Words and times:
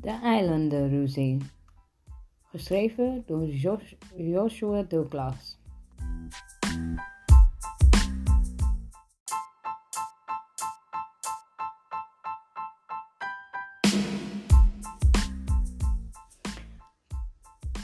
De 0.00 0.10
Eilandenruzie. 0.22 1.38
Geschreven 2.50 3.22
door 3.26 3.46
Jos- 3.46 3.96
Joshua 4.16 4.82
Douglas. 4.82 5.58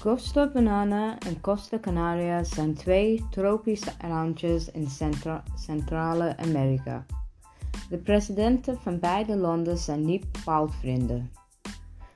Costa 0.01 0.51
Banana 0.53 1.19
en 1.19 1.41
Costa 1.41 1.79
Canaria 1.79 2.45
zijn 2.45 2.75
twee 2.75 3.29
tropische 3.31 3.93
eilandjes 3.99 4.71
in 4.71 4.87
Centra- 4.91 5.43
Centrale 5.55 6.37
Amerika. 6.37 7.07
De 7.89 7.99
presidenten 7.99 8.81
van 8.81 8.99
beide 8.99 9.37
landen 9.37 9.79
zijn 9.79 10.05
niet 10.05 10.33
bepaald 10.33 10.75
vrienden. 10.75 11.31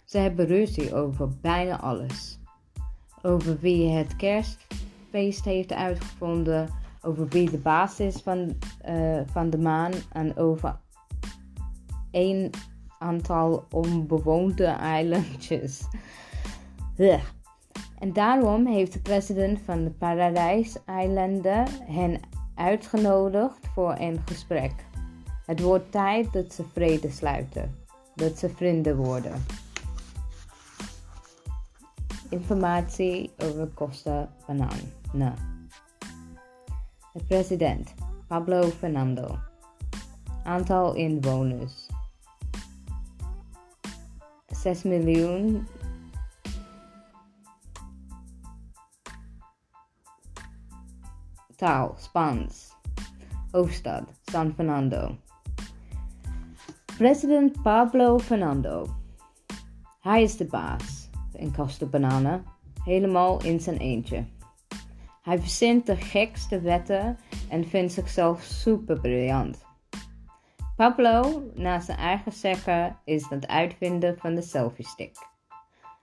Ze 0.09 0.19
hebben 0.19 0.47
ruzie 0.47 0.95
over 0.95 1.29
bijna 1.41 1.80
alles. 1.80 2.39
Over 3.23 3.59
wie 3.59 3.89
het 3.89 4.17
kerstfeest 4.17 5.45
heeft 5.45 5.73
uitgevonden, 5.73 6.69
over 7.03 7.29
wie 7.29 7.51
de 7.51 7.59
baas 7.59 8.01
is 8.01 8.17
van, 8.17 8.59
eh, 8.81 9.21
van 9.27 9.51
de 9.51 9.59
maan 9.59 9.93
en 10.12 10.37
over 10.37 10.79
een 12.11 12.51
aantal 12.98 13.67
onbewoonde 13.71 14.65
eilandjes. 14.65 15.83
En 17.98 18.12
daarom 18.12 18.67
heeft 18.67 18.93
de 18.93 19.01
president 19.01 19.61
van 19.65 19.84
de 19.84 19.91
Paradijseilanden 19.91 21.67
hen 21.87 22.20
uitgenodigd 22.55 23.67
voor 23.75 23.95
een 23.98 24.20
gesprek. 24.25 24.73
Het 25.47 25.61
wordt 25.61 25.92
tijd 25.92 26.33
dat 26.33 26.53
ze 26.53 26.64
vrede 26.73 27.11
sluiten, 27.11 27.75
dat 28.14 28.39
ze 28.39 28.48
vrienden 28.48 28.97
worden. 28.97 29.67
Informatie 32.31 33.31
over 33.39 33.67
Costa 33.75 34.29
Banana. 34.47 35.34
De 37.12 37.25
president 37.27 37.95
Pablo 38.27 38.62
Fernando. 38.70 39.39
Aantal 40.45 40.95
inwoners 40.95 41.87
6 44.53 44.83
miljoen 44.83 45.67
Taal 51.57 51.95
Spaans. 51.98 52.73
Hoofdstad 53.51 54.05
San 54.23 54.55
Fernando. 54.55 55.17
President 56.97 57.63
Pablo 57.63 58.19
Fernando. 58.19 58.87
Hij 60.01 60.23
is 60.23 60.37
de 60.37 60.45
baas 60.45 61.08
in 61.39 61.55
Costa 61.55 61.86
Banana, 61.86 62.42
helemaal 62.84 63.42
in 63.42 63.61
zijn 63.61 63.77
eentje. 63.77 64.25
Hij 65.22 65.39
verzint 65.39 65.86
de 65.86 65.97
gekste 65.97 66.61
wetten 66.61 67.19
en 67.48 67.69
vindt 67.69 67.92
zichzelf 67.92 68.42
super 68.42 69.00
briljant. 69.00 69.67
Pablo, 70.77 71.42
na 71.55 71.80
zijn 71.80 71.98
eigen 71.98 72.33
zeggen, 72.33 72.97
is 73.05 73.28
het 73.28 73.47
uitvinden 73.47 74.19
van 74.19 74.34
de 74.34 74.42
selfie 74.42 74.86
stick, 74.86 75.17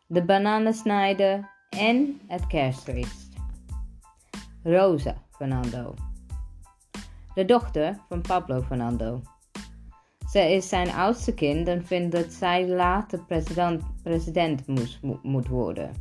de 0.08 0.24
bananen 0.24 0.74
snijden 0.74 1.50
en 1.70 2.22
het 2.28 2.48
kerstfeest. 2.48 3.34
Rosa 4.64 5.16
Fernando. 5.32 5.94
De 7.34 7.46
dochter 7.46 8.00
van 8.10 8.22
Pablo 8.22 8.62
Fernando. 8.62 9.22
Zij 10.36 10.54
is 10.54 10.70
zijn 10.70 10.92
oudste 10.92 11.34
kind 11.34 11.68
en 11.68 11.86
vindt 11.86 12.12
dat 12.12 12.34
zij 12.34 12.68
later 12.68 13.24
president, 13.26 13.84
president 14.04 14.68
moest, 14.68 15.02
mo- 15.02 15.20
moet 15.24 15.48
worden. 15.48 15.92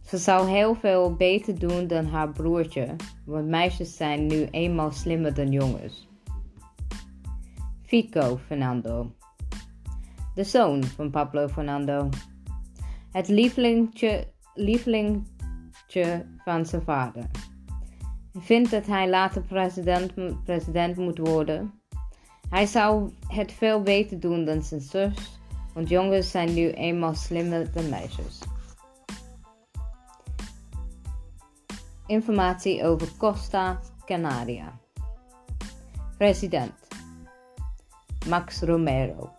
Ze 0.00 0.16
zou 0.16 0.48
heel 0.48 0.74
veel 0.74 1.14
beter 1.14 1.58
doen 1.58 1.86
dan 1.86 2.06
haar 2.06 2.32
broertje, 2.32 2.96
want 3.24 3.46
meisjes 3.46 3.96
zijn 3.96 4.26
nu 4.26 4.44
eenmaal 4.50 4.90
slimmer 4.90 5.34
dan 5.34 5.50
jongens. 5.50 6.08
Fico 7.82 8.36
Fernando. 8.36 9.12
De 10.34 10.44
zoon 10.44 10.84
van 10.84 11.10
Pablo 11.10 11.48
Fernando. 11.48 12.08
Het 13.12 13.28
lievelingetje, 13.28 14.32
lievelingetje 14.54 16.26
van 16.44 16.66
zijn 16.66 16.82
vader 16.82 17.26
vindt 18.38 18.70
dat 18.70 18.86
hij 18.86 19.08
later 19.08 19.42
president, 19.42 20.12
president 20.44 20.96
moet 20.96 21.18
worden. 21.18 21.75
Hij 22.50 22.66
zou 22.66 23.10
het 23.26 23.52
veel 23.52 23.82
beter 23.82 24.20
doen 24.20 24.44
dan 24.44 24.62
zijn 24.62 24.80
zus, 24.80 25.38
want 25.74 25.88
jongens 25.88 26.30
zijn 26.30 26.54
nu 26.54 26.70
eenmaal 26.70 27.14
slimmer 27.14 27.72
dan 27.72 27.88
meisjes. 27.88 28.38
Informatie 32.06 32.84
over 32.84 33.08
Costa 33.16 33.80
Canaria. 34.04 34.78
President 36.16 36.72
Max 38.28 38.60
Romero. 38.60 39.30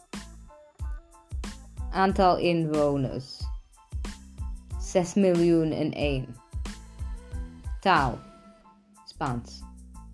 Aantal 1.91 2.37
inwoners 2.37 3.41
6 4.79 5.13
miljoen 5.13 5.71
en 5.71 5.91
1. 5.91 6.35
Taal 7.79 8.17
Spaans. 9.05 9.61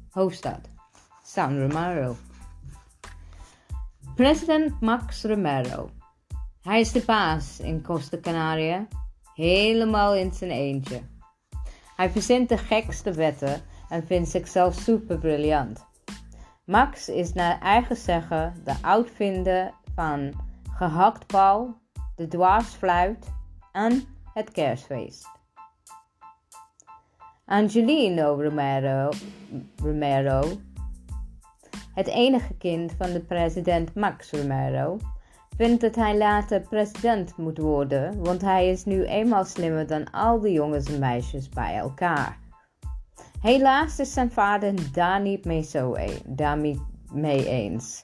Hoofdstad 0.09 0.59
San 1.23 1.59
Romero. 1.59 2.15
President 4.15 4.81
Max 4.81 5.23
Romero. 5.23 5.89
Hij 6.61 6.79
is 6.79 6.91
de 6.91 7.03
baas 7.05 7.59
in 7.59 7.81
Costa 7.81 8.17
Canaria, 8.17 8.87
helemaal 9.33 10.15
in 10.15 10.33
zijn 10.33 10.51
eentje. 10.51 11.01
Hij 11.95 12.09
verzint 12.09 12.49
de 12.49 12.57
gekste 12.57 13.11
wetten 13.11 13.61
en 13.89 14.05
vindt 14.05 14.29
zichzelf 14.29 14.75
super 14.75 15.17
briljant. 15.17 15.85
Max 16.65 17.09
is 17.09 17.33
naar 17.33 17.59
eigen 17.59 17.95
zeggen 17.95 18.53
de 18.63 18.75
uitvinder 18.81 19.73
van 19.95 20.33
gehaktbal, 20.71 21.75
de 22.15 22.27
dwarsfluit 22.27 23.27
en 23.71 24.03
het 24.33 24.51
kerstfeest. 24.51 25.27
Angelino 27.45 28.41
Romero, 28.41 29.09
Romero, 29.75 30.41
het 31.93 32.07
enige 32.07 32.53
kind 32.53 32.93
van 32.97 33.11
de 33.11 33.19
president 33.19 33.95
Max 33.95 34.31
Romero, 34.31 34.97
vindt 35.57 35.81
dat 35.81 35.95
hij 35.95 36.17
later 36.17 36.61
president 36.61 37.37
moet 37.37 37.57
worden, 37.57 38.23
want 38.23 38.41
hij 38.41 38.69
is 38.69 38.85
nu 38.85 39.03
eenmaal 39.03 39.45
slimmer 39.45 39.87
dan 39.87 40.11
al 40.11 40.39
de 40.39 40.51
jongens 40.51 40.85
en 40.93 40.99
meisjes 40.99 41.49
bij 41.49 41.75
elkaar. 41.75 42.37
Helaas 43.41 43.99
is 43.99 44.13
zijn 44.13 44.31
vader 44.31 44.73
daar 44.91 45.21
niet 45.21 45.45
mee, 45.45 45.63
zo 45.63 45.95
mee 47.11 47.47
eens. 47.47 48.01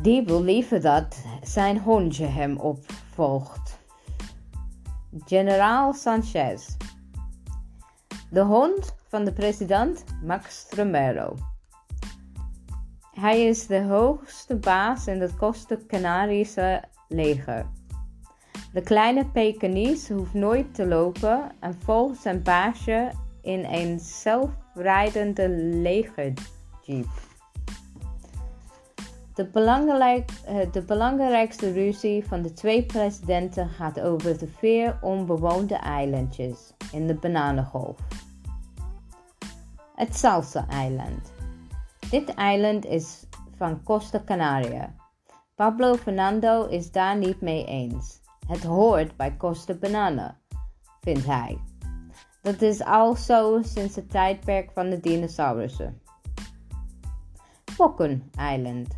Die 0.00 0.22
wil 0.24 0.42
liever 0.42 0.80
dat 0.80 1.24
zijn 1.42 1.78
hondje 1.78 2.26
hem 2.26 2.56
opvolgt. 2.56 3.78
Generaal 5.24 5.92
Sanchez. 5.92 6.76
De 8.30 8.40
hond 8.40 8.96
van 9.08 9.24
de 9.24 9.32
president 9.32 10.04
Max 10.22 10.66
Romero. 10.70 11.34
Hij 13.12 13.46
is 13.46 13.66
de 13.66 13.82
hoogste 13.82 14.56
baas 14.56 15.06
in 15.06 15.20
het 15.20 15.36
Costa 15.36 15.76
Canarische 15.86 16.82
leger. 17.08 17.66
De 18.72 18.80
kleine 18.80 19.26
Pekingese 19.26 20.14
hoeft 20.14 20.34
nooit 20.34 20.74
te 20.74 20.86
lopen 20.86 21.50
en 21.60 21.74
volgt 21.84 22.20
zijn 22.20 22.42
baasje 22.42 23.10
in 23.42 23.64
een 23.64 24.00
zelfrijdende 24.00 25.48
legerjeep. 25.48 27.08
De, 29.34 29.44
belangrijk, 29.52 30.30
de 30.72 30.82
belangrijkste 30.82 31.72
ruzie 31.72 32.24
van 32.26 32.42
de 32.42 32.52
twee 32.52 32.86
presidenten 32.86 33.68
gaat 33.68 34.00
over 34.00 34.38
de 34.38 34.48
vier 34.58 34.98
onbewoonde 35.00 35.76
eilandjes 35.76 36.74
in 36.92 37.06
de 37.06 37.14
Bananengolf. 37.14 37.96
Het 39.94 40.16
Salsa-eiland. 40.16 41.31
Dit 42.12 42.34
eiland 42.34 42.84
is 42.84 43.26
van 43.56 43.82
Costa 43.82 44.22
Canaria. 44.24 44.94
Pablo 45.54 45.94
Fernando 45.94 46.66
is 46.66 46.90
daar 46.90 47.16
niet 47.16 47.40
mee 47.40 47.64
eens. 47.64 48.20
Het 48.46 48.62
hoort 48.62 49.16
bij 49.16 49.36
Costa 49.36 49.74
Banana, 49.74 50.36
vindt 51.00 51.26
hij. 51.26 51.58
Dat 52.42 52.62
is 52.62 52.84
al 52.84 53.14
zo 53.14 53.60
sinds 53.62 53.96
het 53.96 54.10
tijdperk 54.10 54.70
van 54.72 54.90
de 54.90 55.00
dinosaurussen. 55.00 56.00
Pokken 57.76 58.30
Island. 58.54 58.94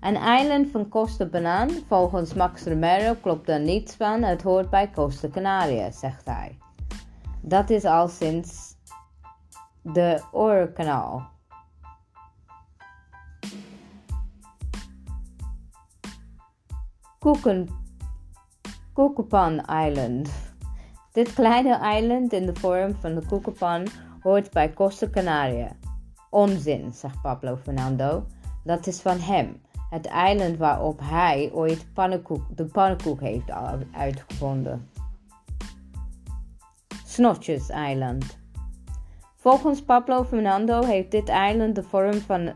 Een 0.00 0.16
eiland 0.16 0.70
van 0.70 0.88
Costa 0.88 1.24
Banaan, 1.24 1.70
volgens 1.88 2.34
Max 2.34 2.64
Romero 2.64 3.14
klopt 3.14 3.46
daar 3.46 3.60
niets 3.60 3.94
van, 3.94 4.22
het 4.22 4.42
hoort 4.42 4.70
bij 4.70 4.90
Costa 4.90 5.28
Canaria, 5.28 5.90
zegt 5.90 6.26
hij. 6.26 6.58
Dat 7.40 7.70
is 7.70 7.84
al 7.84 8.08
sinds 8.08 8.74
de 9.82 10.22
Oorkanaal. 10.32 11.31
Koekepan 18.92 19.60
Island. 19.86 20.30
Dit 21.12 21.34
kleine 21.34 21.74
eiland 21.74 22.32
in 22.32 22.46
de 22.46 22.54
vorm 22.54 22.94
van 22.94 23.14
de 23.14 23.26
koekepan 23.26 23.86
hoort 24.20 24.50
bij 24.50 24.72
Costa 24.72 25.08
Canaria. 25.10 25.76
Onzin, 26.30 26.92
zegt 26.92 27.20
Pablo 27.22 27.56
Fernando. 27.56 28.26
Dat 28.64 28.86
is 28.86 29.00
van 29.00 29.18
hem. 29.18 29.60
Het 29.90 30.06
eiland 30.06 30.56
waarop 30.56 31.00
hij 31.02 31.50
ooit 31.52 31.86
pannenkoek, 31.94 32.56
de 32.56 32.64
pannenkoek 32.64 33.20
heeft 33.20 33.50
uitgevonden. 33.92 34.90
Snotjes 37.06 37.68
Eiland. 37.68 38.38
Volgens 39.36 39.82
Pablo 39.82 40.24
Fernando 40.24 40.82
heeft 40.84 41.10
dit 41.10 41.28
eiland 41.28 41.74
de 41.74 41.82
vorm 41.82 42.20
van 42.20 42.52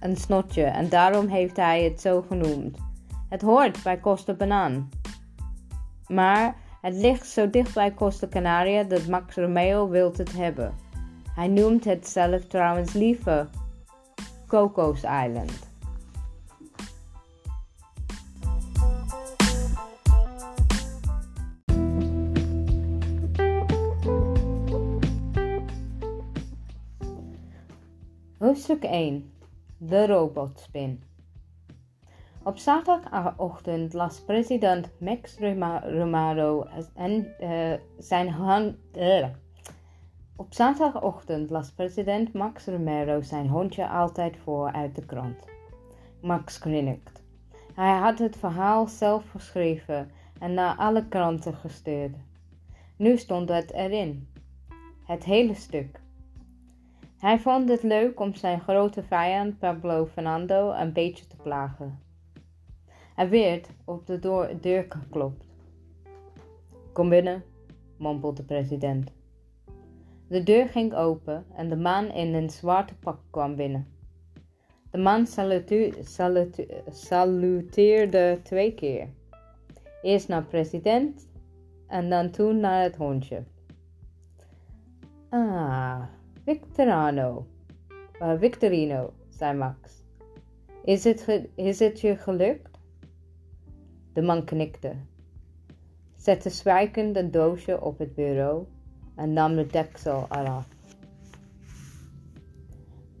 een 0.00 0.16
snotje 0.16 0.64
en 0.64 0.88
daarom 0.88 1.26
heeft 1.26 1.56
hij 1.56 1.84
het 1.84 2.00
zo 2.00 2.22
genoemd. 2.22 2.90
Het 3.32 3.42
hoort 3.42 3.82
bij 3.82 4.00
Costa 4.00 4.34
Banaan. 4.34 4.88
Maar 6.06 6.56
het 6.80 6.94
ligt 6.94 7.26
zo 7.26 7.50
dicht 7.50 7.74
bij 7.74 7.94
Costa 7.94 8.28
Canaria 8.28 8.82
dat 8.82 9.06
Max 9.06 9.36
Romeo 9.36 9.88
wilt 9.88 10.18
het 10.18 10.32
hebben. 10.32 10.74
Hij 11.34 11.48
noemt 11.48 11.84
het 11.84 12.08
zelf 12.08 12.46
trouwens 12.46 12.92
liever 12.92 13.48
Coco's 14.46 15.02
Island. 15.02 15.70
Hoofdstuk 28.38 28.82
1 28.82 29.32
De 29.76 30.06
robotspin 30.06 31.02
Op 32.44 32.58
zaterdagochtend 32.58 33.92
las 33.92 34.20
president 34.20 34.90
Max 34.98 35.38
Romero 35.82 36.66
en 36.94 37.34
uh, 37.40 37.72
zijn 37.98 38.28
hand. 38.28 38.76
Uh, 38.96 39.26
op 40.36 40.54
zaterdagochtend 40.54 41.50
las 41.50 41.70
president 41.70 42.32
Max 42.32 42.66
Romero 42.66 43.20
zijn 43.20 43.48
hondje 43.48 43.88
altijd 43.88 44.36
voor 44.36 44.72
uit 44.72 44.94
de 44.94 45.04
krant. 45.04 45.44
Max 46.20 46.56
grinnikt. 46.56 47.22
Hij 47.74 47.96
had 47.96 48.18
het 48.18 48.36
verhaal 48.36 48.86
zelf 48.86 49.30
geschreven 49.30 50.10
en 50.38 50.54
naar 50.54 50.76
alle 50.76 51.08
kranten 51.08 51.54
gestuurd. 51.54 52.16
Nu 52.96 53.16
stond 53.16 53.48
het 53.48 53.72
erin. 53.72 54.28
Het 55.04 55.24
hele 55.24 55.54
stuk. 55.54 56.00
Hij 57.18 57.38
vond 57.38 57.68
het 57.68 57.82
leuk 57.82 58.20
om 58.20 58.34
zijn 58.34 58.60
grote 58.60 59.02
vijand 59.02 59.58
Pablo 59.58 60.06
Fernando 60.06 60.72
een 60.72 60.92
beetje 60.92 61.26
te 61.26 61.36
plagen. 61.36 62.10
Er 63.16 63.30
werd 63.30 63.68
op 63.84 64.06
de 64.06 64.18
deur 64.60 64.86
geklopt. 64.88 65.44
Kom 66.92 67.08
binnen, 67.08 67.44
mompelde 67.96 68.40
de 68.40 68.46
president. 68.46 69.12
De 70.28 70.42
deur 70.42 70.68
ging 70.68 70.94
open 70.94 71.44
en 71.54 71.68
de 71.68 71.76
man 71.76 72.10
in 72.10 72.34
een 72.34 72.50
zwarte 72.50 72.94
pak 72.94 73.18
kwam 73.30 73.56
binnen. 73.56 73.86
De 74.90 74.98
man 74.98 75.26
saluteerde 76.90 78.40
twee 78.42 78.74
keer. 78.74 79.08
Eerst 80.02 80.28
naar 80.28 80.44
president 80.44 81.28
en 81.86 82.10
dan 82.10 82.30
toen 82.30 82.60
naar 82.60 82.82
het 82.82 82.96
hondje. 82.96 83.42
Ah, 85.28 86.02
Victorino. 86.44 87.46
Uh, 88.22 88.38
Victorino, 88.38 89.12
zei 89.28 89.58
Max. 89.58 90.02
Is 90.84 91.04
het, 91.04 91.48
is 91.54 91.78
het 91.78 92.00
je 92.00 92.16
gelukt? 92.16 92.71
De 94.12 94.22
man 94.22 94.44
knikte, 94.44 94.92
zette 96.16 96.50
zwijgend 96.50 97.16
een 97.16 97.30
doosje 97.30 97.80
op 97.80 97.98
het 97.98 98.14
bureau 98.14 98.66
en 99.14 99.32
nam 99.32 99.54
de 99.54 99.66
deksel 99.66 100.26
eraf. 100.30 100.68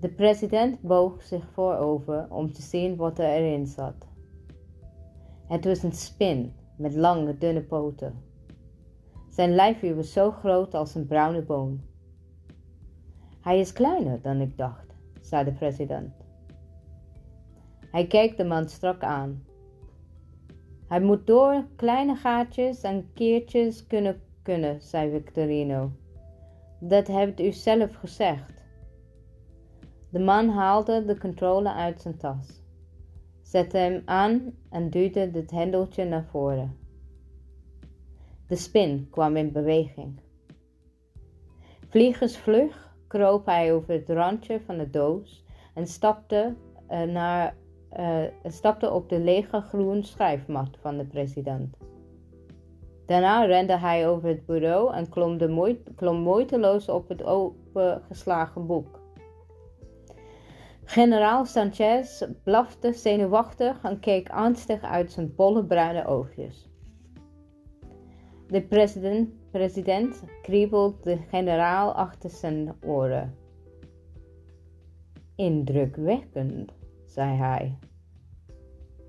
De 0.00 0.08
president 0.08 0.80
boog 0.80 1.22
zich 1.22 1.44
voorover 1.52 2.26
om 2.30 2.52
te 2.52 2.62
zien 2.62 2.96
wat 2.96 3.18
er 3.18 3.28
erin 3.28 3.66
zat. 3.66 4.06
Het 5.46 5.64
was 5.64 5.82
een 5.82 5.92
spin 5.92 6.52
met 6.76 6.94
lange, 6.94 7.38
dunne 7.38 7.62
poten. 7.62 8.14
Zijn 9.30 9.54
lijfje 9.54 9.94
was 9.94 10.12
zo 10.12 10.30
groot 10.30 10.74
als 10.74 10.94
een 10.94 11.06
bruine 11.06 11.42
boom. 11.42 11.80
Hij 13.40 13.60
is 13.60 13.72
kleiner 13.72 14.20
dan 14.22 14.40
ik 14.40 14.56
dacht, 14.56 14.94
zei 15.20 15.44
de 15.44 15.52
president. 15.52 16.14
Hij 17.90 18.06
keek 18.06 18.36
de 18.36 18.44
man 18.44 18.68
strak 18.68 19.02
aan. 19.02 19.42
Hij 20.92 21.00
moet 21.00 21.26
door 21.26 21.64
kleine 21.76 22.14
gaatjes 22.14 22.80
en 22.80 23.12
keertjes 23.14 23.86
kunnen 23.86 24.20
kunnen, 24.42 24.82
zei 24.82 25.10
Victorino. 25.10 25.90
Dat 26.80 27.06
hebt 27.06 27.40
u 27.40 27.52
zelf 27.52 27.94
gezegd. 27.94 28.64
De 30.10 30.18
man 30.18 30.48
haalde 30.48 31.04
de 31.04 31.18
controle 31.18 31.72
uit 31.72 32.00
zijn 32.00 32.16
tas, 32.16 32.62
zette 33.42 33.76
hem 33.76 34.02
aan 34.04 34.54
en 34.70 34.90
duwde 34.90 35.30
het 35.32 35.50
hendeltje 35.50 36.04
naar 36.04 36.26
voren. 36.30 36.76
De 38.48 38.56
spin 38.56 39.08
kwam 39.10 39.36
in 39.36 39.52
beweging. 39.52 40.20
Vliegensvlug 41.88 42.96
kroop 43.08 43.46
hij 43.46 43.72
over 43.72 43.92
het 43.94 44.08
randje 44.08 44.60
van 44.60 44.78
de 44.78 44.90
doos 44.90 45.44
en 45.74 45.86
stapte, 45.86 46.54
uh, 46.90 47.02
naar, 47.02 47.56
uh, 47.98 48.22
stapte 48.44 48.90
op 48.90 49.08
de 49.08 49.18
lege 49.18 49.60
groen 49.60 50.04
schrijfmat 50.04 50.78
van 50.80 50.96
de 50.96 51.04
president. 51.04 51.76
Daarna 53.06 53.44
rende 53.44 53.78
hij 53.78 54.08
over 54.08 54.28
het 54.28 54.46
bureau 54.46 54.94
en 54.94 55.08
klom, 55.08 55.38
de 55.38 55.78
klom 55.96 56.16
moeiteloos 56.16 56.88
op 56.88 57.08
het 57.08 57.24
opengeslagen 57.24 58.66
boek. 58.66 59.00
Generaal 60.84 61.44
Sanchez 61.44 62.22
blafte 62.42 62.92
zenuwachtig 62.92 63.82
en 63.82 64.00
keek 64.00 64.30
angstig 64.30 64.82
uit 64.82 65.12
zijn 65.12 65.34
bolle 65.34 65.64
bruine 65.64 66.06
oogjes. 66.06 66.70
De 68.46 68.62
president, 68.62 69.30
president 69.50 70.22
de 71.02 71.16
generaal 71.28 71.92
achter 71.92 72.30
zijn 72.30 72.74
oren. 72.80 73.34
Indrukwekkend, 75.36 76.72
zei 77.04 77.36
hij. 77.36 77.78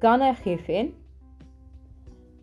Kan 0.03 0.21
er 0.21 0.35
gif 0.35 0.67
in? 0.67 0.93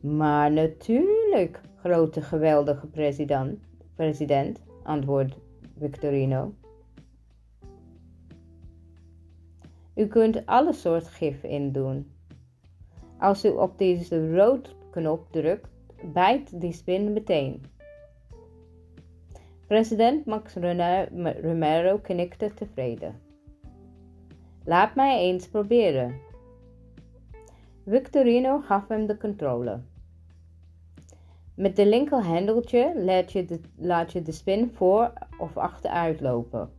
Maar 0.01 0.53
natuurlijk, 0.53 1.61
grote 1.77 2.23
geweldige 2.23 2.87
president, 2.87 3.59
president 3.95 4.61
antwoordt 4.83 5.39
Victorino. 5.79 6.55
U 9.95 10.07
kunt 10.07 10.47
alle 10.47 10.73
soort 10.73 11.07
gif 11.07 11.43
indoen. 11.43 12.11
Als 13.19 13.45
u 13.45 13.49
op 13.49 13.79
deze 13.79 14.37
roodknop 14.37 15.27
drukt, 15.31 15.69
bijt 16.13 16.61
die 16.61 16.73
spin 16.73 17.13
meteen. 17.13 17.63
President 19.67 20.27
Max 20.27 20.55
Romero 21.41 21.99
knikte 21.99 22.55
tevreden. 22.55 23.21
Laat 24.65 24.95
mij 24.95 25.19
eens 25.19 25.49
proberen. 25.49 26.29
Victorino 27.91 28.61
gaf 28.61 28.89
hem 28.89 29.07
de 29.07 29.17
controle. 29.17 29.81
Met 31.55 31.77
de 31.77 31.87
linkerhendeltje 31.87 32.93
laat 33.05 33.33
je, 33.33 33.45
de, 33.45 33.61
laat 33.77 34.13
je 34.13 34.23
de 34.23 34.33
spin 34.33 34.71
voor 34.75 35.13
of 35.39 35.57
achteruit 35.57 36.21
lopen. 36.21 36.71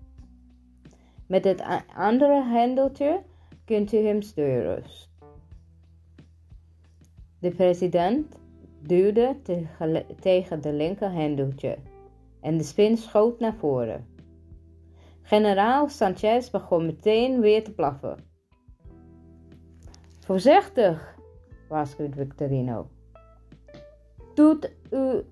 Met 1.28 1.44
het 1.44 1.64
andere 1.96 2.44
hendeltje 2.44 3.22
kunt 3.66 3.94
u 3.94 3.98
hem 3.98 4.22
sturen. 4.22 4.84
De 7.40 7.52
president 7.52 8.36
duwde 8.82 9.36
tegen 10.20 10.62
de 10.62 10.74
linkerhendeltje 10.74 11.78
en 12.42 12.58
de 12.58 12.64
spin 12.64 12.98
schoot 12.98 13.40
naar 13.40 13.56
voren. 13.56 14.08
Generaal 15.22 15.90
Sanchez 15.90 16.50
begon 16.50 16.86
meteen 16.86 17.40
weer 17.40 17.64
te 17.64 17.72
blaffen. 17.72 18.31
Voorzichtig, 20.32 21.18
waarschuwt 21.68 22.16
Victorino. 22.16 22.88
Doet 24.34 24.72
u, 24.92 25.24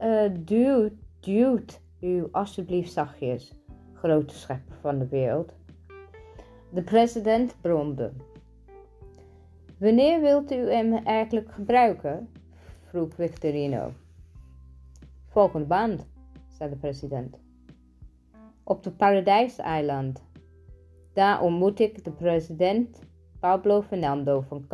uh, 0.00 0.30
duwt, 0.38 0.92
duwt 1.20 1.80
u 2.00 2.28
alsjeblieft 2.32 2.92
zachtjes, 2.92 3.52
grote 3.94 4.34
schepper 4.34 4.76
van 4.80 4.98
de 4.98 5.08
wereld. 5.08 5.54
De 6.70 6.82
president 6.82 7.56
bromde. 7.60 8.12
Wanneer 9.78 10.20
wilt 10.20 10.52
u 10.52 10.70
hem 10.70 10.92
eigenlijk 10.92 11.52
gebruiken? 11.52 12.28
vroeg 12.84 13.14
Victorino. 13.14 13.92
Volgende 15.26 15.66
band, 15.66 16.06
zei 16.46 16.70
de 16.70 16.76
president. 16.76 17.38
Op 18.64 18.82
de 18.82 18.90
Paradijseiland. 18.90 20.22
Daar 21.12 21.42
ontmoet 21.42 21.80
ik 21.80 22.04
de 22.04 22.10
president 22.10 23.06
Pablo 23.40 23.82
Fernando 23.82 24.40
van 24.40 24.66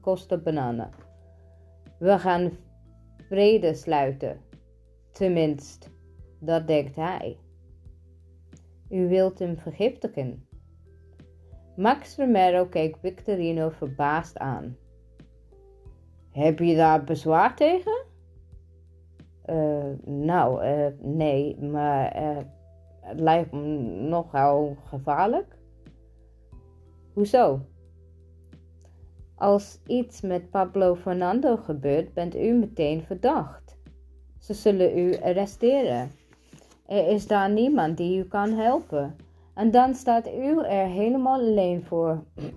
Costa 0.00 0.36
Banana. 0.36 0.88
We 1.98 2.18
gaan 2.18 2.50
vrede 3.28 3.74
sluiten. 3.74 4.40
Tenminste, 5.10 5.88
dat 6.38 6.66
denkt 6.66 6.96
hij. 6.96 7.38
U 8.88 9.08
wilt 9.08 9.38
hem 9.38 9.58
vergiftigen. 9.58 10.46
Max 11.76 12.16
Romero 12.16 12.66
keek 12.66 12.96
Victorino 12.96 13.68
verbaasd 13.68 14.38
aan. 14.38 14.76
Heb 16.30 16.58
je 16.58 16.76
daar 16.76 17.04
bezwaar 17.04 17.56
tegen? 17.56 18.04
Uh, 19.46 19.92
nou, 20.04 20.64
uh, 20.66 20.86
nee, 21.00 21.60
maar 21.60 22.22
uh, 22.22 22.38
het 23.00 23.20
lijkt 23.20 23.52
me 23.52 23.60
nogal 24.08 24.76
gevaarlijk. 24.84 25.56
Hoezo? 27.12 27.60
Als 29.42 29.78
iets 29.86 30.20
met 30.20 30.50
Pablo 30.50 30.94
Fernando 30.94 31.56
gebeurt, 31.56 32.14
bent 32.14 32.36
u 32.36 32.52
meteen 32.52 33.02
verdacht. 33.02 33.76
Ze 34.38 34.54
zullen 34.54 34.98
u 34.98 35.16
arresteren. 35.16 36.10
Er 36.86 37.08
is 37.08 37.26
daar 37.26 37.50
niemand 37.50 37.96
die 37.96 38.18
u 38.18 38.24
kan 38.24 38.52
helpen. 38.52 39.16
En 39.54 39.70
dan 39.70 39.94
staat 39.94 40.28
u 40.28 40.62
er 40.64 40.86
helemaal 40.86 41.38
alleen 41.38 41.84
voor. 41.84 42.22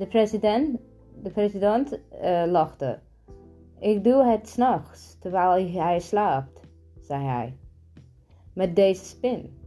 de 0.00 0.06
president, 0.08 0.78
de 1.22 1.30
president 1.30 1.98
uh, 2.22 2.44
lachte. 2.46 2.98
Ik 3.80 4.04
doe 4.04 4.24
het 4.24 4.48
s'nachts, 4.48 5.16
terwijl 5.18 5.72
hij 5.72 6.00
slaapt, 6.00 6.60
zei 7.00 7.24
hij. 7.24 7.56
Met 8.52 8.76
deze 8.76 9.04
spin. 9.04 9.58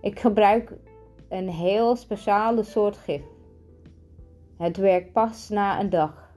Ik 0.00 0.18
gebruik 0.18 0.72
een 1.28 1.48
heel 1.48 1.96
speciale 1.96 2.62
soort 2.62 2.96
gif. 2.96 3.22
Het 4.58 4.76
werkt 4.76 5.12
pas 5.12 5.48
na 5.48 5.80
een 5.80 5.90
dag. 5.90 6.34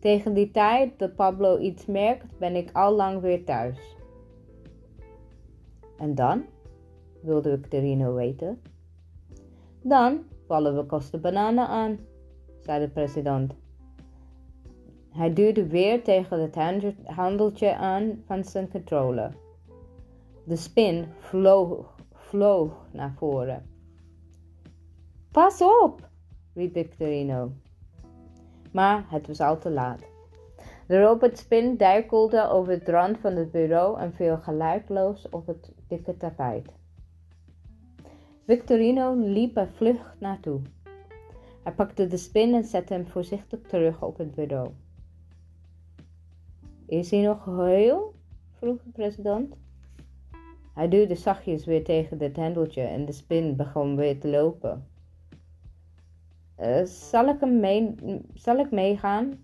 Tegen 0.00 0.34
die 0.34 0.50
tijd 0.50 0.98
dat 0.98 1.14
Pablo 1.14 1.58
iets 1.58 1.86
merkt, 1.86 2.38
ben 2.38 2.56
ik 2.56 2.70
al 2.72 2.94
lang 2.94 3.20
weer 3.20 3.44
thuis. 3.44 3.96
En 5.98 6.14
dan? 6.14 6.44
wilde 7.20 7.58
Victorino 7.58 8.14
weten. 8.14 8.62
Dan 9.82 10.22
vallen 10.46 10.76
we 10.76 10.84
kosten 10.84 11.20
bananen 11.20 11.68
aan, 11.68 11.98
zei 12.58 12.80
de 12.80 12.88
president. 12.90 13.54
Hij 15.10 15.32
duwde 15.32 15.66
weer 15.66 16.02
tegen 16.02 16.40
het 16.40 16.56
handeltje 17.04 17.76
aan 17.76 18.22
van 18.26 18.44
zijn 18.44 18.68
controle. 18.68 19.30
De 20.44 20.56
spin 20.56 21.06
vloog, 21.18 21.94
vloog 22.12 22.86
naar 22.92 23.14
voren. 23.16 23.66
Pas 25.30 25.62
op, 25.62 26.07
riep 26.58 26.72
Victorino. 26.72 27.52
Maar 28.72 29.04
het 29.08 29.26
was 29.26 29.40
al 29.40 29.58
te 29.58 29.70
laat. 29.70 30.00
De 30.86 31.02
robotspin 31.02 31.76
duikelde 31.76 32.48
over 32.48 32.72
het 32.72 32.88
rand 32.88 33.18
van 33.18 33.32
het 33.32 33.50
bureau 33.50 34.00
en 34.00 34.12
viel 34.12 34.36
geluidloos 34.36 35.28
op 35.28 35.46
het 35.46 35.72
dikke 35.88 36.16
tapijt. 36.16 36.68
Victorino 38.46 39.14
liep 39.14 39.56
er 39.56 39.68
vlug 39.68 40.16
naartoe. 40.18 40.60
Hij 41.62 41.72
pakte 41.72 42.06
de 42.06 42.16
spin 42.16 42.54
en 42.54 42.64
zette 42.64 42.92
hem 42.92 43.06
voorzichtig 43.06 43.60
terug 43.60 44.02
op 44.02 44.18
het 44.18 44.34
bureau. 44.34 44.70
Is 46.86 47.10
hij 47.10 47.20
nog 47.20 47.44
heel? 47.44 48.14
vroeg 48.52 48.82
de 48.82 48.90
president. 48.90 49.54
Hij 50.74 50.88
duwde 50.88 51.14
zachtjes 51.14 51.64
weer 51.64 51.84
tegen 51.84 52.18
het 52.18 52.36
hendeltje 52.36 52.82
en 52.82 53.04
de 53.04 53.12
spin 53.12 53.56
begon 53.56 53.96
weer 53.96 54.20
te 54.20 54.28
lopen. 54.28 54.86
Uh, 56.60 56.84
zal, 56.84 57.28
ik 57.28 57.40
hem 57.40 57.60
mee, 57.60 57.94
zal 58.34 58.56
ik 58.56 58.70
meegaan? 58.70 59.38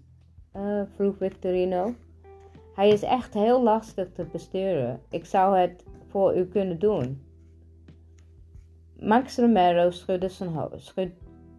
Uh, 0.57 0.83
vroeg 0.95 1.17
Victorino. 1.17 1.95
Hij 2.75 2.89
is 2.89 3.03
echt 3.03 3.35
heel 3.35 3.63
lastig 3.63 4.13
te 4.13 4.25
besturen. 4.25 5.01
Ik 5.11 5.25
zou 5.25 5.59
het 5.59 5.85
voor 6.09 6.37
u 6.37 6.47
kunnen 6.47 6.79
doen. 6.79 7.23
Max 8.99 9.39
Romero 9.39 9.91
schudde 9.91 10.29
zijn, 10.29 10.51
hoofd, 10.51 10.95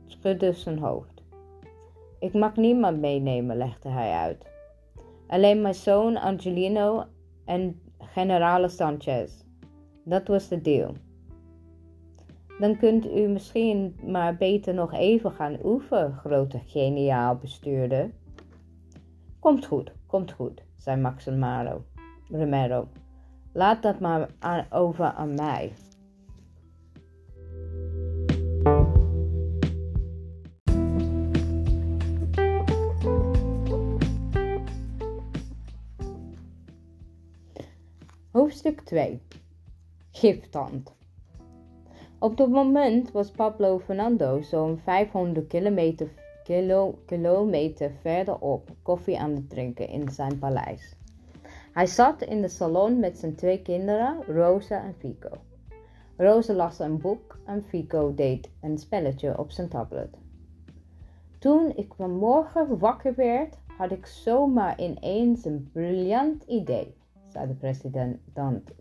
schudde 0.05 0.53
zijn 0.53 0.79
hoofd. 0.79 1.24
Ik 2.19 2.33
mag 2.33 2.55
niemand 2.55 3.00
meenemen, 3.00 3.57
legde 3.57 3.89
hij 3.89 4.12
uit. 4.12 4.45
Alleen 5.27 5.62
mijn 5.62 5.74
zoon 5.74 6.17
Angelino 6.17 7.05
en 7.45 7.81
generale 7.97 8.67
Sanchez. 8.67 9.31
Dat 10.03 10.27
was 10.27 10.47
de 10.47 10.62
deal. 10.62 10.95
Dan 12.59 12.77
kunt 12.77 13.05
u 13.05 13.27
misschien 13.27 13.95
maar 14.03 14.35
beter 14.35 14.74
nog 14.74 14.93
even 14.93 15.31
gaan 15.31 15.57
oefenen, 15.63 16.13
grote 16.13 16.59
geniaal 16.65 17.35
bestuurder. 17.35 18.12
Komt 19.39 19.65
goed, 19.65 19.91
komt 20.07 20.31
goed, 20.31 20.63
zei 20.75 21.01
Max 21.01 21.25
Romero. 22.29 22.88
Laat 23.53 23.81
dat 23.81 24.00
maar 24.00 24.29
over 24.69 25.05
aan 25.05 25.35
mij. 25.35 25.71
Hoofdstuk 38.31 38.81
2 38.81 39.21
Giftand 40.12 40.95
Op 42.25 42.38
dat 42.38 42.50
moment 42.50 43.12
was 43.12 43.32
Pablo 43.32 43.79
Fernando 43.79 44.41
zo'n 44.41 44.77
500 44.77 45.48
kilometer, 45.48 46.10
kilo, 46.44 46.98
kilometer 47.05 47.91
verderop 48.01 48.70
koffie 48.82 49.20
aan 49.20 49.36
het 49.36 49.50
drinken 49.50 49.88
in 49.88 50.10
zijn 50.10 50.39
paleis. 50.39 50.96
Hij 51.74 51.86
zat 51.86 52.22
in 52.22 52.41
de 52.41 52.48
salon 52.48 53.00
met 53.00 53.17
zijn 53.17 53.36
twee 53.36 53.62
kinderen, 53.62 54.24
Rosa 54.27 54.84
en 54.84 54.94
Fico. 55.00 55.29
Rosa 56.17 56.53
las 56.53 56.79
een 56.79 56.98
boek 56.98 57.39
en 57.46 57.63
Fico 57.63 58.13
deed 58.13 58.50
een 58.62 58.77
spelletje 58.77 59.38
op 59.38 59.51
zijn 59.51 59.70
tablet. 59.70 60.17
Toen 61.39 61.74
ik 61.75 61.94
vanmorgen 61.94 62.77
wakker 62.77 63.15
werd, 63.15 63.58
had 63.77 63.91
ik 63.91 64.05
zomaar 64.05 64.82
ineens 64.82 65.46
een 65.46 65.70
briljant 65.74 66.44
idee 66.44 66.96
zei 67.27 67.48
de 67.48 67.53
president 67.53 68.20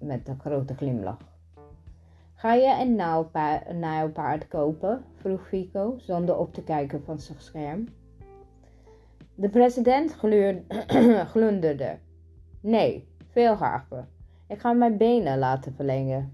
met 0.01 0.29
een 0.29 0.41
grote 0.41 0.75
glimlach. 0.75 1.34
Ga 2.45 2.53
je 2.55 2.81
een 2.81 2.95
nijlpaard 3.79 4.49
kopen? 4.49 5.05
vroeg 5.15 5.49
Fico, 5.49 5.95
zonder 5.99 6.39
op 6.39 6.55
te 6.55 6.63
kijken 6.63 7.03
van 7.05 7.19
zijn 7.19 7.41
scherm. 7.41 7.89
De 9.35 9.49
president 9.49 10.13
glunderde. 11.33 11.99
Nee, 12.61 13.09
veel 13.31 13.57
gaver. 13.57 14.07
Ik 14.49 14.61
ga 14.61 14.73
mijn 14.73 14.97
benen 14.97 15.39
laten 15.39 15.75
verlengen. 15.75 16.33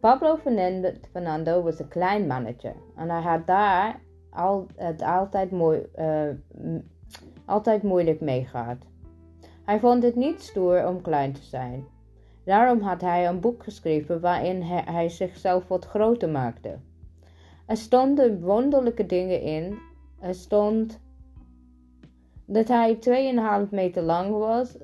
Pablo 0.00 0.36
Fernando 1.12 1.62
was 1.62 1.78
een 1.78 1.88
klein 1.88 2.26
mannetje 2.26 2.72
en 2.96 3.10
hij 3.10 3.22
had 3.22 3.46
daar 3.46 4.00
altijd, 4.30 5.52
uh, 5.52 6.28
altijd 7.44 7.82
moeilijk 7.82 8.20
mee 8.20 8.44
gehad. 8.44 8.78
Hij 9.64 9.80
vond 9.80 10.02
het 10.02 10.16
niet 10.16 10.40
stoer 10.40 10.86
om 10.86 11.00
klein 11.00 11.32
te 11.32 11.42
zijn. 11.42 11.89
Daarom 12.50 12.80
had 12.80 13.00
hij 13.00 13.28
een 13.28 13.40
boek 13.40 13.62
geschreven 13.62 14.20
waarin 14.20 14.62
hij 14.62 15.08
zichzelf 15.08 15.68
wat 15.68 15.84
groter 15.84 16.28
maakte. 16.28 16.78
Er 17.66 17.76
stonden 17.76 18.40
wonderlijke 18.40 19.06
dingen 19.06 19.42
in. 19.42 19.78
Er 20.20 20.34
stond 20.34 21.00
dat 22.44 22.68
hij 22.68 22.98
2,5 23.64 23.70
meter 23.70 24.02
lang 24.02 24.30
was 24.30 24.76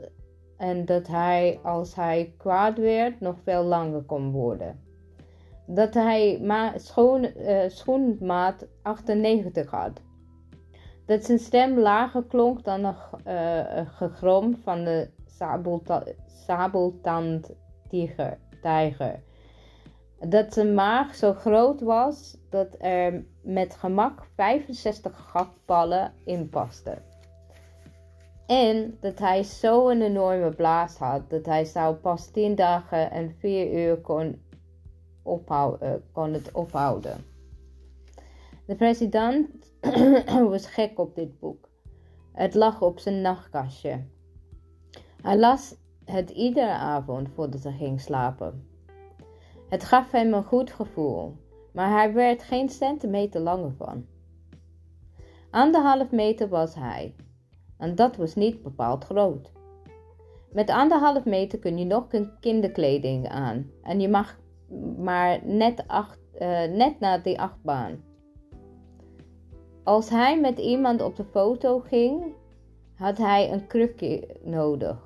en 0.57 0.85
dat 0.85 1.07
hij, 1.07 1.61
als 1.63 1.95
hij 1.95 2.35
kwaad 2.37 2.79
werd, 2.79 3.21
nog 3.21 3.37
veel 3.43 3.65
langer 3.65 4.03
kon 4.03 4.31
worden. 4.31 4.81
Dat 5.67 5.95
hij 5.95 6.39
ma 6.43 6.79
schoon, 6.79 7.25
uh, 7.37 7.59
schoenmaat 7.69 8.67
98 8.83 9.71
had 9.71 10.01
dat 11.07 11.25
zijn 11.25 11.39
stem 11.39 11.79
lager 11.79 12.25
klonk 12.25 12.65
dan 12.65 12.85
een 12.85 12.95
uh, 13.27 13.91
gegrom 13.91 14.57
van 14.57 14.85
de 14.85 15.09
sabeltandtijger. 16.47 18.39
Dat 20.19 20.53
zijn 20.53 20.75
maag 20.75 21.15
zo 21.15 21.33
groot 21.33 21.81
was 21.81 22.37
dat 22.51 22.77
er 22.79 23.25
met 23.43 23.75
gemak 23.75 24.27
65 24.35 25.31
gafballen 25.31 26.13
in 26.25 26.49
pasten. 26.49 27.03
En 28.47 28.97
dat 29.01 29.19
hij 29.19 29.45
zo'n 29.45 30.01
enorme 30.01 30.51
blaas 30.51 30.99
had 30.99 31.31
dat 31.31 31.47
hij 31.47 31.65
zou 31.65 31.95
pas 31.95 32.31
10 32.31 32.55
dagen 32.55 33.11
en 33.11 33.35
4 33.39 33.73
uur 33.73 33.97
kon, 33.97 34.43
ophouden, 35.23 36.03
kon 36.13 36.33
het 36.33 36.53
ophouden. 36.53 37.25
De 38.67 38.75
president 38.75 39.49
was 40.51 40.67
gek 40.67 40.99
op 40.99 41.15
dit 41.15 41.39
boek. 41.39 41.69
Het 42.33 42.55
lag 42.55 42.83
op 42.83 42.99
zijn 42.99 43.21
nachtkastje. 43.21 44.05
Hij 45.23 45.39
las 45.39 45.75
het 46.07 46.31
iedere 46.31 46.73
avond 46.73 47.29
voordat 47.35 47.63
hij 47.63 47.73
ging 47.73 48.01
slapen. 48.01 48.69
Het 49.69 49.85
gaf 49.85 50.11
hem 50.11 50.35
een 50.35 50.45
goed 50.45 50.73
gevoel, 50.73 51.37
maar 51.73 51.91
hij 51.91 52.13
werd 52.13 52.43
geen 52.43 52.69
centimeter 52.69 53.41
langer 53.41 53.73
van. 53.77 54.07
Anderhalf 55.51 56.11
meter 56.11 56.49
was 56.49 56.75
hij. 56.75 57.15
En 57.79 57.95
dat 57.95 58.17
was 58.17 58.35
niet 58.35 58.63
bepaald 58.63 59.05
groot. 59.05 59.53
Met 60.53 60.71
anderhalf 60.71 61.25
meter 61.25 61.59
kun 61.59 61.79
je 61.79 61.85
nog 61.85 62.07
kinderkleding 62.41 63.29
aan. 63.29 63.71
En 63.83 64.01
je 64.01 64.09
mag 64.09 64.39
maar 64.97 65.41
net, 65.45 65.85
acht, 65.87 66.19
uh, 66.39 66.65
net 66.65 67.01
naar 67.01 67.23
die 67.23 67.41
achtbaan. 67.41 68.05
Als 69.85 70.09
hij 70.09 70.41
met 70.41 70.59
iemand 70.59 71.03
op 71.03 71.17
de 71.17 71.25
foto 71.25 71.79
ging, 71.79 72.25
had 72.95 73.19
hij 73.19 73.53
een 73.53 73.67
krukje 73.67 74.37
nodig. 74.43 75.06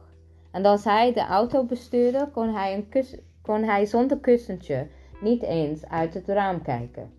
En 0.51 0.65
als 0.65 0.85
hij 0.85 1.13
de 1.13 1.27
auto 1.27 1.65
bestuurde, 1.65 2.29
kon 2.33 2.55
hij, 2.55 2.75
een 2.75 3.05
kon 3.43 3.63
hij 3.63 3.87
zonder 3.87 4.19
kussentje 4.19 4.89
niet 5.21 5.43
eens 5.43 5.87
uit 5.87 6.15
het 6.15 6.29
raam 6.29 6.63
kijken. 6.63 7.13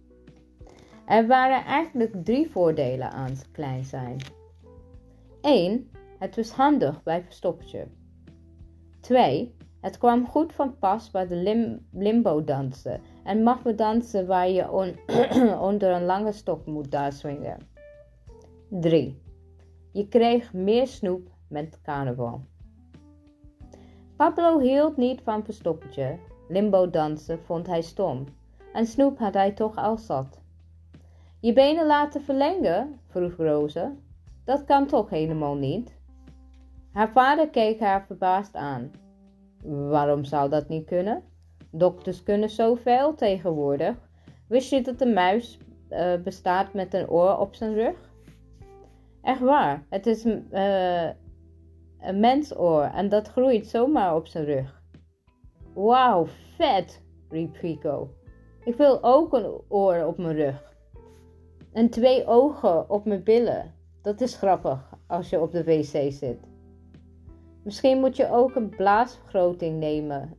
Er 1.05 1.27
waren 1.27 1.65
eigenlijk 1.65 2.25
drie 2.25 2.49
voordelen 2.49 3.11
aan 3.11 3.35
klein 3.51 3.83
zijn. 3.83 4.17
1. 5.41 5.91
Het 6.19 6.35
was 6.35 6.51
handig 6.51 7.03
bij 7.03 7.23
verstoppertje. 7.23 7.87
2. 8.99 9.55
Het 9.81 9.97
kwam 9.97 10.27
goed 10.27 10.53
van 10.53 10.77
pas 10.79 11.11
bij 11.11 11.27
de 11.27 11.35
lim 11.35 11.87
limbo 11.91 12.43
dansen 12.43 13.01
en 13.23 13.43
maffe 13.43 13.75
dansen 13.75 14.27
waar 14.27 14.49
je 14.49 14.71
on 14.71 14.95
onder 15.69 15.91
een 15.91 16.05
lange 16.05 16.31
stok 16.31 16.65
moet 16.65 16.97
swingen. 17.09 17.57
3. 18.69 19.21
Je 19.91 20.07
kreeg 20.07 20.53
meer 20.53 20.87
snoep 20.87 21.29
met 21.47 21.79
carnaval. 21.81 22.41
Pablo 24.21 24.59
hield 24.59 24.97
niet 24.97 25.21
van 25.21 25.43
verstoppertje. 25.43 26.17
Limbo 26.47 26.89
dansen 26.89 27.39
vond 27.39 27.67
hij 27.67 27.81
stom. 27.81 28.25
En 28.73 28.85
snoep 28.85 29.17
had 29.19 29.33
hij 29.33 29.51
toch 29.51 29.75
al 29.75 29.97
zat. 29.97 30.41
Je 31.39 31.53
benen 31.53 31.85
laten 31.85 32.21
verlengen? 32.21 32.99
vroeg 33.07 33.35
Roze. 33.37 33.91
Dat 34.45 34.65
kan 34.65 34.87
toch 34.87 35.09
helemaal 35.09 35.55
niet? 35.55 35.95
Haar 36.91 37.11
vader 37.11 37.49
keek 37.49 37.79
haar 37.79 38.05
verbaasd 38.05 38.55
aan. 38.55 38.91
Waarom 39.63 40.23
zou 40.23 40.49
dat 40.49 40.69
niet 40.69 40.85
kunnen? 40.85 41.23
Dokters 41.71 42.23
kunnen 42.23 42.49
zoveel 42.49 43.15
tegenwoordig. 43.15 43.95
Wist 44.47 44.69
je 44.69 44.81
dat 44.81 45.01
een 45.01 45.13
muis 45.13 45.57
uh, 45.89 46.15
bestaat 46.23 46.73
met 46.73 46.93
een 46.93 47.09
oor 47.09 47.37
op 47.37 47.55
zijn 47.55 47.73
rug? 47.73 48.09
Echt 49.21 49.41
waar, 49.41 49.83
het 49.89 50.07
is 50.07 50.25
uh, 50.25 51.09
een 52.01 52.19
mensoor 52.19 52.83
en 52.83 53.09
dat 53.09 53.27
groeit 53.27 53.67
zomaar 53.67 54.15
op 54.15 54.27
zijn 54.27 54.45
rug. 54.45 54.81
Wauw, 55.73 56.25
vet, 56.57 57.01
riep 57.29 57.55
Fico. 57.55 58.09
Ik 58.63 58.75
wil 58.75 59.03
ook 59.03 59.33
een 59.33 59.61
oor 59.67 60.05
op 60.05 60.17
mijn 60.17 60.35
rug. 60.35 60.73
En 61.73 61.89
twee 61.89 62.25
ogen 62.25 62.89
op 62.89 63.05
mijn 63.05 63.23
billen. 63.23 63.73
Dat 64.01 64.21
is 64.21 64.35
grappig 64.35 64.93
als 65.07 65.29
je 65.29 65.41
op 65.41 65.51
de 65.51 65.63
wc 65.63 66.11
zit. 66.13 66.37
Misschien 67.63 67.99
moet 67.99 68.15
je 68.15 68.29
ook 68.29 68.55
een 68.55 68.69
blaasvergroting 68.69 69.79
nemen, 69.79 70.33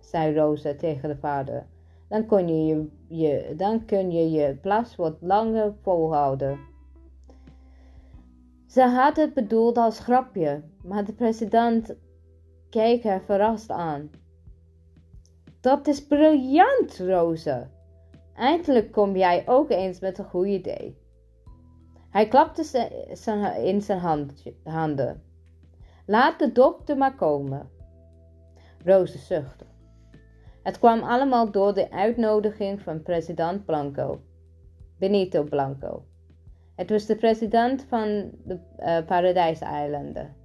zei 0.00 0.34
Rosa 0.34 0.74
tegen 0.74 1.08
de 1.08 1.16
vader. 1.16 1.66
Dan 2.08 2.26
kun 2.26 2.48
je 2.48 2.66
je, 2.66 2.88
je, 3.08 3.54
dan 3.56 3.84
kun 3.84 4.10
je, 4.10 4.30
je 4.30 4.54
blaas 4.54 4.96
wat 4.96 5.16
langer 5.20 5.74
volhouden. 5.82 6.58
Ze 8.74 8.82
had 8.82 9.16
het 9.16 9.34
bedoeld 9.34 9.76
als 9.76 9.98
grapje, 9.98 10.62
maar 10.82 11.04
de 11.04 11.12
president 11.12 11.94
keek 12.70 13.04
haar 13.04 13.22
verrast 13.22 13.70
aan. 13.70 14.10
Dat 15.60 15.86
is 15.86 16.06
briljant, 16.06 16.98
Roze. 16.98 17.66
Eindelijk 18.34 18.92
kom 18.92 19.16
jij 19.16 19.48
ook 19.48 19.70
eens 19.70 20.00
met 20.00 20.18
een 20.18 20.24
goed 20.24 20.46
idee. 20.46 20.98
Hij 22.10 22.28
klapte 22.28 22.88
in 23.64 23.82
zijn 23.82 24.00
handen. 24.64 25.22
Laat 26.06 26.38
de 26.38 26.52
dokter 26.52 26.96
maar 26.96 27.16
komen. 27.16 27.70
Roze 28.84 29.18
zuchtte. 29.18 29.64
Het 30.62 30.78
kwam 30.78 31.02
allemaal 31.02 31.50
door 31.50 31.74
de 31.74 31.90
uitnodiging 31.90 32.80
van 32.80 33.02
president 33.02 33.64
Blanco, 33.64 34.20
Benito 34.98 35.42
Blanco. 35.42 36.04
Het 36.76 36.90
was 36.90 37.06
de 37.06 37.16
president 37.16 37.84
van 37.88 38.30
de 38.44 38.58
uh, 38.78 39.06
Paradijseilanden. 39.06 40.36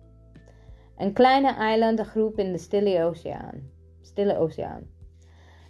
Een 0.98 1.14
kleine 1.14 1.54
eilandengroep 1.54 2.40
in 2.40 2.52
de 2.52 2.58
Stille 2.58 3.04
Oceaan. 3.04 3.70
Stille 4.02 4.38
Oceaan. 4.38 4.88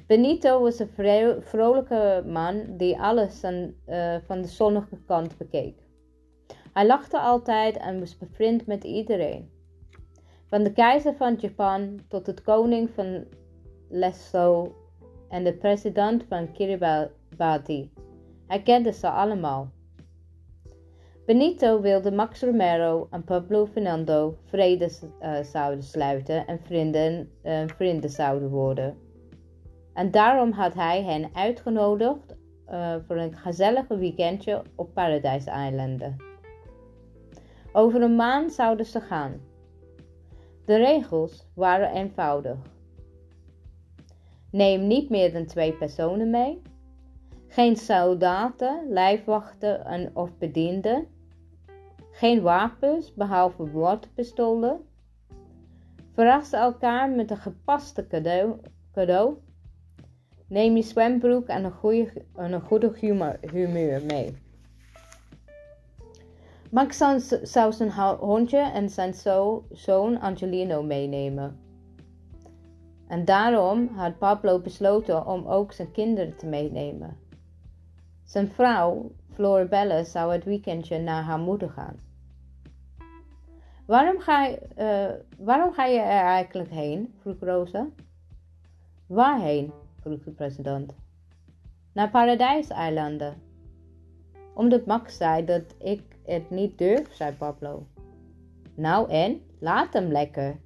Benito 0.07 0.61
was 0.61 0.79
een 0.79 1.41
vrolijke 1.41 2.23
man 2.25 2.77
die 2.77 2.99
alles 2.99 3.43
uh, 3.43 4.15
van 4.25 4.41
de 4.41 4.47
zonnige 4.47 4.97
kant 5.05 5.37
bekeek. 5.37 5.77
Hij 6.73 6.85
lachte 6.85 7.19
altijd 7.19 7.77
en 7.77 7.99
was 7.99 8.17
bevriend 8.17 8.65
met 8.65 8.83
iedereen. 8.83 9.51
Van 10.45 10.63
de 10.63 10.73
keizer 10.73 11.15
van 11.15 11.35
Japan 11.35 11.99
tot 12.07 12.27
het 12.27 12.41
koning 12.41 12.89
van 12.89 13.25
Lesotho 13.89 14.75
en 15.29 15.43
de 15.43 15.53
president 15.53 16.23
van 16.23 16.51
Kiribati. 16.51 17.91
Hij 18.47 18.61
kende 18.61 18.91
ze 18.91 19.09
allemaal. 19.09 19.71
Benito 21.29 21.81
wilde 21.81 22.11
Max 22.11 22.41
Romero 22.41 23.07
en 23.11 23.23
Pablo 23.23 23.65
Fernando 23.65 24.37
vrede 24.45 24.89
uh, 25.21 25.39
zouden 25.43 25.83
sluiten 25.83 26.47
en 26.47 26.59
vrienden, 26.63 27.31
uh, 27.43 27.67
vrienden 27.67 28.09
zouden 28.09 28.49
worden. 28.49 28.97
En 29.93 30.11
daarom 30.11 30.51
had 30.51 30.73
hij 30.73 31.03
hen 31.03 31.29
uitgenodigd 31.33 32.35
uh, 32.69 32.95
voor 33.07 33.17
een 33.17 33.35
gezellige 33.35 33.97
weekendje 33.97 34.61
op 34.75 34.93
Paradijseilanden. 34.93 36.15
Over 37.71 38.01
een 38.01 38.15
maand 38.15 38.53
zouden 38.53 38.85
ze 38.85 39.01
gaan. 39.01 39.41
De 40.65 40.77
regels 40.77 41.47
waren 41.55 41.91
eenvoudig. 41.91 42.57
Neem 44.51 44.87
niet 44.87 45.09
meer 45.09 45.33
dan 45.33 45.45
twee 45.45 45.73
personen 45.73 46.29
mee. 46.29 46.61
Geen 47.47 47.75
soldaten, 47.75 48.85
lijfwachten 48.87 49.85
en 49.85 50.15
of 50.15 50.37
bedienden 50.37 51.17
geen 52.19 52.41
wapens 52.41 53.13
behalve 53.13 53.71
waterpistolen. 53.71 54.79
Verrassen 56.13 56.59
elkaar 56.59 57.09
met 57.09 57.31
een 57.31 57.37
gepaste 57.37 58.07
cadeau. 58.07 58.55
cadeau. 58.93 59.37
Neem 60.47 60.75
je 60.75 60.81
zwembroek 60.81 61.47
en 61.47 61.63
een, 61.63 61.71
goede, 61.71 62.25
een 62.35 62.93
humor, 62.95 63.37
humeur 63.51 64.01
mee. 64.05 64.37
Max 66.71 66.97
zou 67.43 67.71
zijn 67.71 67.91
hondje 68.19 68.71
en 68.71 68.89
zijn 68.89 69.13
zoon 69.71 70.19
Angelino 70.19 70.83
meenemen. 70.83 71.59
En 73.07 73.25
daarom 73.25 73.87
had 73.87 74.17
Pablo 74.17 74.59
besloten 74.59 75.25
om 75.27 75.47
ook 75.47 75.71
zijn 75.73 75.91
kinderen 75.91 76.37
te 76.37 76.45
meenemen. 76.45 77.17
Zijn 78.23 78.47
vrouw, 78.47 79.11
Floribelle, 79.33 80.03
zou 80.03 80.31
het 80.33 80.43
weekendje 80.43 80.99
naar 80.99 81.23
haar 81.23 81.39
moeder 81.39 81.69
gaan. 81.69 82.08
Waarom 83.89 84.19
ga, 84.19 84.45
je, 84.45 84.59
uh, 84.77 85.45
waarom 85.45 85.73
ga 85.73 85.85
je 85.85 85.99
er 85.99 86.23
eigenlijk 86.23 86.69
heen? 86.69 87.13
vroeg 87.21 87.39
Rosa. 87.39 87.87
Waarheen? 89.07 89.71
vroeg 90.01 90.23
de 90.23 90.31
president. 90.31 90.95
Naar 91.93 92.09
Paradijseilanden. 92.09 93.41
Omdat 94.53 94.85
Max 94.85 95.17
zei 95.17 95.45
dat 95.45 95.75
ik 95.77 96.01
het 96.25 96.49
niet 96.49 96.77
durf, 96.77 97.13
zei 97.13 97.35
Pablo. 97.35 97.87
Nou 98.75 99.09
en? 99.09 99.41
Laat 99.59 99.93
hem 99.93 100.11
lekker. 100.11 100.59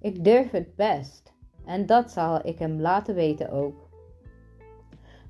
Ik 0.00 0.24
durf 0.24 0.50
het 0.50 0.76
best. 0.76 1.32
En 1.66 1.86
dat 1.86 2.10
zal 2.10 2.46
ik 2.46 2.58
hem 2.58 2.80
laten 2.80 3.14
weten 3.14 3.50
ook. 3.50 3.88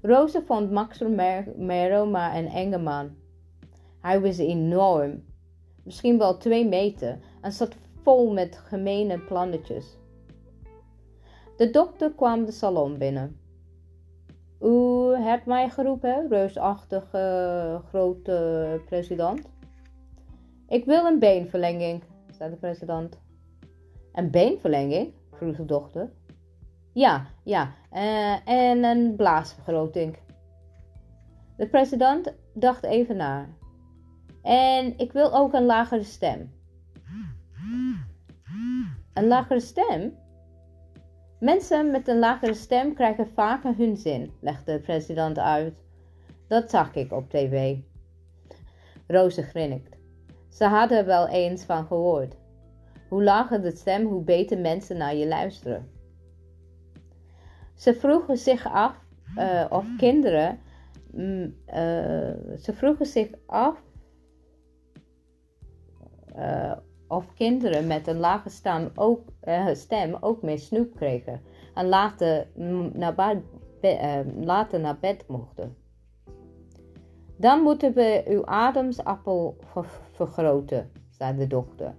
Rosa 0.02 0.42
vond 0.42 0.70
Max 0.70 0.98
Romero 0.98 2.06
maar 2.06 2.36
een 2.36 2.48
enge 2.48 2.78
man. 2.78 3.10
Hij 4.00 4.20
was 4.20 4.38
enorm 4.38 5.24
misschien 5.86 6.18
wel 6.18 6.36
twee 6.36 6.68
meter, 6.68 7.18
en 7.40 7.52
zat 7.52 7.76
vol 8.02 8.32
met 8.32 8.60
gemene 8.64 9.18
plannetjes. 9.18 9.98
De 11.56 11.70
dokter 11.70 12.12
kwam 12.12 12.44
de 12.44 12.52
salon 12.52 12.98
binnen. 12.98 13.40
U 14.60 14.70
hebt 15.14 15.46
mij 15.46 15.68
geroepen, 15.68 16.28
reusachtige 16.28 17.80
grote 17.88 18.80
president. 18.86 19.48
Ik 20.68 20.84
wil 20.84 21.04
een 21.04 21.18
beenverlenging, 21.18 22.02
zei 22.30 22.50
de 22.50 22.56
president. 22.56 23.18
Een 24.12 24.30
beenverlenging? 24.30 25.12
vroeg 25.32 25.56
de 25.56 25.64
dokter. 25.64 26.10
Ja, 26.92 27.26
ja, 27.44 27.72
uh, 27.92 28.48
en 28.48 28.84
een 28.84 29.16
blaasvergroting. 29.16 30.16
De 31.56 31.66
president 31.66 32.34
dacht 32.54 32.84
even 32.84 33.16
na. 33.16 33.48
En 34.46 34.98
ik 34.98 35.12
wil 35.12 35.34
ook 35.34 35.52
een 35.52 35.64
lagere 35.64 36.02
stem. 36.04 36.52
Een 39.14 39.26
lagere 39.26 39.60
stem? 39.60 40.14
Mensen 41.40 41.90
met 41.90 42.08
een 42.08 42.18
lagere 42.18 42.54
stem 42.54 42.94
krijgen 42.94 43.28
vaker 43.34 43.76
hun 43.76 43.96
zin, 43.96 44.32
legde 44.40 44.72
de 44.72 44.80
president 44.80 45.38
uit. 45.38 45.74
Dat 46.48 46.70
zag 46.70 46.94
ik 46.94 47.12
op 47.12 47.30
tv. 47.30 47.76
Roze 49.06 49.42
grinnikt. 49.42 49.96
Ze 50.48 50.64
hadden 50.64 50.98
er 50.98 51.06
wel 51.06 51.28
eens 51.28 51.64
van 51.64 51.86
gehoord. 51.86 52.34
Hoe 53.08 53.22
lager 53.22 53.62
de 53.62 53.76
stem, 53.76 54.06
hoe 54.06 54.22
beter 54.22 54.58
mensen 54.58 54.96
naar 54.96 55.14
je 55.14 55.26
luisteren. 55.26 55.90
Ze 57.74 57.94
vroegen 57.94 58.36
zich 58.36 58.66
af 58.66 59.04
uh, 59.38 59.64
of 59.70 59.86
kinderen. 59.96 60.58
Mm, 61.12 61.54
uh, 61.68 61.74
ze 62.58 62.72
vroegen 62.72 63.06
zich 63.06 63.28
af 63.46 63.84
uh, 66.38 66.72
of 67.08 67.34
kinderen 67.34 67.86
met 67.86 68.06
een 68.06 68.18
lage 68.18 68.48
stem 68.48 68.90
ook, 68.94 69.20
stem 69.72 70.16
ook 70.20 70.42
meer 70.42 70.58
snoep 70.58 70.94
kregen 70.94 71.40
en 71.74 71.86
later 71.86 72.46
naar, 72.92 73.14
bed, 73.14 73.42
later 74.40 74.80
naar 74.80 74.98
bed 75.00 75.24
mochten. 75.28 75.76
Dan 77.36 77.60
moeten 77.60 77.94
we 77.94 78.22
uw 78.26 78.46
ademsappel 78.46 79.56
vergroten, 80.12 80.90
zei 81.10 81.36
de 81.36 81.46
dokter. 81.46 81.94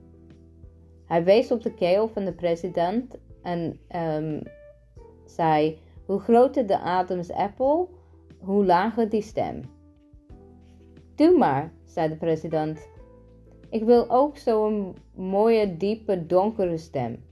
Hij 1.05 1.23
wees 1.23 1.51
op 1.51 1.61
de 1.61 1.73
keel 1.73 2.07
van 2.07 2.25
de 2.25 2.33
president 2.33 3.17
en 3.41 3.79
um, 3.95 4.41
zei: 5.25 5.79
Hoe 6.05 6.19
groter 6.19 6.67
de 6.67 6.79
ademsappel, 6.79 7.89
hoe 8.39 8.65
lager 8.65 9.09
die 9.09 9.21
stem. 9.21 9.61
Doe 11.15 11.37
maar, 11.37 11.71
zei 11.85 12.09
de 12.09 12.15
president. 12.15 12.87
Ik 13.69 13.83
wil 13.83 14.09
ook 14.09 14.37
zo'n 14.37 14.95
mooie, 15.15 15.77
diepe, 15.77 16.25
donkere 16.25 16.77
stem. 16.77 17.25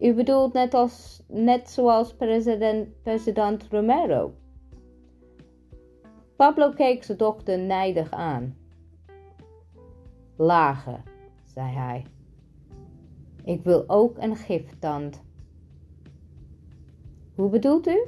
U 0.00 0.14
bedoelt 0.14 0.52
net, 0.52 0.74
als, 0.74 1.22
net 1.26 1.70
zoals 1.70 2.14
president, 2.14 3.02
president 3.02 3.66
Romero. 3.70 4.32
Pablo 6.36 6.70
keek 6.70 7.04
zijn 7.04 7.18
dochter 7.18 7.58
nijdig 7.58 8.10
aan. 8.10 8.56
Lager, 10.36 11.02
zei 11.44 11.74
hij. 11.74 12.04
Ik 13.44 13.62
wil 13.62 13.84
ook 13.86 14.18
een 14.18 14.36
giftand. 14.36 15.22
Hoe 17.34 17.48
bedoelt 17.48 17.88
u? 17.88 18.02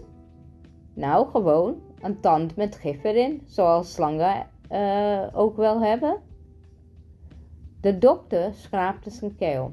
Nou, 0.94 1.28
gewoon 1.28 1.80
een 2.00 2.20
tand 2.20 2.56
met 2.56 2.76
gif 2.76 3.04
erin, 3.04 3.42
zoals 3.46 3.92
slangen 3.92 4.46
uh, 4.72 5.26
ook 5.32 5.56
wel 5.56 5.82
hebben. 5.82 6.20
De 7.80 7.98
dokter 7.98 8.54
schraapte 8.54 9.10
zijn 9.10 9.36
keel. 9.36 9.72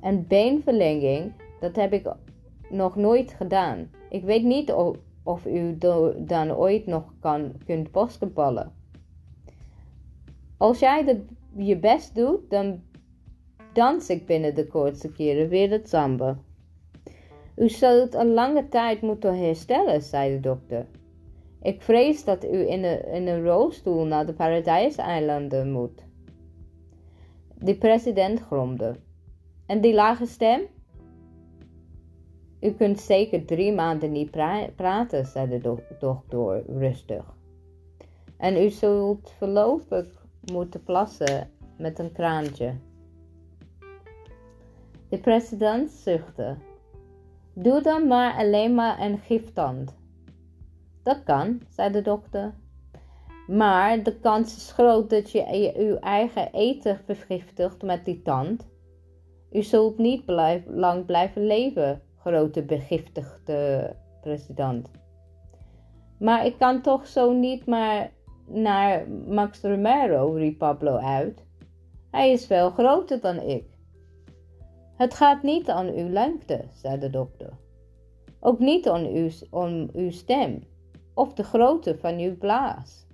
Een 0.00 0.26
beenverlenging, 0.26 1.32
dat 1.60 1.76
heb 1.76 1.92
ik 1.92 2.12
nog 2.70 2.96
nooit 2.96 3.32
gedaan. 3.32 3.90
Ik 4.10 4.24
weet 4.24 4.44
niet 4.44 4.72
of, 5.22 5.46
u 5.46 5.76
dan 6.16 6.52
ooit 6.52 6.86
nog 6.86 7.12
kan, 7.20 7.52
kunt 7.64 7.92
basketballen. 7.92 8.72
Als 10.56 10.78
jij 10.78 11.22
je 11.56 11.78
best 11.78 12.14
doet, 12.14 12.50
dan 12.50 12.82
dans 13.72 14.10
ik 14.10 14.26
binnen 14.26 14.54
de 14.54 14.66
kortste 14.66 15.12
keren 15.12 15.48
weer 15.48 15.70
het 15.70 15.88
zamba. 15.88 16.38
U 17.56 17.68
zult 17.68 18.14
een 18.14 18.32
lange 18.32 18.68
tijd 18.68 19.00
moeten 19.00 19.38
herstellen, 19.38 20.02
zei 20.02 20.34
de 20.34 20.40
dokter. 20.40 20.86
Ik 21.62 21.82
vrees 21.82 22.24
dat 22.24 22.44
u 22.44 22.68
in 22.68 22.84
een, 22.84 23.26
in 23.26 23.44
rolstoel 23.44 24.04
naar 24.04 24.26
de 24.26 24.32
Paradijseilanden 24.32 25.72
moet. 25.72 26.04
De 27.54 27.76
president 27.76 28.40
gromde. 28.40 28.96
En 29.66 29.80
die 29.80 29.94
lage 29.94 30.26
stem? 30.26 30.60
U 32.60 32.70
kunt 32.70 33.00
zeker 33.00 33.44
drie 33.44 33.72
maanden 33.72 34.12
niet 34.12 34.30
praten, 34.76 35.26
zei 35.26 35.48
de 35.48 35.78
dokter 35.98 36.62
rustig. 36.66 37.36
En 38.36 38.56
u 38.56 38.68
zult 38.68 39.30
voorlopig 39.38 40.26
moeten 40.52 40.82
plassen 40.82 41.50
met 41.78 41.98
een 41.98 42.12
kraantje. 42.12 42.74
De 45.08 45.18
president 45.18 45.90
zuchtte. 45.90 46.56
Doe 47.52 47.82
dan 47.82 48.06
maar 48.06 48.34
alleen 48.34 48.74
maar 48.74 49.00
een 49.00 49.18
giftand. 49.18 49.97
Dat 51.08 51.22
kan, 51.22 51.60
zei 51.68 51.92
de 51.92 52.02
dokter. 52.02 52.54
Maar 53.46 54.02
de 54.02 54.18
kans 54.18 54.56
is 54.56 54.72
groot 54.72 55.10
dat 55.10 55.30
je 55.30 55.74
uw 55.76 55.96
eigen 55.96 56.52
eten 56.52 57.00
vergiftigt 57.04 57.82
met 57.82 58.04
die 58.04 58.22
tand. 58.22 58.68
U 59.52 59.62
zult 59.62 59.98
niet 59.98 60.22
lang 60.66 61.06
blijven 61.06 61.46
leven, 61.46 62.02
grote 62.16 62.62
begiftigde 62.62 63.94
president. 64.20 64.90
Maar 66.18 66.46
ik 66.46 66.58
kan 66.58 66.82
toch 66.82 67.06
zo 67.06 67.32
niet 67.32 67.66
maar 67.66 68.10
naar 68.46 69.10
Max 69.10 69.62
Romero, 69.62 70.32
riep 70.32 70.58
Pablo 70.58 70.96
uit. 70.96 71.44
Hij 72.10 72.32
is 72.32 72.46
veel 72.46 72.70
groter 72.70 73.20
dan 73.20 73.40
ik. 73.40 73.64
Het 74.96 75.14
gaat 75.14 75.42
niet 75.42 75.68
aan 75.68 75.88
uw 75.88 76.08
lengte, 76.08 76.64
zei 76.74 76.98
de 76.98 77.10
dokter. 77.10 77.50
Ook 78.40 78.58
niet 78.58 78.88
uw, 79.06 79.28
om 79.50 79.88
uw 79.92 80.10
stem 80.10 80.67
of 81.18 81.32
de 81.34 81.44
grootte 81.44 81.98
van 81.98 82.18
uw 82.18 82.36
blaas. 82.36 83.06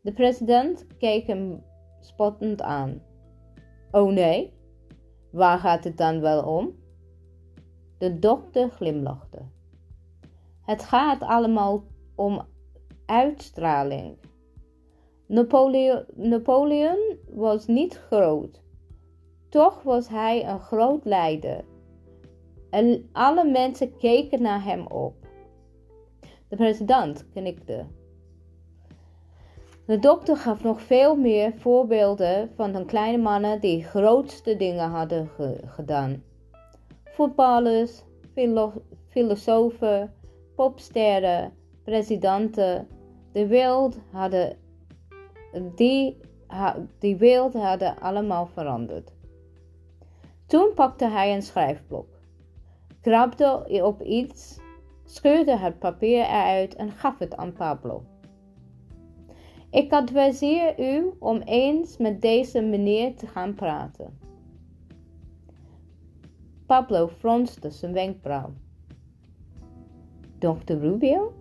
De 0.00 0.12
president 0.12 0.86
keek 0.98 1.26
hem 1.26 1.62
spottend 2.00 2.62
aan. 2.62 3.02
Oh 3.90 4.12
nee, 4.12 4.52
waar 5.30 5.58
gaat 5.58 5.84
het 5.84 5.96
dan 5.96 6.20
wel 6.20 6.42
om? 6.42 6.74
De 7.98 8.18
dokter 8.18 8.70
glimlachte. 8.70 9.38
Het 10.62 10.84
gaat 10.84 11.22
allemaal 11.22 11.84
om 12.14 12.46
uitstraling. 13.06 14.16
Napoleon, 15.26 16.04
Napoleon 16.14 17.16
was 17.30 17.66
niet 17.66 17.96
groot. 17.96 18.62
Toch 19.48 19.82
was 19.82 20.08
hij 20.08 20.48
een 20.48 20.60
groot 20.60 21.04
leider. 21.04 21.64
En 22.70 23.08
alle 23.12 23.44
mensen 23.50 23.96
keken 23.96 24.42
naar 24.42 24.64
hem 24.64 24.86
op. 24.86 25.23
De 26.54 26.60
president 26.60 27.30
knikte. 27.32 27.86
De 29.86 29.98
dokter 29.98 30.36
gaf 30.36 30.62
nog 30.62 30.80
veel 30.80 31.16
meer 31.16 31.52
voorbeelden 31.52 32.50
van 32.56 32.72
de 32.72 32.84
kleine 32.84 33.22
mannen 33.22 33.60
die 33.60 33.84
grootste 33.84 34.56
dingen 34.56 34.90
hadden 34.90 35.30
gedaan. 35.66 36.22
Voetballers, 37.04 38.02
filo 38.32 38.72
filosofen, 39.08 40.14
popsterren, 40.56 41.52
presidenten. 41.84 42.88
De 43.32 43.46
wereld 43.46 43.98
hadden, 44.10 44.56
die, 45.74 46.20
die 46.98 47.16
wereld 47.16 47.54
hadden 47.54 47.98
allemaal 47.98 48.46
veranderd. 48.46 49.12
Toen 50.46 50.72
pakte 50.74 51.08
hij 51.08 51.34
een 51.34 51.42
schrijfblok, 51.42 52.08
krabde 53.00 53.82
op 53.82 54.02
iets, 54.02 54.62
scheurde 55.14 55.56
het 55.56 55.78
papier 55.78 56.24
eruit 56.24 56.74
en 56.74 56.90
gaf 56.90 57.18
het 57.18 57.36
aan 57.36 57.52
Pablo. 57.52 58.04
Ik 59.70 59.92
adviseer 59.92 60.80
u 60.80 61.10
om 61.18 61.40
eens 61.40 61.96
met 61.96 62.20
deze 62.20 62.60
meneer 62.60 63.16
te 63.16 63.26
gaan 63.26 63.54
praten. 63.54 64.18
Pablo 66.66 67.08
fronste 67.08 67.70
zijn 67.70 67.92
wenkbrauw. 67.92 68.52
Dr. 70.38 70.72
Rubio? 70.72 71.32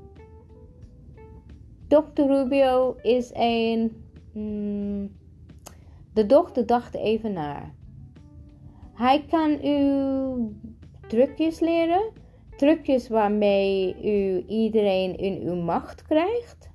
Dr. 1.88 2.22
Rubio 2.22 2.96
is 3.02 3.32
een. 3.34 4.04
Hmm, 4.32 5.12
de 6.14 6.26
dochter 6.26 6.66
dacht 6.66 6.96
even 6.96 7.34
na. 7.34 7.72
Hij 8.94 9.26
kan 9.30 9.66
u 9.66 10.58
trucjes 11.08 11.60
leren, 11.60 12.12
trucjes 12.58 13.10
waarmee 13.10 13.96
u 14.04 14.46
iedereen 14.48 15.18
in 15.18 15.42
uw 15.42 15.56
macht 15.56 16.02
krijgt. 16.02 16.70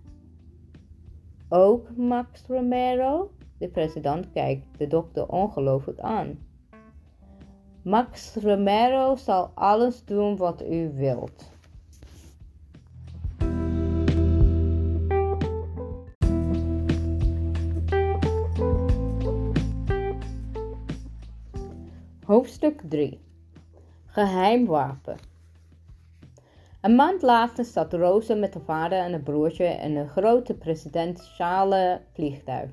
Ook 1.48 1.96
Max 1.96 2.44
Romero? 2.46 3.30
De 3.58 3.68
president 3.68 4.32
kijkt 4.32 4.78
de 4.78 4.86
dokter 4.86 5.28
ongelooflijk 5.28 6.00
aan. 6.00 6.38
Max 7.82 8.34
Romero 8.34 9.16
zal 9.16 9.50
alles 9.54 10.04
doen 10.04 10.36
wat 10.36 10.62
u 10.62 10.92
wilt. 10.94 11.50
Hoofdstuk 22.24 22.82
3 22.88 23.20
Geheimwapen 24.06 25.27
Een 26.88 26.94
maand 26.94 27.22
later 27.22 27.64
zat 27.64 27.92
Rosa 27.92 28.34
met 28.34 28.54
haar 28.54 28.62
vader 28.62 28.98
en 28.98 29.12
een 29.12 29.22
broertje 29.22 29.64
in 29.64 29.96
een 29.96 30.08
grote 30.08 30.54
presidentiale 30.54 32.00
vliegtuig. 32.12 32.70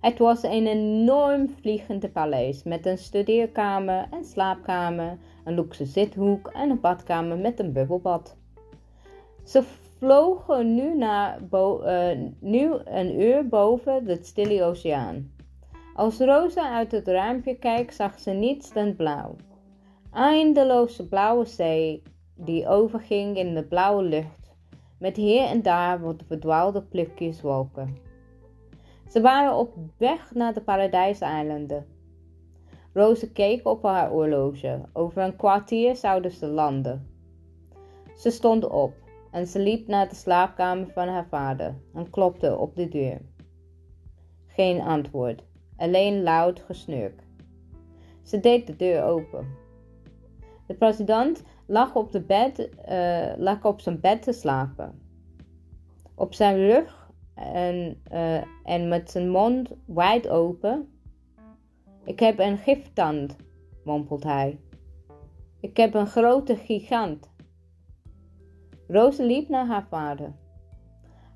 Het 0.00 0.18
was 0.18 0.42
een 0.42 0.66
enorm 0.66 1.48
vliegende 1.60 2.08
paleis 2.08 2.62
met 2.62 2.86
een 2.86 2.98
studeerkamer 2.98 4.06
en 4.10 4.24
slaapkamer, 4.24 5.18
een 5.44 5.54
luxe 5.54 5.84
zithoek 5.84 6.48
en 6.48 6.70
een 6.70 6.80
badkamer 6.80 7.38
met 7.38 7.60
een 7.60 7.72
bubbelbad. 7.72 8.36
Ze 9.44 9.62
vlogen 9.98 10.74
nu, 10.74 10.96
naar 10.96 11.38
nu 12.38 12.72
een 12.84 13.20
uur 13.20 13.48
boven 13.48 14.04
de 14.04 14.18
stille 14.22 14.64
oceaan. 14.64 15.32
Als 15.94 16.18
Rosa 16.18 16.74
uit 16.74 16.92
het 16.92 17.08
raampje 17.08 17.54
kijkt, 17.54 17.94
zag 17.94 18.18
ze 18.18 18.30
niets 18.30 18.72
dan 18.72 18.96
blauw. 18.96 19.36
Eindeloze 20.12 21.08
blauwe 21.08 21.44
zee 21.44 22.02
die 22.38 22.68
overging 22.68 23.36
in 23.36 23.54
de 23.54 23.64
blauwe 23.64 24.02
lucht, 24.02 24.50
met 24.98 25.16
hier 25.16 25.46
en 25.46 25.62
daar 25.62 26.00
wat 26.00 26.22
verdwaalde 26.26 26.82
plukjes 26.82 27.40
wolken. 27.40 27.96
Ze 29.08 29.20
waren 29.20 29.56
op 29.56 29.74
weg 29.96 30.34
naar 30.34 30.54
de 30.54 30.60
paradijseilanden. 30.60 31.86
Rosa 32.92 33.26
keek 33.32 33.66
op 33.66 33.82
haar 33.82 34.08
horloge. 34.08 34.80
Over 34.92 35.22
een 35.22 35.36
kwartier 35.36 35.96
zouden 35.96 36.30
ze 36.30 36.46
landen. 36.46 37.06
Ze 38.16 38.30
stond 38.30 38.68
op 38.68 38.94
en 39.30 39.46
ze 39.46 39.58
liep 39.58 39.86
naar 39.86 40.08
de 40.08 40.14
slaapkamer 40.14 40.90
van 40.92 41.08
haar 41.08 41.26
vader 41.28 41.74
en 41.94 42.10
klopte 42.10 42.56
op 42.56 42.76
de 42.76 42.88
deur. 42.88 43.20
Geen 44.46 44.80
antwoord, 44.80 45.44
alleen 45.76 46.22
luid 46.22 46.60
gesnurk. 46.60 47.22
Ze 48.22 48.40
deed 48.40 48.66
de 48.66 48.76
deur 48.76 49.02
open. 49.04 49.46
De 50.66 50.74
president 50.74 51.42
lag 51.68 51.94
op, 51.94 52.12
de 52.12 52.20
bed, 52.20 52.68
uh, 52.88 53.32
lag 53.36 53.64
op 53.64 53.80
zijn 53.80 54.00
bed 54.00 54.22
te 54.22 54.32
slapen. 54.32 55.02
Op 56.14 56.34
zijn 56.34 56.56
rug 56.56 57.10
en, 57.34 58.02
uh, 58.12 58.42
en 58.64 58.88
met 58.88 59.10
zijn 59.10 59.30
mond 59.30 59.70
wijd 59.86 60.28
open. 60.28 60.88
Ik 62.04 62.20
heb 62.20 62.38
een 62.38 62.58
giftand, 62.58 63.36
mompelt 63.84 64.22
hij. 64.22 64.60
Ik 65.60 65.76
heb 65.76 65.94
een 65.94 66.06
grote 66.06 66.56
gigant. 66.56 67.30
Roze 68.86 69.24
liep 69.24 69.48
naar 69.48 69.66
haar 69.66 69.86
vader. 69.88 70.32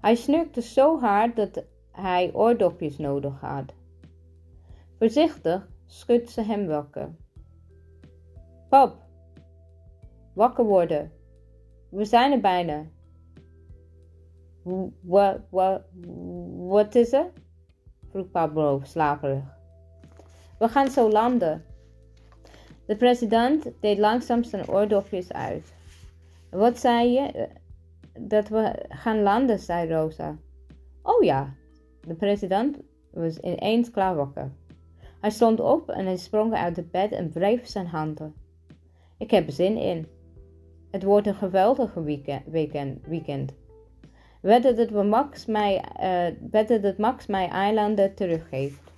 Hij 0.00 0.14
snurkte 0.14 0.62
zo 0.62 1.00
hard 1.00 1.36
dat 1.36 1.64
hij 1.90 2.30
oordopjes 2.34 2.98
nodig 2.98 3.40
had. 3.40 3.74
Voorzichtig 4.98 5.68
schudt 5.86 6.30
ze 6.30 6.42
hem 6.42 6.66
wakker. 6.66 7.14
Pap, 8.68 8.96
wakker 10.32 10.64
worden. 10.64 11.12
We 11.88 12.04
zijn 12.04 12.32
er 12.32 12.40
bijna. 12.40 12.84
Wat, 15.00 15.40
wat, 15.50 16.94
is 16.94 17.12
er? 17.12 17.30
vroeg 18.10 18.30
Pablo 18.30 18.80
slaperig. 18.84 19.44
We 20.58 20.68
gaan 20.68 20.90
zo 20.90 21.10
landen. 21.10 21.64
De 22.86 22.96
president 22.96 23.70
deed 23.80 23.98
langzaam 23.98 24.44
zijn 24.44 24.68
oordopjes 24.68 25.32
uit. 25.32 25.74
Wat 26.50 26.78
zei 26.78 27.10
je? 27.10 27.48
Dat 28.18 28.48
we 28.48 28.84
gaan 28.88 29.22
landen, 29.22 29.58
zei 29.58 29.92
Rosa. 29.92 30.36
Oh 31.02 31.22
ja, 31.22 31.54
de 32.06 32.14
president 32.14 32.78
was 33.10 33.38
ineens 33.38 33.90
klaar 33.90 34.16
wakker. 34.16 34.52
Hij 35.20 35.30
stond 35.30 35.60
op 35.60 35.90
en 35.90 36.06
hij 36.06 36.16
sprong 36.16 36.54
uit 36.54 36.76
het 36.76 36.90
bed 36.90 37.12
en 37.12 37.32
wreef 37.32 37.66
zijn 37.66 37.86
handen. 37.86 38.34
Ik 39.18 39.30
heb 39.30 39.50
zin 39.50 39.76
in. 39.76 40.06
Het 40.92 41.02
wordt 41.02 41.26
een 41.26 41.34
geweldige 41.34 42.02
weekend. 42.02 43.06
weekend, 43.06 43.52
dat, 44.40 44.90
we 44.90 45.02
Max 45.02 45.46
mij, 45.46 45.84
uh, 46.50 46.82
dat 46.82 46.98
Max 46.98 47.26
mij 47.26 47.48
eilanden 47.48 48.14
teruggeeft. 48.14 48.92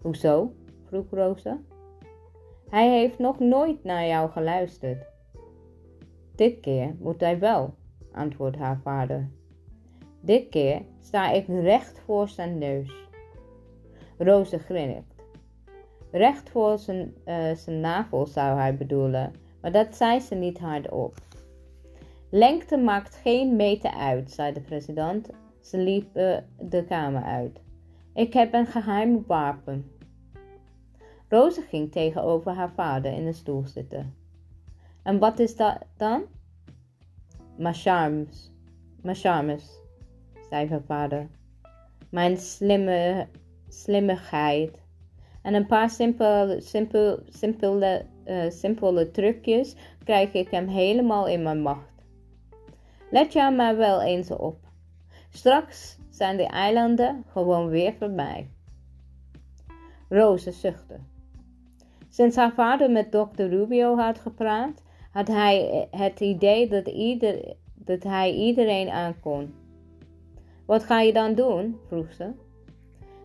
Hoezo? 0.00 0.52
vroeg 0.86 1.10
Rosa. 1.10 1.58
Hij 2.68 2.90
heeft 2.90 3.18
nog 3.18 3.38
nooit 3.38 3.84
naar 3.84 4.06
jou 4.06 4.30
geluisterd. 4.30 5.06
Dit 6.34 6.60
keer 6.60 6.94
moet 6.98 7.20
hij 7.20 7.38
wel, 7.38 7.74
antwoordt 8.12 8.56
haar 8.56 8.80
vader. 8.82 9.30
Dit 10.20 10.48
keer 10.48 10.82
sta 11.00 11.30
ik 11.30 11.46
recht 11.46 12.00
voor 12.04 12.28
zijn 12.28 12.58
neus. 12.58 13.08
Roze 14.18 14.58
grinnikt. 14.58 15.14
Recht 16.10 16.50
voor 16.50 16.78
zijn, 16.78 17.14
uh, 17.26 17.54
zijn 17.54 17.80
navel 17.80 18.26
zou 18.26 18.58
hij 18.58 18.76
bedoelen, 18.76 19.32
maar 19.60 19.72
dat 19.72 19.96
zei 19.96 20.20
ze 20.20 20.34
niet 20.34 20.58
hardop. 20.58 21.14
Lengte 22.30 22.76
maakt 22.76 23.14
geen 23.14 23.56
meter 23.56 23.90
uit, 23.90 24.30
zei 24.30 24.52
de 24.52 24.60
president. 24.60 25.30
Ze 25.60 25.78
liep 25.78 26.16
uh, 26.16 26.36
de 26.58 26.84
kamer 26.84 27.22
uit. 27.22 27.60
Ik 28.14 28.32
heb 28.32 28.54
een 28.54 28.66
geheim 28.66 29.24
wapen. 29.26 29.90
Roze 31.28 31.62
ging 31.62 31.92
tegenover 31.92 32.52
haar 32.52 32.72
vader 32.72 33.12
in 33.12 33.26
een 33.26 33.34
stoel 33.34 33.66
zitten. 33.66 34.14
En 35.02 35.18
wat 35.18 35.38
is 35.38 35.56
dat 35.56 35.78
dan? 35.96 36.22
Mijn 37.56 37.74
charmes, 37.74 38.50
mijn 39.02 39.16
charmes, 39.16 39.80
zei 40.50 40.68
haar 40.68 40.82
vader. 40.86 41.28
Mijn 42.10 42.36
slimme, 42.36 43.26
slimmigheid. 43.68 44.82
En 45.42 45.54
een 45.54 45.66
paar 45.66 45.90
simpele, 45.90 46.60
simpel, 46.60 47.22
simpele, 47.28 48.06
uh, 48.26 48.50
simpele 48.50 49.10
trucjes 49.10 49.76
krijg 50.04 50.32
ik 50.32 50.50
hem 50.50 50.66
helemaal 50.66 51.26
in 51.26 51.42
mijn 51.42 51.62
macht. 51.62 52.04
Let 53.10 53.32
je 53.32 53.50
maar 53.50 53.76
wel 53.76 54.02
eens 54.02 54.30
op. 54.30 54.58
Straks 55.30 55.98
zijn 56.10 56.36
de 56.36 56.46
eilanden 56.46 57.24
gewoon 57.26 57.68
weer 57.68 57.94
voorbij. 57.98 58.48
Roze 60.08 60.52
zuchtte. 60.52 60.98
Sinds 62.08 62.36
haar 62.36 62.52
vader 62.52 62.90
met 62.90 63.12
dokter 63.12 63.48
Rubio 63.48 63.96
had 63.96 64.18
gepraat, 64.18 64.82
had 65.12 65.28
hij 65.28 65.88
het 65.90 66.20
idee 66.20 66.68
dat 67.74 68.02
hij 68.02 68.32
iedereen 68.32 68.88
aankon. 68.88 69.54
Wat 70.66 70.84
ga 70.84 71.00
je 71.00 71.12
dan 71.12 71.34
doen? 71.34 71.78
vroeg 71.86 72.12
ze. 72.12 72.30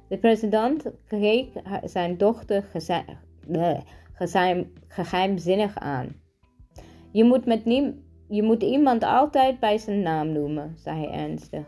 De 0.08 0.18
president 0.18 0.86
keek 1.08 1.52
zijn 1.84 2.18
dochter 2.18 2.64
geheimzinnig 4.88 5.78
aan. 5.78 6.16
Je 7.12 7.24
moet, 7.24 7.46
met 7.46 7.66
niem, 7.66 8.04
je 8.28 8.44
moet 8.44 8.64
iemand 8.64 9.04
altijd 9.04 9.60
bij 9.60 9.78
zijn 9.78 10.02
naam 10.02 10.32
noemen, 10.32 10.74
zei 10.78 11.08
hij 11.08 11.20
ernstig. 11.20 11.66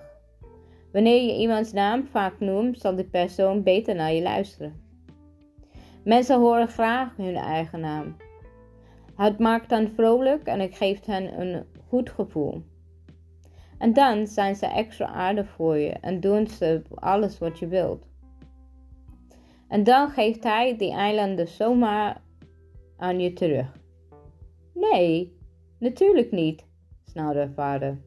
Wanneer 0.91 1.21
je 1.21 1.38
iemands 1.38 1.73
naam 1.73 2.07
vaak 2.07 2.39
noemt, 2.39 2.79
zal 2.79 2.95
die 2.95 3.05
persoon 3.05 3.63
beter 3.63 3.95
naar 3.95 4.13
je 4.13 4.21
luisteren. 4.21 4.81
Mensen 6.03 6.39
horen 6.39 6.67
graag 6.67 7.15
hun 7.17 7.36
eigen 7.36 7.79
naam. 7.79 8.15
Het 9.15 9.39
maakt 9.39 9.69
hen 9.69 9.91
vrolijk 9.95 10.45
en 10.47 10.60
het 10.60 10.75
geeft 10.75 11.05
hen 11.05 11.41
een 11.41 11.65
goed 11.88 12.10
gevoel. 12.10 12.63
En 13.77 13.93
dan 13.93 14.27
zijn 14.27 14.55
ze 14.55 14.65
extra 14.65 15.05
aardig 15.05 15.49
voor 15.49 15.77
je 15.77 15.91
en 15.91 16.19
doen 16.19 16.47
ze 16.47 16.81
alles 16.95 17.38
wat 17.38 17.60
je 17.60 17.67
wilt. 17.67 18.05
En 19.67 19.83
dan 19.83 20.10
geeft 20.10 20.43
hij 20.43 20.77
die 20.77 20.91
eilanden 20.91 21.47
zomaar 21.47 22.21
aan 22.97 23.19
je 23.19 23.33
terug. 23.33 23.79
Nee, 24.73 25.38
natuurlijk 25.79 26.31
niet, 26.31 26.65
snauwde 27.05 27.49
vader. 27.55 27.97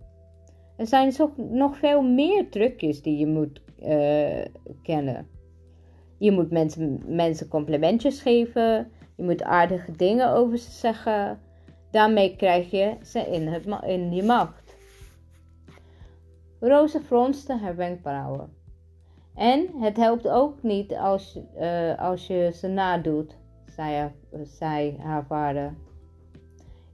Er 0.77 0.87
zijn 0.87 1.13
nog 1.37 1.77
veel 1.77 2.03
meer 2.03 2.49
trucjes 2.49 3.03
die 3.03 3.19
je 3.19 3.27
moet 3.27 3.61
uh, 3.83 4.45
kennen. 4.83 5.29
Je 6.19 6.33
moet 6.33 6.51
mensen, 6.51 7.03
mensen 7.07 7.49
complimentjes 7.49 8.23
geven. 8.23 8.91
Je 9.17 9.23
moet 9.23 9.43
aardige 9.43 9.93
dingen 9.93 10.33
over 10.33 10.59
ze 10.59 10.71
zeggen. 10.71 11.41
Daarmee 11.91 12.37
krijg 12.37 12.71
je 12.71 12.97
ze 13.03 13.19
in, 13.21 13.49
het, 13.49 13.67
in 13.87 14.13
je 14.13 14.23
macht. 14.23 14.75
Roze 16.61 17.01
fronste 17.01 17.57
haar 17.57 17.77
wenkbrauwen. 17.77 18.53
En 19.35 19.69
het 19.81 19.97
helpt 19.97 20.29
ook 20.29 20.63
niet 20.63 20.95
als, 20.95 21.39
uh, 21.59 21.99
als 21.99 22.27
je 22.27 22.51
ze 22.55 22.69
nadoet, 22.69 23.37
haar, 23.81 24.13
zei 24.43 24.97
haar 24.99 25.27
vader. 25.27 25.75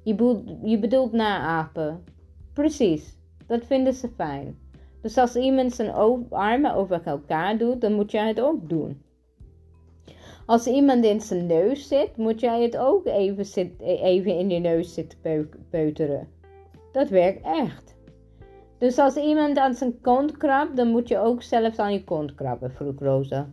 Je, 0.03 0.15
bedoelt, 0.15 0.43
je 0.63 0.79
bedoelt 0.79 1.13
naapen. 1.13 2.05
Precies, 2.53 3.17
dat 3.47 3.65
vinden 3.65 3.93
ze 3.93 4.09
fijn. 4.09 4.59
Dus 5.03 5.19
als 5.19 5.37
iemand 5.37 5.73
zijn 5.73 5.93
armen 6.31 6.75
over 6.75 7.03
elkaar 7.05 7.59
doet, 7.59 7.81
dan 7.81 7.93
moet 7.93 8.11
jij 8.11 8.29
het 8.29 8.41
ook 8.41 8.69
doen. 8.69 9.03
Als 10.47 10.67
iemand 10.67 11.05
in 11.05 11.21
zijn 11.21 11.47
neus 11.47 11.89
zit, 11.89 12.17
moet 12.17 12.41
jij 12.41 12.63
het 12.63 12.77
ook 12.77 13.07
even, 13.07 13.45
zit, 13.45 13.81
even 13.81 14.39
in 14.39 14.51
je 14.51 14.59
neus 14.59 14.95
zitten 14.95 15.49
peuteren. 15.71 16.29
Dat 16.93 17.09
werkt 17.09 17.45
echt. 17.45 17.97
Dus 18.79 18.99
als 18.99 19.17
iemand 19.17 19.59
aan 19.59 19.75
zijn 19.75 20.01
kont 20.01 20.37
krabt, 20.37 20.77
dan 20.77 20.89
moet 20.89 21.09
je 21.09 21.19
ook 21.19 21.43
zelfs 21.43 21.79
aan 21.79 21.93
je 21.93 22.05
kont 22.05 22.35
krabben, 22.35 22.73
vroeg 22.73 22.99
Rosa. 22.99 23.49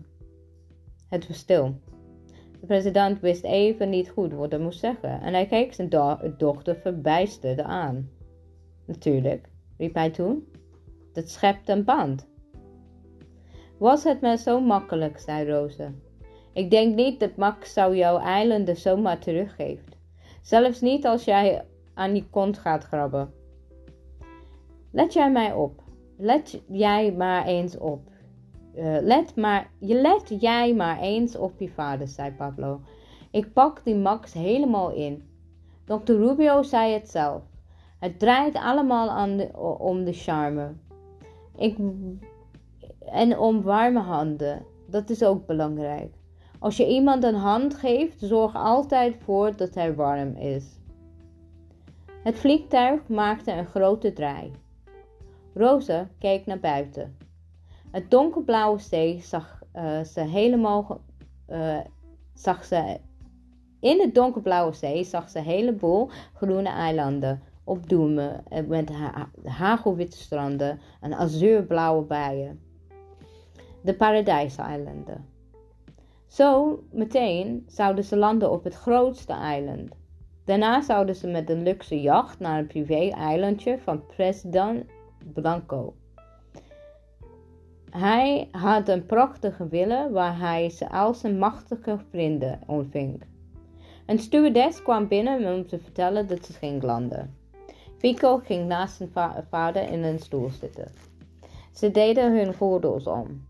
Het 1.10 1.28
was 1.28 1.38
stil. 1.38 1.76
De 2.63 2.69
president 2.69 3.19
wist 3.19 3.43
even 3.43 3.89
niet 3.89 4.10
goed 4.10 4.34
wat 4.34 4.52
hij 4.52 4.60
moest 4.60 4.80
zeggen 4.80 5.21
en 5.21 5.34
hij 5.34 5.45
keek 5.45 5.73
zijn 5.73 5.89
do 5.89 6.17
dochter 6.38 6.76
verbijsterd 6.76 7.62
aan. 7.62 8.10
Natuurlijk, 8.86 9.49
riep 9.78 9.93
hij 9.93 10.10
toen. 10.10 10.47
Dat 11.13 11.30
schept 11.30 11.69
een 11.69 11.84
band. 11.84 12.28
Was 13.78 14.04
het 14.04 14.21
maar 14.21 14.38
zo 14.38 14.60
makkelijk, 14.62 15.19
zei 15.19 15.52
Rosa. 15.52 15.91
Ik 16.54 16.71
denk 16.71 16.95
niet 16.95 17.19
dat 17.19 17.36
Max 17.36 17.73
jouw 17.73 18.19
eilanden 18.19 18.78
zomaar 18.78 19.19
teruggeeft. 19.19 19.97
Zelfs 20.41 20.82
niet 20.82 21.06
als 21.06 21.23
jij 21.23 21.65
aan 21.93 22.13
die 22.13 22.28
kont 22.30 22.58
gaat 22.58 22.84
grabben. 22.84 23.34
Let 24.91 25.13
jij 25.13 25.32
mij 25.32 25.54
op. 25.54 25.84
Let 26.17 26.62
jij 26.67 27.13
maar 27.13 27.45
eens 27.45 27.78
op. 27.78 28.12
Uh, 28.75 28.97
let, 29.01 29.36
maar, 29.36 29.69
je 29.79 30.01
let 30.01 30.36
jij 30.39 30.73
maar 30.75 30.99
eens 30.99 31.36
op 31.36 31.59
je 31.59 31.69
vader, 31.69 32.07
zei 32.07 32.31
Pablo. 32.31 32.79
Ik 33.31 33.53
pak 33.53 33.81
die 33.83 33.95
Max 33.95 34.33
helemaal 34.33 34.91
in. 34.91 35.23
Dr. 35.86 36.13
Rubio 36.13 36.63
zei 36.63 36.93
het 36.93 37.09
zelf. 37.09 37.41
Het 37.99 38.19
draait 38.19 38.55
allemaal 38.55 39.09
aan 39.09 39.55
om 39.79 40.03
de 40.03 40.13
charme. 40.13 40.73
Ik, 41.57 41.77
en 42.99 43.38
om 43.38 43.62
warme 43.62 43.99
handen. 43.99 44.65
Dat 44.89 45.09
is 45.09 45.23
ook 45.23 45.45
belangrijk. 45.45 46.13
Als 46.59 46.77
je 46.77 46.88
iemand 46.88 47.23
een 47.23 47.36
hand 47.36 47.73
geeft, 47.73 48.19
zorg 48.19 48.55
altijd 48.55 49.15
voor 49.23 49.55
dat 49.55 49.73
hij 49.75 49.95
warm 49.95 50.36
is. 50.36 50.79
Het 52.23 52.36
vliegtuig 52.36 53.07
maakte 53.07 53.51
een 53.51 53.65
grote 53.65 54.13
draai. 54.13 54.51
Rosa 55.53 56.09
keek 56.19 56.45
naar 56.45 56.59
buiten. 56.59 57.17
Het 57.93 58.12
donkerblauwe 58.12 58.79
zee 58.79 59.21
zag 59.21 59.62
uh, 59.75 60.01
ze 60.01 60.19
helemaal. 60.19 61.01
Uh, 61.49 61.79
zag 62.34 62.63
ze, 62.65 62.99
in 63.79 63.99
het 63.99 64.15
donkerblauwe 64.15 64.73
zee 64.73 65.03
zag 65.03 65.29
ze 65.29 65.38
een 65.38 65.43
heleboel 65.43 66.10
groene 66.34 66.69
eilanden 66.69 67.41
op 67.63 67.89
doemen 67.89 68.43
met 68.67 68.89
ha 68.89 69.29
hagelwitte 69.43 70.17
stranden 70.17 70.79
en 71.01 71.13
azuurblauwe 71.13 72.03
bijen. 72.06 72.60
De 73.84 73.95
paradijseilanden. 73.95 75.25
Zo 76.27 76.79
meteen 76.91 77.63
zouden 77.67 78.03
ze 78.03 78.17
landen 78.17 78.51
op 78.51 78.63
het 78.63 78.75
grootste 78.75 79.34
eiland. 79.34 79.91
Daarna 80.45 80.82
zouden 80.82 81.15
ze 81.15 81.27
met 81.27 81.49
een 81.49 81.63
luxe 81.63 82.01
jacht 82.01 82.39
naar 82.39 82.60
een 82.60 82.67
privé-eilandje 82.67 83.79
van 83.79 84.06
president 84.06 84.86
Blanco. 85.34 85.93
Hij 87.97 88.49
had 88.51 88.88
een 88.88 89.06
prachtige 89.06 89.67
villa 89.67 90.10
waar 90.10 90.39
hij 90.39 90.69
ze 90.69 90.89
als 90.89 91.19
zijn 91.19 91.38
machtige 91.38 91.99
vrienden 92.10 92.60
ontving. 92.67 93.23
Een 94.06 94.19
stewardess 94.19 94.82
kwam 94.82 95.08
binnen 95.08 95.56
om 95.56 95.67
te 95.67 95.79
vertellen 95.79 96.27
dat 96.27 96.45
ze 96.45 96.53
ging 96.53 96.84
landen. 96.84 97.36
Pico 97.97 98.38
ging 98.38 98.67
naast 98.67 98.95
zijn 98.95 99.12
vader 99.49 99.89
in 99.89 100.03
een 100.03 100.19
stoel 100.19 100.49
zitten. 100.49 100.91
Ze 101.71 101.91
deden 101.91 102.38
hun 102.38 102.53
gordels 102.53 103.08
om. 103.08 103.45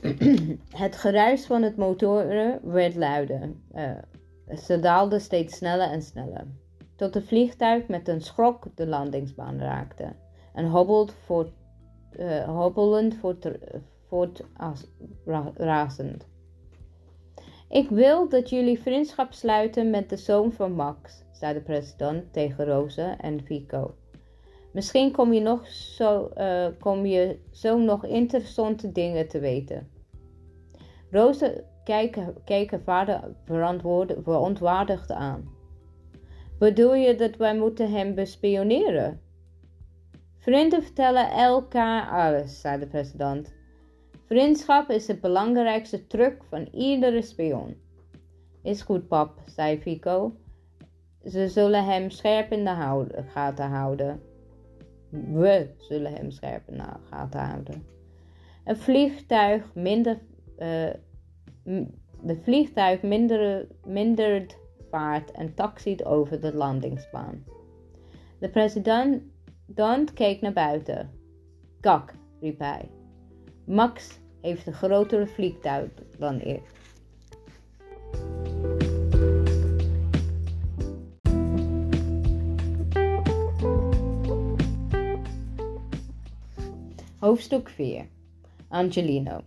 het 0.84 0.96
geruis 0.96 1.46
van 1.46 1.62
het 1.62 1.76
motoren 1.76 2.60
werd 2.62 2.94
luider. 2.94 3.52
Uh, 3.74 3.90
ze 4.56 4.80
daalden 4.80 5.20
steeds 5.20 5.56
sneller 5.56 5.90
en 5.90 6.02
sneller. 6.02 6.46
Tot 6.96 7.14
het 7.14 7.24
vliegtuig 7.24 7.88
met 7.88 8.08
een 8.08 8.20
schrok 8.20 8.66
de 8.74 8.86
landingsbaan 8.86 9.58
raakte. 9.58 10.12
En 10.54 10.66
hobbelt 10.66 11.14
voort, 11.24 11.50
uh, 12.18 12.44
hobbelend 12.44 13.14
voort, 13.14 13.50
voort 14.08 14.42
als, 14.56 14.86
ra, 15.24 15.52
razend. 15.54 16.26
Ik 17.68 17.88
wil 17.88 18.28
dat 18.28 18.50
jullie 18.50 18.80
vriendschap 18.80 19.32
sluiten 19.32 19.90
met 19.90 20.10
de 20.10 20.16
zoon 20.16 20.52
van 20.52 20.72
Max, 20.72 21.24
zei 21.32 21.54
de 21.54 21.60
president 21.60 22.32
tegen 22.32 22.64
Rosa 22.64 23.18
en 23.18 23.44
Vico. 23.44 23.94
Misschien 24.72 25.12
kom 25.12 25.32
je, 25.32 25.40
nog 25.40 25.66
zo, 25.68 26.30
uh, 26.36 26.66
kom 26.80 27.06
je 27.06 27.38
zo 27.50 27.78
nog 27.78 28.04
interessante 28.04 28.92
dingen 28.92 29.28
te 29.28 29.38
weten. 29.38 29.88
Rosa 31.10 31.52
keek, 31.84 32.70
haar 32.70 32.80
vader 32.84 33.20
verontwaardigd 34.24 35.10
aan. 35.10 35.48
Bedoel 36.58 36.94
je 36.94 37.14
dat 37.14 37.36
wij 37.36 37.56
moeten 37.56 37.90
hem 37.90 38.14
bespioneren? 38.14 39.20
Vrienden 40.46 40.82
vertellen 40.82 41.30
elkaar 41.30 42.08
alles, 42.10 42.60
zei 42.60 42.78
de 42.78 42.86
president. 42.86 43.54
Vriendschap 44.26 44.90
is 44.90 45.06
het 45.06 45.20
belangrijkste 45.20 46.06
truc 46.06 46.44
van 46.48 46.68
iedere 46.72 47.22
spion. 47.22 47.76
Is 48.62 48.82
goed, 48.82 49.08
pap, 49.08 49.40
zei 49.46 49.80
Fico. 49.80 50.36
Ze 51.24 51.48
zullen 51.48 51.84
hem 51.84 52.10
scherp 52.10 52.52
in 52.52 52.64
de 52.64 53.24
gaten 53.26 53.68
houden. 53.68 54.20
We 55.10 55.74
zullen 55.78 56.12
hem 56.12 56.30
scherp 56.30 56.68
in 56.68 56.76
de 56.76 56.84
gaten 57.10 57.40
houden. 57.40 57.86
Een 58.64 58.76
vliegtuig 58.76 59.74
minder. 59.74 60.18
Uh, 60.58 60.90
de 62.22 62.36
vliegtuig 62.42 63.02
minder, 63.02 63.66
mindert 63.84 64.58
vaart 64.90 65.30
en 65.30 65.54
taxiet 65.54 66.04
over 66.04 66.40
de 66.40 66.54
landingsbaan. 66.54 67.44
De 68.38 68.48
president 68.48 69.22
keek 70.14 70.40
naar 70.40 70.52
buiten. 70.52 71.10
Kak, 71.80 72.14
riep 72.40 72.58
hij. 72.58 72.90
Max 73.64 74.18
heeft 74.40 74.66
een 74.66 74.72
grotere 74.72 75.26
vliegtuig 75.26 75.90
dan 76.18 76.40
ik. 76.40 76.62
Hoofdstuk 87.18 87.68
4 87.68 88.06
Angelino 88.68 89.40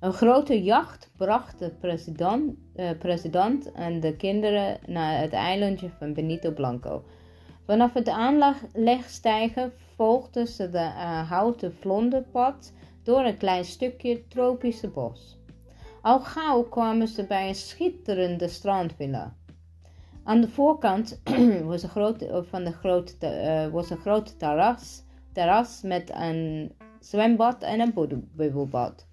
Een 0.00 0.12
grote 0.12 0.62
jacht 0.62 1.10
bracht 1.16 1.58
de 1.58 1.70
president, 1.70 2.58
eh, 2.74 2.90
president 2.98 3.72
en 3.72 4.00
de 4.00 4.16
kinderen 4.16 4.78
naar 4.86 5.20
het 5.20 5.32
eilandje 5.32 5.90
van 5.98 6.12
Benito 6.12 6.50
Blanco. 6.50 7.04
Vanaf 7.64 7.92
het 7.92 8.08
aanlegstijgen 8.08 9.72
volgden 9.96 10.46
ze 10.46 10.70
de 10.70 10.78
uh, 10.78 11.30
houten 11.30 11.74
vlonderpad 11.74 12.72
door 13.02 13.24
een 13.24 13.36
klein 13.36 13.64
stukje 13.64 14.26
tropische 14.28 14.88
bos. 14.88 15.38
Al 16.02 16.20
gauw 16.20 16.62
kwamen 16.62 17.08
ze 17.08 17.26
bij 17.26 17.48
een 17.48 17.54
schitterende 17.54 18.48
strandvilla. 18.48 19.36
Aan 20.24 20.40
de 20.40 20.48
voorkant 20.48 21.20
was 21.64 21.82
een 21.82 21.88
grote, 21.88 22.44
van 22.48 22.64
de 22.64 22.72
grote, 22.72 23.16
uh, 23.66 23.72
was 23.72 23.90
een 23.90 23.96
grote 23.96 24.36
terras, 24.36 25.02
terras 25.32 25.82
met 25.82 26.10
een 26.14 26.72
zwembad 27.00 27.62
en 27.62 27.80
een 27.80 28.28
bubbelbad. 28.34 29.06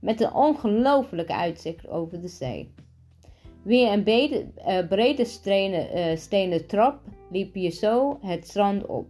Met 0.00 0.20
een 0.20 0.32
ongelooflijk 0.32 1.30
uitzicht 1.30 1.88
over 1.88 2.20
de 2.20 2.28
zee. 2.28 2.74
Via 3.68 3.92
een 3.92 4.02
brede, 4.02 4.46
uh, 4.66 4.88
brede 4.88 5.24
stenen, 5.24 5.98
uh, 5.98 6.16
stenen 6.16 6.66
trap 6.66 7.00
liep 7.30 7.54
je 7.54 7.68
zo 7.68 8.18
het 8.20 8.48
strand 8.48 8.86
op. 8.86 9.06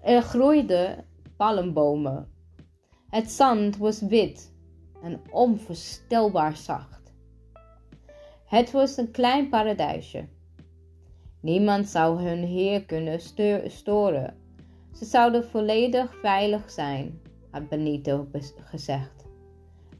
Er 0.00 0.22
groeiden 0.22 1.04
palmbomen. 1.36 2.28
Het 3.08 3.30
zand 3.30 3.76
was 3.76 4.00
wit 4.00 4.54
en 5.02 5.20
onvoorstelbaar 5.30 6.56
zacht. 6.56 7.12
Het 8.44 8.70
was 8.70 8.96
een 8.96 9.10
klein 9.10 9.48
paradijsje. 9.48 10.28
Niemand 11.40 11.88
zou 11.88 12.22
hun 12.22 12.44
heer 12.44 12.84
kunnen 12.84 13.20
storen. 13.66 14.36
Ze 14.92 15.04
zouden 15.04 15.44
volledig 15.44 16.14
veilig 16.20 16.70
zijn, 16.70 17.20
had 17.50 17.68
Benito 17.68 18.28
gezegd. 18.64 19.26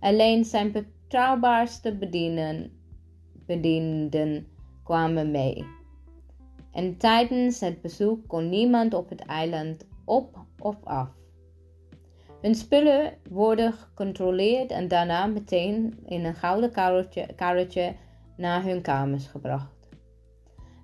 Alleen 0.00 0.44
zijn 0.44 0.72
betrouwbaarste 1.12 1.94
bedienden, 1.94 2.72
bedienden 3.46 4.46
kwamen 4.84 5.30
mee. 5.30 5.64
En 6.70 6.96
tijdens 6.96 7.60
het 7.60 7.80
bezoek 7.80 8.28
kon 8.28 8.48
niemand 8.48 8.94
op 8.94 9.08
het 9.08 9.20
eiland 9.20 9.86
op 10.04 10.38
of 10.58 10.76
af. 10.84 11.08
Hun 12.40 12.54
spullen 12.54 13.12
worden 13.30 13.72
gecontroleerd 13.72 14.70
en 14.70 14.88
daarna 14.88 15.26
meteen 15.26 15.98
in 16.04 16.24
een 16.24 16.34
gouden 16.34 16.72
karretje, 16.72 17.26
karretje 17.36 17.94
naar 18.36 18.64
hun 18.64 18.82
kamers 18.82 19.26
gebracht. 19.26 19.88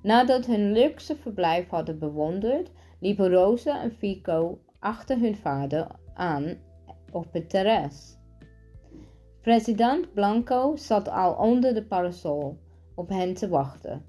Nadat 0.03 0.47
hun 0.47 0.73
luxe 0.73 1.17
verblijf 1.17 1.69
hadden 1.69 1.99
bewonderd, 1.99 2.71
liepen 3.01 3.31
Rosa 3.31 3.83
en 3.83 3.93
Fico 3.93 4.59
achter 4.79 5.19
hun 5.19 5.37
vader 5.37 5.87
aan 6.15 6.57
op 7.11 7.33
het 7.33 7.51
terras. 7.51 8.18
President 9.49 10.15
Blanco 10.15 10.77
zat 10.77 11.09
al 11.09 11.33
onder 11.33 11.75
de 11.75 11.83
parasol 11.83 12.59
op 12.95 13.09
hen 13.09 13.35
te 13.35 13.49
wachten. 13.49 14.05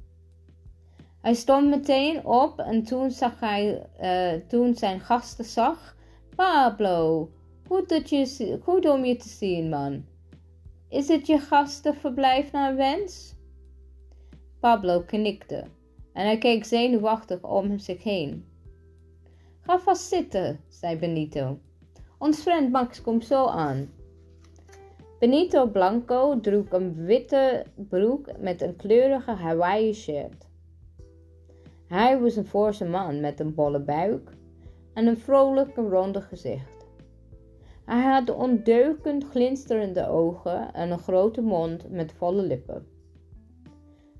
Hij 1.21 1.33
stond 1.33 1.69
meteen 1.69 2.25
op 2.25 2.59
en 2.59 2.83
toen, 2.83 3.11
zag 3.11 3.39
hij, 3.39 3.89
uh, 4.01 4.47
toen 4.47 4.75
zijn 4.75 4.99
gasten 4.99 5.45
zag, 5.45 5.95
Pablo, 6.35 7.29
goed, 7.67 7.89
dat 7.89 8.09
je, 8.09 8.59
goed 8.63 8.89
om 8.89 9.05
je 9.05 9.15
te 9.15 9.29
zien, 9.29 9.69
man. 9.69 10.05
Is 10.89 11.07
het 11.07 11.27
je 11.27 11.39
gastenverblijf 11.39 12.51
naar 12.51 12.75
wens? 12.75 13.35
Pablo 14.59 15.01
knikte 15.01 15.63
en 16.13 16.25
hij 16.25 16.37
keek 16.37 16.65
zenuwachtig 16.65 17.43
om 17.43 17.77
zich 17.77 18.03
heen. 18.03 18.45
Ga 19.61 19.79
vast 19.79 20.07
zitten, 20.07 20.59
zei 20.67 20.97
Benito. 20.97 21.59
Ons 22.17 22.41
vriend 22.41 22.71
Max 22.71 23.01
komt 23.01 23.25
zo 23.25 23.45
aan. 23.45 23.98
Benito 25.19 25.67
Blanco 25.67 26.39
droeg 26.39 26.71
een 26.71 27.05
witte 27.05 27.65
broek 27.75 28.39
met 28.39 28.61
een 28.61 28.75
kleurige 28.75 29.31
Hawaii 29.31 29.93
shirt. 29.93 30.47
Hij 31.87 32.19
was 32.19 32.35
een 32.35 32.45
forse 32.45 32.85
man 32.85 33.19
met 33.19 33.39
een 33.39 33.53
bolle 33.53 33.79
buik 33.79 34.31
en 34.93 35.07
een 35.07 35.17
vrolijk 35.17 35.75
ronde 35.75 36.21
gezicht. 36.21 36.85
Hij 37.85 38.01
had 38.01 38.35
ondeugend 38.35 39.23
glinsterende 39.23 40.07
ogen 40.07 40.73
en 40.73 40.91
een 40.91 40.99
grote 40.99 41.41
mond 41.41 41.89
met 41.89 42.11
volle 42.11 42.41
lippen. 42.41 42.87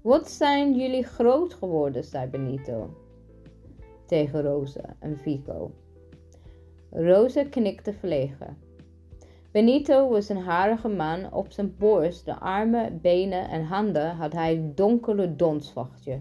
Wat 0.02 0.30
zijn 0.30 0.76
jullie 0.76 1.04
groot 1.04 1.54
geworden, 1.54 2.04
zei 2.04 2.30
Benito 2.30 2.89
tegen 4.06 4.41
Rosa 4.41 4.95
en 5.00 5.18
Vico. 5.18 5.72
Rosa 6.91 7.43
knikte 7.43 7.93
verlegen. 7.93 8.68
Benito 9.52 10.10
was 10.10 10.30
een 10.30 10.41
harige 10.41 10.88
man. 10.88 11.34
Op 11.34 11.52
zijn 11.52 11.76
borst, 11.78 12.26
de 12.26 12.39
armen, 12.39 13.02
benen 13.02 13.50
en 13.50 13.64
handen 13.64 14.16
had 14.16 14.34
hij 14.34 14.56
een 14.56 14.76
donkere 14.76 15.36
donsvachtje. 15.36 16.20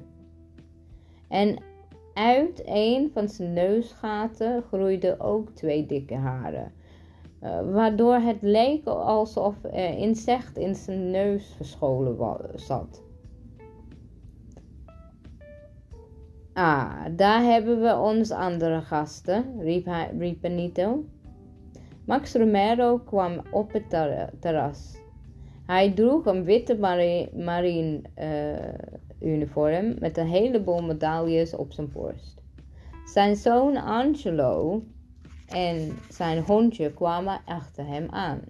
En 1.28 1.56
uit 2.14 2.62
een 2.64 3.10
van 3.12 3.28
zijn 3.28 3.52
neusgaten 3.52 4.62
groeiden 4.62 5.20
ook 5.20 5.50
twee 5.50 5.86
dikke 5.86 6.14
haren, 6.14 6.72
uh, 7.42 7.72
waardoor 7.72 8.14
het 8.14 8.38
leek 8.40 8.86
alsof 8.86 9.64
er 9.64 9.98
insect 9.98 10.56
in 10.56 10.74
zijn 10.74 11.10
neus 11.10 11.54
verscholen 11.56 12.38
zat. 12.54 13.02
Ah, 16.52 17.04
daar 17.16 17.42
hebben 17.42 17.80
we 17.80 17.96
onze 17.96 18.36
andere 18.36 18.80
gasten, 18.80 19.60
riep, 19.60 19.84
hij, 19.84 20.10
riep 20.18 20.40
Benito. 20.40 21.04
Max 22.08 22.34
Romero 22.34 22.98
kwam 22.98 23.42
op 23.50 23.72
het 23.72 23.90
terras. 24.40 24.96
Hij 25.66 25.92
droeg 25.92 26.26
een 26.26 26.44
witte 26.44 26.78
marine 27.34 28.00
uh, 28.18 29.32
uniform 29.32 29.94
met 29.98 30.16
een 30.16 30.26
heleboel 30.26 30.82
medailles 30.82 31.54
op 31.54 31.72
zijn 31.72 31.92
borst. 31.92 32.40
Zijn 33.04 33.36
zoon 33.36 33.76
Angelo 33.76 34.82
en 35.46 35.98
zijn 36.08 36.44
hondje 36.44 36.92
kwamen 36.92 37.40
achter 37.44 37.86
hem 37.86 38.06
aan. 38.10 38.40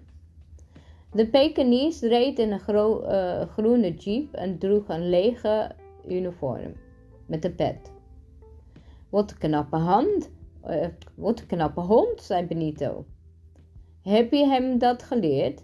De 1.11 1.27
Pekingese 1.27 2.07
reed 2.07 2.39
in 2.39 2.51
een 2.51 2.61
uh, 2.71 3.41
groene 3.41 3.93
jeep 3.93 4.33
en 4.33 4.57
droeg 4.57 4.87
een 4.87 5.09
lege 5.09 5.71
uniform 6.07 6.73
met 7.25 7.45
een 7.45 7.55
pet. 7.55 7.91
Wat 9.09 9.31
een 9.31 9.37
knappe 9.37 9.77
hand, 9.77 10.29
uh, 10.67 10.85
wat 11.15 11.39
een 11.39 11.47
knappe 11.47 11.81
hond, 11.81 12.21
zei 12.21 12.45
Benito. 12.45 13.05
Heb 14.09 14.31
je 14.31 14.45
hem 14.45 14.77
dat 14.77 15.03
geleerd? 15.03 15.63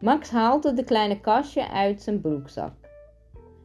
Max 0.00 0.30
haalde 0.30 0.72
de 0.72 0.84
kleine 0.84 1.20
kastje 1.20 1.68
uit 1.68 2.02
zijn 2.02 2.20
broekzak. 2.20 2.72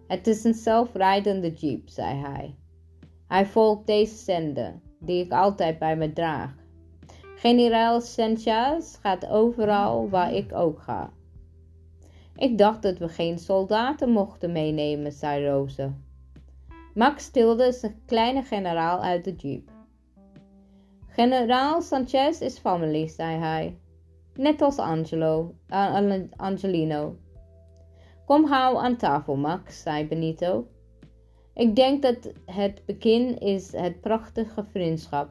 Het 0.08 0.28
is 0.28 0.44
een 0.44 0.54
zelfrijdende 0.54 1.54
jeep, 1.54 1.90
zei 1.90 2.16
hij. 2.16 2.56
Hij 3.28 3.46
volgt 3.46 3.88
deze 3.88 4.16
zender, 4.16 4.80
die 5.00 5.24
ik 5.24 5.32
altijd 5.32 5.80
bij 5.80 5.96
me 5.98 6.14
draag. 6.14 6.56
Generaal 7.36 8.02
Sanchez 8.02 8.98
gaat 9.02 9.28
overal 9.28 10.10
waar 10.10 10.34
ik 10.34 10.54
ook 10.54 10.82
ga. 10.82 11.14
Ik 12.36 12.58
dacht 12.58 12.82
dat 12.82 12.98
we 12.98 13.08
geen 13.08 13.40
soldaten 13.40 14.10
mochten 14.10 14.52
meenemen, 14.52 15.12
zei 15.12 15.48
Roze. 15.48 15.92
Max 16.94 17.30
tilde 17.30 17.72
zijn 17.72 18.02
kleine 18.06 18.44
generaal 18.44 19.02
uit 19.02 19.24
de 19.24 19.36
jeep. 19.36 19.79
Generaal 21.20 21.82
Sanchez 21.82 22.42
is 22.42 22.60
family, 22.60 23.08
zei 23.08 23.38
hij. 23.38 23.80
Net 24.34 24.62
als 24.62 24.78
Angelo, 24.78 25.56
uh, 25.70 26.22
Angelino. 26.36 27.18
Kom 28.26 28.46
hou 28.46 28.78
aan 28.78 28.98
tafel, 28.98 29.36
Max, 29.36 29.82
zei 29.82 30.08
Benito. 30.08 30.68
Ik 31.54 31.76
denk 31.76 32.02
dat 32.02 32.32
het 32.46 32.86
begin 32.86 33.40
is 33.40 33.72
het 33.72 34.02
prachtige 34.02 34.64
vriendschap. 34.64 35.30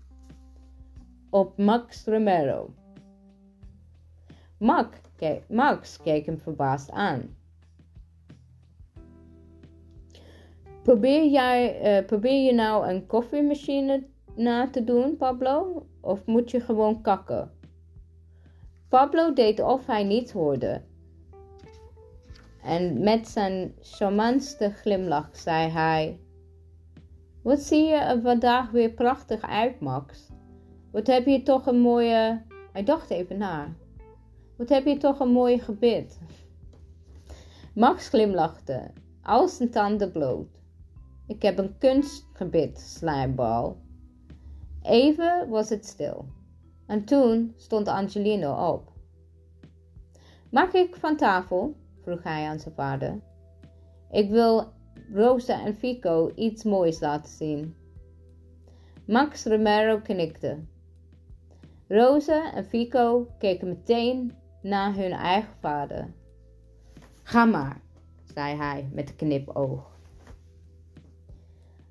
op 1.33 1.57
Max 1.57 2.05
Romero. 2.05 2.73
Max, 4.57 4.97
Max 5.47 5.97
keek 6.01 6.25
hem 6.25 6.39
verbaasd 6.39 6.91
aan. 6.91 7.35
Probeer, 10.83 11.25
jij, 11.25 11.59
uh, 11.99 12.05
probeer 12.05 12.45
je 12.45 12.53
nou 12.53 12.87
een 12.87 13.05
koffiemachine 13.05 14.03
na 14.35 14.69
te 14.69 14.83
doen, 14.83 15.17
Pablo? 15.17 15.85
Of 16.01 16.25
moet 16.25 16.51
je 16.51 16.59
gewoon 16.59 17.01
kakken? 17.01 17.51
Pablo 18.87 19.33
deed 19.33 19.59
of 19.59 19.85
hij 19.85 20.03
niets 20.03 20.31
hoorde 20.31 20.81
en 22.63 23.03
met 23.03 23.27
zijn 23.27 23.75
charmantste 23.81 24.69
glimlach 24.69 25.29
zei 25.31 25.69
hij: 25.69 26.19
Wat 27.41 27.59
zie 27.59 27.83
je 27.83 27.95
er 27.95 28.21
vandaag 28.21 28.71
weer 28.71 28.89
prachtig 28.89 29.41
uit, 29.41 29.79
Max? 29.79 30.32
Wat 30.93 31.07
heb 31.07 31.25
je 31.25 31.43
toch 31.43 31.65
een 31.65 31.79
mooie. 31.79 32.41
Hij 32.71 32.83
dacht 32.83 33.09
even 33.09 33.37
na. 33.37 33.75
Wat 34.57 34.69
heb 34.69 34.85
je 34.85 34.97
toch 34.97 35.19
een 35.19 35.31
mooie 35.31 35.59
gebit? 35.59 36.19
Max 37.75 38.07
glimlachte, 38.09 38.91
al 39.21 39.47
zijn 39.47 39.69
tanden 39.69 40.11
bloot. 40.11 40.47
Ik 41.27 41.41
heb 41.41 41.57
een 41.57 41.77
kunstgebit, 41.77 42.79
slijmbal. 42.79 43.77
Even 44.81 45.49
was 45.49 45.69
het 45.69 45.85
stil. 45.85 46.25
En 46.87 47.05
toen 47.05 47.53
stond 47.57 47.87
Angelino 47.87 48.71
op. 48.71 48.91
Mag 50.49 50.73
ik 50.73 50.95
van 50.95 51.17
tafel? 51.17 51.75
vroeg 52.01 52.23
hij 52.23 52.47
aan 52.47 52.59
zijn 52.59 52.75
vader. 52.75 53.19
Ik 54.11 54.29
wil 54.29 54.65
Rosa 55.13 55.65
en 55.65 55.75
Fico 55.75 56.31
iets 56.35 56.63
moois 56.63 56.99
laten 56.99 57.31
zien. 57.31 57.75
Max 59.05 59.45
Romero 59.45 59.99
knikte. 59.99 60.71
Rosa 61.87 62.53
en 62.53 62.65
Fico 62.65 63.27
keken 63.37 63.67
meteen 63.67 64.33
naar 64.61 64.95
hun 64.95 65.11
eigen 65.11 65.53
vader. 65.59 66.13
Ga 67.23 67.45
maar, 67.45 67.81
zei 68.33 68.55
hij 68.55 68.89
met 68.93 69.09
een 69.09 69.15
knipoog. 69.15 69.91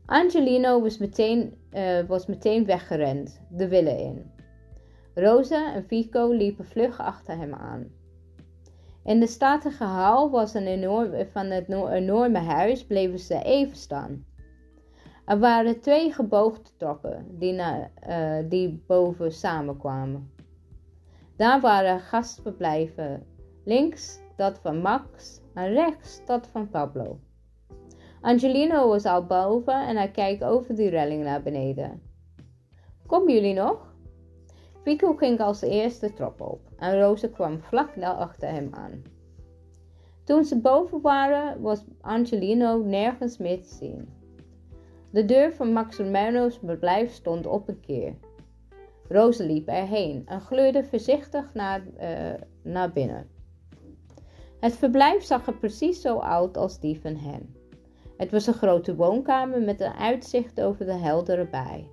Angelino 0.06 0.80
was 0.80 0.98
meteen, 0.98 1.54
uh, 1.72 2.00
was 2.06 2.26
meteen 2.26 2.64
weggerend, 2.64 3.40
de 3.50 3.68
willen 3.68 3.98
in. 3.98 4.30
Rosa 5.14 5.74
en 5.74 5.84
Fico 5.84 6.30
liepen 6.30 6.64
vlug 6.64 7.00
achter 7.00 7.36
hem 7.36 7.54
aan. 7.54 7.86
In 9.04 9.20
de 9.20 9.26
statige 9.26 9.84
hal 9.84 10.30
was 10.30 10.54
een 10.54 10.66
enorm, 10.66 11.26
van 11.32 11.46
het 11.46 11.68
enorme 11.68 12.38
huis 12.38 12.86
bleven 12.86 13.18
ze 13.18 13.42
even 13.42 13.76
staan. 13.76 14.24
Er 15.24 15.38
waren 15.38 15.80
twee 15.80 16.12
geboogde 16.12 16.70
trappen 16.76 17.26
die, 17.38 17.54
uh, 17.54 18.38
die 18.48 18.82
boven 18.86 19.32
samenkwamen. 19.32 20.30
Daar 21.36 21.60
waren 21.60 22.00
gastverblijven, 22.00 23.26
links 23.64 24.20
dat 24.36 24.58
van 24.58 24.78
Max 24.78 25.40
en 25.54 25.72
rechts 25.72 26.24
dat 26.24 26.46
van 26.46 26.68
Pablo. 26.68 27.18
Angelino 28.20 28.88
was 28.88 29.04
al 29.04 29.26
boven 29.26 29.86
en 29.86 29.96
hij 29.96 30.10
kijkt 30.10 30.44
over 30.44 30.74
die 30.74 30.88
relling 30.88 31.24
naar 31.24 31.42
beneden. 31.42 32.02
Komen 33.06 33.34
jullie 33.34 33.54
nog? 33.54 33.94
Fico 34.82 35.14
ging 35.14 35.40
als 35.40 35.60
eerste 35.60 36.12
trap 36.12 36.40
op 36.40 36.60
en 36.76 37.00
Rosa 37.00 37.28
kwam 37.28 37.60
vlak 37.60 38.02
achter 38.02 38.48
hem 38.48 38.68
aan. 38.74 39.02
Toen 40.24 40.44
ze 40.44 40.60
boven 40.60 41.00
waren, 41.00 41.60
was 41.60 41.84
Angelino 42.00 42.82
nergens 42.82 43.38
meer 43.38 43.62
te 43.62 43.74
zien. 43.74 44.21
De 45.12 45.24
deur 45.24 45.52
van 45.52 45.72
Max 45.72 45.96
Romano's 45.96 46.58
verblijf 46.64 47.12
stond 47.12 47.46
op 47.46 47.68
een 47.68 47.80
keer. 47.80 48.14
Rosa 49.08 49.44
liep 49.44 49.68
erheen 49.68 50.22
en 50.26 50.40
gluurde 50.40 50.84
voorzichtig 50.84 51.54
naar, 51.54 51.82
uh, 52.00 52.40
naar 52.62 52.92
binnen. 52.92 53.28
Het 54.60 54.76
verblijf 54.76 55.22
zag 55.22 55.46
er 55.46 55.56
precies 55.56 56.00
zo 56.00 56.18
uit 56.18 56.56
als 56.56 56.80
die 56.80 57.00
van 57.00 57.16
hen. 57.16 57.54
Het 58.16 58.30
was 58.30 58.46
een 58.46 58.54
grote 58.54 58.94
woonkamer 58.96 59.62
met 59.62 59.80
een 59.80 59.92
uitzicht 59.92 60.60
over 60.60 60.86
de 60.86 60.92
heldere 60.92 61.46
bij. 61.46 61.88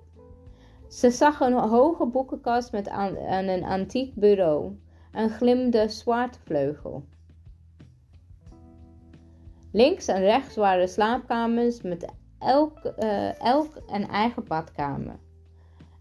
Ze 0.88 1.10
zag 1.10 1.40
een 1.40 1.52
hoge 1.52 2.06
boekenkast 2.06 2.72
met 2.72 2.88
aan, 2.88 3.16
een 3.48 3.64
antiek 3.64 4.14
bureau, 4.14 4.76
een 5.12 5.30
glimde 5.30 5.88
zwarte 5.88 6.38
vleugel. 6.44 7.04
Links 9.72 10.08
en 10.08 10.20
rechts 10.20 10.56
waren 10.56 10.88
slaapkamers 10.88 11.82
met 11.82 12.18
elk, 12.40 12.92
uh, 12.98 13.40
elk 13.40 13.82
een 13.86 14.08
eigen 14.08 14.44
badkamer. 14.44 15.18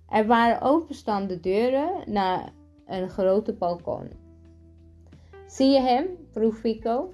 Er 0.09 0.25
waren 0.25 0.61
openstaande 0.61 1.39
deuren 1.39 1.91
naar 2.05 2.53
een 2.85 3.09
grote 3.09 3.53
balkon. 3.53 4.09
Zie 5.47 5.69
je 5.69 5.79
hem? 5.79 6.07
vroeg 6.31 6.57
Fico. 6.57 7.13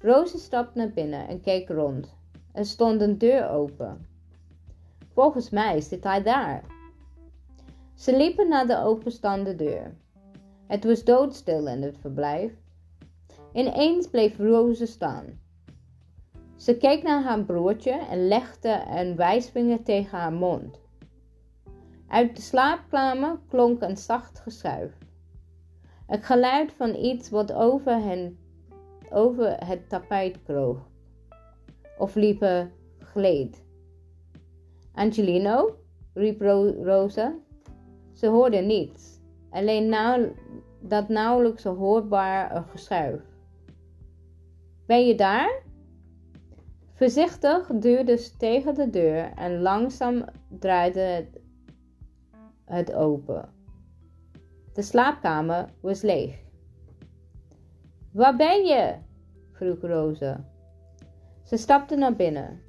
Roze 0.00 0.38
stapte 0.38 0.78
naar 0.78 0.90
binnen 0.90 1.28
en 1.28 1.40
keek 1.40 1.68
rond. 1.68 2.14
Er 2.52 2.66
stond 2.66 3.00
een 3.00 3.18
deur 3.18 3.48
open. 3.48 4.06
Volgens 5.12 5.50
mij 5.50 5.80
zit 5.80 6.04
hij 6.04 6.22
daar. 6.22 6.64
Ze 7.94 8.16
liepen 8.16 8.48
naar 8.48 8.66
de 8.66 8.78
openstaande 8.78 9.54
deur. 9.54 9.96
Het 10.66 10.84
was 10.84 11.04
doodstil 11.04 11.66
in 11.66 11.82
het 11.82 11.98
verblijf. 12.00 12.52
Ineens 13.52 14.08
bleef 14.08 14.38
Roze 14.38 14.86
staan. 14.86 15.24
Ze 16.58 16.76
keek 16.76 17.02
naar 17.02 17.22
haar 17.22 17.44
broertje 17.44 17.92
en 17.92 18.28
legde 18.28 18.84
een 18.88 19.16
wijsvinger 19.16 19.82
tegen 19.82 20.18
haar 20.18 20.32
mond. 20.32 20.80
Uit 22.08 22.36
de 22.36 22.42
slaapkamer 22.42 23.38
klonk 23.48 23.82
een 23.82 23.96
zacht 23.96 24.40
geschuif. 24.40 24.92
Het 26.06 26.24
geluid 26.24 26.72
van 26.72 26.94
iets 26.94 27.30
wat 27.30 27.52
over, 27.52 28.02
hen, 28.02 28.38
over 29.10 29.66
het 29.66 29.88
tapijt 29.88 30.42
kroop. 30.42 30.78
Of 31.98 32.14
liepen 32.14 32.72
gleed. 32.98 33.64
Angelino, 34.94 35.76
riep 36.14 36.40
Rosa. 36.82 37.34
Ze 38.12 38.26
hoorde 38.26 38.58
niets, 38.58 39.20
alleen 39.50 39.94
dat 40.80 41.08
nauwelijks 41.08 41.64
hoorbaar 41.64 42.64
geschuif. 42.70 43.22
Ben 44.86 45.06
je 45.06 45.14
daar? 45.14 45.66
Voorzichtig 46.98 47.66
duwde 47.66 48.16
ze 48.16 48.36
tegen 48.36 48.74
de 48.74 48.90
deur 48.90 49.32
en 49.34 49.60
langzaam 49.60 50.24
draaide 50.48 51.26
het, 52.64 52.94
open. 52.94 53.48
De 54.72 54.82
slaapkamer 54.82 55.68
was 55.80 56.02
leeg. 56.02 56.36
Waar 58.12 58.36
ben 58.36 58.64
je? 58.64 58.94
vroeg 59.52 59.80
Rosa. 59.80 60.44
Ze 61.42 61.56
stapte 61.56 61.96
naar 61.96 62.16
binnen. 62.16 62.60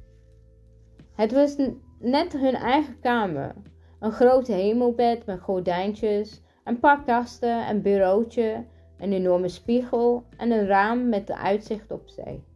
Het 1.13 1.31
was 1.31 1.55
net 1.99 2.33
hun 2.33 2.55
eigen 2.55 2.99
kamer. 2.99 3.55
Een 3.99 4.11
groot 4.11 4.47
hemelbed 4.47 5.25
met 5.25 5.39
gordijntjes, 5.39 6.41
een 6.63 6.79
paar 6.79 7.03
kasten, 7.03 7.69
een 7.69 7.81
bureautje, 7.81 8.65
een 8.97 9.13
enorme 9.13 9.49
spiegel 9.49 10.23
en 10.37 10.51
een 10.51 10.65
raam 10.65 11.09
met 11.09 11.31
uitzicht 11.31 11.91
op 11.91 12.09
zee. 12.09 12.47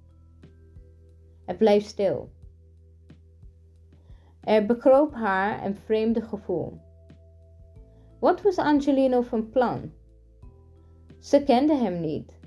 Het 1.46 1.58
bleef 1.58 1.86
stil. 1.86 2.30
Er 4.40 4.66
bekroop 4.66 5.14
haar 5.14 5.66
een 5.66 5.76
vreemde 5.76 6.22
gevoel. 6.22 6.80
Wat 8.20 8.42
was 8.42 8.58
Angelino 8.58 9.22
van 9.22 9.50
plan? 9.50 9.92
Ze 11.20 11.44
kende 11.44 11.76
hem 11.76 12.02
niet. 12.02 12.40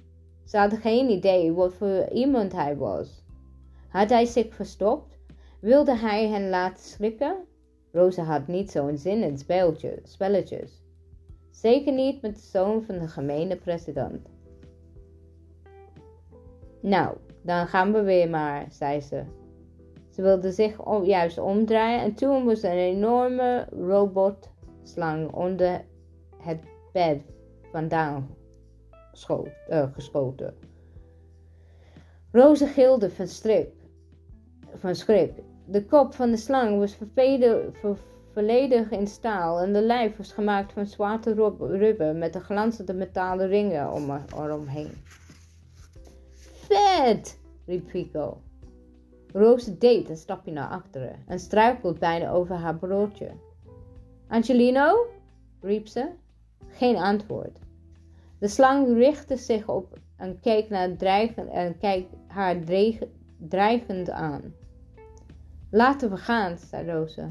Ze 0.44 0.58
had 0.58 0.74
geen 0.74 1.10
idee 1.10 1.52
wat 1.52 1.74
voor 1.74 2.08
iemand 2.08 2.52
hij 2.52 2.76
was. 2.76 3.24
Had 3.88 4.08
hij 4.08 4.24
zich 4.24 4.54
verstopt? 4.54 5.18
Wilde 5.60 5.96
hij 5.96 6.28
hen 6.28 6.48
laten 6.48 6.84
schrikken? 6.84 7.36
Rosa 7.92 8.22
had 8.22 8.46
niet 8.46 8.70
zo'n 8.70 8.96
zin 8.96 9.22
in 9.22 9.38
spelletjes. 10.04 10.82
Zeker 11.50 11.92
niet 11.92 12.22
met 12.22 12.34
de 12.34 12.40
zoon 12.40 12.82
van 12.82 12.98
de 12.98 13.08
gemene 13.08 13.56
president. 13.56 14.28
Nou, 16.80 17.16
dan 17.46 17.66
gaan 17.66 17.92
we 17.92 18.02
weer 18.02 18.30
maar, 18.30 18.66
zei 18.70 19.00
ze. 19.00 19.22
Ze 20.10 20.22
wilde 20.22 20.52
zich 20.52 20.76
juist 21.02 21.38
omdraaien 21.38 22.00
en 22.00 22.14
toen 22.14 22.44
was 22.44 22.62
een 22.62 22.70
enorme 22.70 23.66
robotslang 23.70 25.32
onder 25.32 25.84
het 26.38 26.60
bed 26.92 27.22
vandaan 27.72 28.28
uh, 29.68 29.92
geschoten. 29.92 30.54
Roze 32.32 32.66
gilde 32.66 33.10
van, 33.10 33.26
strip, 33.26 33.72
van 34.74 34.94
schrik. 34.94 35.32
De 35.66 35.84
kop 35.84 36.14
van 36.14 36.30
de 36.30 36.36
slang 36.36 36.78
was 36.78 36.98
volledig 38.32 38.90
in 38.90 39.06
staal 39.06 39.60
en 39.60 39.72
de 39.72 39.82
lijf 39.82 40.16
was 40.16 40.32
gemaakt 40.32 40.72
van 40.72 40.86
zwarte 40.86 41.34
rubber 41.58 42.14
met 42.14 42.32
de 42.32 42.40
glanzende 42.40 42.94
metalen 42.94 43.48
ringen 43.48 43.92
om 43.92 44.10
eromheen. 44.34 44.90
Vet! 46.68 47.38
riep 47.66 47.88
Fico. 47.88 48.40
Roze 49.32 49.78
deed 49.78 50.08
een 50.08 50.16
stapje 50.16 50.52
naar 50.52 50.68
achteren 50.68 51.16
en 51.26 51.38
struikelde 51.38 51.98
bijna 51.98 52.30
over 52.30 52.54
haar 52.54 52.76
broodje. 52.76 53.30
Angelino? 54.28 55.06
riep 55.60 55.86
ze. 55.86 56.10
Geen 56.68 56.96
antwoord. 56.96 57.58
De 58.38 58.48
slang 58.48 58.96
richtte 58.96 59.36
zich 59.36 59.68
op 59.68 59.98
en 60.16 60.40
keek, 60.40 60.68
naar 60.68 60.96
dreigend, 60.96 61.50
en 61.50 61.78
keek 61.78 62.06
haar 62.26 62.56
dreigend 63.38 64.10
aan. 64.10 64.54
Laten 65.70 66.10
we 66.10 66.16
gaan, 66.16 66.58
zei 66.58 66.90
Roze. 66.90 67.28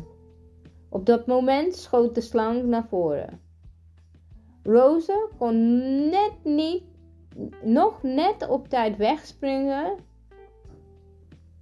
Op 0.89 1.05
dat 1.05 1.27
moment 1.27 1.75
schoot 1.75 2.15
de 2.15 2.21
slang 2.21 2.63
naar 2.63 2.87
voren. 2.87 3.39
Roze 4.63 5.29
kon 5.37 5.75
net 6.09 6.33
niet 6.43 6.83
nog 7.61 8.03
net 8.03 8.47
op 8.47 8.67
tijd 8.67 8.97
wegspringen. 8.97 9.95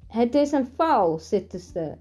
Het 0.07 0.35
is 0.35 0.51
een 0.51 0.67
val, 0.75 1.19
zitten 1.19 1.59
ze. 1.59 1.97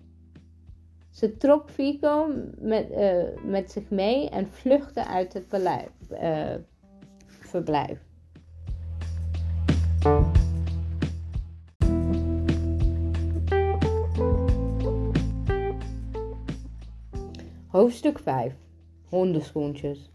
Ze 1.10 1.36
trok 1.36 1.70
Fico 1.70 2.34
met, 2.58 2.90
uh, 2.90 3.24
met 3.44 3.70
zich 3.70 3.90
mee 3.90 4.28
en 4.28 4.48
vluchtte 4.50 5.06
uit 5.06 5.32
het 5.32 5.46
uh, 6.10 6.54
verblijf. 7.26 7.98
Hoofdstuk 17.66 18.18
5 18.18 18.54
Hondenschoentjes 19.08 20.11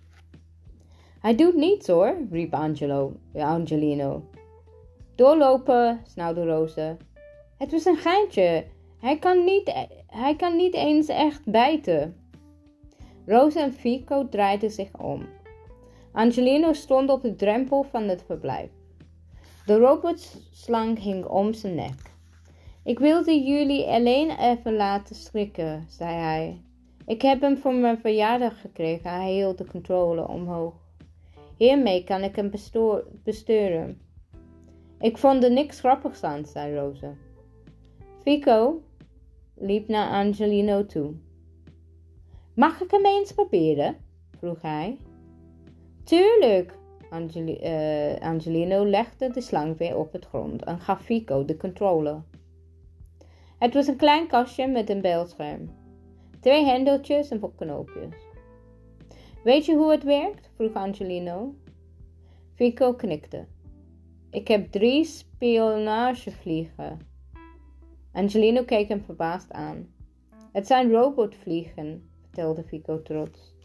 hij 1.27 1.35
doet 1.35 1.55
niets 1.55 1.87
hoor, 1.87 2.17
riep 2.31 2.53
Angelo, 2.53 3.13
Angelino. 3.33 4.23
Doorlopen, 5.15 6.01
snauwde 6.05 6.45
Roze. 6.45 6.97
Het 7.57 7.71
was 7.71 7.85
een 7.85 7.97
geintje. 7.97 8.65
Hij 8.99 9.17
kan 9.19 9.43
niet, 9.43 9.87
hij 10.07 10.35
kan 10.35 10.55
niet 10.55 10.73
eens 10.73 11.07
echt 11.07 11.45
bijten. 11.45 12.15
Rosa 13.25 13.61
en 13.61 13.73
Fico 13.73 14.29
draaiden 14.29 14.71
zich 14.71 14.99
om. 14.99 15.25
Angelino 16.11 16.73
stond 16.73 17.09
op 17.09 17.21
de 17.21 17.35
drempel 17.35 17.83
van 17.83 18.03
het 18.03 18.23
verblijf. 18.25 18.69
De 19.65 19.77
robotslang 19.77 20.99
hing 20.99 21.25
om 21.25 21.53
zijn 21.53 21.75
nek. 21.75 22.11
Ik 22.83 22.99
wilde 22.99 23.43
jullie 23.43 23.85
alleen 23.85 24.29
even 24.29 24.75
laten 24.75 25.15
schrikken, 25.15 25.85
zei 25.89 26.15
hij. 26.15 26.61
Ik 27.05 27.21
heb 27.21 27.41
hem 27.41 27.57
voor 27.57 27.73
mijn 27.73 27.99
verjaardag 27.99 28.61
gekregen. 28.61 29.11
Hij 29.11 29.33
hield 29.33 29.57
de 29.57 29.65
controle 29.65 30.27
omhoog. 30.27 30.86
Hiermee 31.57 32.03
kan 32.03 32.23
ik 32.23 32.35
hem 32.35 32.51
besturen. 33.23 34.01
Ik 34.99 35.17
vond 35.17 35.43
er 35.43 35.51
niks 35.51 35.79
grappigs 35.79 36.23
aan, 36.23 36.45
zei 36.45 36.75
Rosa. 36.75 37.13
Fico 38.21 38.81
liep 39.53 39.87
naar 39.87 40.09
Angelino 40.09 40.85
toe. 40.85 41.13
Mag 42.53 42.81
ik 42.81 42.91
hem 42.91 43.05
eens 43.05 43.33
proberen? 43.33 43.97
vroeg 44.37 44.61
hij. 44.61 44.97
Tuurlijk! 46.03 46.75
Uh, 47.35 48.15
Angelino 48.19 48.85
legde 48.85 49.29
de 49.31 49.41
slang 49.41 49.77
weer 49.77 49.97
op 49.97 50.11
het 50.11 50.25
grond 50.25 50.63
en 50.63 50.79
gaf 50.79 51.01
Fico 51.01 51.45
de 51.45 51.57
controle. 51.57 52.21
Het 53.59 53.73
was 53.73 53.87
een 53.87 53.95
klein 53.95 54.27
kastje 54.27 54.67
met 54.67 54.89
een 54.89 55.01
beeldscherm. 55.01 55.69
Twee 56.39 56.65
hendeltjes 56.65 57.29
en 57.29 57.55
knoopjes. 57.55 58.26
Weet 59.47 59.65
je 59.65 59.75
hoe 59.75 59.91
het 59.91 60.03
werkt? 60.03 60.49
vroeg 60.55 60.73
Angelino. 60.73 61.55
Fico 62.55 62.93
knikte. 62.93 63.45
Ik 64.29 64.47
heb 64.47 64.71
drie 64.71 65.05
spionagevliegen. 65.05 66.99
Angelino 68.11 68.63
keek 68.63 68.87
hem 68.87 69.01
verbaasd 69.01 69.51
aan. 69.51 69.87
Het 70.51 70.67
zijn 70.67 70.91
robotvliegen, 70.91 72.09
vertelde 72.21 72.63
Fico 72.63 73.01
trots. 73.01 73.55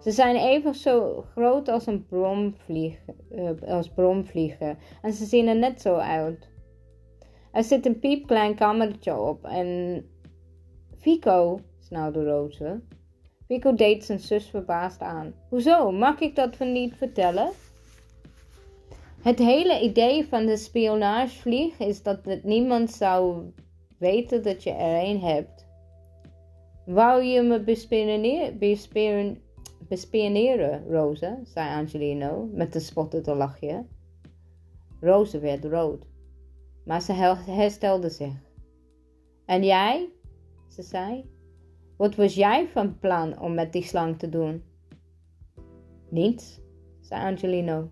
Ze 0.00 0.10
zijn 0.10 0.36
even 0.36 0.74
zo 0.74 1.24
groot 1.32 1.68
als 1.68 1.86
een 1.86 2.06
bromvlieg, 2.06 2.98
uh, 3.30 3.50
als 3.66 3.88
bromvliegen 3.88 4.78
en 5.02 5.12
ze 5.12 5.24
zien 5.24 5.46
er 5.46 5.58
net 5.58 5.80
zo 5.80 5.94
uit. 5.94 6.48
Er 7.52 7.64
zit 7.64 7.86
een 7.86 7.98
piepklein 7.98 8.54
kamertje 8.54 9.16
op 9.16 9.44
en... 9.44 10.04
Fico, 10.96 11.60
snauwde 11.78 12.24
Roze. 12.24 12.80
Fico 13.48 13.74
deed 13.74 14.04
zijn 14.04 14.18
zus 14.20 14.46
verbaasd 14.46 15.00
aan. 15.00 15.34
Hoezo, 15.48 15.92
mag 15.92 16.20
ik 16.20 16.36
dat 16.36 16.56
van 16.56 16.72
niet 16.72 16.94
vertellen? 16.94 17.50
Het 19.22 19.38
hele 19.38 19.80
idee 19.80 20.26
van 20.26 20.46
de 20.46 20.56
spionagevlieg 20.56 21.78
is 21.78 22.02
dat 22.02 22.18
niemand 22.42 22.90
zou 22.90 23.42
weten 23.98 24.42
dat 24.42 24.62
je 24.62 24.70
er 24.70 25.08
een 25.08 25.20
hebt. 25.20 25.66
Wou 26.86 27.22
je 27.22 27.42
me 27.42 27.60
bespioneren, 29.88 30.84
Roze? 30.88 31.38
zei 31.44 31.68
Angelino 31.68 32.48
met 32.52 32.74
een 32.74 32.80
spottende 32.80 33.34
lachje. 33.34 33.84
Roze 35.00 35.38
werd 35.38 35.64
rood, 35.64 36.06
maar 36.84 37.02
ze 37.02 37.12
herstelde 37.46 38.10
zich. 38.10 38.34
En 39.46 39.64
jij? 39.64 40.08
ze 40.68 40.82
zei. 40.82 41.36
Wat 41.98 42.14
was 42.14 42.34
jij 42.34 42.68
van 42.68 42.98
plan 42.98 43.40
om 43.40 43.54
met 43.54 43.72
die 43.72 43.82
slang 43.82 44.18
te 44.18 44.28
doen? 44.28 44.62
Niets, 46.10 46.60
zei 47.00 47.22
Angelino. 47.22 47.90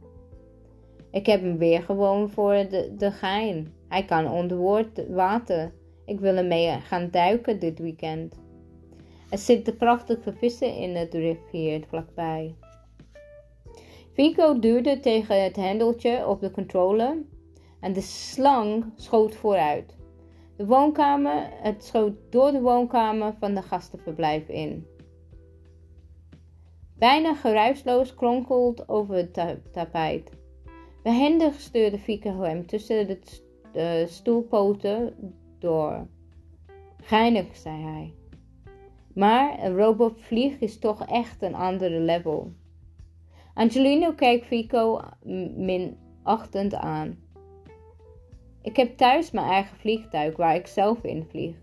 Ik 1.11 1.27
heb 1.27 1.41
hem 1.41 1.59
weer 1.59 1.83
gewoon 1.83 2.31
voor 2.31 2.53
de, 2.53 2.95
de 2.97 3.11
gein. 3.11 3.73
Hij 3.89 4.05
kan 4.05 4.31
onder 4.31 4.87
water. 5.09 5.73
Ik 6.05 6.21
wil 6.21 6.37
ermee 6.37 6.81
gaan 6.81 7.11
duiken 7.11 7.61
dit 7.61 7.79
weekend. 7.79 8.41
Er 9.31 9.39
zitten 9.39 9.77
prachtige 9.77 10.33
vissen 10.33 10.77
in 10.77 10.97
het 10.97 11.15
rivier 11.15 11.85
vlakbij. 11.89 12.55
Vico 14.13 14.59
duwde 14.59 15.01
tegen 15.01 15.45
het 15.45 15.57
hendeltje 15.57 16.27
op 16.27 16.41
de 16.41 16.51
controller 16.51 17.17
en 17.81 17.93
de 17.93 18.01
slang 18.01 18.85
schoot 18.97 19.35
vooruit. 19.35 19.96
De 20.57 20.67
woonkamer, 20.67 21.49
het 21.51 21.85
schoot 21.85 22.15
door 22.31 22.53
de 22.53 22.61
woonkamer 22.61 23.35
van 23.39 23.55
de 23.55 23.63
gastenverblijf 23.63 24.49
in. 24.49 24.87
Bijna 26.99 27.35
geruisloos 27.35 28.15
kronkeld 28.15 28.89
over 28.89 29.15
het 29.15 29.59
tapijt. 29.73 30.31
Behendig 31.03 31.61
stuurde 31.61 31.99
Fieke 31.99 32.33
hem 32.33 32.67
tussen 32.67 33.19
de 33.73 34.05
stoelpoten 34.09 35.15
door. 35.59 36.07
Geinig, 37.03 37.57
zei 37.57 37.83
hij. 37.83 38.15
Maar 39.15 39.65
een 39.65 39.77
robotvlieg 39.77 40.59
is 40.61 40.79
toch 40.79 41.07
echt 41.07 41.43
een 41.43 41.55
andere 41.55 42.01
level. 42.01 42.53
Angelino 43.55 44.13
keek 44.13 44.45
Fico 44.45 45.01
minachtend 45.57 46.75
aan. 46.75 47.19
Ik 48.67 48.77
heb 48.77 48.97
thuis 48.97 49.31
mijn 49.31 49.47
eigen 49.47 49.77
vliegtuig 49.77 50.37
waar 50.37 50.55
ik 50.55 50.67
zelf 50.67 51.05
in 51.05 51.27
vlieg. 51.31 51.57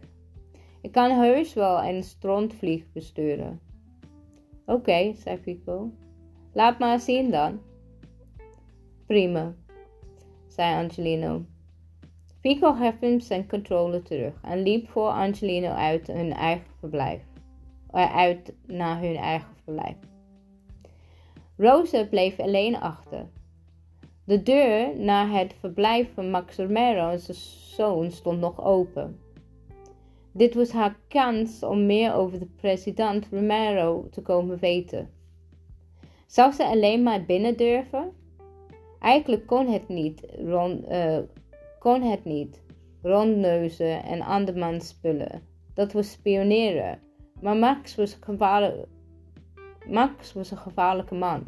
Ik 0.82 0.92
kan 0.92 1.12
heus 1.12 1.54
wel 1.54 1.84
een 1.84 2.04
strontvlieg 2.04 2.92
besturen. 2.92 3.60
Oké, 4.66 5.14
zei 5.14 5.38
Fico. 5.38 5.92
Laat 6.54 6.80
maar 6.80 7.00
zien 7.00 7.32
dan. 7.32 7.62
Prima, 9.06 9.54
zei 10.48 10.84
Angelino. 10.84 11.46
Fico 12.40 12.74
gaf 12.74 13.00
hem 13.00 13.20
zijn 13.20 13.48
controle 13.48 14.02
terug 14.02 14.34
en 14.42 14.62
liep 14.62 14.90
voor 14.90 15.10
Angelino 15.10 15.70
uit 15.70 16.08
hun 16.08 16.34
eigen 16.34 16.72
verblijf. 16.80 17.22
Eh, 17.90 18.16
uit 18.16 18.54
naar 18.66 19.00
hun 19.00 19.16
eigen 19.16 19.56
verblijf. 19.64 19.98
Rosa 21.58 22.06
bleef 22.06 22.40
alleen 22.40 22.76
achter. 22.80 23.28
De 24.26 24.44
deur 24.44 25.00
naar 25.00 25.32
het 25.32 25.54
verblijf 25.60 26.14
van 26.14 26.30
Max 26.30 26.58
Romero 26.58 27.10
en 27.10 27.20
zijn 27.20 27.38
zoon 27.76 28.12
stond 28.12 28.40
nog 28.40 28.64
open. 28.64 29.20
Dit 30.32 30.54
was 30.54 30.72
haar 30.72 31.00
kans 31.08 31.64
om 31.64 31.86
meer 31.86 32.14
over 32.14 32.40
de 32.40 32.48
president 32.56 33.28
Romero 33.32 34.08
te 34.12 34.22
komen 34.22 34.60
weten. 34.60 35.10
Zou 36.26 36.52
ze 36.52 36.66
alleen 36.66 37.04
maar 37.04 37.26
binnen 37.26 37.58
durven? 37.58 38.12
Eigenlijk 39.00 39.48
kon 39.48 39.68
het 39.68 39.88
niet, 39.88 40.26
rond, 40.46 40.90
uh, 40.90 41.18
kon 41.80 42.02
het 42.02 42.26
niet. 42.26 42.62
Rondneuzen 43.02 44.04
en 44.04 44.22
andermans 44.22 44.88
spullen. 44.88 45.42
Dat 45.74 45.94
was 45.94 46.12
spioneren. 46.12 47.00
Maar 47.42 47.56
Max 47.56 47.96
was, 47.96 48.20
Max 49.88 50.34
was 50.34 50.52
een 50.52 50.58
gevaarlijke 50.58 51.16
man. 51.16 51.44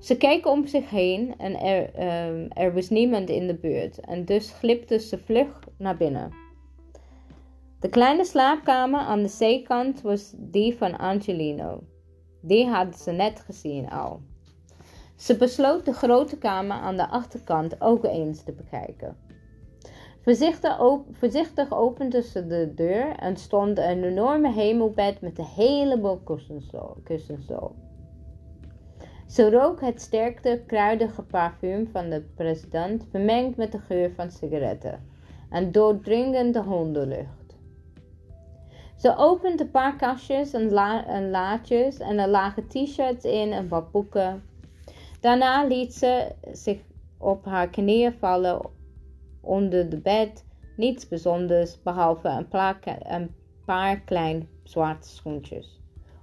Ze 0.00 0.16
keek 0.16 0.46
om 0.46 0.66
zich 0.66 0.90
heen 0.90 1.34
en 1.38 1.60
er, 1.60 1.94
ehm, 1.94 2.46
er 2.48 2.74
was 2.74 2.88
niemand 2.88 3.28
in 3.28 3.46
de 3.46 3.54
buurt 3.54 4.00
en 4.00 4.24
dus 4.24 4.52
glipte 4.52 4.98
ze 4.98 5.18
vlug 5.18 5.60
naar 5.78 5.96
binnen. 5.96 6.32
De 7.80 7.88
kleine 7.88 8.24
slaapkamer 8.24 9.00
aan 9.00 9.22
de 9.22 9.28
zeekant 9.28 10.02
was 10.02 10.34
die 10.36 10.76
van 10.76 10.98
Angelino. 10.98 11.82
Die 12.40 12.66
hadden 12.66 12.94
ze 12.94 13.10
net 13.10 13.40
gezien 13.40 13.90
al. 13.90 14.20
Ze 15.16 15.36
besloot 15.36 15.84
de 15.84 15.92
grote 15.92 16.38
kamer 16.38 16.76
aan 16.76 16.96
de 16.96 17.08
achterkant 17.08 17.80
ook 17.80 18.04
eens 18.04 18.42
te 18.42 18.52
bekijken. 18.52 19.16
Voorzichtig, 20.22 20.80
op, 20.80 21.06
voorzichtig 21.12 21.72
opende 21.72 22.22
ze 22.22 22.46
de 22.46 22.72
deur 22.74 23.16
en 23.16 23.36
stond 23.36 23.78
een 23.78 24.04
enorme 24.04 24.52
hemelbed 24.52 25.20
met 25.20 25.38
een 25.38 25.44
heleboel 25.44 26.20
kussens 27.04 27.50
op. 27.50 27.89
Ze 29.30 29.50
rook 29.50 29.80
het 29.80 30.00
sterkte, 30.00 30.62
kruidige 30.66 31.22
parfum 31.22 31.88
van 31.92 32.10
de 32.10 32.20
president, 32.34 33.06
vermengd 33.10 33.56
met 33.56 33.72
de 33.72 33.78
geur 33.78 34.10
van 34.10 34.30
sigaretten 34.30 35.08
en 35.50 35.72
doordringende 35.72 36.62
hondenlucht. 36.62 37.56
Ze 38.96 39.16
opende 39.16 39.62
een 39.62 39.70
paar 39.70 39.96
kastjes 39.96 40.52
en, 40.52 40.76
en 41.06 41.30
laadjes 41.30 41.98
en 41.98 42.18
er 42.18 42.28
lagen 42.28 42.68
t-shirts 42.68 43.24
in 43.24 43.52
en 43.52 43.68
wat 43.68 43.90
boeken. 43.90 44.42
Daarna 45.20 45.64
liet 45.64 45.94
ze 45.94 46.34
zich 46.52 46.80
op 47.18 47.44
haar 47.44 47.68
knieën 47.68 48.12
vallen 48.12 48.60
onder 49.40 49.90
de 49.90 50.00
bed. 50.00 50.44
Niets 50.76 51.08
bijzonders 51.08 51.82
behalve 51.82 52.28
een, 52.28 52.46
een 53.12 53.34
paar 53.64 54.00
klein 54.00 54.48
zwarte 54.62 55.08
schoentjes. 55.08 55.79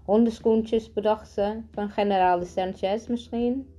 Hondenschoentjes, 0.08 0.94
bedacht 0.94 1.30
ze, 1.30 1.62
van 1.72 1.90
generaal 1.90 2.40
de 2.40 2.46
Sanchez 2.46 3.08
misschien. 3.08 3.74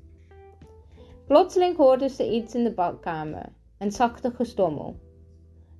Plotseling 1.27 1.77
hoorde 1.77 2.09
ze 2.09 2.31
iets 2.31 2.55
in 2.55 2.65
de 2.65 2.73
badkamer, 2.73 3.49
een 3.79 3.93
zachte 3.93 4.31
gestommel. 4.31 4.97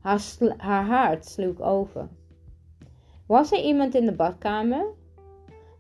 Haar, 0.01 0.23
haar 0.57 0.87
hart 0.87 1.27
sloeg 1.27 1.61
over. 1.61 2.09
Was 3.27 3.53
er 3.53 3.61
iemand 3.61 3.95
in 3.95 4.05
de 4.05 4.15
badkamer? 4.15 4.87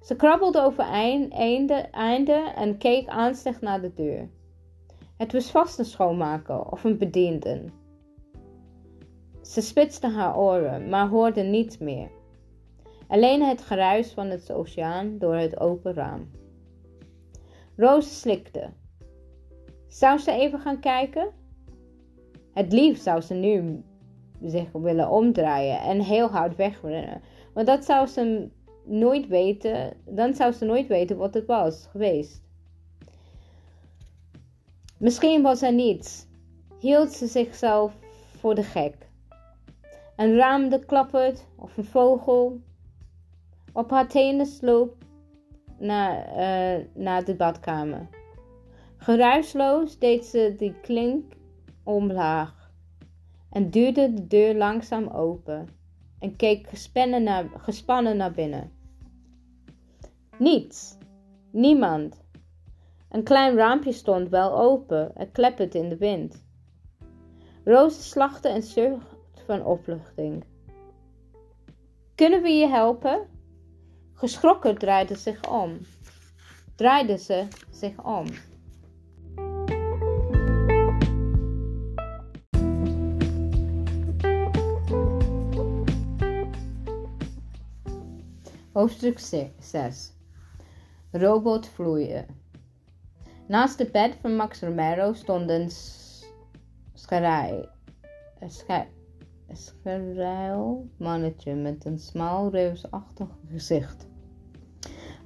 Ze 0.00 0.16
krabbelde 0.16 0.60
over 0.60 0.84
einde, 0.84 1.74
einde 1.74 2.52
en 2.54 2.78
keek 2.78 3.08
angstig 3.08 3.60
naar 3.60 3.80
de 3.80 3.94
deur. 3.94 4.28
Het 5.16 5.32
was 5.32 5.50
vast 5.50 5.78
een 5.78 5.84
schoonmaker 5.84 6.70
of 6.70 6.84
een 6.84 6.98
bediende. 6.98 7.64
Ze 9.42 9.60
spitste 9.60 10.08
haar 10.08 10.36
oren, 10.36 10.88
maar 10.88 11.08
hoorde 11.08 11.42
niets 11.42 11.78
meer. 11.78 12.16
Alleen 13.08 13.42
het 13.42 13.62
geruis 13.62 14.12
van 14.12 14.26
het 14.26 14.52
oceaan 14.52 15.18
door 15.18 15.34
het 15.34 15.60
open 15.60 15.94
raam. 15.94 16.30
Roos 17.76 18.20
slikte. 18.20 18.70
Zou 19.86 20.18
ze 20.18 20.32
even 20.32 20.58
gaan 20.58 20.80
kijken? 20.80 21.30
Het 22.52 22.72
liefst 22.72 23.02
zou 23.02 23.20
ze 23.20 23.34
nu 23.34 23.84
zich 24.42 24.72
willen 24.72 25.10
omdraaien 25.10 25.80
en 25.80 26.00
heel 26.00 26.28
hard 26.28 26.56
wegrennen. 26.56 27.20
Want 27.54 27.66
dat 27.66 27.84
zou 27.84 28.06
ze 28.06 28.48
nooit 28.84 29.26
weten, 29.26 29.96
dan 30.04 30.34
zou 30.34 30.52
ze 30.52 30.64
nooit 30.64 30.86
weten 30.86 31.16
wat 31.16 31.34
het 31.34 31.46
was 31.46 31.86
geweest. 31.90 32.42
Misschien 34.98 35.42
was 35.42 35.62
er 35.62 35.72
niets. 35.72 36.26
Hield 36.78 37.12
ze 37.12 37.26
zichzelf 37.26 37.92
voor 38.38 38.54
de 38.54 38.62
gek. 38.62 38.94
Een 40.16 40.36
raam 40.36 40.68
dat 40.68 40.84
of 41.56 41.76
een 41.76 41.84
vogel. 41.84 42.60
Op 43.72 43.90
haar 43.90 44.08
tenen 44.08 44.46
sloop 44.46 44.96
naar, 45.78 46.28
uh, 46.28 46.84
naar 46.94 47.24
de 47.24 47.34
badkamer. 47.34 48.08
Geruisloos 48.96 49.98
deed 49.98 50.24
ze 50.24 50.54
die 50.56 50.74
klink 50.80 51.32
omlaag 51.82 52.70
en 53.50 53.70
duwde 53.70 54.14
de 54.14 54.26
deur 54.26 54.54
langzaam 54.54 55.08
open 55.08 55.68
en 56.18 56.36
keek 56.36 56.68
gespannen 56.68 57.22
naar, 57.22 57.48
gespannen 57.56 58.16
naar 58.16 58.32
binnen. 58.32 58.72
Niets, 60.38 60.96
niemand. 61.50 62.26
Een 63.10 63.22
klein 63.22 63.56
raampje 63.56 63.92
stond 63.92 64.28
wel 64.28 64.58
open, 64.58 65.10
het 65.14 65.30
klepperde 65.32 65.78
in 65.78 65.88
de 65.88 65.96
wind. 65.96 66.46
Roze 67.64 68.02
slachte 68.02 68.48
en 68.48 68.62
zucht 68.62 69.16
van 69.46 69.64
opluchting. 69.64 70.44
Kunnen 72.14 72.42
we 72.42 72.48
je 72.48 72.66
helpen? 72.66 73.26
Geschrokken 74.18 74.78
draaide 74.78 75.16
zich 75.16 75.50
om. 75.50 75.78
Draaide 76.74 77.18
ze 77.18 77.48
zich 77.70 78.04
om. 78.04 78.26
Hoofdstuk 88.72 89.18
6 89.58 90.12
Robot 91.10 91.68
vloeien. 91.68 92.26
Naast 93.48 93.78
het 93.78 93.92
bed 93.92 94.16
van 94.20 94.36
Max 94.36 94.60
Romero 94.60 95.12
stond 95.12 95.50
een 95.50 95.70
scharij. 96.94 97.68
Een 98.40 98.50
mannetje 100.96 101.54
met 101.54 101.84
een 101.84 101.98
smal 101.98 102.50
reusachtig 102.50 103.28
gezicht. 103.50 104.07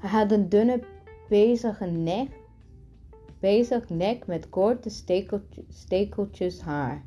Hij 0.02 0.10
had 0.10 0.32
een 0.32 0.48
dunne, 0.48 0.82
bezige 1.28 1.84
nek, 1.84 2.28
bezig 3.40 3.88
nek 3.88 4.26
met 4.26 4.48
korte 4.48 4.90
stekeltjes 5.68 6.60
haar. 6.60 7.04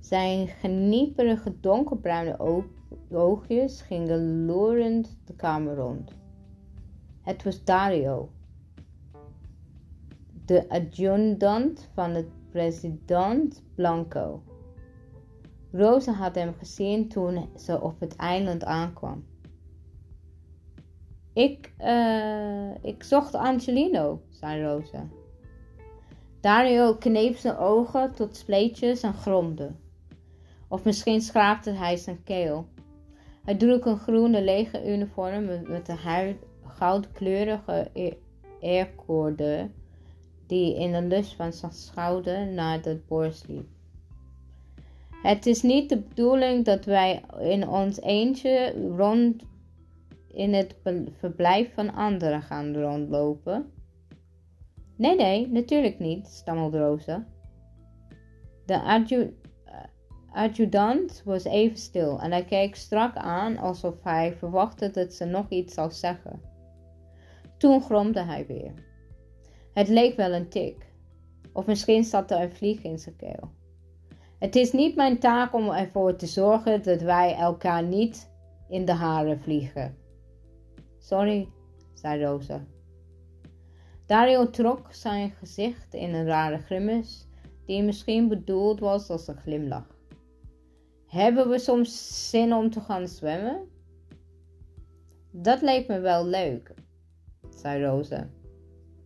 Zijn 0.00 0.46
genieperige 0.48 1.60
donkerbruine 1.60 2.64
oogjes 3.10 3.80
gingen 3.80 4.46
loerend 4.46 5.18
de 5.24 5.34
kamer 5.34 5.74
rond. 5.74 6.12
Het 7.22 7.42
was 7.42 7.64
Dario, 7.64 8.30
de 10.44 10.68
adjudant 10.68 11.88
van 11.94 12.12
de 12.12 12.26
president 12.50 13.62
Blanco. 13.74 14.42
Rosa 15.72 16.12
had 16.12 16.34
hem 16.34 16.54
gezien 16.58 17.08
toen 17.08 17.48
ze 17.56 17.80
op 17.80 18.00
het 18.00 18.16
eiland 18.16 18.64
aankwam. 18.64 19.24
Ik, 21.38 21.72
uh, 21.80 22.84
ik 22.84 23.02
zocht 23.02 23.34
Angelino, 23.34 24.20
zei 24.28 24.62
Rosa. 24.62 25.08
Dario 26.40 26.94
kneep 26.94 27.36
zijn 27.36 27.56
ogen 27.56 28.14
tot 28.14 28.36
spleetjes 28.36 29.02
en 29.02 29.14
gromde. 29.14 29.70
Of 30.68 30.84
misschien 30.84 31.20
schraapte 31.20 31.70
hij 31.70 31.96
zijn 31.96 32.22
keel. 32.24 32.66
Hij 33.44 33.56
droeg 33.56 33.84
een 33.84 33.98
groene 33.98 34.42
lege 34.42 34.92
uniform 34.92 35.44
met 35.68 35.88
een 35.88 36.36
goudkleurige 36.62 37.90
eerkoorde 38.60 39.70
die 40.46 40.76
in 40.76 40.92
de 40.92 41.02
lus 41.02 41.34
van 41.34 41.52
zijn 41.52 41.72
schouder 41.72 42.46
naar 42.46 42.82
de 42.82 43.00
borst 43.08 43.48
liep. 43.48 43.68
Het 45.22 45.46
is 45.46 45.62
niet 45.62 45.88
de 45.88 45.98
bedoeling 45.98 46.64
dat 46.64 46.84
wij 46.84 47.22
in 47.38 47.68
ons 47.68 48.00
eentje 48.00 48.74
rond 48.96 49.42
in 50.38 50.54
het 50.54 50.76
verblijf 51.18 51.74
van 51.74 51.94
anderen 51.94 52.42
gaan 52.42 52.76
rondlopen. 52.76 53.72
Nee, 54.96 55.16
nee, 55.16 55.48
natuurlijk 55.48 55.98
niet, 55.98 56.26
stammelde 56.26 56.78
Rosa. 56.78 57.26
De 58.66 58.80
adjudant 60.32 61.22
was 61.24 61.44
even 61.44 61.76
stil 61.76 62.20
en 62.20 62.30
hij 62.30 62.44
keek 62.44 62.76
strak 62.76 63.16
aan 63.16 63.56
alsof 63.56 63.94
hij 64.02 64.32
verwachtte 64.32 64.90
dat 64.90 65.12
ze 65.12 65.24
nog 65.24 65.48
iets 65.48 65.74
zou 65.74 65.90
zeggen. 65.90 66.40
Toen 67.56 67.82
gromde 67.82 68.22
hij 68.22 68.46
weer. 68.46 68.72
Het 69.72 69.88
leek 69.88 70.16
wel 70.16 70.32
een 70.32 70.48
tik, 70.48 70.86
of 71.52 71.66
misschien 71.66 72.04
zat 72.04 72.30
er 72.30 72.40
een 72.40 72.52
vlieg 72.52 72.82
in 72.82 72.98
zijn 72.98 73.16
keel. 73.16 73.50
Het 74.38 74.56
is 74.56 74.72
niet 74.72 74.96
mijn 74.96 75.18
taak 75.18 75.54
om 75.54 75.70
ervoor 75.70 76.16
te 76.16 76.26
zorgen 76.26 76.82
dat 76.82 77.00
wij 77.00 77.34
elkaar 77.34 77.82
niet 77.82 78.30
in 78.68 78.84
de 78.84 78.92
haren 78.92 79.40
vliegen. 79.40 79.97
Sorry, 81.08 81.48
zei 81.94 82.24
Rosa. 82.24 82.64
Dario 84.06 84.50
trok 84.50 84.92
zijn 84.92 85.30
gezicht 85.30 85.94
in 85.94 86.14
een 86.14 86.26
rare 86.26 86.58
grimas, 86.58 87.26
die 87.66 87.82
misschien 87.82 88.28
bedoeld 88.28 88.80
was 88.80 89.10
als 89.10 89.28
een 89.28 89.36
glimlach. 89.36 89.96
Hebben 91.06 91.48
we 91.48 91.58
soms 91.58 92.30
zin 92.30 92.52
om 92.52 92.70
te 92.70 92.80
gaan 92.80 93.08
zwemmen? 93.08 93.68
Dat 95.30 95.62
leek 95.62 95.88
me 95.88 96.00
wel 96.00 96.26
leuk, 96.26 96.74
zei 97.48 97.84
Rosa. 97.84 98.28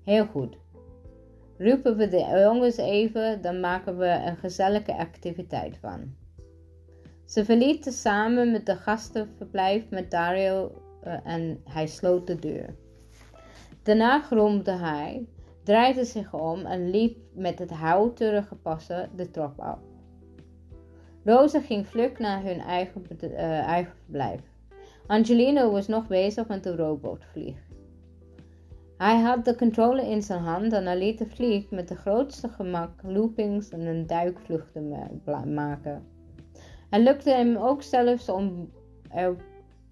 Heel 0.04 0.26
goed. 0.26 0.56
Roepen 1.58 1.96
we 1.96 2.08
de 2.08 2.40
jongens 2.44 2.76
even, 2.76 3.42
dan 3.42 3.60
maken 3.60 3.98
we 3.98 4.22
een 4.26 4.36
gezellige 4.36 4.96
activiteit 4.96 5.76
van. 5.78 6.14
Ze 7.24 7.44
verlieten 7.44 7.92
samen 7.92 8.52
met 8.52 8.66
de 8.66 8.76
gastenverblijf 8.76 9.90
met 9.90 10.10
Dario 10.10 10.81
en 11.24 11.60
hij 11.64 11.86
sloot 11.86 12.26
de 12.26 12.38
deur. 12.38 12.74
Daarna 13.82 14.20
gromde 14.20 14.70
hij, 14.70 15.26
draaide 15.62 16.04
zich 16.04 16.34
om 16.34 16.66
en 16.66 16.90
liep 16.90 17.16
met 17.34 17.58
het 17.58 17.70
houterige 17.70 18.54
passen 18.54 19.10
de 19.16 19.30
trap 19.30 19.60
af. 19.60 19.78
Rosa 21.24 21.60
ging 21.60 21.86
vlug 21.86 22.18
naar 22.18 22.42
hun 22.42 22.60
eigen, 22.60 23.02
uh, 23.20 23.58
eigen 23.58 23.92
verblijf. 23.96 24.40
Angelino 25.06 25.70
was 25.70 25.88
nog 25.88 26.06
bezig 26.06 26.48
met 26.48 26.62
de 26.62 26.76
robotvlieg. 26.76 27.56
Hij 28.96 29.20
had 29.20 29.44
de 29.44 29.56
controle 29.56 30.06
in 30.06 30.22
zijn 30.22 30.40
hand 30.40 30.72
en 30.72 30.86
hij 30.86 30.98
liet 30.98 31.18
de 31.18 31.26
vlieg 31.26 31.70
met 31.70 31.88
de 31.88 31.96
grootste 31.96 32.48
gemak 32.48 32.90
loopings 33.02 33.68
en 33.68 33.80
een 33.80 34.06
duikvluchten 34.06 34.96
maken. 35.54 36.06
Het 36.90 37.02
lukte 37.02 37.30
hem 37.30 37.56
ook 37.56 37.82
zelfs 37.82 38.28
om 38.28 38.70
er 39.10 39.36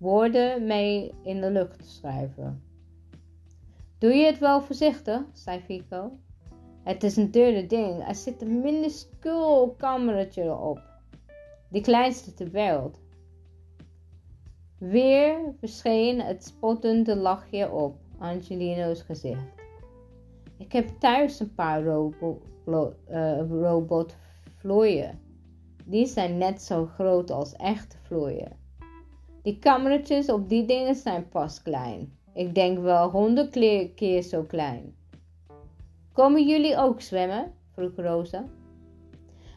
woorden 0.00 0.66
mee 0.66 1.14
in 1.22 1.40
de 1.40 1.50
lucht 1.50 1.78
te 1.78 1.88
schrijven. 1.88 2.62
Doe 3.98 4.14
je 4.14 4.26
het 4.26 4.38
wel 4.38 4.62
voorzichtig, 4.62 5.22
zei 5.32 5.60
Fico. 5.60 6.18
Het 6.82 7.02
is 7.02 7.16
een 7.16 7.30
dure 7.30 7.66
ding. 7.66 8.08
Er 8.08 8.14
zit 8.14 8.42
een 8.42 8.60
minuscuul 8.60 9.74
kamertje 9.78 10.56
op. 10.56 10.82
De 11.68 11.80
kleinste 11.80 12.34
ter 12.34 12.50
wereld. 12.50 13.00
Weer 14.78 15.54
verscheen 15.58 16.20
het 16.20 16.44
spottende 16.44 17.16
lachje 17.16 17.70
op. 17.70 17.96
Angelino's 18.18 19.02
gezicht. 19.02 19.54
Ik 20.58 20.72
heb 20.72 20.88
thuis 20.98 21.40
een 21.40 21.54
paar 21.54 21.82
uh, 21.82 22.06
robotvlooien. 23.48 25.20
Die 25.84 26.06
zijn 26.06 26.38
net 26.38 26.62
zo 26.62 26.86
groot 26.86 27.30
als 27.30 27.52
echte 27.52 27.96
vlooien. 28.02 28.59
Die 29.42 29.58
kamertjes 29.58 30.28
op 30.28 30.48
die 30.48 30.64
dingen 30.64 30.94
zijn 30.94 31.28
pas 31.28 31.62
klein. 31.62 32.12
Ik 32.34 32.54
denk 32.54 32.78
wel 32.78 33.10
honderd 33.10 33.50
keer 33.94 34.22
zo 34.22 34.42
klein. 34.42 34.94
Komen 36.12 36.46
jullie 36.46 36.76
ook 36.76 37.00
zwemmen? 37.00 37.52
vroeg 37.74 37.92
Rosa. 37.96 38.44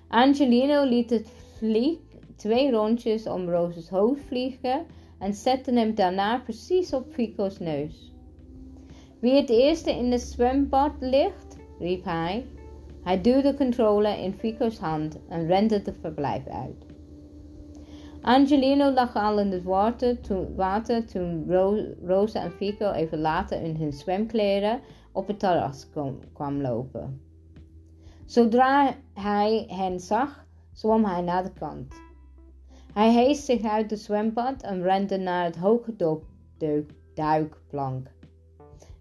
Angelino 0.08 0.84
liet 0.84 1.10
het 1.10 1.30
vlieg 1.58 1.98
twee 2.36 2.72
rondjes 2.72 3.28
om 3.28 3.50
Rosa's 3.50 3.90
hoofd 3.90 4.22
vliegen 4.28 4.86
en 5.20 5.34
zette 5.34 5.74
hem 5.74 5.96
daarna 5.96 6.40
precies 6.40 6.94
op 6.94 7.06
Fico's 7.12 7.60
neus. 7.60 8.14
Wie 9.20 9.34
het 9.34 9.50
eerste 9.50 9.92
in 9.92 10.12
het 10.12 10.22
zwembad 10.22 10.92
ligt, 11.00 11.58
riep 11.80 12.04
hij. 12.04 12.46
Hij 13.04 13.22
duwde 13.22 13.54
controle 13.54 14.22
in 14.22 14.34
Fico's 14.34 14.78
hand 14.78 15.20
en 15.30 15.48
rende 15.48 15.82
het 15.84 15.98
verblijf 16.02 16.48
uit. 16.48 16.93
Angelino 18.26 18.92
lag 18.92 19.16
al 19.16 19.40
in 19.40 19.52
het 19.52 19.64
water 19.64 20.22
toen, 20.22 20.56
water 20.56 21.04
Rosa 22.04 22.44
en 22.44 22.52
Fico 22.52 22.92
even 22.92 23.20
later 23.20 23.62
in 23.62 23.76
hun 23.76 23.94
zwemkleren 23.94 24.80
op 25.12 25.28
het 25.28 25.40
terras 25.40 25.90
kwam 26.34 26.62
lopen. 26.62 27.22
Zodra 28.26 28.96
hij 29.14 29.66
hen 29.68 30.00
zag, 30.00 30.46
zwom 30.72 31.06
hij 31.06 31.22
naar 31.22 31.44
de 31.44 31.54
kant. 31.54 31.94
Hij 32.94 33.12
hees 33.12 33.46
zich 33.46 33.64
uit 33.64 33.90
het 33.90 34.00
zwembad 34.00 34.62
en 34.62 34.82
rende 34.82 35.18
naar 35.18 35.46
het 35.46 35.58
hoge 35.58 36.20
duikplank. 37.14 38.08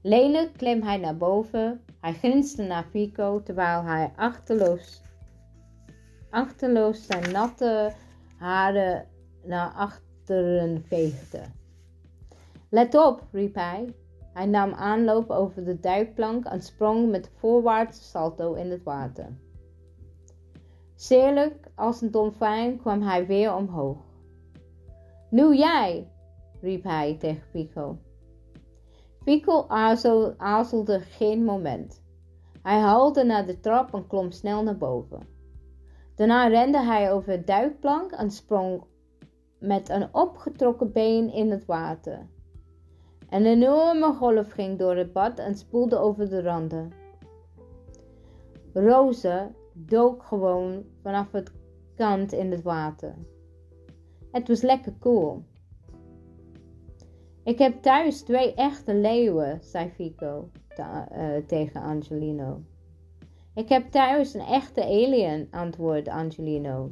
Lelijk 0.02 0.52
klim 0.52 0.82
hij 0.82 0.96
naar 0.96 1.16
boven. 1.16 1.80
Hij 2.00 2.12
grinste 2.12 2.62
naar 2.62 2.84
Fico 2.90 3.42
terwijl 3.42 3.82
hij 3.82 4.12
achterloos, 4.16 5.02
achterloos 6.30 7.06
zijn 7.06 7.32
natte 7.32 7.92
haren 8.36 9.10
naar 9.44 9.72
achteren 9.72 10.84
veegde. 10.86 11.40
Let 12.68 12.94
op, 12.94 13.22
riep 13.32 13.54
hij. 13.54 13.94
Hij 14.32 14.46
nam 14.46 14.72
aanloop 14.72 15.30
over 15.30 15.64
de 15.64 15.80
duikplank 15.80 16.44
en 16.44 16.62
sprong 16.62 17.10
met 17.10 17.30
voorwaartse 17.36 18.02
salto 18.02 18.54
in 18.54 18.70
het 18.70 18.82
water. 18.82 19.26
Zeerlijk 20.94 21.70
als 21.74 22.00
een 22.00 22.10
dolfijn 22.10 22.78
kwam 22.78 23.02
hij 23.02 23.26
weer 23.26 23.54
omhoog. 23.54 23.98
Nu 25.30 25.56
jij, 25.56 26.08
riep 26.60 26.84
hij 26.84 27.16
tegen 27.18 27.42
Pico. 27.52 27.98
Pico 29.24 29.64
aarzelde 30.36 31.00
geen 31.00 31.44
moment. 31.44 32.02
Hij 32.62 32.78
haalde 32.78 33.24
naar 33.24 33.46
de 33.46 33.60
trap 33.60 33.94
en 33.94 34.06
klom 34.06 34.30
snel 34.30 34.62
naar 34.62 34.76
boven. 34.76 35.26
Daarna 36.14 36.46
rende 36.46 36.80
hij 36.82 37.12
over 37.12 37.30
het 37.30 37.46
duikplank 37.46 38.12
en 38.12 38.30
sprong 38.30 38.84
met 39.62 39.88
een 39.88 40.14
opgetrokken 40.14 40.92
been 40.92 41.32
in 41.32 41.50
het 41.50 41.64
water. 41.64 42.26
Een 43.30 43.46
enorme 43.46 44.12
golf 44.12 44.50
ging 44.50 44.78
door 44.78 44.96
het 44.96 45.12
bad 45.12 45.38
en 45.38 45.54
spoelde 45.54 45.96
over 45.96 46.28
de 46.28 46.42
randen. 46.42 46.92
Roze 48.72 49.50
dook 49.72 50.22
gewoon 50.22 50.84
vanaf 51.02 51.32
het 51.32 51.52
kant 51.96 52.32
in 52.32 52.50
het 52.50 52.62
water. 52.62 53.14
Het 54.30 54.48
was 54.48 54.62
lekker 54.62 54.94
cool. 54.98 55.42
Ik 57.44 57.58
heb 57.58 57.82
thuis 57.82 58.22
twee 58.22 58.54
echte 58.54 58.94
leeuwen, 58.94 59.58
zei 59.62 59.90
Fico 59.90 60.50
uh, 60.78 61.36
tegen 61.46 61.82
Angelino. 61.82 62.62
Ik 63.54 63.68
heb 63.68 63.90
thuis 63.90 64.34
een 64.34 64.40
echte 64.40 64.84
alien, 64.84 65.48
antwoordde 65.50 66.12
Angelino. 66.12 66.90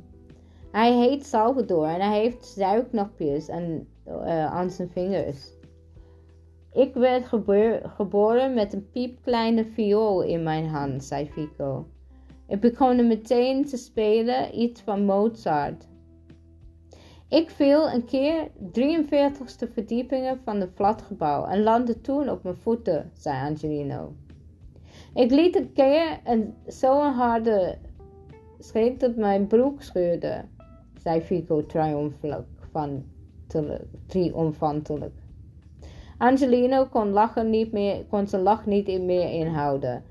Hij 0.73 0.93
heet 0.93 1.27
Salvador 1.27 1.87
en 1.87 2.01
hij 2.01 2.21
heeft 2.21 2.47
zuiknopjes 2.47 3.49
en, 3.49 3.89
uh, 4.09 4.47
aan 4.47 4.71
zijn 4.71 4.91
vingers. 4.91 5.53
Ik 6.73 6.95
werd 6.95 7.27
geboren 7.97 8.55
met 8.55 8.73
een 8.73 8.91
piepkleine 8.91 9.65
viool 9.65 10.23
in 10.23 10.43
mijn 10.43 10.67
hand, 10.67 11.05
zei 11.05 11.31
Fico. 11.31 11.87
Ik 12.49 12.61
begon 12.61 13.07
meteen 13.07 13.65
te 13.65 13.77
spelen 13.77 14.61
iets 14.61 14.81
van 14.81 15.05
Mozart. 15.05 15.89
Ik 17.29 17.51
viel 17.51 17.91
een 17.91 18.05
keer 18.05 18.49
43ste 18.73 19.73
verdiepingen 19.73 20.41
van 20.45 20.61
het 20.61 20.71
flatgebouw 20.75 21.45
en 21.45 21.63
landde 21.63 22.01
toen 22.01 22.31
op 22.31 22.43
mijn 22.43 22.57
voeten, 22.57 23.11
zei 23.15 23.49
Angelino. 23.49 24.13
Ik 25.15 25.31
liet 25.31 25.57
een 25.57 25.73
keer 25.73 26.21
een, 26.25 26.55
zo'n 26.67 27.13
harde 27.13 27.79
schreeuw 28.59 28.97
dat 28.97 29.17
mijn 29.17 29.47
broek 29.47 29.83
scheurde, 29.83 30.45
zei 31.03 31.21
Fico 31.21 31.67
triomfantelijk. 34.07 35.13
Angelino 36.19 36.87
kon, 36.87 37.11
lachen 37.11 37.51
niet 37.51 37.73
meer, 37.73 38.05
kon 38.05 38.27
zijn 38.27 38.43
lach 38.43 38.67
niet 38.67 39.01
meer 39.01 39.31
inhouden. 39.31 40.03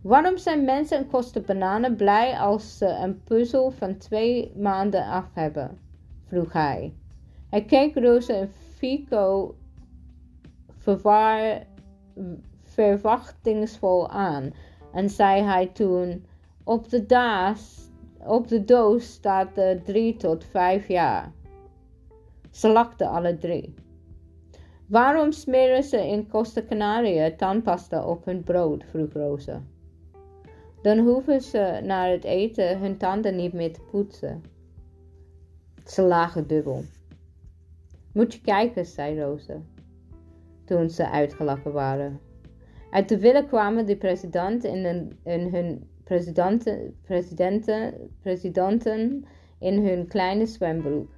Waarom 0.00 0.36
zijn 0.36 0.64
mensen 0.64 0.98
in 0.98 1.10
Costa 1.10 1.40
Bananen 1.40 1.96
blij 1.96 2.38
als 2.38 2.78
ze 2.78 2.86
een 2.86 3.22
puzzel 3.24 3.70
van 3.70 3.96
twee 3.96 4.52
maanden 4.56 5.04
af 5.04 5.24
hebben? 5.32 5.78
vroeg 6.26 6.52
hij. 6.52 6.92
Hij 7.48 7.64
keek 7.64 7.94
Rosa 7.94 8.34
en 8.34 8.50
Fico 8.76 9.54
verwachtingsvol 12.62 14.08
aan 14.08 14.52
en 14.92 15.10
zei 15.10 15.42
hij 15.42 15.66
toen: 15.66 16.26
Op 16.64 16.88
de, 16.88 17.06
daas, 17.06 17.87
op 18.28 18.48
de 18.48 18.64
doos 18.64 19.12
staat 19.12 19.56
er 19.56 19.82
drie 19.82 20.16
tot 20.16 20.44
vijf 20.44 20.88
jaar. 20.88 21.32
Ze 22.50 22.68
lachten 22.68 23.08
alle 23.08 23.38
drie. 23.38 23.74
Waarom 24.86 25.32
smeren 25.32 25.82
ze 25.82 26.06
in 26.08 26.28
Costa 26.28 26.62
Canaria 26.68 27.36
tandpasta 27.36 28.04
op 28.04 28.24
hun 28.24 28.42
brood? 28.42 28.84
vroeg 28.84 29.12
Rosa. 29.12 29.62
Dan 30.82 30.98
hoeven 30.98 31.40
ze 31.40 31.80
na 31.82 32.08
het 32.08 32.24
eten 32.24 32.78
hun 32.78 32.96
tanden 32.96 33.36
niet 33.36 33.52
meer 33.52 33.72
te 33.72 33.80
poetsen. 33.90 34.42
Ze 35.86 36.02
lagen 36.02 36.46
dubbel. 36.46 36.84
Moet 38.12 38.34
je 38.34 38.40
kijken, 38.40 38.86
zei 38.86 39.20
Rosa, 39.20 39.54
toen 40.64 40.90
ze 40.90 41.10
uitgelachen 41.10 41.72
waren. 41.72 42.20
Uit 42.90 43.08
de 43.08 43.18
villa 43.18 43.42
kwamen 43.42 43.86
de 43.86 43.96
president 43.96 44.64
in 44.64 44.84
hun 45.24 45.88
presidenten, 46.08 46.94
presidenten, 47.02 47.94
presidenten 48.22 49.24
in 49.58 49.86
hun 49.86 50.06
kleine 50.06 50.46
zwembroek. 50.46 51.10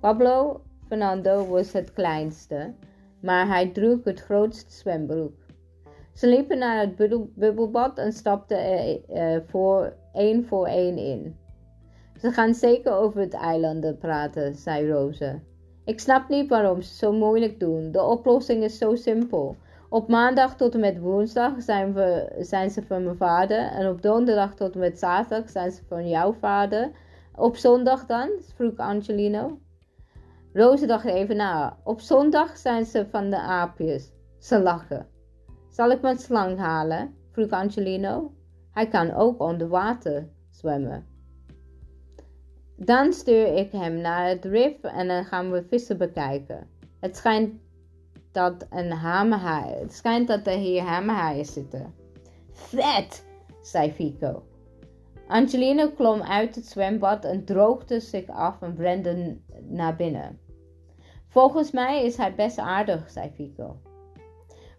Pablo 0.00 0.60
Fernando 0.86 1.46
was 1.46 1.72
het 1.72 1.92
kleinste, 1.92 2.74
maar 3.20 3.46
hij 3.46 3.70
droeg 3.70 4.04
het 4.04 4.20
grootste 4.20 4.72
zwembroek. 4.72 5.34
Ze 6.12 6.28
liepen 6.28 6.58
naar 6.58 6.80
het 6.80 6.96
bubbelbad 7.34 7.98
en 7.98 8.12
stapten 8.12 8.58
er 9.08 9.44
voor 9.46 9.96
één 10.12 10.44
voor 10.44 10.66
één 10.66 10.96
in. 10.98 11.36
Ze 12.20 12.30
gaan 12.30 12.54
zeker 12.54 12.92
over 12.92 13.20
het 13.20 13.34
eilanden 13.34 13.98
praten, 13.98 14.54
zei 14.54 14.90
Rose. 14.90 15.40
Ik 15.84 16.00
snap 16.00 16.28
niet 16.28 16.48
waarom 16.48 16.82
ze 16.82 16.94
zo 16.94 17.12
moeilijk 17.12 17.60
doen. 17.60 17.92
De 17.92 18.02
oplossing 18.02 18.64
is 18.64 18.78
zo 18.78 18.94
simpel. 18.94 19.56
Op 19.88 20.08
maandag 20.08 20.56
tot 20.56 20.74
en 20.74 20.80
met 20.80 20.98
woensdag 20.98 21.62
zijn, 21.62 21.94
we, 21.94 22.36
zijn 22.38 22.70
ze 22.70 22.82
van 22.82 23.04
mijn 23.04 23.16
vader. 23.16 23.58
En 23.58 23.88
op 23.88 24.02
donderdag 24.02 24.54
tot 24.54 24.74
en 24.74 24.80
met 24.80 24.98
zaterdag 24.98 25.50
zijn 25.50 25.70
ze 25.70 25.82
van 25.88 26.08
jouw 26.08 26.32
vader. 26.32 26.90
Op 27.34 27.56
zondag 27.56 28.06
dan? 28.06 28.30
vroeg 28.54 28.76
Angelino. 28.76 29.58
Roze 30.52 30.86
dacht 30.86 31.04
even 31.04 31.36
na. 31.36 31.76
Op 31.84 32.00
zondag 32.00 32.56
zijn 32.56 32.84
ze 32.84 33.06
van 33.10 33.30
de 33.30 33.38
aapjes. 33.38 34.12
Ze 34.38 34.60
lachen. 34.62 35.06
Zal 35.70 35.90
ik 35.90 36.00
mijn 36.00 36.18
slang 36.18 36.58
halen? 36.58 37.14
vroeg 37.30 37.50
Angelino. 37.50 38.32
Hij 38.70 38.88
kan 38.88 39.14
ook 39.14 39.40
onder 39.40 39.68
water 39.68 40.28
zwemmen. 40.50 41.06
Dan 42.76 43.12
stuur 43.12 43.56
ik 43.56 43.72
hem 43.72 44.00
naar 44.00 44.28
het 44.28 44.44
rif 44.44 44.82
en 44.82 45.08
dan 45.08 45.24
gaan 45.24 45.50
we 45.50 45.64
vissen 45.68 45.98
bekijken. 45.98 46.68
Het 47.00 47.16
schijnt 47.16 47.52
dat, 48.36 48.66
een 48.70 48.90
hamerhaai, 48.90 49.74
het 49.74 49.92
schijnt 49.92 50.28
dat 50.28 50.46
er 50.46 50.58
hier 50.58 50.82
hamerhaaien 50.82 51.44
zitten. 51.44 51.94
Vet, 52.52 53.24
zei 53.62 53.92
Fico. 53.92 54.42
Angelino 55.28 55.90
klom 55.90 56.22
uit 56.22 56.54
het 56.54 56.66
zwembad 56.66 57.24
en 57.24 57.44
droogde 57.44 58.00
zich 58.00 58.28
af 58.28 58.62
en 58.62 58.76
rende 58.76 59.38
naar 59.68 59.96
binnen. 59.96 60.38
Volgens 61.28 61.70
mij 61.70 62.04
is 62.04 62.16
hij 62.16 62.34
best 62.34 62.58
aardig, 62.58 63.10
zei 63.10 63.30
Fico. 63.34 63.76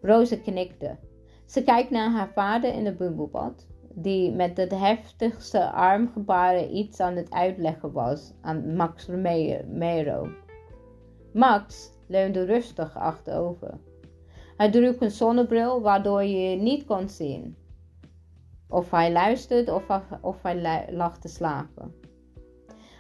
Roze 0.02 0.42
knikte. 0.42 0.98
Ze 1.46 1.64
kijkt 1.64 1.90
naar 1.90 2.12
haar 2.12 2.32
vader 2.34 2.74
in 2.74 2.86
het 2.86 2.98
bubbelbad 2.98 3.68
die 3.90 4.32
met 4.32 4.58
het 4.58 4.72
heftigste 4.72 5.72
armgebaren 5.72 6.76
iets 6.76 7.00
aan 7.00 7.16
het 7.16 7.32
uitleggen 7.32 7.92
was 7.92 8.34
aan 8.42 8.76
Max 8.76 9.08
Mero. 9.08 10.28
Max 11.34 11.96
leunde 12.08 12.46
rustig 12.46 12.98
achterover. 12.98 13.78
Hij 14.58 14.72
droeg 14.72 14.96
een 15.00 15.12
zonnebril 15.12 15.82
waardoor 15.82 16.24
je 16.24 16.56
niet 16.56 16.86
kon 16.86 17.10
zien 17.10 17.56
of 18.70 18.92
hij 18.92 19.12
luisterde 19.12 19.74
of, 19.74 19.84
of 20.22 20.42
hij 20.42 20.88
lag 20.92 21.18
te 21.18 21.28
slapen. 21.28 21.96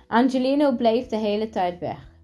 Angelino 0.08 0.76
bleef 0.76 1.08
de 1.08 1.18
hele 1.18 1.50
tijd 1.50 1.80
weg. 1.80 2.16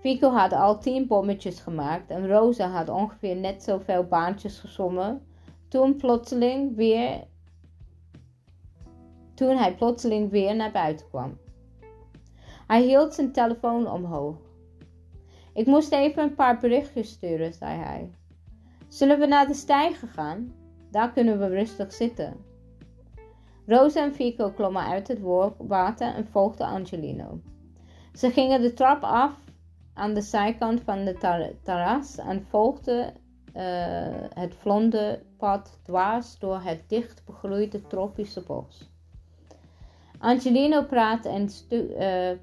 Fico 0.00 0.30
had 0.30 0.52
al 0.52 0.78
tien 0.78 1.06
bommetjes 1.06 1.60
gemaakt 1.60 2.10
en 2.10 2.28
Rosa 2.28 2.68
had 2.68 2.88
ongeveer 2.88 3.36
net 3.36 3.62
zoveel 3.62 4.04
baantjes 4.04 4.58
gezommen 4.58 5.26
toen 5.68 5.96
plotseling 5.96 6.76
weer 6.76 7.26
toen 9.34 9.56
hij 9.56 9.74
plotseling 9.74 10.30
weer 10.30 10.56
naar 10.56 10.72
buiten 10.72 11.08
kwam. 11.08 11.38
Hij 12.66 12.82
hield 12.82 13.14
zijn 13.14 13.32
telefoon 13.32 13.90
omhoog. 13.90 14.36
Ik 15.58 15.66
moest 15.66 15.92
even 15.92 16.22
een 16.22 16.34
paar 16.34 16.58
berichtjes 16.58 17.08
sturen, 17.08 17.52
zei 17.52 17.78
hij. 17.78 18.10
Zullen 18.88 19.18
we 19.18 19.26
naar 19.26 19.46
de 19.46 19.54
steiger 19.54 20.08
gaan? 20.08 20.54
Daar 20.90 21.12
kunnen 21.12 21.38
we 21.38 21.46
rustig 21.46 21.92
zitten. 21.92 22.36
Rosa 23.66 24.02
en 24.02 24.14
Fico 24.14 24.50
klommen 24.50 24.82
uit 24.82 25.08
het 25.08 25.18
water 25.58 26.14
en 26.14 26.26
volgden 26.26 26.66
Angelino. 26.66 27.40
Ze 28.14 28.30
gingen 28.30 28.60
de 28.60 28.72
trap 28.72 29.02
af 29.02 29.32
aan 29.94 30.14
de 30.14 30.20
zijkant 30.20 30.80
van 30.80 31.04
de 31.04 31.16
terras 31.62 32.18
en 32.18 32.46
volgden 32.48 33.14
uh, 33.56 33.62
het 34.34 34.54
vlonde 34.54 35.22
pad 35.38 35.78
dwars 35.82 36.38
door 36.38 36.60
het 36.60 36.84
dicht 36.86 37.24
begroeide 37.24 37.86
tropische 37.86 38.42
bos. 38.42 38.90
Angelino 40.18 40.82
praatte 40.82 41.28
en, 41.28 41.48
uh, 41.68 42.38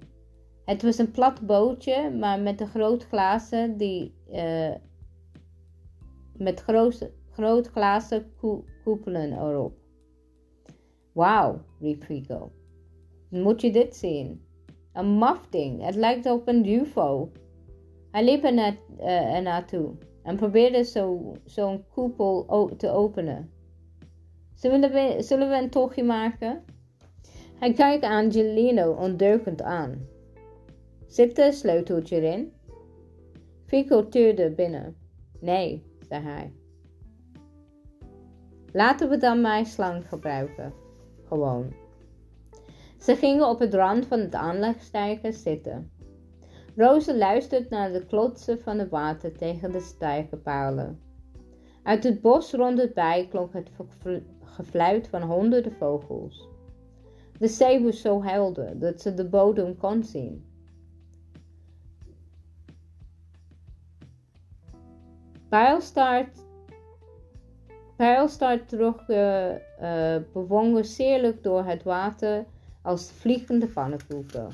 Het 0.64 0.82
was 0.82 0.98
een 0.98 1.10
plat 1.10 1.46
bootje, 1.46 2.10
maar 2.10 2.40
met 2.40 2.60
een 2.60 2.66
groot 2.66 3.06
glazen 3.06 3.76
die 3.76 4.14
uh, 4.32 4.74
met 6.36 6.60
groot, 6.60 7.10
groot 7.30 7.66
glazen 7.66 8.32
koepelen 8.84 9.32
erop. 9.32 9.74
Wauw, 11.12 11.60
riep 11.80 12.02
Rico. 12.02 12.52
Moet 13.28 13.60
je 13.60 13.72
dit 13.72 13.96
zien? 13.96 14.44
Een 14.92 15.08
maf 15.08 15.48
ding. 15.48 15.82
Het 15.84 15.94
lijkt 15.94 16.30
op 16.30 16.48
een 16.48 16.66
UFO. 16.66 17.30
Hij 18.10 18.24
liep 18.24 18.44
er, 18.44 19.42
naartoe 19.42 19.94
en 20.22 20.36
probeerde 20.36 20.84
zo'n 20.84 21.36
zo 21.46 21.84
koepel 21.90 22.46
te 22.76 22.90
openen. 22.90 23.50
Zullen 24.54 24.92
we, 24.92 25.58
een 25.58 25.70
tochtje 25.70 26.04
maken? 26.04 26.64
Hij 27.58 27.72
kijkt 27.72 28.04
Angelino 28.04 28.92
ondeugend 28.92 29.62
aan. 29.62 30.06
Zit 31.06 31.38
er 31.38 31.46
een 31.46 31.52
sleuteltje 31.52 32.16
erin? 32.16 32.52
Fico 33.66 34.08
tuurde 34.08 34.50
binnen. 34.50 34.96
Nee, 35.40 35.82
zei 36.08 36.22
hij. 36.22 36.52
Laten 38.72 39.08
we 39.08 39.16
dan 39.16 39.40
mijn 39.40 39.66
slang 39.66 40.08
gebruiken. 40.08 40.72
Gewoon. 41.24 41.72
Ze 42.98 43.16
gingen 43.16 43.48
op 43.48 43.58
het 43.58 43.74
rand 43.74 44.06
van 44.06 44.18
het 44.18 44.34
aanlegstijger 44.34 45.32
zitten. 45.32 45.91
Roze 46.76 47.16
luistert 47.16 47.70
naar 47.70 47.92
de 47.92 48.06
klotsen 48.06 48.60
van 48.60 48.78
het 48.78 48.88
water 48.88 49.36
tegen 49.36 49.72
de 49.72 49.80
stijgerpalen. 49.80 51.00
Uit 51.82 52.04
het 52.04 52.20
bos 52.20 52.52
rond 52.52 52.78
het 52.78 52.94
bij 52.94 53.26
klonk 53.30 53.52
het 53.52 53.70
gefluit 54.44 55.08
van 55.08 55.22
honderden 55.22 55.72
vogels. 55.72 56.48
De 57.38 57.48
zee 57.48 57.82
was 57.82 58.00
zo 58.00 58.22
helder 58.22 58.78
dat 58.78 59.00
ze 59.00 59.14
de 59.14 59.28
bodem 59.28 59.76
kon 59.76 60.02
zien. 60.02 60.46
Pijlstaart, 65.48 66.38
trok 68.68 69.00
uh, 69.08 69.50
uh, 69.50 70.16
bewonderenselijk 70.32 71.42
door 71.42 71.64
het 71.64 71.82
water 71.82 72.44
als 72.82 73.10
vliegende 73.10 73.66
pannenkoeken. 73.66 74.48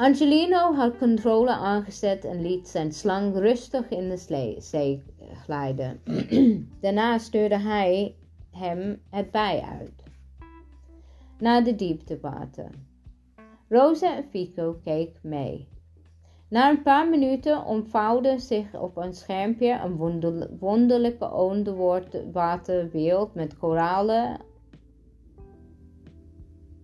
Angelino 0.00 0.72
had 0.74 0.98
controle 0.98 1.50
aangezet 1.50 2.24
en 2.24 2.42
liet 2.42 2.68
zijn 2.68 2.92
slang 2.92 3.36
rustig 3.36 3.88
in 3.88 4.08
de 4.08 4.16
zee 4.58 5.02
glijden. 5.44 6.00
Daarna 6.80 7.18
stuurde 7.18 7.58
hij 7.58 8.16
hem 8.50 9.02
het 9.10 9.30
bij 9.30 9.60
uit 9.60 10.02
naar 11.38 11.64
de 11.64 11.74
dieptewater. 11.74 12.70
Rosa 13.68 14.16
en 14.16 14.24
Fico 14.24 14.80
keek 14.84 15.18
mee. 15.22 15.68
Na 16.48 16.70
een 16.70 16.82
paar 16.82 17.08
minuten 17.08 17.64
ontvouwde 17.64 18.38
zich 18.38 18.74
op 18.74 18.96
een 18.96 19.14
schermpje 19.14 19.80
een 19.84 19.96
wonderlijke 20.58 21.32
onderwaterwereld 21.32 23.34
met 23.34 23.58
koralen, 23.58 24.40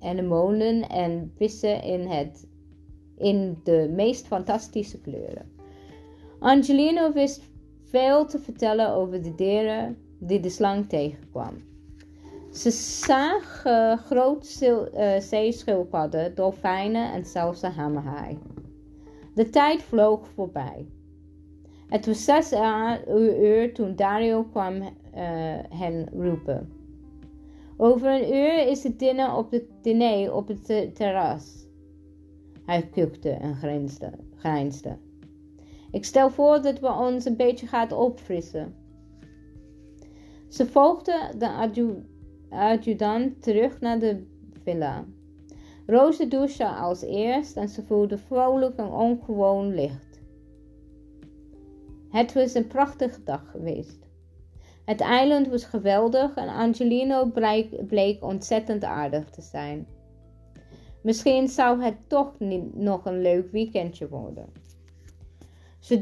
anemonen 0.00 0.88
en 0.88 1.32
vissen 1.36 1.82
in, 1.82 2.06
het, 2.06 2.54
in 3.18 3.60
de 3.64 3.92
meest 3.94 4.26
fantastische 4.26 5.00
kleuren. 5.00 5.50
Angelino 6.38 7.12
wist 7.12 7.42
veel 7.84 8.26
te 8.26 8.38
vertellen 8.38 8.94
over 8.94 9.22
de 9.22 9.34
dieren 9.34 9.96
die 10.18 10.40
de 10.40 10.48
slang 10.48 10.88
tegenkwam. 10.88 11.54
Ze 12.52 12.70
zagen 12.70 13.98
grote 13.98 14.90
uh, 14.94 15.20
zeeschildpadden, 15.20 16.34
dolfijnen 16.34 17.12
en 17.12 17.24
zelfs 17.24 17.62
een 17.62 17.72
hammerhaai. 17.72 18.38
De 19.34 19.50
tijd 19.50 19.82
vloog 19.82 20.28
voorbij. 20.28 20.86
Het 21.88 22.06
was 22.06 22.24
zes 22.24 22.52
uur 23.40 23.74
toen 23.74 23.96
Dario 23.96 24.42
kwam 24.42 24.74
uh, 24.74 24.88
hen 25.68 26.08
roepen. 26.12 26.72
Over 27.76 28.10
een 28.10 28.34
uur 28.34 28.68
is 28.68 28.82
het 28.82 28.98
diner 28.98 29.34
op, 29.34 29.50
het 29.50 29.64
diner 29.82 30.34
op 30.34 30.48
het 30.48 30.94
terras. 30.94 31.65
Hij 32.66 32.88
kukte 32.88 33.30
en 33.30 33.54
grijnsde. 34.36 34.98
Ik 35.90 36.04
stel 36.04 36.30
voor 36.30 36.62
dat 36.62 36.80
we 36.80 36.88
ons 36.88 37.24
een 37.24 37.36
beetje 37.36 37.66
gaan 37.66 37.92
opfrissen. 37.92 38.74
Ze 40.48 40.66
volgden 40.66 41.38
de 41.38 41.48
adjudant 42.50 43.42
terug 43.42 43.80
naar 43.80 43.98
de 43.98 44.26
villa. 44.62 45.04
Roze 45.86 46.28
douchte 46.28 46.66
als 46.66 47.02
eerst 47.02 47.56
en 47.56 47.68
ze 47.68 47.82
voelde 47.82 48.18
vrolijk 48.18 48.76
en 48.76 48.90
ongewoon 48.90 49.74
licht. 49.74 50.20
Het 52.10 52.32
was 52.32 52.54
een 52.54 52.66
prachtige 52.66 53.22
dag 53.22 53.50
geweest. 53.50 54.06
Het 54.84 55.00
eiland 55.00 55.48
was 55.48 55.64
geweldig 55.64 56.34
en 56.34 56.48
Angelino 56.48 57.30
bleek 57.86 58.24
ontzettend 58.24 58.84
aardig 58.84 59.30
te 59.30 59.42
zijn. 59.42 59.86
Misschien 61.06 61.48
zou 61.48 61.82
het 61.82 62.08
toch 62.08 62.38
niet 62.38 62.74
nog 62.74 63.04
een 63.04 63.22
leuk 63.22 63.50
weekendje 63.50 64.08
worden. 64.08 64.46
Ze 65.78 66.00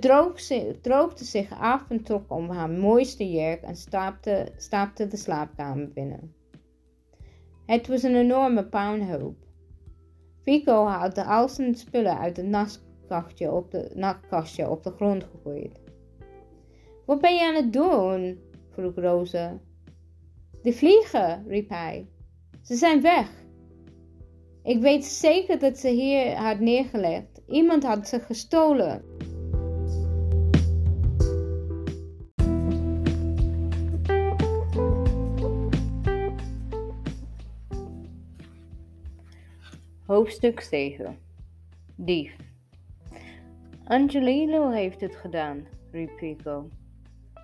droogde 0.81 1.25
zich 1.25 1.61
af 1.61 1.85
en 1.89 2.03
trok 2.03 2.33
om 2.33 2.51
haar 2.51 2.71
mooiste 2.71 3.31
jurk 3.31 3.63
en 3.63 3.77
stapte, 3.77 4.53
stapte 4.57 5.07
de 5.07 5.17
slaapkamer 5.17 5.93
binnen. 5.93 6.35
Het 7.67 7.87
was 7.87 8.03
een 8.03 8.15
enorme 8.15 8.65
puinhoop. 8.67 9.37
Fico 10.43 10.85
had 10.85 11.19
al 11.19 11.49
zijn 11.49 11.75
spullen 11.75 12.19
uit 12.19 12.37
het 12.37 12.47
nachtkastje 12.47 13.53
op 13.53 13.71
de, 13.71 13.91
nachtkastje 13.95 14.71
op 14.71 14.83
de 14.83 14.91
grond 14.91 15.25
gegooid. 15.25 15.81
Wat 17.07 17.21
ben 17.21 17.35
je 17.35 17.47
aan 17.47 17.55
het 17.55 17.73
doen? 17.73 18.39
vroeg 18.71 18.95
Roze. 18.95 19.59
De 20.63 20.73
vliegen, 20.73 21.45
riep 21.47 21.69
hij. 21.69 22.09
Ze 22.63 22.75
zijn 22.75 23.03
weg. 23.03 23.44
Ik 24.65 24.81
weet 24.81 25.05
zeker 25.05 25.59
dat 25.59 25.79
ze 25.79 25.89
hier 25.89 26.37
had 26.37 26.61
neergelegd. 26.61 27.41
Iemand 27.47 27.83
had 27.83 28.09
ze 28.09 28.21
gestolen. 28.21 29.05
Hoofdstuk 40.07 40.61
7 40.61 41.19
Dief 41.97 42.37
Angelino 43.85 44.71
heeft 44.71 45.01
het 45.01 45.17
gedaan, 45.17 45.67
riep 45.91 46.17
Pico. 46.17 46.69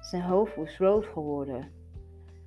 Zijn 0.00 0.22
hoofd 0.22 0.56
was 0.56 0.78
rood 0.78 1.06
geworden. 1.06 1.68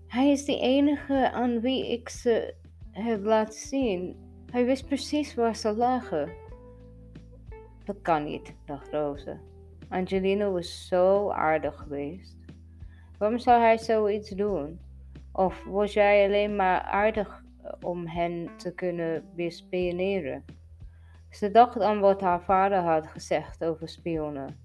Hij 0.08 0.32
is 0.32 0.46
de 0.46 0.60
enige 0.60 1.32
aan 1.32 1.60
wie 1.60 1.92
ik 1.92 2.10
ze 2.10 2.54
heb 2.92 3.24
laten 3.24 3.60
zien. 3.60 4.23
Hij 4.54 4.66
wist 4.66 4.88
precies 4.88 5.36
waar 5.36 5.56
ze 5.56 5.76
lagen. 5.76 6.32
Dat 7.86 8.02
kan 8.02 8.24
niet, 8.24 8.54
dacht 8.66 8.92
Roze. 8.92 9.38
Angelino 9.90 10.52
was 10.52 10.88
zo 10.88 11.30
aardig 11.30 11.76
geweest. 11.76 12.38
Waarom 13.18 13.40
zou 13.40 13.62
hij 13.62 13.78
zoiets 13.78 14.30
doen? 14.30 14.80
Of 15.32 15.64
was 15.64 15.94
jij 15.94 16.26
alleen 16.26 16.56
maar 16.56 16.82
aardig 16.82 17.44
om 17.82 18.08
hen 18.08 18.50
te 18.58 18.74
kunnen 18.74 19.26
bespioneren? 19.36 20.46
Ze 21.30 21.52
dacht 21.52 21.80
aan 21.80 22.00
wat 22.00 22.22
haar 22.22 22.42
vader 22.42 22.80
had 22.80 23.08
gezegd 23.08 23.64
over 23.64 23.90
spionnen. 23.90 24.58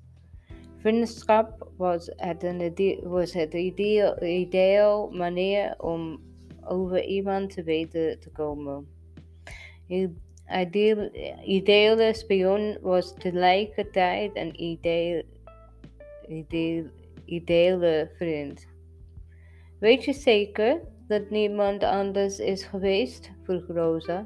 Vriendschap 0.76 1.70
was 1.76 2.12
het, 2.16 2.42
een, 2.42 3.00
was 3.02 3.32
het 3.32 3.54
manier 5.12 5.74
om 5.78 6.20
over 6.64 7.04
iemand 7.04 7.50
te 7.50 7.62
weten 7.62 8.20
te 8.20 8.30
komen. 8.30 8.97
Ideale, 9.88 11.10
ideale 11.44 12.14
spion 12.14 12.78
was 12.80 13.14
tegelijkertijd 13.14 14.36
een 14.36 14.62
ideale, 14.62 15.24
ideale 17.24 18.10
vriend. 18.16 18.66
Weet 19.78 20.04
je 20.04 20.12
zeker 20.12 20.80
dat 21.06 21.30
niemand 21.30 21.82
anders 21.82 22.38
is 22.38 22.64
geweest? 22.64 23.32
vroeg 23.42 23.66
Rosa. 23.66 24.24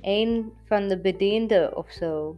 Een 0.00 0.52
van 0.64 0.88
de 0.88 1.00
bedienden 1.00 1.76
of 1.76 1.90
zo. 1.90 2.36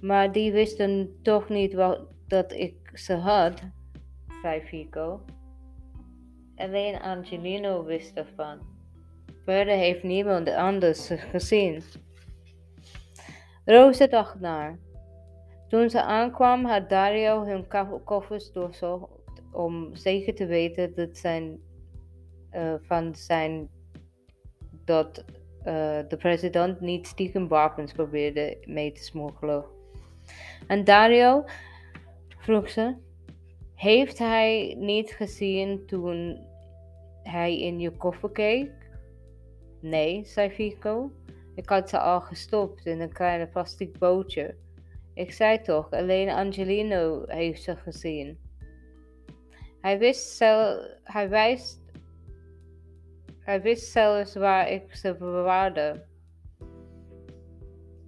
Maar 0.00 0.32
die 0.32 0.52
wisten 0.52 1.18
toch 1.22 1.48
niet 1.48 1.74
wat, 1.74 2.00
dat 2.26 2.52
ik 2.52 2.90
ze 2.94 3.14
had, 3.14 3.62
zei 4.42 4.60
Fico. 4.60 5.20
Alleen 6.56 7.00
Angelino 7.00 7.84
wist 7.84 8.16
ervan. 8.16 8.75
Verder 9.46 9.76
heeft 9.76 10.02
niemand 10.02 10.48
anders 10.48 11.10
gezien. 11.10 11.82
Rosa 13.64 14.06
dacht 14.06 14.40
naar. 14.40 14.78
Toen 15.68 15.90
ze 15.90 16.02
aankwam, 16.02 16.64
had 16.64 16.88
Dario 16.88 17.44
hun 17.44 17.66
koffers 18.04 18.52
doorzocht 18.52 19.10
om 19.52 19.96
zeker 19.96 20.34
te 20.34 20.46
weten 20.46 20.94
dat 20.94 21.16
zijn, 21.16 21.58
uh, 22.52 22.74
van 22.80 23.14
zijn 23.14 23.68
dat 24.84 25.24
uh, 25.58 25.64
de 26.08 26.16
president 26.18 26.80
niet 26.80 27.06
stiekem 27.06 27.48
wapens 27.48 27.92
probeerde 27.92 28.58
mee 28.64 28.92
te 28.92 29.02
smokkelen. 29.02 29.64
En 30.66 30.84
Dario 30.84 31.44
vroeg 32.38 32.70
ze: 32.70 32.94
Heeft 33.74 34.18
hij 34.18 34.76
niet 34.78 35.10
gezien 35.10 35.86
toen 35.86 36.46
hij 37.22 37.60
in 37.60 37.80
je 37.80 37.90
koffer 37.90 38.30
keek? 38.30 38.85
Nee, 39.80 40.24
zei 40.24 40.50
Fico. 40.50 41.10
Ik 41.54 41.68
had 41.68 41.88
ze 41.88 41.98
al 41.98 42.20
gestopt 42.20 42.86
in 42.86 43.00
een 43.00 43.12
kleine 43.12 43.46
plastic 43.46 43.98
bootje. 43.98 44.54
Ik 45.14 45.32
zei 45.32 45.62
toch, 45.62 45.90
alleen 45.90 46.28
Angelino 46.28 47.24
heeft 47.26 47.62
ze 47.62 47.76
gezien. 47.76 48.38
Hij 49.80 49.98
wist, 49.98 50.36
zel, 50.36 50.80
hij, 51.04 51.28
wijst, 51.28 51.80
hij 53.38 53.62
wist 53.62 53.92
zelfs 53.92 54.34
waar 54.34 54.70
ik 54.70 54.94
ze 54.94 55.14
bewaarde. 55.14 56.04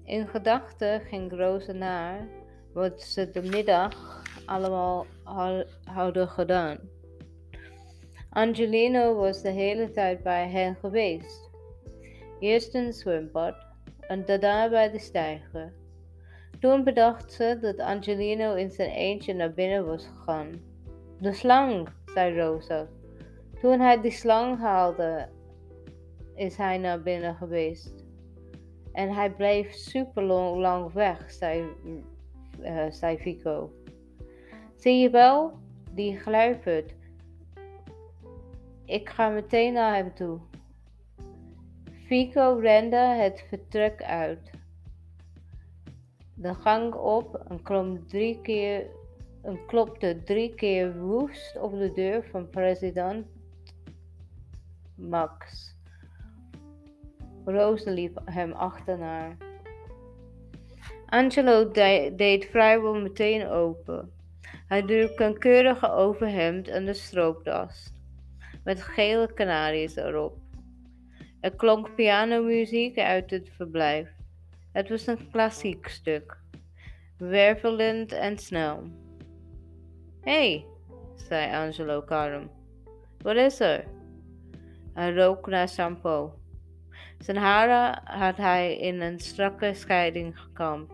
In 0.04 0.28
gedachten 0.28 1.00
ging 1.00 1.32
Rosa 1.32 1.72
naar 1.72 2.28
wat 2.72 3.02
ze 3.02 3.30
de 3.30 3.42
middag 3.42 4.22
allemaal 4.46 5.06
hadden 5.84 6.28
gedaan. 6.28 6.78
Angelino 8.30 9.14
was 9.14 9.42
de 9.42 9.50
hele 9.50 9.90
tijd 9.90 10.22
bij 10.22 10.48
hen 10.48 10.76
geweest. 10.76 11.47
Eerst 12.40 12.74
in 12.74 12.84
het 12.84 12.96
zwembad 12.96 13.54
en 14.00 14.24
daarna 14.24 14.68
bij 14.68 14.90
de 14.90 14.98
steiger. 14.98 15.72
Toen 16.60 16.84
bedacht 16.84 17.32
ze 17.32 17.58
dat 17.60 17.78
Angelino 17.78 18.54
in 18.54 18.70
zijn 18.70 18.90
eentje 18.90 19.34
naar 19.34 19.52
binnen 19.52 19.86
was 19.86 20.06
gegaan. 20.06 20.50
De 21.20 21.32
slang, 21.32 21.88
zei 22.06 22.40
Rosa. 22.40 22.86
Toen 23.60 23.80
hij 23.80 24.00
die 24.00 24.10
slang 24.10 24.58
haalde, 24.58 25.28
is 26.34 26.56
hij 26.56 26.78
naar 26.78 27.02
binnen 27.02 27.34
geweest. 27.34 28.04
En 28.92 29.10
hij 29.10 29.30
bleef 29.30 29.72
super 29.72 30.22
lang 30.22 30.92
weg, 30.92 31.30
zei, 31.30 31.66
uh, 32.60 33.16
Fico. 33.18 33.72
Zie 34.76 34.98
je 34.98 35.10
wel, 35.10 35.52
die 35.90 36.18
gluipert. 36.18 36.94
Ik 38.84 39.08
ga 39.08 39.28
meteen 39.28 39.72
naar 39.72 39.94
hem 39.94 40.14
toe. 40.14 40.38
Fico 42.08 42.58
rende 42.60 42.96
het 42.96 43.44
vertrek 43.48 44.02
uit. 44.02 44.50
De 46.34 46.54
gang 46.54 46.94
op 46.94 47.34
en 47.48 47.62
klom 47.62 48.06
drie 48.06 48.40
keer 48.40 48.86
en 49.42 49.66
klopte 49.66 50.22
drie 50.24 50.54
keer 50.54 50.98
woest 50.98 51.58
op 51.60 51.72
de 51.72 51.92
deur 51.92 52.24
van 52.30 52.50
president 52.50 53.26
Max. 54.94 55.74
Rosa 57.44 57.90
liep 57.90 58.20
hem 58.24 58.52
achterna. 58.52 59.36
Angelo 61.06 61.70
de 61.70 62.12
deed 62.16 62.44
vrijwel 62.44 62.94
meteen 62.94 63.46
open. 63.46 64.12
Hij 64.66 64.82
droeg 64.82 65.18
een 65.18 65.38
keurige 65.38 65.90
overhemd 65.90 66.68
en 66.68 66.84
de 66.84 66.94
stroopdas, 66.94 67.92
met 68.64 68.82
gele 68.82 69.32
kanaries 69.34 69.96
erop. 69.96 70.47
Er 71.40 71.56
klonk 71.56 71.94
pianomuziek 71.94 72.98
uit 72.98 73.30
het 73.30 73.50
verblijf. 73.56 74.08
Het 74.72 74.88
was 74.88 75.06
een 75.06 75.30
klassiek 75.30 75.88
stuk, 75.88 76.36
wervelend 77.18 78.12
en 78.12 78.38
snel. 78.38 78.82
Hé, 80.20 80.32
hey, 80.32 80.64
zei 81.14 81.54
Angelo 81.54 82.02
kalm. 82.02 82.50
Wat 83.22 83.36
is 83.36 83.60
er? 83.60 83.84
Hij 84.94 85.14
rook 85.14 85.46
naar 85.46 85.68
shampoo. 85.68 86.34
Zijn 87.18 87.36
haren 87.36 88.02
had 88.04 88.36
hij 88.36 88.76
in 88.78 89.00
een 89.00 89.18
strakke 89.18 89.74
scheiding 89.74 90.40
gekamd. 90.40 90.92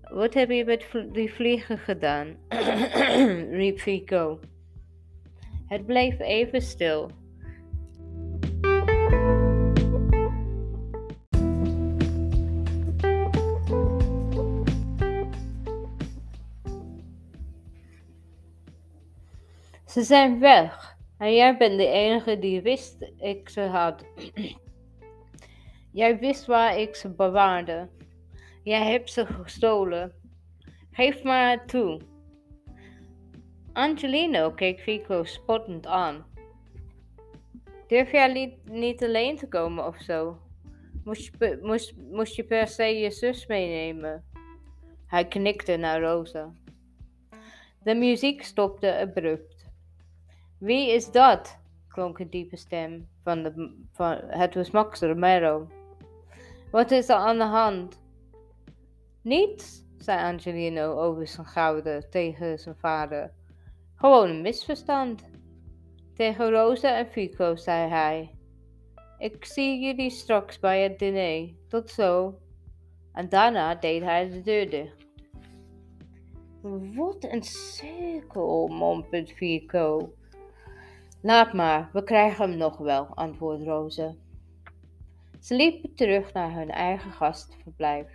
Wat 0.00 0.34
heb 0.34 0.50
je 0.50 0.64
met 0.64 0.86
die 1.12 1.34
vliegen 1.34 1.78
gedaan? 1.78 2.36
riep 3.60 3.78
Fico. 3.78 4.40
Het 5.66 5.86
bleef 5.86 6.18
even 6.18 6.62
stil. 6.62 7.10
Ze 19.94 20.02
zijn 20.02 20.40
weg. 20.40 20.96
En 21.18 21.34
jij 21.34 21.56
bent 21.56 21.78
de 21.78 21.86
enige 21.86 22.38
die 22.38 22.62
wist 22.62 23.12
ik 23.18 23.48
ze 23.48 23.60
had. 23.60 24.04
jij 25.92 26.18
wist 26.18 26.46
waar 26.46 26.78
ik 26.78 26.94
ze 26.94 27.08
bewaarde. 27.08 27.88
Jij 28.62 28.90
hebt 28.90 29.10
ze 29.10 29.26
gestolen. 29.26 30.12
Geef 30.90 31.22
maar 31.22 31.66
toe. 31.66 32.00
Angelino 33.72 34.50
keek 34.50 34.80
Fico 34.80 35.24
spottend 35.24 35.86
aan. 35.86 36.26
Durf 37.86 38.12
jij 38.12 38.58
niet, 38.64 39.02
alleen 39.04 39.36
te 39.36 39.48
komen 39.48 39.86
of 39.86 39.96
zo? 40.00 40.38
Moest 41.04 41.30
je, 41.38 41.58
moest, 41.62 41.94
moest 42.10 42.34
je 42.34 42.44
per 42.44 42.68
se 42.68 42.84
je 42.84 43.10
zus 43.10 43.46
meenemen? 43.46 44.24
Hij 45.06 45.28
knikte 45.28 45.76
naar 45.76 46.00
Rosa. 46.00 46.52
De 47.82 47.94
muziek 47.94 48.42
stopte 48.42 48.98
abrupt. 48.98 49.53
Wie 50.58 50.92
is 50.92 51.10
dat? 51.10 51.58
klonk 51.88 52.18
een 52.18 52.30
diepe 52.30 52.56
stem 52.56 53.08
van 53.22 53.42
de. 53.42 53.74
Van, 53.92 54.18
het 54.26 54.54
was 54.54 54.70
Max 54.70 55.00
Romero. 55.00 55.68
Wat 56.70 56.90
is 56.90 57.08
er 57.08 57.14
aan 57.14 57.38
de 57.38 57.44
hand? 57.44 58.02
Niets, 59.22 59.84
zei 59.98 60.32
Angelino 60.32 61.00
over 61.00 61.26
zijn 61.26 61.46
gouden 61.46 62.10
tegen 62.10 62.58
zijn 62.58 62.76
vader. 62.76 63.32
Gewoon 63.94 64.30
een 64.30 64.42
misverstand. 64.42 65.24
Tegen 66.14 66.50
Rosa 66.50 66.96
en 66.96 67.06
Fico 67.06 67.56
zei 67.56 67.88
hij: 67.88 68.38
Ik 69.18 69.44
zie 69.44 69.80
jullie 69.80 70.10
straks 70.10 70.58
bij 70.58 70.82
het 70.82 70.98
diner. 70.98 71.54
Tot 71.68 71.90
zo. 71.90 72.38
En 73.12 73.28
daarna 73.28 73.74
deed 73.74 74.02
hij 74.02 74.28
de 74.28 74.40
deur 74.40 74.70
dicht. 74.70 75.06
Wat 76.94 77.24
een 77.24 77.42
cirkel, 77.42 78.68
mompelde 78.68 79.26
Fico. 79.26 80.14
Laat 81.24 81.52
maar, 81.52 81.90
we 81.92 82.02
krijgen 82.04 82.48
hem 82.48 82.58
nog 82.58 82.78
wel, 82.78 83.06
antwoordde 83.06 83.64
Roze. 83.64 84.14
Ze 85.40 85.54
liepen 85.54 85.94
terug 85.94 86.32
naar 86.32 86.54
hun 86.54 86.70
eigen 86.70 87.10
gastverblijf. 87.10 88.08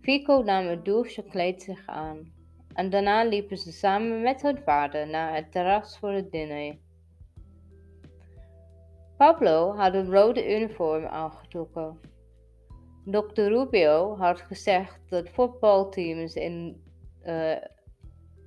Fico 0.00 0.42
nam 0.42 0.66
het 0.66 0.84
douche 0.84 1.22
kleed 1.22 1.62
zich 1.62 1.86
aan 1.86 2.32
en 2.72 2.90
daarna 2.90 3.24
liepen 3.24 3.58
ze 3.58 3.72
samen 3.72 4.22
met 4.22 4.42
hun 4.42 4.58
vader 4.64 5.08
naar 5.08 5.34
het 5.34 5.52
terras 5.52 5.98
voor 5.98 6.12
het 6.12 6.30
diner. 6.30 6.76
Pablo 9.16 9.74
had 9.74 9.94
een 9.94 10.10
rode 10.10 10.56
uniform 10.56 11.04
aangetrokken. 11.04 12.00
Dr. 13.04 13.42
Rubio 13.42 14.16
had 14.16 14.40
gezegd 14.40 15.00
dat 15.08 15.30
voetbalteams 15.30 16.34
in, 16.34 16.82
uh, 17.24 17.56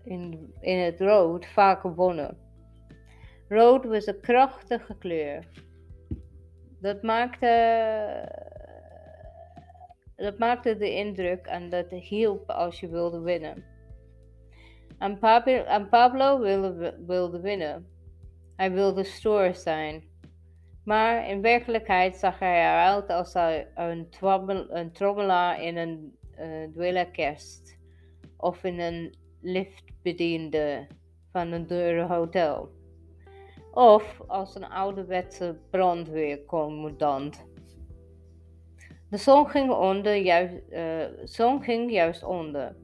in, 0.03 0.53
in 0.59 0.77
het 0.77 0.99
rood 0.99 1.45
vaak 1.45 1.79
gewonnen. 1.79 2.46
Rood 3.49 3.85
was 3.85 4.05
een 4.05 4.19
krachtige 4.19 4.97
kleur. 4.97 5.43
Dat 6.81 7.01
maakte, 7.01 7.51
dat 10.15 10.37
maakte 10.37 10.77
de 10.77 10.91
indruk 10.91 11.45
en 11.45 11.69
dat 11.69 11.89
hielp 11.89 12.49
als 12.49 12.79
je 12.79 12.89
wilde 12.89 13.19
winnen. 13.19 13.63
En 14.97 15.19
Pablo, 15.89 16.39
wilde, 16.39 17.39
winnen. 17.41 17.87
Hij 18.55 18.71
wilde 18.71 19.03
stoer 19.03 19.55
zijn. 19.55 20.03
Maar 20.83 21.29
in 21.29 21.41
werkelijkheid 21.41 22.15
zag 22.15 22.39
hij 22.39 22.61
eruit 22.61 23.09
als 23.09 23.33
een, 23.75 24.09
trommel, 24.09 24.75
een 24.75 25.59
in 25.59 25.77
een 25.77 26.17
uh, 26.39 27.05
of 28.37 28.63
in 28.63 28.79
een 28.79 29.15
liftbediende 29.41 30.87
van 31.31 31.51
een 31.51 31.67
dure 31.67 32.05
hotel. 32.05 32.76
Of 33.77 34.21
als 34.27 34.55
een 34.55 34.69
ouderwetse 34.69 35.57
brandweercommandant. 35.69 37.45
De 39.09 39.17
zon 39.17 39.49
ging, 39.49 39.71
onder, 39.71 40.15
juist, 40.15 40.55
uh, 40.69 41.03
zon 41.23 41.63
ging 41.63 41.91
juist 41.91 42.23
onder. 42.23 42.75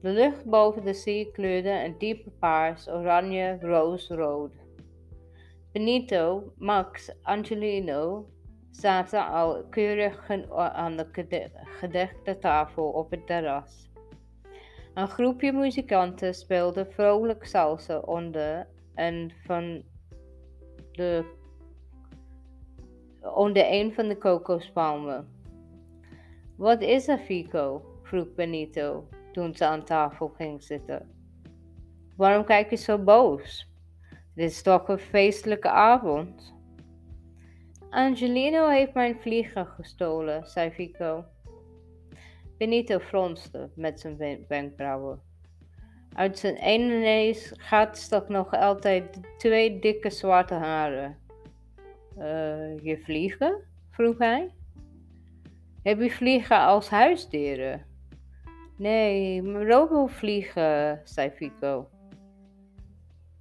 De 0.00 0.08
lucht 0.08 0.44
boven 0.44 0.84
de 0.84 0.94
zee 0.94 1.30
kleurde 1.30 1.70
een 1.70 1.98
diepe 1.98 2.30
paars, 2.30 2.88
oranje, 2.88 3.58
roosrood. 3.60 4.52
Benito, 5.72 6.52
Max, 6.56 7.12
Angelino 7.22 8.26
zaten 8.70 9.26
al 9.28 9.64
keurig 9.70 10.30
aan 10.54 10.96
de 10.96 11.50
gedekte 11.64 12.38
tafel 12.38 12.84
op 12.84 13.10
het 13.10 13.26
terras. 13.26 13.90
Een 14.94 15.08
groepje 15.08 15.52
muzikanten 15.52 16.34
speelde 16.34 16.86
vrolijk 16.86 17.44
salsa 17.46 17.98
onder 17.98 18.66
en 18.94 19.32
van 19.44 19.90
de, 20.92 21.24
onder 23.34 23.64
een 23.70 23.94
van 23.94 24.08
de 24.08 24.18
kokospalmen. 24.18 25.28
Wat 26.56 26.80
is 26.80 27.08
er, 27.08 27.18
Fico? 27.18 27.82
vroeg 28.02 28.34
Benito 28.34 29.08
toen 29.32 29.54
ze 29.54 29.66
aan 29.66 29.84
tafel 29.84 30.28
ging 30.28 30.62
zitten. 30.62 31.10
Waarom 32.16 32.44
kijk 32.44 32.70
je 32.70 32.76
zo 32.76 32.98
boos? 32.98 33.70
Dit 34.34 34.50
is 34.50 34.62
toch 34.62 34.88
een 34.88 34.98
feestelijke 34.98 35.70
avond? 35.70 36.54
Angelino 37.90 38.68
heeft 38.68 38.94
mijn 38.94 39.20
vlieger 39.20 39.66
gestolen, 39.66 40.46
zei 40.46 40.70
Fico. 40.70 41.24
Benito 42.58 42.98
fronste 42.98 43.70
met 43.74 44.00
zijn 44.00 44.44
wenkbrauwen. 44.48 45.31
Uit 46.14 46.38
zijn 46.38 46.56
ene 46.56 46.98
neus 46.98 47.52
gaat 47.56 47.98
stak 47.98 48.28
nog 48.28 48.52
altijd 48.54 49.20
twee 49.38 49.78
dikke 49.78 50.10
zwarte 50.10 50.54
haren. 50.54 51.18
Uh, 52.18 52.78
je 52.78 53.00
vliegen? 53.04 53.60
vroeg 53.90 54.18
hij. 54.18 54.50
Heb 55.82 56.00
je 56.00 56.10
vliegen 56.10 56.60
als 56.60 56.88
huisdieren? 56.88 57.86
Nee, 58.76 59.42
robot 59.64 60.12
vliegen, 60.12 61.00
zei 61.04 61.30
Fico. 61.30 61.88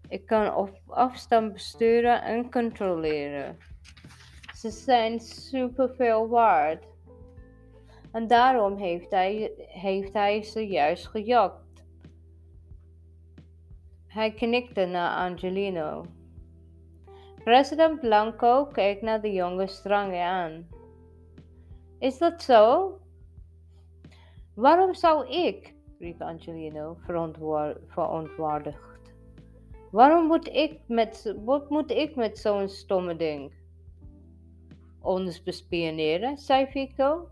Ik 0.07 0.26
kan 0.26 0.56
op 0.56 0.81
afstand 0.88 1.53
besturen 1.53 2.22
en 2.22 2.52
controleren. 2.52 3.57
Ze 4.56 4.69
zijn 4.69 5.19
superveel 5.19 6.27
waard. 6.27 6.85
En 8.11 8.27
daarom 8.27 8.77
heeft 8.77 9.11
hij, 9.11 9.52
heeft 9.57 10.14
hij 10.14 10.43
ze 10.43 10.68
juist 10.68 11.07
gejakt. 11.07 11.70
Hij 14.11 14.33
knikte 14.33 14.85
naar 14.85 15.29
Angelino. 15.29 16.05
President 17.43 17.99
Blanco 17.99 18.65
keek 18.65 19.01
naar 19.01 19.21
de 19.21 19.31
jonge 19.31 19.67
strang 19.67 20.15
aan. 20.15 20.67
Is 21.99 22.17
dat 22.17 22.41
zo? 22.43 22.91
Waarom 24.55 24.93
zou 24.93 25.29
ik? 25.29 25.73
riep 25.99 26.21
Angelino 26.21 26.97
verontwaardigd. 27.88 29.13
Waarom 29.91 30.25
moet 30.25 30.47
ik 30.47 30.79
met, 30.88 31.35
wat 31.45 31.69
moet 31.69 31.91
ik 31.91 32.15
met 32.15 32.38
zo'n 32.38 32.69
stomme 32.69 33.15
ding? 33.15 33.53
Ons 35.01 35.43
bespioneren, 35.43 36.38
zei 36.38 36.65
Fico. 36.65 37.29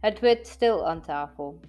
Het 0.00 0.20
werd 0.20 0.46
stil 0.46 0.86
aan 0.86 1.02
tafel. 1.02 1.60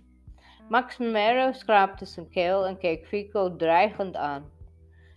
Max 0.71 0.97
Mero 0.97 1.51
schraapte 1.51 2.05
zijn 2.05 2.29
keel 2.29 2.65
en 2.67 2.77
keek 2.77 3.07
Fico 3.07 3.55
dreigend 3.55 4.15
aan. 4.15 4.51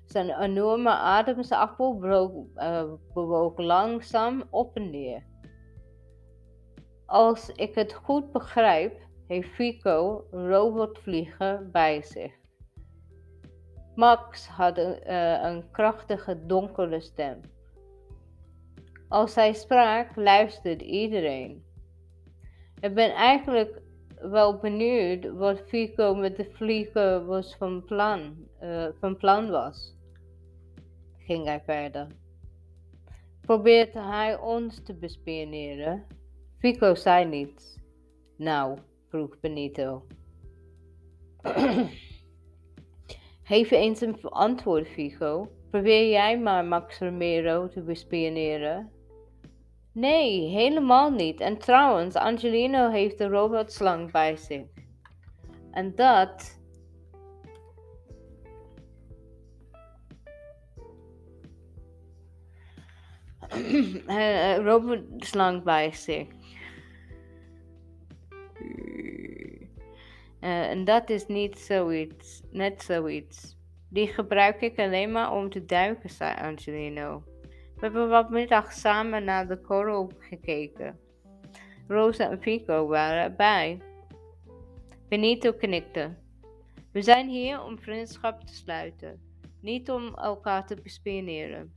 Zijn 0.05 0.31
enorme 0.41 0.91
ademsappel 0.91 2.05
uh, 2.05 2.93
bewoog 3.13 3.59
langzaam 3.59 4.45
op 4.51 4.77
en 4.77 4.91
neer. 4.91 5.23
Als 7.07 7.49
ik 7.49 7.75
het 7.75 7.93
goed 7.93 8.33
begrijp, 8.33 8.99
heeft 9.27 9.49
Fico 9.49 10.25
een 10.31 10.49
robotvlieger 10.49 11.71
bij 11.71 12.03
zich. 12.03 12.33
Max 13.95 14.47
had 14.49 14.79
een, 14.79 15.01
uh, 15.07 15.43
een 15.43 15.71
krachtige 15.71 16.47
donkere 16.47 17.01
stem. 17.01 17.41
Als 19.09 19.35
hij 19.35 19.53
sprak, 19.53 20.17
luisterde 20.17 20.85
iedereen. 20.85 21.65
Ik 22.81 22.95
ben 22.95 23.15
eigenlijk 23.15 23.83
wel 24.31 24.59
benieuwd 24.59 25.33
wat 25.33 25.61
Fico 25.67 26.15
met 26.15 26.37
de 26.37 26.51
vlieger 26.53 27.25
was 27.27 27.57
van 27.57 27.85
plan, 27.85 28.37
uh, 28.63 28.87
van 29.01 29.17
plan 29.17 29.51
was. 29.51 29.97
Ging 31.19 31.45
hij 31.45 31.61
verder. 31.61 32.07
Probeerde 33.41 34.01
hij 34.01 34.39
ons 34.39 34.83
te 34.83 34.95
bespioneren? 34.95 36.05
Fico 36.59 36.95
zei 36.95 37.25
niets. 37.25 37.79
Nou, 38.37 38.79
vroeg 39.09 39.41
Benito. 39.41 40.07
Geef 43.43 43.71
eens 43.71 44.01
een 44.01 44.23
antwoord, 44.23 44.89
Fico. 44.89 45.51
Probeer 45.71 46.09
jij 46.11 46.39
maar 46.39 46.65
Max 46.65 46.99
Romero 46.99 47.69
te 47.69 47.83
bespioneren? 47.83 48.94
Nee, 49.95 50.49
helemaal 50.49 51.11
niet. 51.11 51.41
En 51.41 51.59
trouwens, 51.59 52.15
Angelino 52.15 52.91
heeft 52.91 53.19
de 53.19 53.29
robotslang 53.29 54.11
bij 54.11 54.37
zich. 54.37 54.67
En 55.71 55.95
dat. 55.95 56.61
Een 64.07 64.65
robotslang 64.65 65.63
bij 65.63 65.93
zich. 65.93 66.29
Uh, 70.41 70.71
en 70.71 70.85
dat 70.85 71.11
is 71.11 71.27
niet 71.27 71.59
zoiets, 71.59 72.43
net 72.51 72.83
zoiets. 72.83 73.57
Die 73.89 74.07
gebruik 74.07 74.61
ik 74.61 74.79
alleen 74.79 75.13
maar 75.13 75.33
om 75.33 75.51
te 75.51 75.65
duiken, 75.65 76.11
zei 76.11 76.35
Angelino. 76.41 77.34
We 77.75 77.81
hebben 77.81 78.09
wat 78.09 78.31
middag 78.31 78.73
samen 78.73 79.25
naar 79.25 79.49
de 79.49 79.61
korrel 79.61 80.11
gekeken. 80.19 80.99
Rosa 81.89 82.31
en 82.31 82.43
Fico 82.43 82.87
waren 82.87 83.23
erbij. 83.23 83.83
Benito 85.09 85.53
knikte. 85.53 86.15
We 86.93 87.03
zijn 87.03 87.29
hier 87.29 87.63
om 87.63 87.79
vriendschap 87.79 88.41
te 88.41 88.55
sluiten, 88.55 89.21
niet 89.61 89.91
om 89.91 90.15
elkaar 90.15 90.67
te 90.67 90.77
bespioneren. 90.83 91.73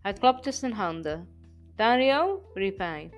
Hij 0.00 0.12
klapte 0.12 0.52
zijn 0.52 0.72
handen. 0.72 1.28
Dario, 1.74 2.42
riep 2.54 2.78
hij. 2.78 3.10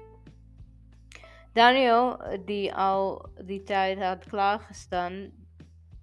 Dario, 1.52 2.16
die 2.44 2.74
al 2.74 3.28
die 3.44 3.62
tijd 3.62 3.98
had 3.98 4.24
klaargestaan, 4.24 5.30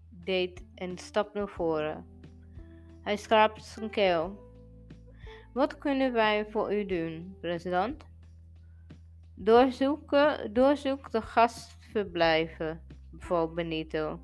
deed 0.10 0.64
een 0.76 0.98
stap 0.98 1.34
naar 1.34 1.50
voren. 1.50 2.06
Hij 3.02 3.18
schraapte 3.18 3.64
zijn 3.64 3.90
keel. 3.90 4.47
Wat 5.53 5.78
kunnen 5.78 6.14
wij 6.14 6.45
voor 6.45 6.74
u 6.74 6.86
doen, 6.86 7.36
president? 7.41 8.06
Doorzoeken, 9.36 10.53
doorzoek 10.53 11.11
de 11.11 11.22
gastverblijven, 11.22 12.82
beval 13.11 13.53
Benito. 13.53 14.19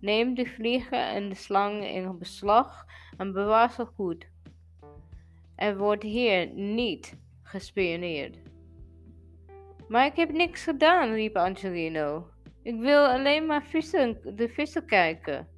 Neem 0.00 0.34
de 0.34 0.46
vliegen 0.46 1.08
en 1.08 1.28
de 1.28 1.34
slangen 1.34 1.90
in 1.90 2.18
beslag 2.18 2.86
en 3.16 3.32
bewaar 3.32 3.70
ze 3.70 3.84
goed. 3.84 4.28
Er 5.56 5.76
wordt 5.76 6.02
hier 6.02 6.46
niet 6.52 7.18
gespioneerd. 7.42 8.38
Maar 9.88 10.06
ik 10.06 10.16
heb 10.16 10.32
niks 10.32 10.64
gedaan, 10.64 11.12
riep 11.12 11.36
Angelino. 11.36 12.28
Ik 12.62 12.80
wil 12.80 13.06
alleen 13.06 13.46
maar 13.46 13.64
vissen, 13.64 14.36
de 14.36 14.48
vissen 14.48 14.86
kijken. 14.86 15.48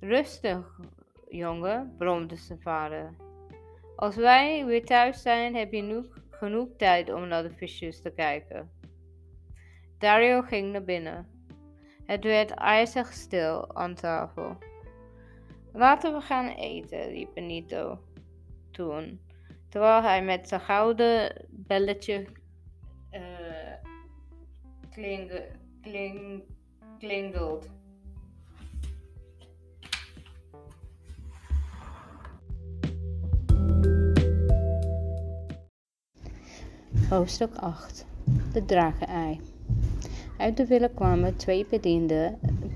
Rustig, 0.00 0.80
jongen, 1.28 1.94
bromde 1.98 2.36
zijn 2.36 2.60
vader. 2.60 3.14
Als 4.00 4.16
wij 4.16 4.64
weer 4.64 4.84
thuis 4.84 5.22
zijn, 5.22 5.54
heb 5.54 5.72
je 5.72 5.82
nu 5.82 6.04
genoeg 6.30 6.68
tijd 6.76 7.12
om 7.12 7.28
naar 7.28 7.42
de 7.42 7.50
visjes 7.50 8.02
te 8.02 8.10
kijken. 8.10 8.70
Dario 9.98 10.42
ging 10.42 10.72
naar 10.72 10.84
binnen. 10.84 11.28
Het 12.06 12.24
werd 12.24 12.50
ijzig 12.50 13.12
stil 13.12 13.76
aan 13.76 13.94
tafel. 13.94 14.56
Laten 15.72 16.14
we 16.14 16.20
gaan 16.20 16.48
eten, 16.48 17.08
riep 17.08 17.34
Benito 17.34 17.98
toen, 18.70 19.20
terwijl 19.68 20.02
hij 20.02 20.24
met 20.24 20.48
zijn 20.48 20.60
gouden 20.60 21.46
belletje 21.50 22.26
uh, 23.12 23.20
kling. 24.90 26.42
Hoofdstuk 37.10 37.54
8 37.54 38.06
De 38.52 38.64
dragenei 38.64 39.40
Uit 40.36 40.56
de 40.56 40.66
villa 40.66 40.88
kwamen 40.94 41.36
twee 41.36 41.66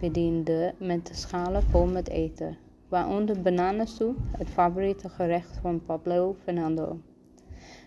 bedienden, 0.01 0.75
met 0.79 1.11
schalen 1.13 1.63
vol 1.63 1.87
met 1.87 2.09
eten, 2.09 2.57
waaronder 2.89 3.43
bananensoep, 3.43 4.17
het 4.31 4.49
favoriete 4.49 5.09
gerecht 5.09 5.59
van 5.61 5.85
Pablo 5.85 6.37
Fernando. 6.43 6.99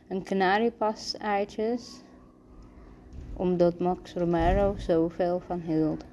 Een 0.07 0.23
kanariepas 0.23 1.17
eitjes, 1.17 2.01
omdat 3.33 3.79
Max 3.79 4.13
Romero 4.13 4.73
zoveel 4.77 5.39
van 5.39 5.59
hield. 5.59 6.05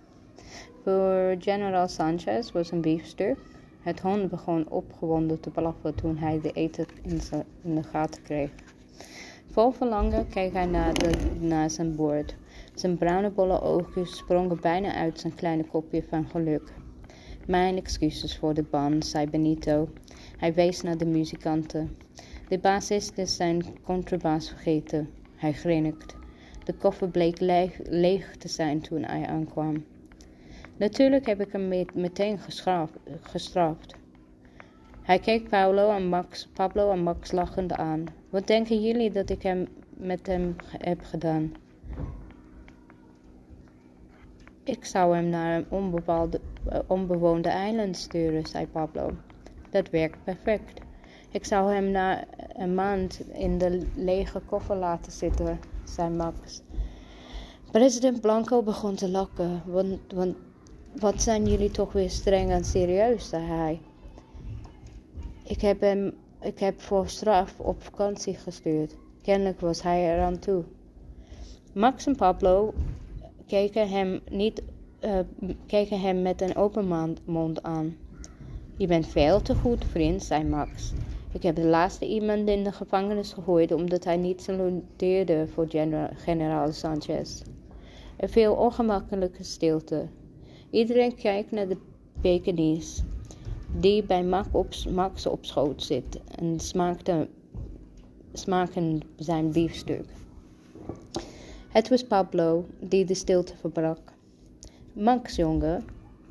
Voor 0.83 1.35
General 1.39 1.89
Sanchez 1.89 2.53
was 2.53 2.71
een 2.71 2.81
biefstuk. 2.81 3.39
Het 3.81 4.01
hond 4.01 4.31
begon 4.31 4.71
opgewonden 4.71 5.41
te 5.41 5.51
blaffen 5.51 5.95
toen 5.95 6.17
hij 6.17 6.41
de 6.41 6.53
eten 6.53 6.87
in 7.63 7.75
de 7.75 7.83
gaten 7.83 8.23
kreeg. 8.23 8.51
Vol 9.55 9.71
verlangen 9.71 10.29
keek 10.29 10.53
hij 10.53 10.67
naar, 10.67 10.95
de, 10.95 11.11
naar 11.41 11.71
zijn 11.71 11.97
bord. 11.97 12.37
Zijn 12.75 12.99
bruine 12.99 13.31
bolle 13.31 13.61
oogjes 13.61 14.17
sprongen 14.17 14.61
bijna 14.61 14.95
uit 14.95 15.21
zijn 15.21 15.35
kleine 15.35 15.65
kopje 15.65 16.03
van 16.03 16.27
geluk. 16.27 16.73
Mijn 17.47 17.77
excuses 17.77 18.39
voor 18.39 18.55
de 18.55 18.63
ban, 18.63 19.03
zei 19.03 19.31
Benito. 19.31 19.89
Hij 20.37 20.55
wees 20.55 20.83
naar 20.83 20.97
de 20.97 21.07
muzikanten. 21.07 21.97
De 22.49 22.59
bassist 22.59 23.15
zijn 23.37 23.65
contrabas 23.83 24.49
vergeten. 24.49 25.11
Hij 25.37 25.53
grinnikt. 25.53 26.17
De 26.65 26.73
koffer 26.73 27.09
bleek 27.09 27.41
leeg, 27.89 28.37
te 28.37 28.49
zijn 28.49 28.81
toen 28.81 29.03
hij 29.03 29.27
aankwam. 29.27 29.85
Natuurlijk 30.77 31.27
heb 31.27 31.41
ik 31.41 31.53
hem 31.53 31.69
meteen 31.95 32.39
gestraft. 33.21 33.95
Hij 35.03 35.19
keek 35.19 35.49
en 35.51 36.09
Max, 36.09 36.49
Pablo 36.55 36.91
en 36.91 37.03
Max 37.03 37.33
lachend 37.33 37.73
aan. 37.73 38.05
Wat 38.35 38.47
denken 38.47 38.83
jullie 38.83 39.11
dat 39.11 39.31
ik 39.31 39.43
hem 39.43 39.69
met 39.97 40.27
hem 40.27 40.57
heb 40.67 41.01
gedaan? 41.03 41.53
Ik 44.65 44.85
zou 44.85 45.15
hem 45.15 45.29
naar 45.29 45.65
een 45.71 45.95
uh, 46.01 46.79
onbewoonde 46.87 47.49
eiland 47.49 47.97
sturen, 47.97 48.47
zei 48.47 48.67
Pablo. 48.67 49.11
Dat 49.71 49.91
werkt 49.91 50.25
perfect. 50.25 50.81
Ik 51.31 51.45
zou 51.45 51.73
hem 51.73 51.91
na 51.91 52.25
een 52.53 52.75
maand 52.75 53.21
in 53.33 53.59
de 53.59 53.87
lege 53.95 54.41
koffer 54.41 54.77
laten 54.77 55.13
zitten, 55.13 55.61
zei 55.85 56.11
Max. 56.11 56.63
President 57.71 58.21
Blanco 58.21 58.63
begon 58.63 58.95
te 58.95 59.09
lachen, 59.09 59.63
want, 59.67 60.13
want 60.15 60.37
wat 61.01 61.23
zijn 61.23 61.47
jullie 61.47 61.71
toch 61.71 61.93
weer 61.93 62.11
streng 62.11 62.51
en 62.51 62.65
serieus, 62.65 63.29
zei 63.29 63.45
hij. 63.45 63.81
Ik 65.43 65.61
heb 65.61 65.81
hem 65.81 66.15
ik 66.45 66.59
heb 66.59 66.81
voor 66.81 67.09
straf 67.09 67.61
op 67.61 67.83
vakantie 67.83 68.35
gestuurd. 68.35 68.97
Kennelijk 69.23 69.61
was 69.61 69.83
hij 69.83 70.15
eraan 70.15 70.39
toe. 70.39 70.65
Max 71.73 72.07
en 72.07 72.17
Pablo 72.17 72.75
keken 73.47 73.89
hem, 73.89 74.21
niet, 74.31 74.63
uh, 75.01 75.19
keken 75.67 76.01
hem 76.01 76.23
met 76.23 76.41
een 76.41 76.57
open 76.57 77.17
mond 77.25 77.63
aan. 77.63 77.97
Je 78.77 78.87
bent 78.87 79.07
veel 79.07 79.43
te 79.43 79.55
goed, 79.55 79.85
vriend, 79.85 80.23
zei 80.23 80.45
Max. 80.45 80.93
Ik 81.33 81.43
heb 81.43 81.57
de 81.57 81.65
laatste 81.65 82.07
iemand 82.07 82.49
in 82.49 82.65
de 82.65 82.73
gevangenis 82.73 83.33
gegooid 83.33 83.73
omdat 83.73 84.05
hij 84.05 84.17
niet 84.17 84.43
saluteerde 84.43 85.47
voor 85.47 85.67
generaal 86.15 86.73
Sanchez. 86.73 87.43
Er 88.17 88.29
viel 88.29 88.55
ongemakkelijke 88.55 89.43
stilte. 89.43 90.07
Iedereen 90.71 91.15
kijkt 91.15 91.51
naar 91.51 91.69
de 91.69 91.77
Pekinese 92.21 93.03
die 93.77 94.03
bij 94.03 94.25
Max 94.91 95.27
op 95.27 95.45
schoot 95.45 95.83
zit 95.83 96.21
en 96.39 96.61
smaakte, 96.61 97.29
smaken 98.33 99.01
zijn 99.17 99.53
biefstuk. 99.53 100.05
Het 101.69 101.89
was 101.89 102.05
Pablo 102.05 102.65
die 102.81 103.05
de 103.05 103.15
stilte 103.15 103.57
verbrak. 103.57 103.99
Max, 104.93 105.37
jongen, 105.37 105.85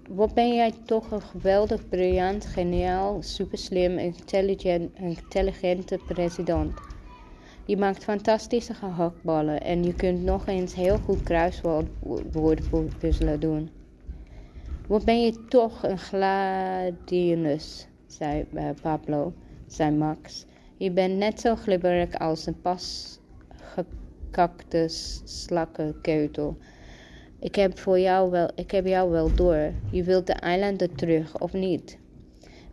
wat 0.10 0.34
ben 0.34 0.56
jij 0.56 0.74
toch 0.86 1.12
een 1.12 1.22
geweldig, 1.22 1.90
briljant, 1.90 2.46
geniaal, 2.46 3.22
superslim, 3.22 3.98
intelligent, 3.98 4.92
intelligente 4.96 6.00
president. 6.08 6.74
Je 7.66 7.78
maakt 7.78 8.04
fantastische 8.04 8.74
gehaktballen 8.74 9.62
en 9.62 9.84
je 9.84 9.94
kunt 9.94 10.24
nog 10.24 10.48
eens 10.48 10.76
heel 10.76 10.98
goed 10.98 11.24
kruiswoorden 11.24 12.94
puzzelen 13.00 13.40
doen. 13.40 13.70
Wat 14.88 15.06
ben 15.06 15.22
je 15.22 15.46
toch 15.48 15.84
een 15.84 15.98
gladianus, 15.98 17.88
zei 18.08 18.46
uh, 18.54 18.70
Pablo, 18.82 19.34
zei 19.68 19.92
Max. 19.92 20.46
Je 20.78 20.92
bent 20.92 21.18
net 21.18 21.40
zo 21.40 21.56
glibberig 21.56 22.20
als 22.20 22.46
een 22.46 22.62
pas 22.62 23.20
gekakte 23.56 24.86
slakkenkeutel. 25.24 26.58
Ik 27.40 27.56
heb, 27.56 27.80
voor 27.80 28.00
jou 28.00 28.32
wel, 28.32 28.50
ik 28.56 28.72
heb 28.72 28.86
jou 28.86 29.12
wel 29.12 29.36
door. 29.36 29.72
Je 29.92 30.04
wilt 30.04 30.28
de 30.28 30.34
eilanden 30.34 30.96
terug, 30.96 31.40
of 31.40 31.54
niet? 31.54 31.98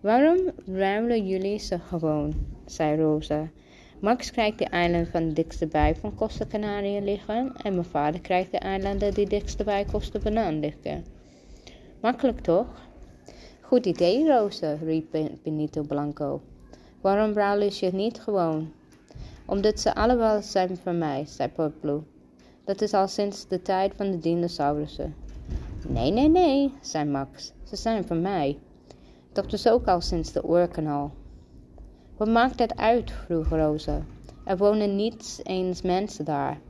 Waarom 0.00 0.50
ruilen 0.66 1.26
jullie 1.26 1.58
ze 1.58 1.78
gewoon? 1.78 2.34
zei 2.66 3.00
Rosa. 3.00 3.50
Max 4.00 4.30
krijgt 4.30 4.58
de 4.58 4.64
eilanden 4.64 5.10
van 5.10 5.32
dikste 5.32 5.66
bij 5.66 5.96
van 5.96 6.14
Costa 6.14 6.46
Canaria 6.46 7.00
liggen 7.00 7.52
en 7.62 7.72
mijn 7.72 7.84
vader 7.84 8.20
krijgt 8.20 8.50
de 8.50 8.58
eilanden 8.58 9.14
die 9.14 9.28
dikste 9.28 9.64
bij 9.64 9.84
Costa 9.84 10.18
Banaan 10.18 10.60
liggen. 10.60 11.04
Makkelijk 12.00 12.40
toch? 12.40 12.66
Goed 13.60 13.86
idee, 13.86 14.26
Rosa, 14.26 14.72
riep 14.72 15.16
Benito 15.42 15.82
Blanco. 15.82 16.40
Waarom 17.00 17.32
ruilen 17.32 17.70
je 17.72 17.90
niet 17.92 18.20
gewoon? 18.20 18.72
Omdat 19.46 19.80
ze 19.80 19.94
allemaal 19.94 20.42
zijn 20.42 20.76
van 20.76 20.98
mij, 20.98 21.24
zei 21.26 21.48
Pablo. 21.48 22.04
Dat 22.64 22.80
is 22.80 22.94
al 22.94 23.08
sinds 23.08 23.48
de 23.48 23.62
tijd 23.62 23.92
van 23.96 24.10
de 24.10 24.18
dinosaurussen. 24.18 25.14
Nee, 25.88 26.10
nee, 26.10 26.28
nee, 26.28 26.72
zei 26.80 27.04
Max. 27.04 27.52
Ze 27.64 27.76
zijn 27.76 28.04
van 28.04 28.20
mij. 28.20 28.58
Dat 29.32 29.52
is 29.52 29.68
ook 29.68 29.86
al 29.86 30.00
sinds 30.00 30.32
de 30.32 30.44
oorkanaal. 30.44 31.12
Wat 32.16 32.28
maakt 32.28 32.58
dat 32.58 32.76
uit? 32.76 33.10
vroeg 33.10 33.48
Rosa. 33.48 34.02
Er 34.44 34.56
wonen 34.56 34.96
niet 34.96 35.40
eens 35.42 35.82
mensen 35.82 36.24
daar. 36.24 36.60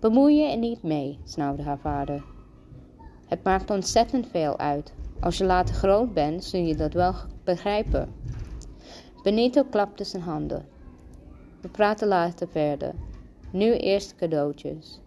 Bemoei 0.00 0.36
je 0.36 0.50
er 0.50 0.58
niet 0.58 0.82
mee, 0.82 1.18
snauwde 1.24 1.62
haar 1.62 1.78
vader. 1.78 2.31
Het 3.32 3.42
maakt 3.42 3.70
ontzettend 3.70 4.26
veel 4.26 4.58
uit. 4.58 4.92
Als 5.20 5.38
je 5.38 5.44
later 5.44 5.74
groot 5.74 6.14
bent, 6.14 6.44
zul 6.44 6.60
je 6.60 6.74
dat 6.74 6.92
wel 6.92 7.14
begrijpen. 7.44 8.14
Benito 9.22 9.64
klapte 9.64 10.04
zijn 10.04 10.22
handen. 10.22 10.66
We 11.60 11.68
praten 11.68 12.08
later 12.08 12.48
verder. 12.48 12.94
Nu 13.50 13.76
eerst 13.76 14.14
cadeautjes. 14.14 15.00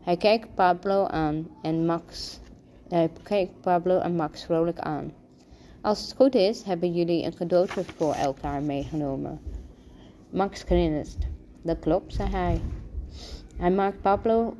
Hij 0.00 0.16
keek 0.16 0.54
Pablo 0.54 1.04
aan 1.04 1.48
en 1.62 1.86
Max. 1.86 2.40
Hij 2.88 3.10
keek 3.22 3.50
Pablo 3.60 3.98
en 3.98 4.16
Max 4.16 4.44
vrolijk 4.44 4.78
aan. 4.78 5.12
Als 5.80 6.02
het 6.02 6.16
goed 6.16 6.34
is, 6.34 6.62
hebben 6.62 6.92
jullie 6.92 7.24
een 7.24 7.34
cadeautje 7.34 7.84
voor 7.84 8.12
elkaar 8.12 8.62
meegenomen. 8.62 9.40
Max 10.30 10.62
grinst. 10.62 11.18
Dat 11.62 11.78
klopt, 11.78 12.14
zei 12.14 12.30
hij. 12.30 12.60
Hij 13.56 13.70
maakt 13.70 14.00
Pablo 14.00 14.54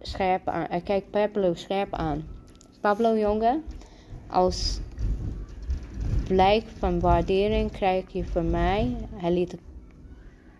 scherp 0.00 0.48
aan. 0.48 0.66
Hij 0.68 0.80
kijkt 0.80 1.10
Pablo 1.10 1.54
scherp 1.54 1.94
aan. 1.94 2.33
Pablo 2.84 3.16
jongen, 3.16 3.64
als 4.26 4.80
blijk 6.28 6.66
van 6.66 7.00
waardering 7.00 7.70
krijg 7.70 8.12
je 8.12 8.24
van 8.24 8.50
mij. 8.50 8.96
Hij 9.14 9.32
liet 9.32 9.50
de 9.50 9.58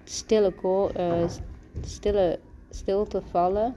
stille, 0.05 0.53
uh, 0.97 1.29
stille 1.81 2.39
stilte 2.71 3.23
vallen. 3.31 3.75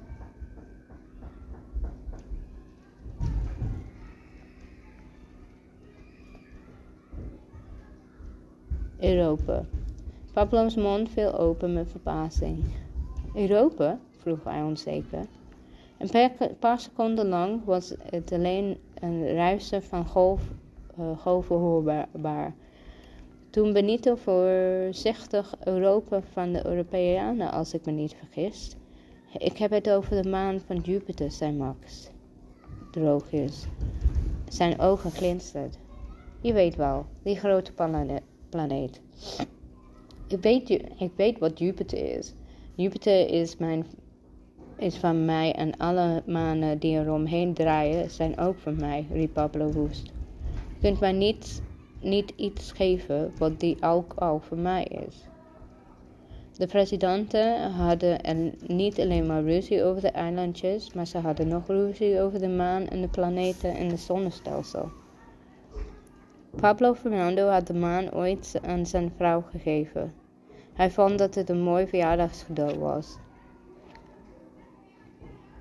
Europa. 8.99 9.64
Pablo's 10.34 10.76
mond 10.76 11.10
viel 11.10 11.38
open 11.40 11.74
met 11.74 11.91
verbazing. 11.91 12.64
Europa? 13.34 13.99
vroeg 14.18 14.44
hij 14.44 14.61
onzeker. 14.61 15.26
Een 15.98 16.57
paar 16.60 16.80
seconden 16.80 17.28
lang 17.28 17.65
was 17.65 17.94
het 18.10 18.32
alleen 18.32 18.78
een 18.99 19.34
ruisen 19.34 19.84
van 19.84 20.06
golf, 20.07 20.41
uh, 20.99 21.18
golven 21.18 21.56
hoorbaar. 21.56 22.53
Toen 23.49 23.74
Benito 23.74 24.15
voorzichtig 24.15 25.56
Europa 25.64 26.22
van 26.22 26.53
de 26.53 26.65
Europeanen, 26.65 27.52
als 27.52 27.74
ik 27.74 27.86
me 27.86 27.91
niet 27.91 28.15
vergis. 28.15 28.76
Ik 29.38 29.57
heb 29.57 29.72
het 29.72 29.90
over 29.90 30.22
de 30.22 30.30
maan 30.30 30.60
van 30.60 30.78
Jupiter, 30.78 31.32
zei 31.32 31.52
Max. 31.52 32.10
droog 32.91 33.32
is. 33.32 33.65
Zijn 34.48 34.80
ogen 34.80 35.11
glinsterden. 35.11 35.80
Je 36.41 36.53
weet 36.53 36.76
wel, 36.76 37.06
die 37.24 37.36
grote 37.36 37.72
planeet. 38.49 39.02
Ik 40.28 40.41
weet, 40.41 40.69
ik 40.99 41.11
weet 41.15 41.40
wat 41.40 41.60
Jupiter 41.60 42.18
is. 42.18 42.34
Jupiter 42.76 43.30
is, 43.30 43.57
mijn, 43.57 43.86
is 44.78 44.95
van 44.95 45.26
mij 45.26 45.54
en 45.54 45.78
alle 45.78 46.24
manen 46.26 46.80
die 46.80 46.99
eromheen 46.99 47.54
draaien 47.54 48.10
zijn 48.10 48.38
ook 48.38 48.60
van 48.60 48.76
mij, 48.76 49.08
riep 49.12 49.34
Pablo 49.34 49.72
woest. 49.72 50.12
Je 50.74 50.80
kunt 50.82 50.99
mij 50.99 51.12
niet, 51.12 51.62
niet 52.02 52.34
iets 52.36 52.72
geven 52.72 53.34
wat 53.38 53.60
die 53.60 53.78
ook 53.82 54.14
al 54.14 54.40
van 54.40 54.62
mij 54.62 54.84
is. 54.84 55.28
De 56.58 56.68
presidenten 56.68 57.72
hadden 57.72 58.54
niet 58.68 58.99
alleen 58.99 59.26
maar 59.26 59.44
ruzie 59.44 59.84
over 59.84 60.02
de 60.02 60.12
eilandjes, 60.12 60.94
maar 60.94 61.08
ze 61.08 61.18
hadden 61.18 61.48
nog 61.48 61.68
ruzie 61.68 62.22
over 62.22 62.40
de 62.40 62.49
maan 62.49 62.88
en 62.88 63.02
de 63.02 63.08
planeten 63.08 63.76
en 63.76 63.88
het 63.88 63.99
zonnestelsel. 63.99 64.90
Pablo 66.56 66.94
Fernando 66.94 67.48
had 67.48 67.68
de 67.68 67.74
maan 67.74 68.14
ooit 68.14 68.60
aan 68.66 68.86
zijn 68.86 69.12
vrouw 69.16 69.41
gegeven. 69.41 70.14
Hij 70.74 70.91
vond 70.91 71.18
dat 71.18 71.36
het 71.36 71.49
een 71.49 71.62
mooi 71.62 71.88
verjaardagscadeau 71.88 72.80
was. 72.80 73.18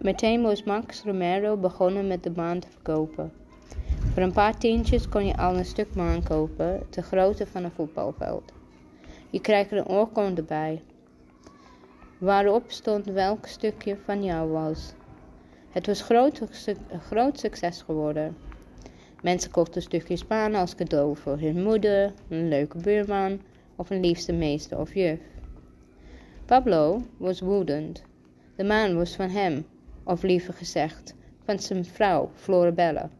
Meteen 0.07 0.41
moest 0.41 0.65
Max 0.65 1.03
Romero 1.03 1.57
begonnen 1.57 2.07
met 2.07 2.23
de 2.23 2.31
maan 2.31 2.59
te 2.59 2.69
verkopen. 2.71 3.33
Voor 4.13 4.23
een 4.23 4.33
paar 4.33 4.59
tientjes 4.59 5.09
kon 5.09 5.27
je 5.27 5.37
al 5.37 5.57
een 5.57 5.65
stuk 5.65 5.95
maan 5.95 6.23
kopen, 6.23 6.83
de 6.91 7.03
grootte 7.03 7.47
van 7.47 7.65
een 7.65 7.71
voetbalveld. 7.71 8.53
Je 9.31 9.41
krijgt 9.41 9.71
er 9.71 9.79
een 9.79 9.89
oorkonde 9.89 10.43
bij, 10.43 10.83
waarop 12.19 12.65
stond 12.67 13.07
welk 13.07 13.47
stukje 13.47 13.97
van 14.05 14.25
jou 14.25 14.51
was. 14.51 14.93
Het 15.71 15.87
was 15.87 16.03
groot, 16.03 16.41
een 16.89 17.01
groot 17.01 17.39
succes 17.39 17.83
geworden. 17.83 18.37
Mensen 19.23 19.51
kochten 19.51 19.83
stukjes 19.83 20.27
baan 20.27 20.55
als 20.55 20.75
cadeau 20.75 21.17
voor 21.17 21.39
hun 21.39 21.63
moeder, 21.63 22.13
een 22.29 22.49
leuke 22.49 22.79
buurman 22.79 23.41
of 23.77 23.91
een 23.91 24.01
liefste 24.01 24.33
meester 24.33 24.79
of 24.79 24.95
juf. 24.95 25.21
Pablo 26.45 27.03
was 27.17 27.41
woedend. 27.41 28.03
De 28.57 28.65
maan 28.65 28.97
was 28.97 29.17
van 29.17 29.29
hem, 29.29 29.67
of 30.07 30.23
liever 30.23 30.55
gezegd, 30.55 31.15
van 31.45 31.59
zijn 31.59 31.85
vrouw 31.85 32.31
Florabella. 32.35 33.11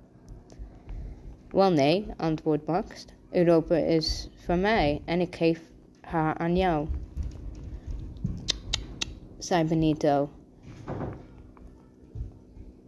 Wel 1.51 1.71
nee, 1.71 2.07
antwoordt 2.17 2.67
Max. 2.67 3.05
Europa 3.31 3.77
is 3.77 4.29
van 4.35 4.61
mij 4.61 5.03
en 5.05 5.21
ik 5.21 5.37
geef 5.37 5.61
haar 6.01 6.35
aan 6.39 6.57
jou. 6.57 6.87
zei 9.39 9.65
Benito. 9.65 10.29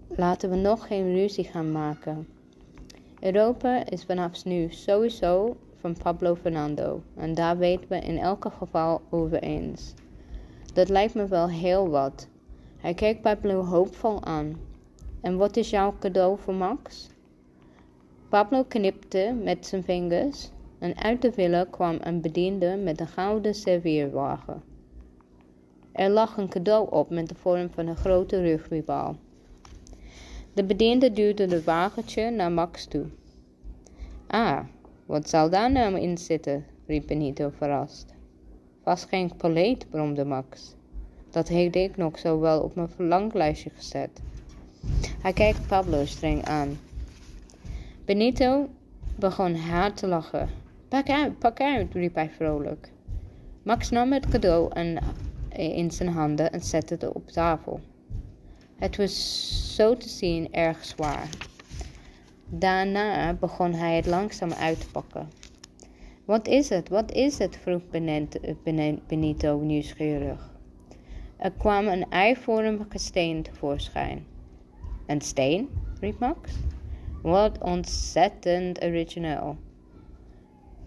Laten 0.09 0.51
we 0.51 0.57
nog 0.57 0.87
geen 0.87 1.15
ruzie 1.15 1.45
gaan 1.45 1.73
maken. 1.73 2.29
Europa 3.21 3.87
is 3.87 4.05
vanaf 4.05 4.45
nu 4.45 4.71
sowieso 4.71 5.57
van 5.81 5.97
Pablo 6.03 6.35
Fernando 6.35 7.03
en 7.17 7.35
daar 7.35 7.59
weten 7.59 7.89
we 7.89 7.99
in 7.99 8.19
elk 8.19 8.53
geval 8.59 9.01
over 9.11 9.43
eens. 9.43 9.95
Dat 10.75 10.89
lijkt 10.89 11.15
me 11.15 11.27
wel 11.27 11.49
heel 11.49 11.89
wat. 11.89 12.29
Hij 12.79 12.95
keek 12.95 13.21
Pablo 13.21 13.65
hoopvol 13.65 14.25
aan. 14.25 14.61
En 15.21 15.37
wat 15.37 15.57
is 15.57 15.71
jouw 15.71 15.95
cadeau 15.99 16.39
voor 16.39 16.55
Max? 16.55 17.09
Pablo 18.29 18.65
knipte 18.65 19.37
met 19.43 19.67
zijn 19.67 19.85
vingers 19.85 20.51
en 20.79 20.97
uit 20.97 21.23
de 21.23 21.33
villa 21.33 21.65
kwam 21.71 21.97
een 22.01 22.21
bediende 22.21 22.77
met 22.77 23.01
een 23.01 23.09
gouden 23.09 23.55
serveerwagen. 23.55 24.63
Er 25.93 26.11
lag 26.11 26.37
een 26.37 26.49
cadeau 26.49 26.91
op 26.91 27.11
met 27.11 27.29
de 27.29 27.35
vorm 27.35 27.71
van 27.71 27.87
een 27.87 27.97
grote 27.97 28.41
rugbybal. 28.41 29.17
De 30.53 30.65
bediende 30.65 31.13
duwde 31.13 31.47
het 31.47 31.65
wagentje 31.65 32.31
naar 32.31 32.53
Max 32.53 32.87
toe. 32.87 33.07
Ah, 34.27 34.61
wat 35.07 35.29
zal 35.29 35.51
daar 35.51 35.73
nou 35.73 36.01
in 36.01 36.19
zitten? 36.19 36.65
riep 36.87 37.07
Benito 37.07 37.51
verrast. 37.57 38.15
Vast 38.83 39.09
geen 39.09 39.37
poleet, 39.37 39.91
bromde 39.91 40.25
Max. 40.25 40.77
Dat 41.31 41.49
heeft 41.49 41.77
ik 41.77 41.97
nog 41.97 42.19
zo 42.19 42.41
wel 42.41 42.63
op 42.63 42.75
mijn 42.75 42.89
verlanglijstje 42.89 43.71
gezet. 43.71 44.21
Hij 45.23 45.33
kijkt 45.33 45.67
Pablo 45.67 46.05
streng 46.05 46.45
aan. 46.45 46.79
Benito 48.05 48.69
begon 49.19 49.57
hard 49.57 49.97
te 49.97 50.07
lachen. 50.07 50.49
Pak 50.89 51.09
uit, 51.11 51.39
pak 51.39 51.61
uit, 51.61 51.95
riep 51.95 52.15
hij 52.15 52.31
vrolijk. 52.31 52.93
Max 53.63 53.91
nam 53.91 54.13
het 54.13 54.29
cadeau 54.29 54.71
in 55.51 55.91
zijn 55.91 56.09
handen 56.09 56.53
en 56.53 56.61
zette 56.61 56.95
het 56.95 57.13
op 57.13 57.29
tafel. 57.29 57.81
Het 58.77 58.97
was 58.97 59.75
zo 59.75 59.97
te 59.97 60.09
zien 60.09 60.53
erg 60.53 60.85
zwaar. 60.85 61.29
Daarna 62.47 63.35
begon 63.35 63.75
hij 63.75 63.97
het 63.97 64.07
langzaam 64.07 64.53
uit 64.53 64.81
te 64.81 64.91
pakken. 64.91 65.29
Wat 66.25 66.47
is 66.47 66.69
het? 66.69 66.89
Wat 66.89 67.13
is 67.13 67.39
het? 67.39 67.57
vroeg 67.57 67.83
Benito 69.07 69.59
nieuwsgierig. 69.59 70.57
Er 71.39 71.53
kwam 71.53 71.87
een 71.87 72.11
eivormige 72.11 72.99
steen 72.99 73.43
tevoorschijn. 73.43 74.27
Een 75.07 75.21
steen? 75.21 75.69
riep 76.01 76.19
Max. 76.19 76.53
Wat 77.23 77.63
ontzettend 77.63 78.85
origineel. 78.85 79.57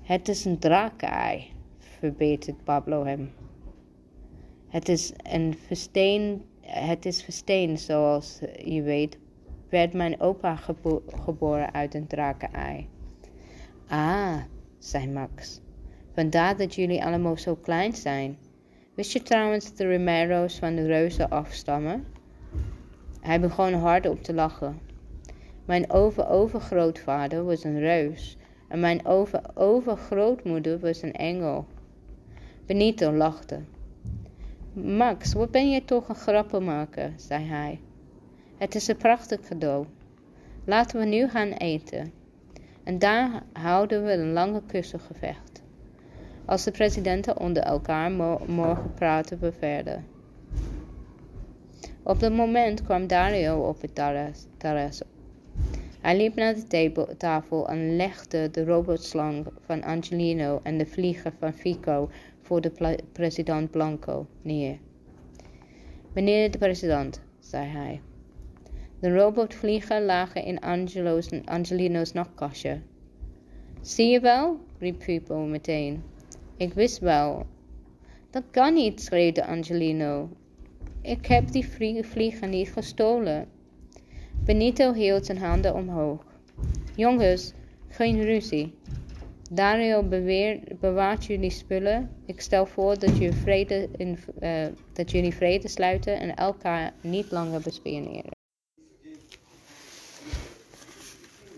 Het 0.01 0.27
is 0.27 0.45
een 0.45 0.59
drakenei, 0.59 1.53
verbeterde 1.77 2.63
Pablo 2.63 3.05
hem. 3.05 3.31
Het 4.67 4.89
is 4.89 5.13
een 5.17 5.57
versteen, 5.65 6.45
het 6.61 7.05
is 7.05 7.23
versteen, 7.23 7.77
zoals 7.77 8.39
je 8.63 8.81
weet, 8.81 9.17
werd 9.69 9.93
mijn 9.93 10.19
opa 10.19 10.55
geboren 11.05 11.73
uit 11.73 11.93
een 11.93 12.07
drakenei. 12.07 12.87
Ah, 13.87 14.37
zei 14.77 15.07
Max. 15.07 15.61
Vandaar 16.13 16.57
dat 16.57 16.75
jullie 16.75 17.03
allemaal 17.03 17.37
zo 17.37 17.55
klein 17.55 17.93
zijn. 17.93 18.37
Wist 18.93 19.11
je 19.11 19.21
trouwens 19.21 19.65
dat 19.65 19.77
de 19.77 19.91
Romero's 19.91 20.59
van 20.59 20.75
de 20.75 20.85
reuzen 20.85 21.29
afstammen? 21.29 22.05
Hij 23.21 23.39
begon 23.39 23.73
hardop 23.73 24.23
te 24.23 24.33
lachen. 24.33 24.79
Mijn 25.65 25.91
over-overgrootvader 25.91 27.43
was 27.43 27.63
een 27.63 27.79
reus 27.79 28.37
en 28.67 28.79
mijn 28.79 29.05
over-overgrootmoeder 29.05 30.79
was 30.79 31.01
een 31.01 31.13
engel. 31.13 31.65
Benito 32.65 33.11
lachte. 33.13 33.59
Max, 34.73 35.33
wat 35.33 35.51
ben 35.51 35.69
je 35.69 35.85
toch 35.85 36.09
een 36.09 36.15
grappenmaker, 36.15 37.13
zei 37.15 37.45
hij. 37.45 37.79
Het 38.57 38.75
is 38.75 38.87
een 38.87 38.97
prachtig 38.97 39.39
cadeau. 39.39 39.85
Laten 40.65 40.99
we 40.99 41.05
nu 41.05 41.29
gaan 41.29 41.51
eten. 41.51 42.13
En 42.83 42.99
daar 42.99 43.43
houden 43.53 44.03
we 44.03 44.11
een 44.11 44.33
lange 44.33 44.61
kussengevecht. 44.65 45.50
Als 46.51 46.63
de 46.63 46.71
presidenten 46.71 47.39
onder 47.39 47.63
elkaar 47.63 48.11
morgen 48.47 48.93
praten 48.93 49.39
we 49.39 49.51
verder. 49.51 50.03
Op 52.03 52.19
dat 52.19 52.31
moment 52.31 52.83
kwam 52.83 53.07
Dario 53.07 53.67
op 53.67 53.81
het 53.81 53.95
terras. 54.57 55.01
Hij 56.01 56.17
liep 56.17 56.35
naar 56.35 56.53
de 56.53 57.15
tafel 57.17 57.69
en 57.69 57.95
legde 57.95 58.51
de 58.51 58.65
robotslang 58.65 59.45
van 59.65 59.83
Angelino 59.83 60.59
en 60.63 60.77
de 60.77 60.85
vlieger 60.85 61.33
van 61.39 61.53
Fico 61.53 62.09
voor 62.41 62.61
de 62.61 62.97
president 63.11 63.71
Blanco 63.71 64.27
neer. 64.41 64.77
Meneer 66.13 66.51
de 66.51 66.57
president, 66.57 67.21
zei 67.39 67.67
hij. 67.67 68.01
De 68.99 69.15
robotvliegen 69.15 70.05
lagen 70.05 70.43
in 70.43 70.59
Angelo's, 70.59 71.29
Angelino's 71.45 72.11
nachtkastje. 72.11 72.81
Zie 73.81 74.09
je 74.09 74.19
wel? 74.19 74.59
riep 74.79 75.01
Fico 75.01 75.45
meteen. 75.45 76.03
Ik 76.61 76.73
wist 76.73 76.99
wel. 76.99 77.45
Dat 78.29 78.43
kan 78.51 78.73
niet, 78.73 79.01
schreeuwde 79.01 79.45
Angelino. 79.45 80.29
Ik 81.01 81.25
heb 81.25 81.51
die 81.51 81.67
vliegen 82.03 82.49
niet 82.49 82.71
gestolen. 82.71 83.47
Benito 84.45 84.93
hield 84.93 85.25
zijn 85.25 85.37
handen 85.37 85.73
omhoog. 85.73 86.25
Jongens, 86.95 87.53
geen 87.87 88.21
ruzie. 88.21 88.73
Dario 89.51 90.03
bewaart 90.79 91.25
jullie 91.25 91.49
spullen. 91.49 92.09
Ik 92.25 92.41
stel 92.41 92.65
voor 92.65 92.99
dat, 92.99 93.11
vrede 93.43 93.89
in, 93.97 94.17
uh, 94.41 94.65
dat 94.93 95.11
jullie 95.11 95.33
vrede 95.33 95.67
sluiten 95.67 96.19
en 96.19 96.35
elkaar 96.35 96.93
niet 97.01 97.31
langer 97.31 97.61
bespioneren. 97.61 98.31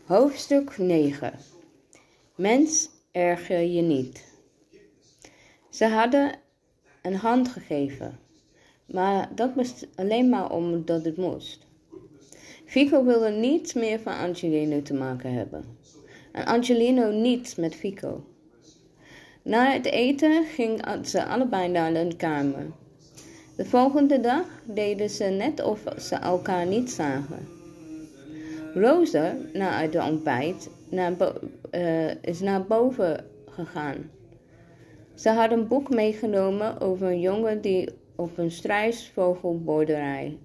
Hoofdstuk 0.06 0.78
9 0.78 1.34
Mens, 2.36 2.90
erger 3.12 3.62
je 3.62 3.82
niet. 3.82 4.33
Ze 5.74 5.86
hadden 5.86 6.32
een 7.02 7.16
hand 7.16 7.48
gegeven, 7.48 8.20
maar 8.86 9.30
dat 9.36 9.54
was 9.56 9.86
alleen 9.96 10.30
maar 10.30 10.52
omdat 10.52 11.06
het 11.06 11.18
moest. 11.18 11.66
Fico 12.66 13.04
wilde 13.06 13.30
niets 13.30 13.74
meer 13.74 14.00
van 14.00 14.14
Angelino 14.14 14.82
te 14.82 14.94
maken 14.94 15.34
hebben. 15.34 15.66
En 16.32 16.46
Angelino 16.46 17.12
niets 17.12 17.56
met 17.56 17.76
Fico. 17.76 18.26
Na 19.42 19.72
het 19.72 19.86
eten 19.86 20.46
gingen 20.46 21.06
ze 21.06 21.26
allebei 21.26 21.68
naar 21.68 21.94
hun 21.94 22.16
kamer. 22.16 22.66
De 23.56 23.66
volgende 23.66 24.20
dag 24.20 24.46
deden 24.64 25.10
ze 25.10 25.24
net 25.24 25.64
of 25.64 25.84
ze 25.98 26.16
elkaar 26.16 26.66
niet 26.66 26.92
zagen. 26.92 27.48
Rosa, 28.74 29.36
na 29.54 29.82
het 29.82 29.96
ontbijt, 29.96 30.70
uh, 30.92 32.24
is 32.24 32.40
naar 32.40 32.66
boven 32.66 33.26
gegaan. 33.50 34.10
Ze 35.16 35.30
had 35.30 35.52
een 35.52 35.68
boek 35.68 35.90
meegenomen 35.90 36.80
over 36.80 37.08
een 37.08 37.20
jongen 37.20 37.62
die 37.62 37.90
op 38.16 38.38
een 38.38 38.52
strijsvogelboerderij 38.52 40.38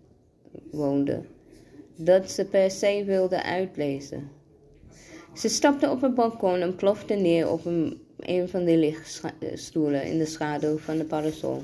woonde, 0.71 1.21
dat 1.97 2.31
ze 2.31 2.45
per 2.45 2.71
se 2.71 3.03
wilde 3.07 3.43
uitlezen. 3.43 4.31
Ze 5.35 5.49
stapte 5.49 5.91
op 5.91 6.01
het 6.01 6.15
balkon 6.15 6.61
en 6.61 6.75
plofte 6.75 7.15
neer 7.15 7.51
op 7.51 7.65
een, 7.65 8.01
een 8.19 8.49
van 8.49 8.65
de 8.65 8.77
lichtstoelen 8.77 10.05
in 10.05 10.19
de 10.19 10.27
schaduw 10.27 10.79
van 10.79 10.97
de 10.97 11.05
parasol. 11.05 11.63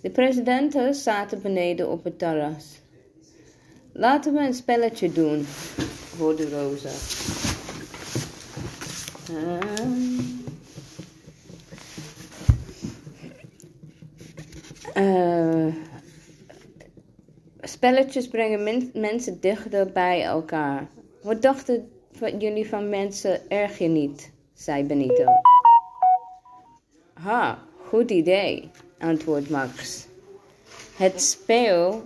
De 0.00 0.10
presidenten 0.10 0.94
zaten 0.94 1.42
beneden 1.42 1.90
op 1.90 2.04
het 2.04 2.18
terras. 2.18 2.80
Laten 3.92 4.32
we 4.32 4.40
een 4.40 4.54
spelletje 4.54 5.12
doen, 5.12 5.46
hoorde 6.18 6.48
Rosa. 6.48 6.90
Spelletjes 17.60 18.28
brengen 18.28 18.90
mensen 18.92 19.40
dichter 19.40 19.92
bij 19.92 20.22
elkaar. 20.22 20.88
Wat 21.22 21.42
dachten 21.42 21.88
jullie 22.38 22.68
van 22.68 22.88
mensen 22.88 23.50
erg 23.50 23.78
je 23.78 23.88
niet? 23.88 24.32
zei 24.54 24.84
Benito. 24.84 25.24
Ha, 27.12 27.58
goed 27.86 28.10
idee, 28.10 28.70
antwoordt 28.98 29.50
Max. 29.50 30.06
Het 30.96 31.22
speel. 31.22 32.04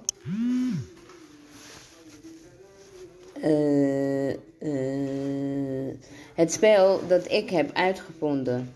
Uh, 3.42 4.32
uh, 4.58 5.94
het 6.34 6.52
spel 6.52 7.06
dat 7.06 7.30
ik 7.30 7.50
heb 7.50 7.72
uitgevonden. 7.72 8.74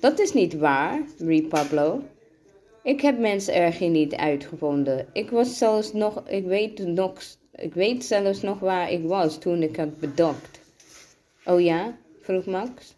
Dat 0.00 0.18
is 0.18 0.32
niet 0.32 0.54
waar, 0.54 1.00
riep 1.18 1.48
Pablo. 1.48 2.02
Ik 2.84 3.00
heb 3.00 3.18
mensen 3.18 3.54
erg 3.54 3.80
niet 3.80 4.14
uitgevonden. 4.14 5.06
Ik 5.12 5.30
was 5.30 5.58
zelfs 5.58 5.92
nog, 5.92 6.28
ik 6.28 6.44
weet 6.44 6.78
nog, 6.78 7.12
ik 7.52 7.74
weet 7.74 8.04
zelfs 8.04 8.42
nog 8.42 8.58
waar 8.60 8.90
ik 8.90 9.04
was 9.06 9.38
toen 9.38 9.62
ik 9.62 9.76
het 9.76 10.00
bedacht. 10.00 10.60
Oh 11.44 11.60
ja? 11.60 11.96
vroeg 12.20 12.46
Max. 12.46 12.94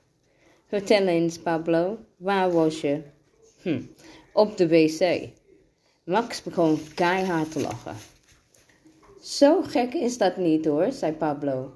Vertel 0.67 1.07
eens, 1.07 1.39
Pablo, 1.39 1.99
waar 2.17 2.53
was 2.53 2.81
je? 2.81 3.01
Hm, 3.63 3.81
op 4.33 4.57
de 4.57 4.69
wc. 4.69 5.29
Max 6.05 6.43
begon 6.43 6.79
keihard 6.95 7.53
te 7.53 7.61
lachen. 7.61 7.97
Zo 9.21 9.63
gek 9.63 9.95
is 9.95 10.19
dat 10.19 10.37
niet 10.37 10.65
hoor, 10.65 10.93
zei 10.93 11.13
Pablo. 11.13 11.73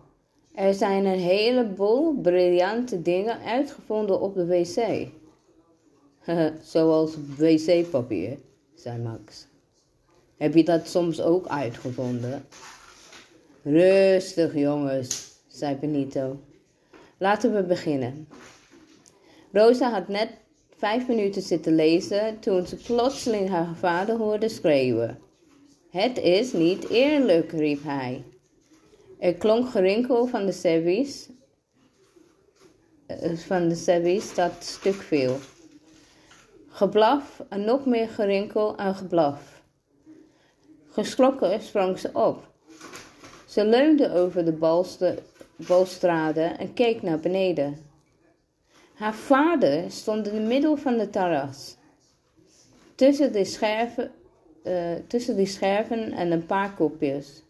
Er 0.54 0.74
zijn 0.74 1.04
een 1.04 1.18
heleboel 1.18 2.14
briljante 2.20 3.02
dingen 3.02 3.40
uitgevonden 3.40 4.20
op 4.20 4.34
de 4.34 4.46
wc. 4.46 5.08
Zoals 6.72 7.14
wc-papier, 7.36 8.38
zei 8.74 8.98
Max. 8.98 9.46
Heb 10.36 10.54
je 10.54 10.64
dat 10.64 10.88
soms 10.88 11.20
ook 11.20 11.46
uitgevonden? 11.46 12.46
Rustig, 13.62 14.54
jongens, 14.54 15.30
zei 15.48 15.76
Benito. 15.76 16.40
Laten 17.18 17.54
we 17.54 17.62
beginnen. 17.62 18.28
Rosa 19.52 19.90
had 19.90 20.08
net 20.08 20.28
vijf 20.76 21.08
minuten 21.08 21.42
zitten 21.42 21.74
lezen 21.74 22.38
toen 22.38 22.66
ze 22.66 22.76
plotseling 22.76 23.48
haar 23.48 23.74
vader 23.74 24.16
hoorde 24.16 24.48
schreeuwen. 24.48 25.18
Het 25.90 26.18
is 26.18 26.52
niet 26.52 26.88
eerlijk, 26.88 27.52
riep 27.52 27.82
hij. 27.84 28.24
Er 29.18 29.34
klonk 29.34 29.68
gerinkel 29.70 30.26
van 30.26 30.46
de 30.46 30.52
servies, 30.52 31.28
eh, 33.06 33.36
van 33.36 33.68
de 33.68 33.74
servies 33.74 34.34
dat 34.34 34.52
stuk 34.58 34.94
viel. 34.94 35.36
Geblaf 36.72 37.42
en 37.48 37.64
nog 37.64 37.86
meer 37.86 38.08
gerinkel 38.08 38.76
en 38.76 38.94
geblaf. 38.94 39.62
Geschrokken 40.88 41.60
sprong 41.62 41.98
ze 41.98 42.10
op. 42.12 42.48
Ze 43.46 43.64
leunde 43.64 44.12
over 44.12 44.44
de 44.44 44.82
balstrade 45.56 46.42
en 46.42 46.74
keek 46.74 47.02
naar 47.02 47.18
beneden. 47.18 47.76
Haar 48.94 49.14
vader 49.14 49.90
stond 49.90 50.26
in 50.26 50.34
het 50.34 50.46
midden 50.46 50.78
van 50.78 50.98
de 50.98 51.10
terras. 51.10 51.76
Tussen 52.94 53.32
de 53.32 53.44
scherven, 53.44 54.10
uh, 54.64 54.92
tussen 55.06 55.36
die 55.36 55.46
scherven 55.46 56.12
en 56.12 56.30
een 56.30 56.46
paar 56.46 56.74
kopjes. 56.74 57.42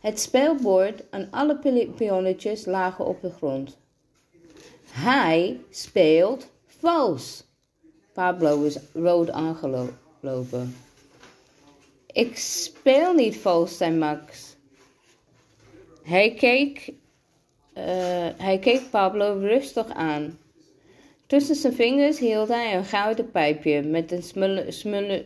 Het 0.00 0.20
speelbord 0.20 1.08
en 1.10 1.28
alle 1.30 1.58
pionnetjes 1.96 2.66
lagen 2.66 3.06
op 3.06 3.20
de 3.20 3.30
grond. 3.30 3.78
Hij 4.90 5.60
speelt 5.70 6.50
vals. 6.66 7.47
Pablo 8.18 8.62
is 8.62 8.78
rood 8.94 9.30
aangelopen. 9.30 10.74
Ik 12.12 12.36
speel 12.36 13.12
niet 13.12 13.36
vals, 13.36 13.76
zei 13.76 13.96
Max. 13.96 14.56
Hij 16.02 16.34
keek, 16.34 16.92
uh, 17.74 17.84
hij 18.36 18.58
keek 18.60 18.90
Pablo 18.90 19.38
rustig 19.40 19.88
aan. 19.88 20.38
Tussen 21.26 21.54
zijn 21.54 21.72
vingers 21.72 22.18
hield 22.18 22.48
hij 22.48 22.76
een 22.76 22.84
gouden 22.84 23.30
pijpje 23.30 23.82
met 23.82 24.12
een 24.12 24.22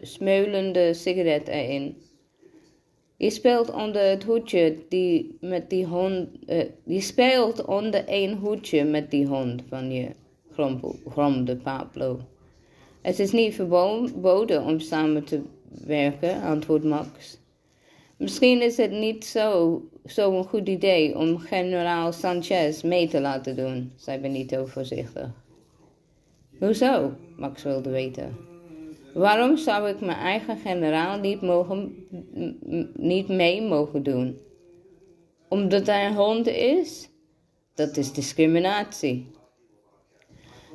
smeulende 0.02 0.94
sigaret 0.94 1.48
erin. 1.48 1.97
Je 3.16 3.31
speelt 3.31 3.70
onder 3.70 4.02
het 4.02 4.24
hoedje 4.24 4.77
die 4.89 5.36
met 5.40 5.70
die 5.70 5.86
hond. 5.86 6.28
Uh, 6.47 6.64
je 6.85 7.01
speelt 7.01 7.64
onder 7.64 8.05
één 8.05 8.39
hoedje 8.39 8.85
met 8.85 9.10
die 9.10 9.27
hond 9.27 9.62
van 9.69 9.93
je, 9.93 10.09
gromde 11.09 11.56
Pablo. 11.56 12.20
Het 13.03 13.19
is 13.19 13.33
niet 13.33 13.55
verboden 13.55 14.65
om 14.65 14.81
samen 14.81 15.24
te 15.24 15.43
werken, 15.85 16.43
antwoordt 16.43 16.85
Max. 16.85 17.39
Misschien 18.16 18.62
is 18.62 18.77
het 18.77 18.91
niet 18.91 19.24
zo, 19.24 19.81
zo 20.07 20.37
een 20.37 20.45
goed 20.45 20.69
idee 20.69 21.19
om 21.19 21.39
generaal 21.39 22.12
Sanchez 22.12 22.83
mee 22.83 23.09
te 23.09 23.20
laten 23.20 23.57
doen, 23.57 23.93
zei 23.97 24.20
Benito 24.20 24.65
voorzichtig. 24.66 25.31
Hoezo? 26.59 27.12
Max 27.37 27.62
wilde 27.62 27.91
weten. 27.91 28.37
Waarom 29.15 29.57
zou 29.57 29.89
ik 29.89 30.01
mijn 30.01 30.19
eigen 30.19 30.57
generaal 30.57 31.19
niet, 31.19 31.41
mogen, 31.41 32.07
niet 32.95 33.29
mee 33.29 33.62
mogen 33.62 34.03
doen? 34.03 34.39
Omdat 35.49 35.87
hij 35.87 36.07
een 36.07 36.15
hond 36.15 36.47
is? 36.47 37.09
Dat 37.74 37.97
is 37.97 38.12
discriminatie. 38.12 39.31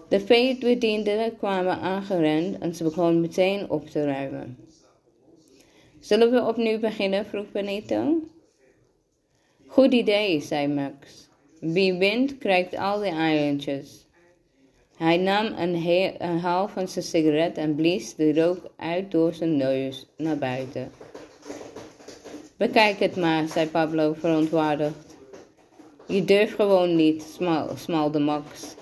De 0.07 0.19
veebedienden 0.19 1.37
kwamen 1.37 1.79
aangerend 1.79 2.57
en 2.57 2.75
ze 2.75 2.83
begonnen 2.83 3.21
meteen 3.21 3.69
op 3.69 3.89
te 3.89 4.03
ruimen. 4.03 4.57
Zullen 5.99 6.31
we 6.31 6.47
opnieuw 6.47 6.79
beginnen? 6.79 7.25
vroeg 7.25 7.51
Benito. 7.51 8.19
Goed 9.67 9.93
idee, 9.93 10.41
zei 10.41 10.67
Max. 10.67 11.29
Wie 11.59 11.93
wint, 11.93 12.37
krijgt 12.37 12.77
al 12.77 12.99
die 12.99 13.11
eilandjes. 13.11 14.07
Hij 14.97 15.17
nam 15.17 15.45
een, 15.57 16.15
haal 16.39 16.67
van 16.67 16.87
zijn 16.87 17.05
sigaret 17.05 17.57
en 17.57 17.75
blies 17.75 18.15
de 18.15 18.33
rook 18.33 18.71
uit 18.77 19.11
door 19.11 19.33
zijn 19.33 19.57
neus 19.57 20.07
naar 20.17 20.37
buiten. 20.37 20.91
Bekijk 22.57 22.99
het 22.99 23.15
maar, 23.15 23.47
zei 23.47 23.67
Pablo 23.67 24.13
verontwaardigd. 24.13 25.17
Je 26.07 26.25
durft 26.25 26.53
gewoon 26.53 26.95
niet, 26.95 27.23
smal, 27.23 27.75
smalde 27.75 28.19
Max. 28.19 28.76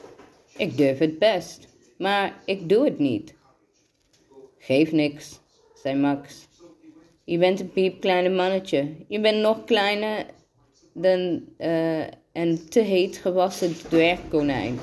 Ik 0.58 0.78
durf 0.78 0.98
het 0.98 1.20
best, 1.20 1.68
maar 1.98 2.42
ik 2.46 2.70
doe 2.70 2.86
het 2.86 3.00
niet. 3.00 3.36
Geef 4.58 4.92
niks, 4.92 5.40
zei 5.74 6.00
Max. 6.00 6.48
Je 7.24 7.38
bent 7.38 7.60
een 7.60 7.72
piepkleine 7.72 8.30
mannetje. 8.30 8.96
Je 9.08 9.20
bent 9.20 9.42
nog 9.42 9.64
kleiner 9.64 10.26
dan 10.94 11.44
uh, 11.58 12.08
een 12.34 12.70
te 12.70 12.80
heet 12.80 13.18
gewassen 13.18 13.74
dwergkonijn. 13.74 14.80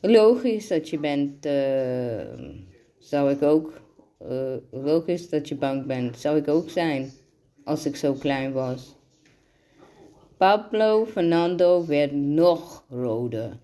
Logisch 0.00 0.68
dat 0.68 0.88
je 0.88 0.98
bent, 0.98 1.46
uh, 1.46 2.50
zou 2.98 3.30
ik 3.30 3.42
ook. 3.42 3.80
Uh, 4.30 4.54
logisch 4.70 5.28
dat 5.28 5.48
je 5.48 5.54
bang 5.54 5.86
bent, 5.86 6.18
zou 6.18 6.36
ik 6.36 6.48
ook 6.48 6.70
zijn, 6.70 7.10
als 7.64 7.86
ik 7.86 7.96
zo 7.96 8.12
klein 8.12 8.52
was. 8.52 8.96
Pablo 10.36 11.06
Fernando 11.06 11.86
werd 11.86 12.12
nog 12.12 12.84
roder. 12.88 13.58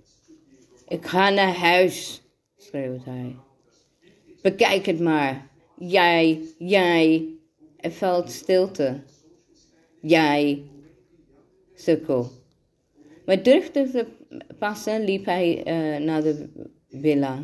Ik 0.95 1.07
ga 1.07 1.31
naar 1.31 1.55
huis, 1.55 2.23
schreeuwt 2.57 3.05
hij. 3.05 3.37
Bekijk 4.43 4.87
het 4.87 5.01
maar. 5.01 5.47
Jij, 5.79 6.41
jij. 6.59 7.29
Er 7.77 7.93
valt 7.93 8.31
stilte. 8.31 9.01
Jij, 10.01 10.63
sukkel. 11.75 12.31
Maar 13.27 13.43
durfde 13.43 13.91
te 13.91 14.07
passen 14.59 15.05
liep 15.05 15.25
hij 15.25 15.59
uh, 15.59 16.05
naar 16.05 16.23
de 16.23 16.49
villa. 16.89 17.43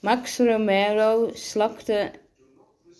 Max 0.00 0.38
Romero 0.38 1.30
slakte 1.32 2.10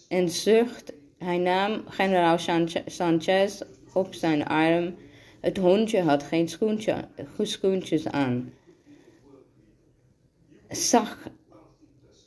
en 0.08 0.28
zucht. 0.28 0.92
Hij 1.18 1.38
nam 1.38 1.82
generaal 1.88 2.38
Sanchez 2.86 3.60
op 3.92 4.14
zijn 4.14 4.44
arm. 4.44 4.94
Het 5.40 5.56
hondje 5.56 6.00
had 6.00 6.22
geen 6.22 6.48
schoentje, 6.48 7.08
schoentjes 7.42 8.06
aan. 8.06 8.52
Zag, 10.68 11.28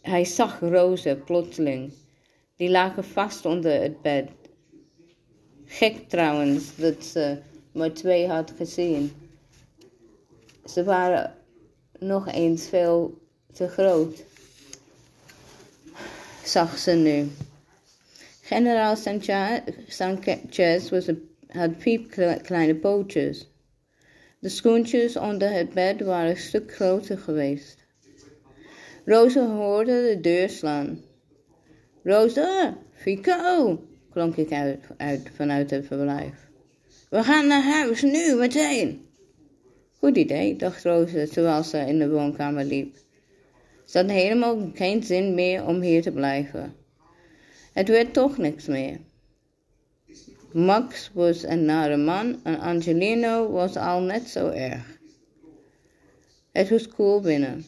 hij 0.02 0.26
zag 0.26 0.60
rozen 0.60 1.24
plotseling. 1.24 1.94
Die 2.56 2.70
lagen 2.70 3.04
vast 3.04 3.46
onder 3.46 3.82
het 3.82 4.02
bed. 4.02 4.30
Gek 5.66 6.10
trouwens 6.10 6.76
dat 6.76 7.04
ze 7.04 7.38
maar 7.72 7.94
twee 7.94 8.28
had 8.28 8.54
gezien. 8.58 9.12
Ze 10.66 10.84
waren 10.84 11.36
nog 12.00 12.28
eens 12.28 12.68
veel 12.68 13.22
te 13.54 13.68
groot, 13.68 14.24
zag 16.44 16.78
ze 16.78 16.92
nu. 16.92 17.30
Generaal 18.42 18.96
Sanchez 19.88 20.90
was 20.90 21.08
een, 21.08 21.30
had 21.48 21.78
piepkleine 21.78 22.76
pootjes. 22.76 23.48
De 24.40 24.50
schoentjes 24.50 25.16
onder 25.16 25.52
het 25.52 25.74
bed 25.74 26.02
waren 26.02 26.30
een 26.30 26.38
stuk 26.38 26.74
groter 26.76 27.18
geweest. 27.18 27.86
Rosa 29.08 29.46
hoorde 29.46 30.04
de 30.08 30.20
deur 30.22 30.50
slaan. 30.50 31.02
Rosa, 32.04 32.78
Fico, 32.92 33.80
klonk 34.12 34.36
ik 34.36 34.52
uit, 34.52 34.80
uit 34.98 35.30
vanuit 35.36 35.70
het 35.70 35.86
verblijf. 35.86 36.50
We 37.10 37.24
gaan 37.24 37.48
naar 37.48 37.64
huis, 37.64 38.02
nu, 38.02 38.36
meteen. 38.36 39.08
Goed 40.00 40.18
idee, 40.18 40.56
dacht 40.56 40.84
Rosa 40.84 41.26
terwijl 41.26 41.64
ze 41.64 41.78
in 41.78 42.00
de 42.00 42.10
woonkamer 42.10 42.64
liep. 42.64 42.96
Ze 43.86 43.98
had 43.98 44.10
helemaal 44.10 44.70
geen 44.74 45.04
zin 45.04 45.34
meer 45.34 45.66
om 45.66 45.82
hier 45.82 46.02
te 46.02 46.12
blijven. 46.12 46.76
Het 47.74 47.88
werd 47.88 48.14
toch 48.14 48.38
niks 48.38 48.66
meer. 48.66 48.98
Max 50.52 51.12
was 51.14 51.44
een 51.44 51.66
nare 51.66 51.98
man 51.98 52.40
en 52.44 52.60
Angelino 52.60 53.52
was 53.52 53.76
al 53.76 54.02
net 54.02 54.28
zo 54.28 54.50
erg. 54.50 55.00
Het 56.52 56.70
was 56.70 56.88
cool 56.88 57.22
binnen. 57.22 57.66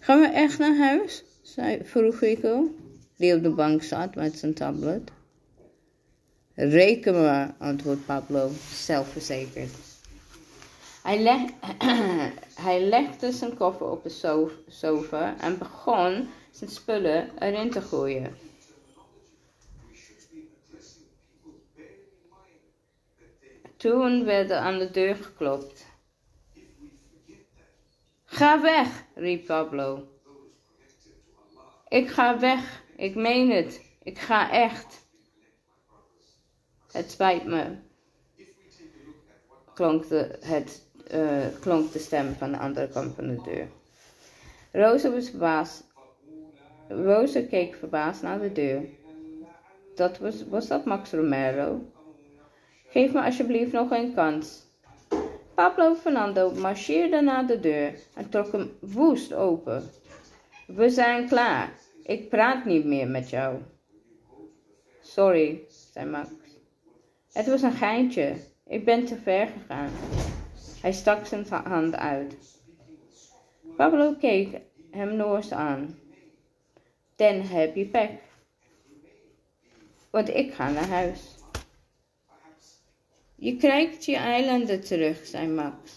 Gaan 0.00 0.20
we 0.20 0.26
echt 0.26 0.58
naar 0.58 0.76
huis? 0.76 1.24
zei, 1.42 1.84
vroeg 1.84 2.20
Rico, 2.20 2.74
die 3.16 3.34
op 3.34 3.42
de 3.42 3.50
bank 3.50 3.82
zat 3.82 4.14
met 4.14 4.38
zijn 4.38 4.54
tablet. 4.54 5.10
Reken 6.54 7.14
maar, 7.14 7.54
antwoordt 7.58 8.06
Pablo, 8.06 8.50
zelfverzekerd. 8.72 9.70
Hij, 11.02 11.22
leg, 11.22 11.40
hij 12.66 12.80
legde 12.80 13.32
zijn 13.32 13.56
koffer 13.56 13.90
op 13.90 14.02
de 14.02 14.48
sofa 14.68 15.36
en 15.40 15.58
begon 15.58 16.28
zijn 16.50 16.70
spullen 16.70 17.30
erin 17.38 17.70
te 17.70 17.80
gooien. 17.80 18.36
Toen 23.76 24.24
werd 24.24 24.50
er 24.50 24.56
aan 24.56 24.78
de 24.78 24.90
deur 24.90 25.16
geklopt. 25.16 25.89
Ga 28.30 28.60
weg, 28.60 29.04
riep 29.14 29.46
Pablo. 29.46 30.08
Ik 31.88 32.08
ga 32.08 32.38
weg, 32.38 32.82
ik 32.96 33.14
meen 33.14 33.50
het, 33.50 33.80
ik 34.02 34.18
ga 34.18 34.50
echt. 34.50 35.06
Het 36.92 37.10
spijt 37.10 37.44
me, 37.44 37.76
klonk 39.74 40.08
de, 40.08 40.38
het, 40.40 40.86
uh, 41.14 41.46
klonk 41.60 41.92
de 41.92 41.98
stem 41.98 42.34
van 42.34 42.52
de 42.52 42.58
andere 42.58 42.88
kant 42.88 43.14
van 43.14 43.26
de 43.28 43.42
deur. 43.42 43.68
Rosa 44.72 45.10
was 45.10 45.30
verbaasd. 45.30 45.84
Keek 47.48 47.74
verbaasd 47.74 48.22
naar 48.22 48.40
de 48.40 48.52
deur. 48.52 48.82
Dat 49.94 50.18
was, 50.18 50.48
was 50.48 50.66
dat 50.66 50.84
Max 50.84 51.12
Romero? 51.12 51.80
Geef 52.88 53.12
me 53.12 53.22
alsjeblieft 53.22 53.72
nog 53.72 53.90
een 53.90 54.14
kans. 54.14 54.68
Pablo 55.60 55.94
Fernando 55.94 56.50
marcheerde 56.50 57.20
naar 57.20 57.46
de 57.46 57.60
deur 57.60 57.94
en 58.14 58.28
trok 58.28 58.52
hem 58.52 58.70
woest 58.80 59.32
open. 59.32 59.90
We 60.66 60.90
zijn 60.90 61.28
klaar. 61.28 61.72
Ik 62.02 62.28
praat 62.28 62.64
niet 62.64 62.84
meer 62.84 63.08
met 63.08 63.30
jou. 63.30 63.58
Sorry, 65.00 65.62
zei 65.92 66.06
Max. 66.06 66.28
Het 67.32 67.46
was 67.46 67.62
een 67.62 67.72
geintje. 67.72 68.36
Ik 68.66 68.84
ben 68.84 69.04
te 69.04 69.16
ver 69.16 69.46
gegaan. 69.46 69.90
Hij 70.80 70.92
stak 70.92 71.26
zijn 71.26 71.46
hand 71.48 71.96
uit. 71.96 72.36
Pablo 73.76 74.14
keek 74.14 74.60
hem 74.90 75.16
noors 75.16 75.52
aan. 75.52 75.98
Dan 77.16 77.40
heb 77.40 77.74
je 77.74 77.86
pech. 77.86 78.10
Want 80.10 80.28
ik 80.28 80.54
ga 80.54 80.70
naar 80.70 80.88
huis. 80.88 81.39
Je 83.40 83.56
krijgt 83.56 84.04
je 84.04 84.16
eilanden 84.16 84.80
terug, 84.80 85.26
zei 85.26 85.48
Max. 85.48 85.90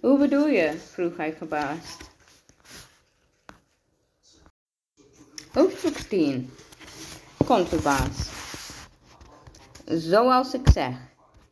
Hoe 0.00 0.18
bedoel 0.18 0.46
je? 0.46 0.72
vroeg 0.72 1.16
hij 1.16 1.32
verbaasd. 1.32 2.10
Hoofdstuk 5.52 5.96
10 5.96 6.50
Contrabaas 7.44 8.30
Zoals 9.84 10.54
ik 10.54 10.68
zeg, 10.72 10.96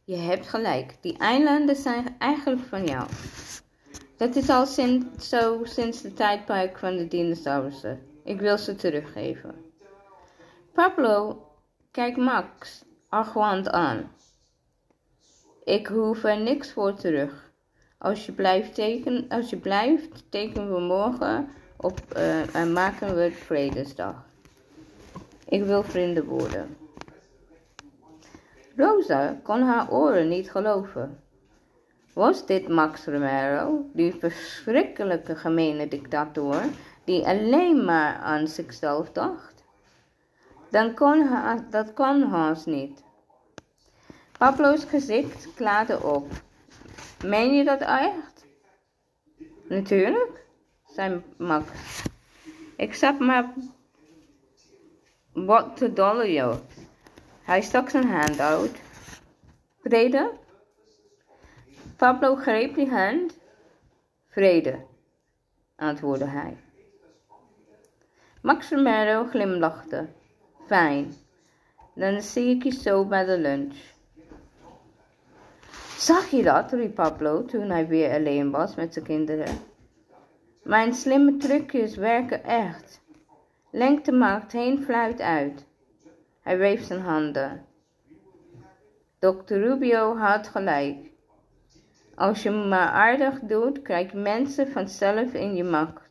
je 0.05 0.17
hebt 0.17 0.49
gelijk, 0.49 0.97
die 1.01 1.19
eilanden 1.19 1.77
zijn 1.77 2.17
eigenlijk 2.19 2.67
van 2.69 2.85
jou. 2.85 3.09
Dat 4.17 4.37
is 4.37 4.49
al 4.49 4.67
sinds, 4.67 5.29
zo 5.29 5.65
sinds 5.65 6.03
de 6.03 6.13
tijdperk 6.13 6.79
van 6.79 6.97
de 6.97 7.09
dinosaurussen. 7.09 8.01
Ik 8.25 8.41
wil 8.41 8.59
ze 8.59 8.75
teruggeven. 8.75 9.55
Pablo 10.73 11.47
kijkt 11.91 12.17
Max 12.17 12.85
argwant 13.09 13.69
aan. 13.69 14.15
Ik 15.67 15.87
hoef 15.87 16.25
er 16.25 16.41
niks 16.41 16.73
voor 16.73 16.95
terug. 16.95 17.51
Als 17.99 18.27
je 18.27 18.33
blijft 18.33 18.75
tekenen, 18.75 19.29
als 19.29 19.51
je 19.51 19.57
blijft, 19.57 20.25
tekenen 20.31 20.75
we 20.75 20.81
morgen 20.81 21.49
op 21.77 22.01
uh, 22.17 22.55
en 22.55 22.73
maken 22.73 23.15
we 23.15 23.21
het 23.21 23.35
Vredesdag. 23.35 24.25
Ik 25.49 25.65
wil 25.65 25.83
vrienden 25.83 26.25
worden. 26.25 26.77
Rosa 28.77 29.37
kon 29.43 29.63
haar 29.63 29.91
oren 29.91 30.29
niet 30.29 30.51
geloven. 30.51 31.21
Was 32.13 32.47
dit 32.47 32.69
Max 32.69 33.05
Romero, 33.05 33.91
die 33.93 34.15
verschrikkelijke 34.15 35.37
gemene 35.37 35.89
dictator, 35.89 36.63
die 37.05 37.27
alleen 37.27 37.85
maar 37.85 38.15
aan 38.15 38.49
zichzelf 38.49 39.13
dacht? 39.13 39.65
Dan 40.71 40.95
kon 40.95 41.29
dat 41.71 41.93
kon 41.93 42.23
Hans 42.23 42.65
niet. 42.65 43.05
Pablo's 44.39 44.85
gezicht 44.85 45.55
klaarde 45.55 46.03
op. 46.03 46.31
Meen 47.25 47.55
je 47.55 47.65
dat 47.65 47.81
echt? 47.81 48.47
Natuurlijk, 49.69 50.47
zei 50.85 51.23
Max. 51.37 51.71
Ik 52.77 52.95
zat 52.95 53.19
maar 53.19 53.53
wat 55.33 55.77
te 55.77 55.93
dollen. 55.93 56.61
Hij 57.43 57.63
stak 57.63 57.89
zijn 57.91 58.11
hand 58.11 58.41
uit. 58.41 58.81
Vrede? 59.83 60.33
Pablo 61.97 62.35
greep 62.35 62.75
die 62.75 62.91
hand. 62.91 63.39
Vrede, 64.29 64.85
antwoordde 65.77 66.27
hij. 66.27 66.57
Max 68.43 68.71
Romero 68.71 69.25
glimlachte. 69.25 70.09
Fijn, 70.67 71.15
dan 71.95 72.23
zie 72.23 72.57
ik 72.57 72.63
je 72.63 72.71
zo 72.71 73.05
bij 73.05 73.25
de 73.25 73.39
lunch. 73.39 73.96
Zag 75.97 76.31
je 76.31 76.43
dat? 76.43 76.73
riep 76.73 76.95
Pablo 76.95 77.45
toen 77.45 77.71
hij 77.71 77.87
weer 77.87 78.11
alleen 78.11 78.51
was 78.51 78.75
met 78.75 78.93
zijn 78.93 79.05
kinderen. 79.05 79.59
Mijn 80.63 80.95
slimme 80.95 81.37
trucjes 81.37 81.97
werken 81.97 82.45
echt. 82.45 83.01
Lengte 83.71 84.13
maakt 84.13 84.51
geen 84.51 84.83
fluit 84.83 85.21
uit. 85.21 85.67
Hij 86.41 86.57
wreef 86.59 86.85
zijn 86.85 87.01
handen. 87.01 87.65
Dr. 89.19 89.55
Rubio 89.55 90.17
had 90.17 90.49
gelijk. 90.49 90.97
Als 92.15 92.43
je 92.43 92.51
maar 92.51 92.89
aardig 92.89 93.41
doet, 93.41 93.83
krijg 93.83 94.13
je 94.13 94.19
mensen 94.19 94.69
vanzelf 94.69 95.33
in 95.33 95.55
je 95.55 95.65
macht. 95.65 96.11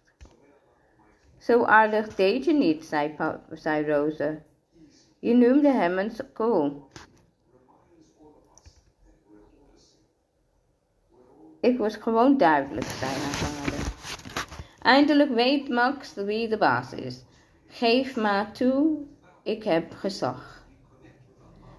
Zo 1.37 1.63
aardig 1.63 2.15
deed 2.15 2.45
je 2.45 2.53
niet, 2.53 2.85
zei, 2.85 3.85
Roze. 3.87 4.41
Je 5.19 5.33
noemde 5.33 5.71
hem 5.71 5.97
een 5.97 6.11
kool. 6.33 6.89
Ik 11.65 11.77
was 11.77 11.95
gewoon 11.95 12.37
duidelijk, 12.37 12.85
zei 12.85 13.11
haar 13.11 13.33
vader. 13.33 13.79
Eindelijk 14.81 15.33
weet 15.33 15.69
Max 15.69 16.13
wie 16.13 16.47
de 16.47 16.57
baas 16.57 16.93
is. 16.93 17.23
Geef 17.67 18.15
maar 18.15 18.51
toe, 18.51 18.97
ik 19.43 19.63
heb 19.63 19.93
gezag. 19.93 20.65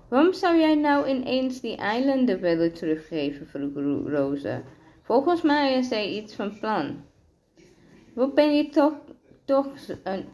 Waarom 0.08 0.32
zou 0.32 0.58
jij 0.58 0.74
nou 0.74 1.08
ineens 1.08 1.60
die 1.60 1.76
eilanden 1.76 2.40
willen 2.40 2.72
teruggeven, 2.72 3.46
vroeg 3.46 4.06
Roze. 4.06 4.62
Volgens 5.02 5.42
mij 5.42 5.74
is 5.74 5.90
hij 5.90 6.08
iets 6.08 6.34
van 6.34 6.58
plan. 6.58 7.04
Wat 8.14 8.34
ben 8.34 8.56
je 8.56 8.68
toch, 8.68 8.94
toch 9.44 9.66
een, 10.02 10.24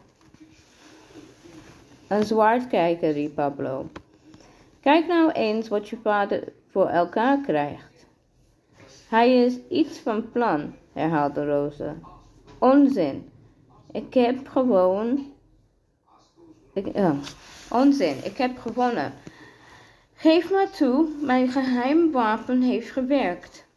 een 2.07 2.23
zwaardkijker, 2.23 3.11
riep 3.11 3.35
Pablo. 3.35 3.89
Kijk 4.81 5.07
nou 5.07 5.31
eens 5.31 5.67
wat 5.67 5.89
je 5.89 5.97
vader 6.03 6.43
voor 6.67 6.87
elkaar 6.87 7.41
krijgt. 7.41 7.92
Hij 9.13 9.43
is 9.45 9.57
iets 9.69 9.99
van 9.99 10.31
plan, 10.31 10.75
herhaalde 10.93 11.45
Rosa. 11.45 11.95
Onzin. 12.59 13.29
Ik 13.91 14.13
heb 14.13 14.47
gewoon. 14.47 15.33
Ik, 16.73 16.87
onzin, 17.69 18.15
ik 18.23 18.37
heb 18.37 18.57
gewonnen. 18.57 19.13
Geef 20.13 20.51
maar 20.51 20.69
toe, 20.69 21.07
mijn 21.21 21.47
geheim 21.47 22.11
wapen 22.11 22.61
heeft 22.61 22.91
gewerkt. 22.91 23.67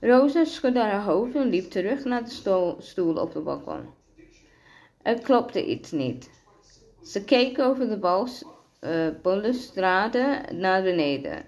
Rosa 0.00 0.44
schudde 0.44 0.80
haar 0.80 1.02
hoofd 1.02 1.34
en 1.34 1.48
liep 1.48 1.70
terug 1.70 2.04
naar 2.04 2.24
de 2.24 2.76
stoel, 2.78 3.16
op 3.16 3.32
de 3.32 3.40
balkon. 3.40 3.86
Er 5.02 5.20
klopte 5.20 5.66
iets 5.66 5.90
niet. 5.90 6.30
Ze 7.02 7.24
keek 7.24 7.58
over 7.58 7.88
de 7.88 7.98
bal, 7.98 8.28
uh, 8.80 9.08
balustrade 9.22 10.42
naar 10.52 10.82
beneden. 10.82 11.44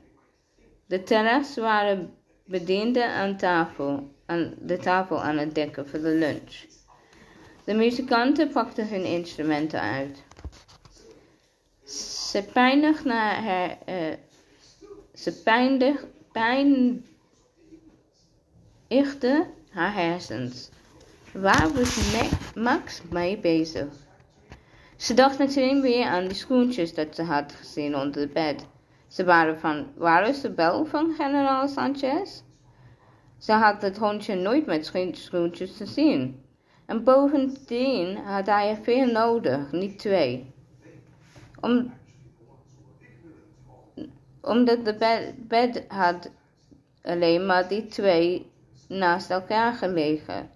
De 0.86 1.02
terras 1.02 1.56
waren 1.56 2.14
bedienden 2.46 3.08
aan 3.08 3.36
tafel, 3.36 4.10
de 4.58 4.78
tafel 4.78 5.22
aan 5.22 5.38
het 5.38 5.54
dekken 5.54 5.88
voor 5.88 6.00
de 6.00 6.14
lunch. 6.14 6.64
De 7.64 7.74
muzikanten 7.74 8.48
pakten 8.48 8.88
hun 8.88 9.04
instrumenten 9.04 9.80
uit. 9.80 10.22
Ze 12.30 12.42
pijnig 12.52 13.04
naar 13.04 13.42
haar, 13.42 13.78
uh, 13.88 14.12
ze 15.14 15.42
pijndig, 15.42 16.04
pijnigde 16.32 17.06
haar 19.70 19.94
hersens. 19.94 20.68
Waar 21.32 21.72
was 21.72 22.14
Max 22.54 23.02
mee 23.10 23.38
bezig? 23.38 23.86
Ze 24.96 25.14
dacht 25.14 25.38
meteen 25.38 25.80
weer 25.80 26.04
aan 26.04 26.26
die 26.26 26.36
schoentjes 26.36 26.94
dat 26.94 27.14
ze 27.14 27.22
had 27.22 27.52
gezien 27.52 27.96
onder 27.96 28.20
het 28.20 28.32
bed. 28.32 28.66
Ze 29.08 29.24
waren 29.24 29.58
van, 29.58 29.86
waar 29.94 30.28
is 30.28 30.40
de 30.40 30.50
bel 30.50 30.84
van 30.84 31.14
generaal 31.14 31.68
Sanchez? 31.68 32.42
Ze 33.38 33.52
had 33.52 33.82
het 33.82 33.98
hondje 33.98 34.34
nooit 34.34 34.66
met 34.66 34.92
schoentjes 35.12 35.76
gezien. 35.76 36.44
En 36.86 37.04
bovendien 37.04 38.16
had 38.16 38.46
hij 38.46 38.70
er 38.70 38.76
veel 38.82 39.06
nodig, 39.06 39.72
niet 39.72 39.98
twee. 39.98 40.54
Om, 41.60 41.92
omdat 44.40 44.84
de 44.84 45.34
bed, 45.36 45.84
had 45.88 46.30
alleen 47.02 47.46
maar 47.46 47.68
die 47.68 47.86
twee 47.86 48.50
naast 48.88 49.30
elkaar 49.30 49.72
gelegen. 49.72 50.50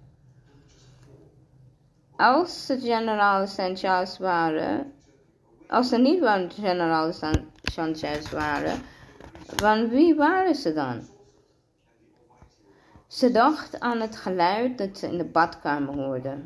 Als 2.17 2.67
ze 2.67 2.81
generaal 2.81 3.47
Sanchez 3.47 4.19
waren, 4.19 4.93
als 5.71 5.89
ze 5.89 5.97
niet 5.97 6.21
van 6.21 6.51
generaal 6.51 7.13
Sanchez 7.63 8.31
waren, 8.31 8.79
van 9.47 9.89
wie 9.89 10.15
waren 10.15 10.55
ze 10.55 10.73
dan? 10.73 11.01
Ze 13.07 13.31
dacht 13.31 13.81
aan 13.81 14.01
het 14.01 14.17
geluid 14.17 14.79
dat 14.79 14.99
ze 14.99 15.07
in 15.07 15.19
de 15.19 15.25
badkamer 15.25 15.95
hoorde. 15.95 16.39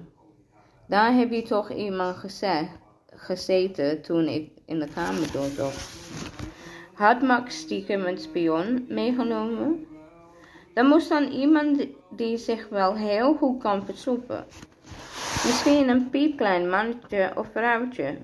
Daar 0.89 1.15
heb 1.15 1.31
je 1.31 1.43
toch 1.43 1.71
iemand 1.71 2.17
gezeten 3.15 4.03
toen 4.03 4.29
ik 4.29 4.51
in 4.67 4.79
de 4.79 4.89
kamer 4.95 5.33
doorzocht. 5.33 5.89
Had 6.95 7.23
Max 7.23 7.57
stiekem 7.57 8.07
een 8.07 8.19
spion 8.19 8.85
meegenomen? 8.89 9.87
Dan 10.75 10.87
moest 10.87 11.09
dan 11.09 11.25
iemand 11.25 11.87
die 12.11 12.37
zich 12.37 12.69
wel 12.69 12.95
heel 12.95 13.35
goed 13.35 13.63
kan 13.63 13.85
versoepen. 13.85 14.45
Misschien 15.45 15.89
een 15.89 16.11
piepklein 16.11 16.69
mannetje 16.69 17.33
of 17.35 17.47
vrouwtje. 17.53 18.17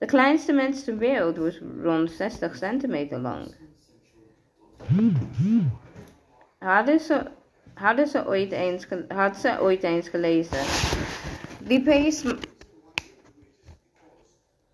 De 0.00 0.06
kleinste 0.06 0.52
mens 0.52 0.84
ter 0.84 0.96
wereld 0.96 1.36
was 1.36 1.60
rond 1.82 2.10
60 2.10 2.56
centimeter 2.56 3.18
lang. 3.18 3.54
Hadden 6.58 7.00
ze, 7.00 7.26
hadden 7.74 8.06
ze, 8.06 8.26
ooit, 8.26 8.52
eens, 8.52 8.86
had 9.08 9.36
ze 9.36 9.60
ooit 9.60 9.82
eens 9.82 10.08
gelezen. 10.08 10.64
Die 11.66 11.82
pees, 11.82 12.24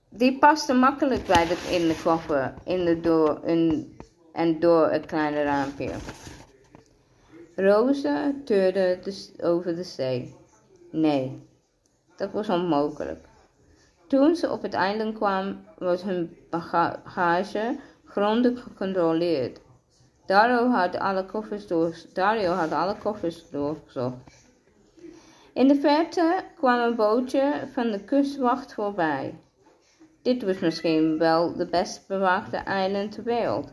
die 0.09 0.39
paste 0.39 0.75
makkelijk 0.75 1.27
bij 1.27 1.47
het 1.47 1.81
in 1.81 1.89
de 1.89 2.01
koffer 2.03 2.55
in 2.65 2.85
de 2.85 3.01
door, 3.01 3.41
en 4.33 4.61
door 4.61 4.91
het 4.91 5.07
kleine 5.07 5.43
raampje. 5.43 5.91
Roze 7.57 8.35
tuurde 8.45 8.99
over 9.43 9.75
de 9.75 9.85
zee. 9.85 10.35
Nee, 10.91 11.43
dat 12.17 12.33
was 12.33 12.49
onmogelijk. 12.49 13.25
Toen 14.07 14.37
ze 14.37 14.51
op 14.51 14.63
het 14.63 14.75
eiland 14.75 15.15
kwam, 15.15 15.65
was 15.79 16.03
hun 16.03 16.37
bagage 16.51 17.79
grondig 18.05 18.63
gecontroleerd. 18.63 19.61
Dario 20.27 20.69
had 20.69 20.99
alle 20.99 21.25
koffers, 21.25 21.67
door, 21.67 21.95
had 22.45 22.73
alle 22.73 22.97
koffers 22.97 23.51
doorgezocht. 23.51 24.17
In 25.53 25.69
de 25.69 25.75
verte 25.75 26.45
kwam 26.57 26.79
een 26.79 26.97
bootje 26.97 27.69
van 27.73 27.91
de 27.91 28.05
kustwacht 28.05 28.75
voorbij. 28.75 29.39
Dit 30.23 30.43
was 30.43 30.59
misschien 30.59 31.19
wel 31.19 31.57
de 31.57 31.67
best 31.67 32.09
bewaakte 32.09 32.57
eiland 32.57 33.13
ter 33.13 33.25
wereld. 33.25 33.73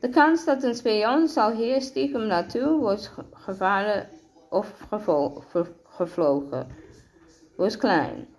De 0.00 0.08
kans 0.08 0.44
dat 0.44 0.62
een 0.62 0.74
spion 0.74 1.28
zal 1.28 1.50
hier 1.50 1.80
stiekem 1.80 2.26
naartoe 2.26 2.78
wordt 2.78 3.12
gevaren 3.32 4.08
of 4.50 4.88
gevlogen 5.84 6.66
was 7.56 7.76
klein. 7.76 8.35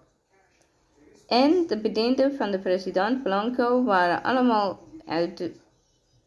En 1.27 1.67
de 1.67 1.77
bedienden 1.77 2.35
van 2.35 2.51
de 2.51 2.59
president 2.59 3.23
Blanco 3.23 3.83
waren 3.83 4.23
allemaal 4.23 4.79
uit, 5.05 5.51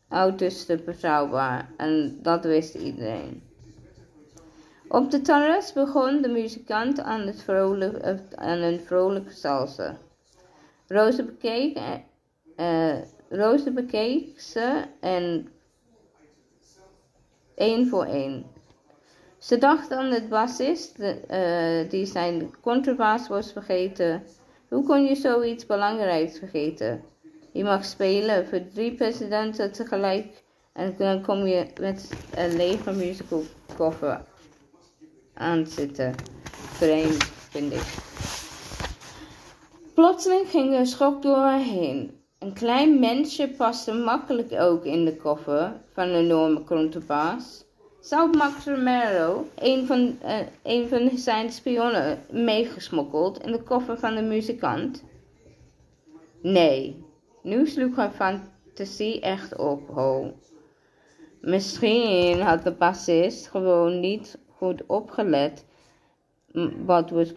uiterste 0.09 0.77
betrouwbaar 0.77 1.71
en 1.77 2.19
dat 2.23 2.45
wist 2.45 2.75
iedereen. 2.75 3.43
Op 4.89 5.11
de 5.11 5.21
terras 5.21 5.73
begon 5.73 6.23
de 6.23 6.29
muzikant 6.29 7.01
aan, 7.01 7.21
het 7.21 7.43
vrolijk, 7.43 8.05
aan 8.35 8.59
een 8.59 8.81
vrolijke 8.81 9.33
salsa. 9.33 9.97
Roze 10.89 11.25
bekeek, 11.25 11.79
Roze 13.29 13.71
bekeek 13.71 14.41
ze 14.41 14.85
en 15.01 15.49
één 17.55 17.89
voor 17.89 18.05
één. 18.05 18.45
Ze 19.39 19.59
dacht 19.59 19.93
aan 19.93 20.11
de 20.11 20.27
bassist 20.29 20.99
uh, 20.99 21.91
die 21.91 22.07
zijn 22.07 22.51
contrabas 22.61 23.29
was 23.29 23.53
vergeten. 23.53 24.23
Hoe 24.71 24.85
kon 24.85 25.05
je 25.05 25.15
zoiets 25.15 25.67
belangrijks 25.67 26.39
vergeten? 26.39 27.03
Je 27.53 27.65
mag 27.65 27.85
spelen 27.85 28.47
voor 28.47 28.61
drie 28.75 28.95
presidenten 28.95 29.73
tegelijk 29.73 30.45
en 30.73 30.95
dan 30.99 31.23
kom 31.23 31.47
je 31.47 31.67
met 31.81 32.11
een 32.35 32.57
lege 32.57 32.93
musical 32.93 33.43
koffer 33.77 34.23
aan 35.35 35.67
zitten. 35.67 36.15
Vreemd, 36.53 37.25
vind 37.25 37.73
ik. 37.73 37.95
Plotseling 39.95 40.49
ging 40.49 40.75
er 40.75 40.87
schok 40.87 41.23
door 41.23 41.37
haar 41.37 41.63
heen. 41.63 42.25
Een 42.39 42.53
klein 42.53 42.99
mensje 42.99 43.49
paste 43.49 43.93
makkelijk 43.93 44.53
ook 44.61 44.85
in 44.85 45.05
de 45.05 45.17
koffer 45.17 45.81
van 45.93 46.09
een 46.09 46.15
enorme 46.15 46.65
contrabas. 46.65 47.65
Zou 48.11 48.37
Max 48.37 48.67
Romero, 48.67 49.47
een 49.55 49.87
van, 49.87 50.19
uh, 50.65 50.87
van 50.87 51.19
zijn 51.19 51.51
spionnen, 51.51 52.19
meegesmokkeld 52.31 53.43
in 53.43 53.53
de 53.53 53.63
koffer 53.63 53.99
van 53.99 54.15
de 54.15 54.23
muzikant? 54.23 55.05
Nee, 56.43 57.05
nu 57.43 57.67
sloeg 57.67 57.97
haar 57.97 58.11
fantasie 58.11 59.21
echt 59.21 59.57
op, 59.57 59.89
ho. 59.89 60.33
Misschien 61.41 62.41
had 62.41 62.63
de 62.63 62.73
bassist 62.73 63.49
gewoon 63.49 64.01
niet 64.01 64.39
goed 64.49 64.87
opgelet 64.87 65.67
wat, 66.85 67.11
was, 67.11 67.33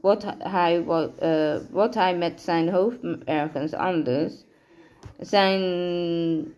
wat, 0.00 0.26
hij, 0.38 0.84
uh, 1.22 1.56
wat 1.70 1.94
hij 1.94 2.16
met 2.16 2.40
zijn 2.40 2.68
hoofd 2.68 2.98
ergens 3.24 3.72
anders 3.72 4.44
zijn 5.18 6.54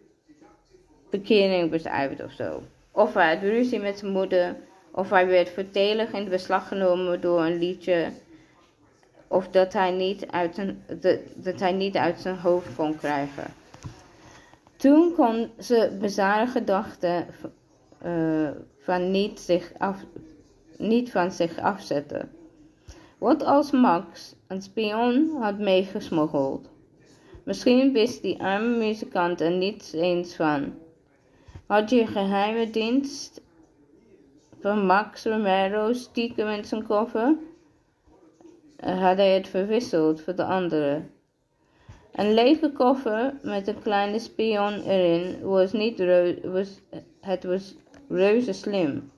bekering 1.10 1.70
beschrijft 1.70 2.22
of 2.22 2.32
zo. 2.32 2.62
Of 2.96 3.14
hij 3.14 3.34
had 3.34 3.42
ruzie 3.42 3.80
met 3.80 3.98
zijn 3.98 4.12
moeder. 4.12 4.56
Of 4.90 5.10
hij 5.10 5.26
werd 5.26 5.48
vertelig 5.48 6.12
in 6.12 6.28
beslag 6.28 6.68
genomen 6.68 7.20
door 7.20 7.44
een 7.44 7.58
liedje. 7.58 8.10
Of 9.28 9.48
dat 9.48 9.72
hij 9.72 9.90
niet 9.90 10.26
uit 10.30 10.54
zijn, 10.54 10.84
dat 11.34 11.60
hij 11.60 11.72
niet 11.72 11.96
uit 11.96 12.20
zijn 12.20 12.36
hoofd 12.36 12.74
kon 12.76 12.96
krijgen. 12.96 13.44
Toen 14.76 15.14
kon 15.14 15.50
ze 15.58 15.96
bizarre 16.00 16.46
gedachten 16.46 17.26
uh, 18.06 18.50
van 18.80 19.10
niet, 19.10 19.40
zich 19.40 19.72
af, 19.78 20.04
niet 20.76 21.10
van 21.10 21.32
zich 21.32 21.58
afzetten. 21.58 22.30
Wat 23.18 23.44
als 23.44 23.70
Max 23.70 24.34
een 24.46 24.62
spion 24.62 25.36
had 25.40 25.58
meegesmoggeld? 25.58 26.68
Misschien 27.44 27.92
wist 27.92 28.22
die 28.22 28.42
arme 28.42 28.76
muzikant 28.76 29.40
er 29.40 29.50
niets 29.50 29.92
eens 29.92 30.36
van. 30.36 30.74
Had 31.66 31.90
je 31.90 32.06
geheime 32.06 32.70
dienst 32.70 33.40
van 34.60 34.86
Max 34.86 35.24
Romero 35.24 35.92
stiekem 35.92 36.48
in 36.48 36.64
zijn 36.64 36.86
koffer? 36.86 37.36
Had 38.76 39.16
hij 39.16 39.34
het 39.34 39.48
verwisseld 39.48 40.20
voor 40.20 40.34
de 40.34 40.44
andere? 40.44 41.02
Een 42.12 42.34
lege 42.34 42.72
koffer 42.72 43.34
met 43.42 43.68
een 43.68 43.82
kleine 43.82 44.18
spion 44.18 44.82
erin 44.82 45.40
was 45.42 45.72
niet 45.72 45.98
was, 46.44 46.80
het 47.20 47.44
was 47.44 47.74
reuze 48.08 48.52
slim. 48.52 49.10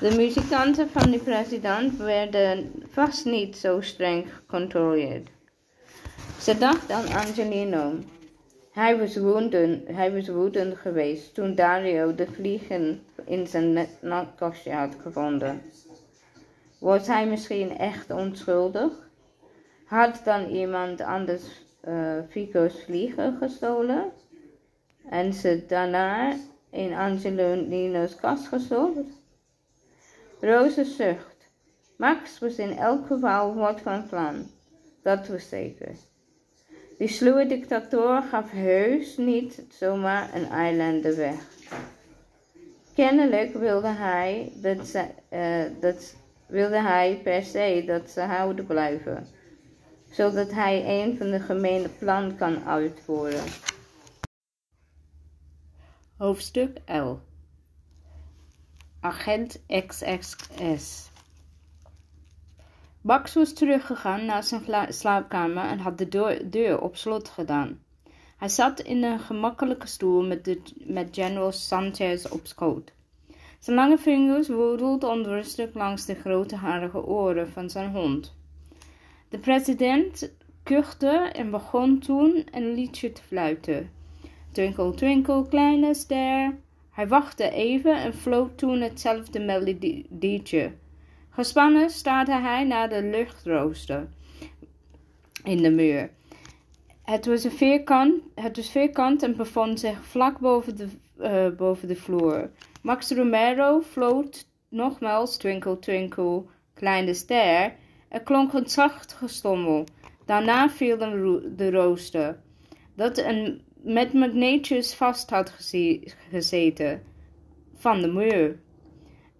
De 0.00 0.14
muzikanten 0.16 0.88
van 0.88 1.10
de 1.10 1.18
president 1.18 1.96
werden 1.96 2.72
vast 2.90 3.24
niet 3.24 3.56
zo 3.56 3.80
streng 3.80 4.34
gecontroleerd. 4.34 5.28
Ze 6.38 6.58
dacht 6.58 6.90
aan 6.90 7.06
Angelino. 7.06 7.92
Hij 8.80 8.98
was, 8.98 9.16
woedend, 9.16 9.88
hij 9.88 10.12
was 10.12 10.28
woedend 10.28 10.76
geweest 10.78 11.34
toen 11.34 11.54
Dario 11.54 12.14
de 12.14 12.26
vliegen 12.26 13.02
in 13.24 13.46
zijn 13.46 13.88
natkastje 14.00 14.72
had 14.72 14.94
gevonden. 15.00 15.62
Was 16.78 17.06
hij 17.06 17.26
misschien 17.26 17.78
echt 17.78 18.10
onschuldig? 18.10 18.92
Had 19.84 20.20
dan 20.24 20.48
iemand 20.48 21.00
anders 21.00 21.42
uh, 21.88 22.18
Fico's 22.28 22.82
vliegen 22.84 23.36
gestolen? 23.36 24.12
En 25.08 25.32
ze 25.32 25.64
daarna 25.66 26.36
in 26.70 26.94
Angelino's 26.94 28.16
kast 28.16 28.46
gestopt? 28.46 29.10
Roze 30.40 30.84
zucht. 30.84 31.50
Max 31.96 32.38
was 32.38 32.56
in 32.56 32.78
elk 32.78 33.06
geval 33.06 33.54
wat 33.54 33.80
van 33.80 34.06
plan. 34.06 34.46
Dat 35.02 35.28
was 35.28 35.48
zeker. 35.48 35.94
Die 37.00 37.08
sluwe 37.08 37.46
dictator 37.48 38.22
gaf 38.22 38.50
heus 38.50 39.16
niet 39.16 39.62
zomaar 39.68 40.34
een 40.34 40.44
eilander 40.44 41.16
weg. 41.16 41.40
Kennelijk 42.94 43.54
wilde 43.54 43.88
hij, 43.88 44.52
dat 44.54 44.86
ze, 44.86 45.06
uh, 45.32 45.80
dat, 45.80 46.16
wilde 46.46 46.80
hij 46.80 47.20
per 47.22 47.42
se 47.42 47.82
dat 47.86 48.10
ze 48.10 48.20
houden 48.20 48.66
blijven, 48.66 49.26
zodat 50.10 50.50
hij 50.50 51.02
een 51.02 51.16
van 51.16 51.30
de 51.30 51.40
gemene 51.40 51.88
plan 51.88 52.36
kan 52.36 52.64
uitvoeren. 52.64 53.44
Hoofdstuk 56.16 56.78
L 56.86 57.18
Agent 59.00 59.62
XXS 59.66 61.09
Max 63.00 63.34
was 63.34 63.52
teruggegaan 63.52 64.24
naar 64.24 64.44
zijn 64.44 64.92
slaapkamer 64.92 65.64
en 65.64 65.78
had 65.78 65.98
de 65.98 66.08
deur 66.50 66.80
op 66.80 66.96
slot 66.96 67.28
gedaan. 67.28 67.78
Hij 68.36 68.48
zat 68.48 68.80
in 68.80 69.02
een 69.02 69.20
gemakkelijke 69.20 69.86
stoel 69.86 70.26
met, 70.26 70.58
met 70.76 71.08
General 71.12 71.52
Sanchez 71.52 72.24
op 72.26 72.46
schoot. 72.46 72.92
Zijn 73.58 73.76
lange 73.76 73.98
vingers 73.98 74.48
woedelden 74.48 75.10
onrustig 75.10 75.74
langs 75.74 76.06
de 76.06 76.14
grote 76.14 76.56
harige 76.56 77.06
oren 77.06 77.48
van 77.48 77.70
zijn 77.70 77.90
hond. 77.90 78.34
De 79.28 79.38
president 79.38 80.32
kuchte 80.62 81.30
en 81.32 81.50
begon 81.50 81.98
toen 81.98 82.44
een 82.50 82.74
liedje 82.74 83.12
te 83.12 83.22
fluiten. 83.22 83.90
Twinkle, 84.52 84.94
twinkle, 84.94 85.48
kleine 85.48 85.94
ster. 85.94 86.56
Hij 86.90 87.08
wachtte 87.08 87.50
even 87.50 87.96
en 87.96 88.14
floot 88.14 88.58
toen 88.58 88.80
hetzelfde 88.80 89.40
melodietje. 89.40 90.72
Gespannen 91.30 91.90
staarde 91.90 92.32
hij 92.32 92.64
naar 92.64 92.88
de 92.88 93.02
luchtrooster 93.02 94.08
in 95.44 95.62
de 95.62 95.70
muur. 95.70 96.10
Het 97.02 97.26
was, 97.26 97.44
een 97.44 97.50
vierkant, 97.50 98.22
het 98.34 98.56
was 98.56 98.70
vierkant 98.70 99.22
en 99.22 99.36
bevond 99.36 99.80
zich 99.80 100.04
vlak 100.04 100.38
boven 100.38 100.76
de, 100.76 100.88
uh, 101.18 101.56
boven 101.56 101.88
de 101.88 101.96
vloer. 101.96 102.50
Max 102.82 103.10
Romero 103.10 103.80
floot 103.80 104.46
nogmaals 104.68 105.36
Twinkle 105.36 105.78
Twinkle, 105.78 106.44
kleine 106.74 107.14
ster. 107.14 107.74
Er 108.08 108.22
klonk 108.22 108.52
een 108.52 108.68
zacht 108.68 109.12
gestommel. 109.12 109.84
Daarna 110.26 110.70
viel 110.70 110.98
de, 110.98 111.70
rooster, 111.70 112.40
dat 112.94 113.18
een, 113.18 113.62
met 113.74 114.12
magneetjes 114.12 114.94
vast 114.94 115.30
had 115.30 115.50
gezeten, 116.30 117.02
van 117.74 118.00
de 118.00 118.08
muur. 118.08 118.58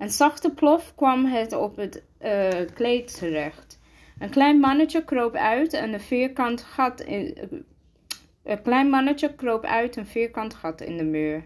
Een 0.01 0.11
zachte 0.11 0.51
plof 0.51 0.95
kwam 0.95 1.25
het 1.25 1.53
op 1.53 1.77
het 1.77 2.03
uh, 2.21 2.49
kleed 2.75 3.19
terecht. 3.19 3.79
Een 4.19 4.31
klein 4.31 4.61
mannetje 4.61 5.05
kroop 5.05 5.35
uit 5.35 5.73
en 5.73 5.93
een 5.93 6.01
vierkant 6.01 6.63
gat 6.63 7.01
in. 7.01 7.37
een 8.43 8.63
klein 8.63 8.91
mannetje 8.91 9.35
kroop 9.35 9.65
uit 9.65 9.97
een 9.97 10.07
vierkant 10.07 10.55
gat 10.55 10.81
in 10.81 10.97
de 10.97 11.05
muur. 11.05 11.45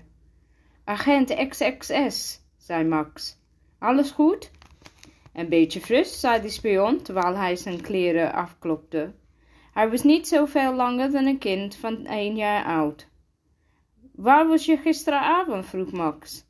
Agent 0.84 1.48
XXS, 1.48 2.40
zei 2.56 2.84
Max. 2.84 3.38
Alles 3.78 4.10
goed? 4.10 4.50
Een 5.32 5.48
beetje 5.48 5.80
fris, 5.80 6.20
zei 6.20 6.42
de 6.42 6.48
spion 6.48 7.02
terwijl 7.02 7.36
hij 7.36 7.56
zijn 7.56 7.80
kleren 7.80 8.32
afklopte. 8.32 9.12
Hij 9.72 9.90
was 9.90 10.02
niet 10.02 10.28
zoveel 10.28 10.74
langer 10.74 11.10
dan 11.10 11.26
een 11.26 11.38
kind 11.38 11.76
van 11.76 12.06
één 12.06 12.36
jaar 12.36 12.64
oud. 12.64 13.08
Waar 14.12 14.46
was 14.48 14.64
je 14.64 14.76
gisteravond? 14.76 15.66
vroeg 15.66 15.92
Max. 15.92 16.43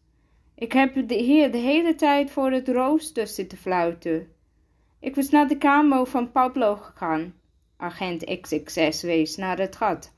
Ik 0.56 0.72
heb 0.72 1.08
hier 1.08 1.52
de 1.52 1.58
hele 1.58 1.94
tijd 1.94 2.30
voor 2.30 2.50
het 2.50 2.68
rooster 2.68 3.26
zitten 3.26 3.58
fluiten. 3.58 4.32
Ik 5.00 5.14
was 5.14 5.30
naar 5.30 5.48
de 5.48 5.58
kamer 5.58 6.06
van 6.06 6.32
Pablo 6.32 6.76
gegaan. 6.76 7.34
Agent 7.76 8.40
XXS 8.40 9.02
wees 9.02 9.36
naar 9.36 9.58
het 9.58 9.76
gat. 9.76 10.12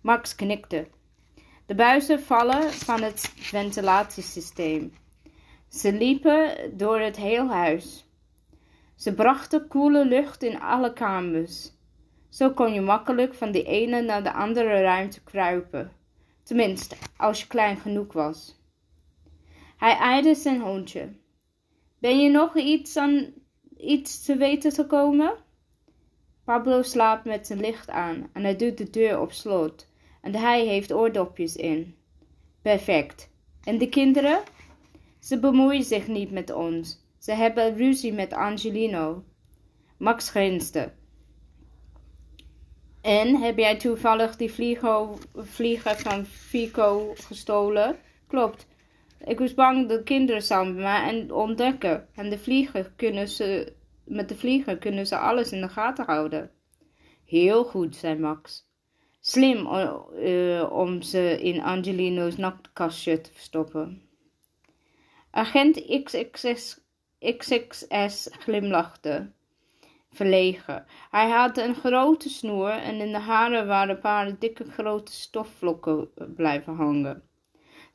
Max 0.00 0.34
knikte. 0.34 0.88
De 1.66 1.74
buizen 1.74 2.20
vallen 2.20 2.72
van 2.72 3.02
het 3.02 3.32
ventilatiesysteem. 3.36 4.92
Ze 5.68 5.92
liepen 5.92 6.72
door 6.76 7.00
het 7.00 7.16
heel 7.16 7.48
huis. 7.48 8.06
Ze 8.94 9.14
brachten 9.14 9.68
koele 9.68 10.04
lucht 10.04 10.42
in 10.42 10.60
alle 10.60 10.92
kamers. 10.92 11.72
Zo 12.28 12.50
kon 12.50 12.72
je 12.72 12.80
makkelijk 12.80 13.34
van 13.34 13.50
de 13.52 13.62
ene 13.62 14.02
naar 14.02 14.22
de 14.22 14.32
andere 14.32 14.82
ruimte 14.82 15.22
kruipen. 15.24 15.92
Tenminste, 16.42 16.96
als 17.16 17.40
je 17.40 17.46
klein 17.46 17.76
genoeg 17.76 18.12
was. 18.12 18.55
Hij 19.76 19.94
aaide 19.94 20.34
zijn 20.34 20.60
hondje. 20.60 21.08
Ben 21.98 22.20
je 22.20 22.30
nog 22.30 22.56
iets 22.56 22.96
aan 22.96 23.32
iets 23.76 24.24
te 24.24 24.36
weten 24.36 24.72
te 24.72 24.86
komen? 24.86 25.34
Pablo 26.44 26.82
slaapt 26.82 27.24
met 27.24 27.46
zijn 27.46 27.60
licht 27.60 27.90
aan 27.90 28.30
en 28.32 28.42
hij 28.42 28.56
doet 28.56 28.78
de 28.78 28.90
deur 28.90 29.20
op 29.20 29.32
slot 29.32 29.88
en 30.22 30.34
hij 30.34 30.66
heeft 30.66 30.92
oordopjes 30.92 31.56
in. 31.56 31.94
Perfect. 32.62 33.30
En 33.64 33.78
de 33.78 33.88
kinderen? 33.88 34.42
Ze 35.18 35.38
bemoeien 35.38 35.84
zich 35.84 36.06
niet 36.06 36.30
met 36.30 36.52
ons. 36.52 37.04
Ze 37.18 37.32
hebben 37.32 37.76
ruzie 37.76 38.12
met 38.12 38.32
Angelino. 38.32 39.24
Max 39.96 40.30
grinste. 40.30 40.92
En 43.00 43.36
heb 43.36 43.58
jij 43.58 43.76
toevallig 43.76 44.36
die 44.36 44.52
vlieger 45.34 45.96
van 45.96 46.24
Fico 46.24 47.14
gestolen? 47.14 47.96
Klopt. 48.26 48.66
Ik 49.18 49.38
was 49.38 49.54
bang 49.54 49.88
dat 49.88 50.02
kinderen 50.02 50.42
samen 50.42 50.74
met 50.74 50.82
mij 50.82 51.30
ontdekken. 51.30 52.08
En 52.14 52.30
de 52.30 52.38
vlieger 52.38 52.92
kunnen 52.96 53.28
ze, 53.28 53.72
met 54.04 54.28
de 54.28 54.36
vlieger 54.36 54.78
kunnen 54.78 55.06
ze 55.06 55.18
alles 55.18 55.52
in 55.52 55.60
de 55.60 55.68
gaten 55.68 56.04
houden. 56.04 56.50
Heel 57.24 57.64
goed, 57.64 57.96
zei 57.96 58.18
Max. 58.18 58.64
Slim 59.20 59.66
uh, 59.66 60.72
om 60.72 61.02
ze 61.02 61.42
in 61.42 61.62
Angelino's 61.62 62.36
nachtkastje 62.36 63.20
te 63.20 63.32
verstoppen. 63.32 64.02
Agent 65.30 66.02
XXS, 66.04 66.80
XXS 67.36 68.28
glimlachte. 68.30 69.30
Verlegen. 70.10 70.84
Hij 71.10 71.30
had 71.30 71.58
een 71.58 71.74
grote 71.74 72.28
snoer 72.28 72.70
en 72.70 73.00
in 73.00 73.12
de 73.12 73.18
haren 73.18 73.66
waren 73.66 73.94
een 73.94 74.00
paar 74.00 74.38
dikke 74.38 74.64
grote 74.70 75.12
stofvlokken 75.12 76.08
blijven 76.34 76.74
hangen. 76.74 77.22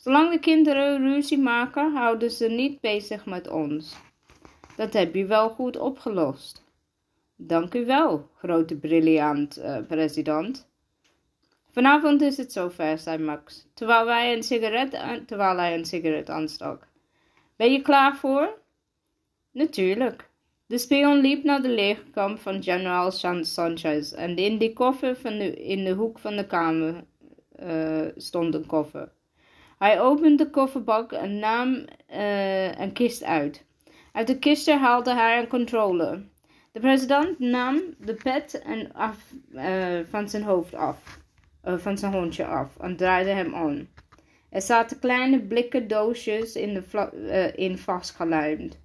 Zolang 0.01 0.31
de 0.31 0.39
kinderen 0.39 1.13
ruzie 1.13 1.37
maken, 1.37 1.93
houden 1.93 2.31
ze 2.31 2.47
niet 2.47 2.79
bezig 2.79 3.25
met 3.25 3.49
ons. 3.49 3.95
Dat 4.75 4.93
heb 4.93 5.15
je 5.15 5.25
wel 5.25 5.49
goed 5.49 5.77
opgelost. 5.77 6.63
Dank 7.35 7.73
u 7.73 7.85
wel, 7.85 8.29
grote 8.37 8.75
briljant 8.75 9.57
uh, 9.57 9.77
president. 9.87 10.67
Vanavond 11.71 12.21
is 12.21 12.37
het 12.37 12.51
zover, 12.51 12.97
zei 12.97 13.17
Max, 13.17 13.67
terwijl, 13.73 14.05
wij 14.05 14.33
een 14.33 14.43
sigaret, 14.43 14.91
terwijl 15.27 15.57
hij 15.57 15.73
een 15.73 15.85
sigaret 15.85 16.29
aanstak. 16.29 16.87
Ben 17.55 17.71
je 17.71 17.81
klaar 17.81 18.15
voor? 18.15 18.57
Natuurlijk. 19.51 20.29
De 20.65 20.77
spion 20.77 21.17
liep 21.17 21.43
naar 21.43 21.61
de 21.61 21.69
legerkamp 21.69 22.39
van 22.39 22.63
generaal 22.63 23.11
Sanchez 23.41 24.11
en 24.11 24.35
in 24.35 24.57
die 24.57 24.73
koffer 24.73 25.15
van 25.15 25.37
de, 25.37 25.55
in 25.55 25.83
de 25.83 25.93
hoek 25.93 26.19
van 26.19 26.35
de 26.35 26.47
kamer 26.47 27.03
uh, 27.63 28.07
stond 28.15 28.53
een 28.53 28.65
koffer. 28.65 29.11
Hij 29.81 30.01
opende 30.01 30.43
de 30.43 30.49
kofferbak 30.49 31.11
en 31.11 31.39
nam 31.39 31.85
uh, 32.11 32.79
een 32.79 32.91
kist 32.93 33.23
uit. 33.23 33.65
Uit 34.11 34.27
de 34.27 34.39
kist 34.39 34.69
haalde 34.69 35.13
hij 35.13 35.39
een 35.39 35.47
controller. 35.47 36.23
De 36.71 36.79
president 36.79 37.39
nam 37.39 37.81
de 37.97 38.13
pet 38.13 38.61
en 38.61 38.93
af, 38.93 39.17
uh, 39.53 39.99
van 40.09 40.29
zijn 40.29 40.43
hoofd 40.43 40.75
af, 40.75 41.19
uh, 41.65 41.77
van 41.77 41.97
zijn 41.97 42.11
hondje 42.13 42.45
af 42.45 42.77
en 42.79 42.95
draaide 42.95 43.29
hem 43.29 43.53
om. 43.53 43.87
Er 44.49 44.61
zaten 44.61 44.99
kleine 44.99 45.39
blikken 45.39 45.87
doosjes 45.87 46.55
in, 46.55 46.73
de 46.73 47.51
in 47.55 47.77
vastgeluimd. 47.77 48.79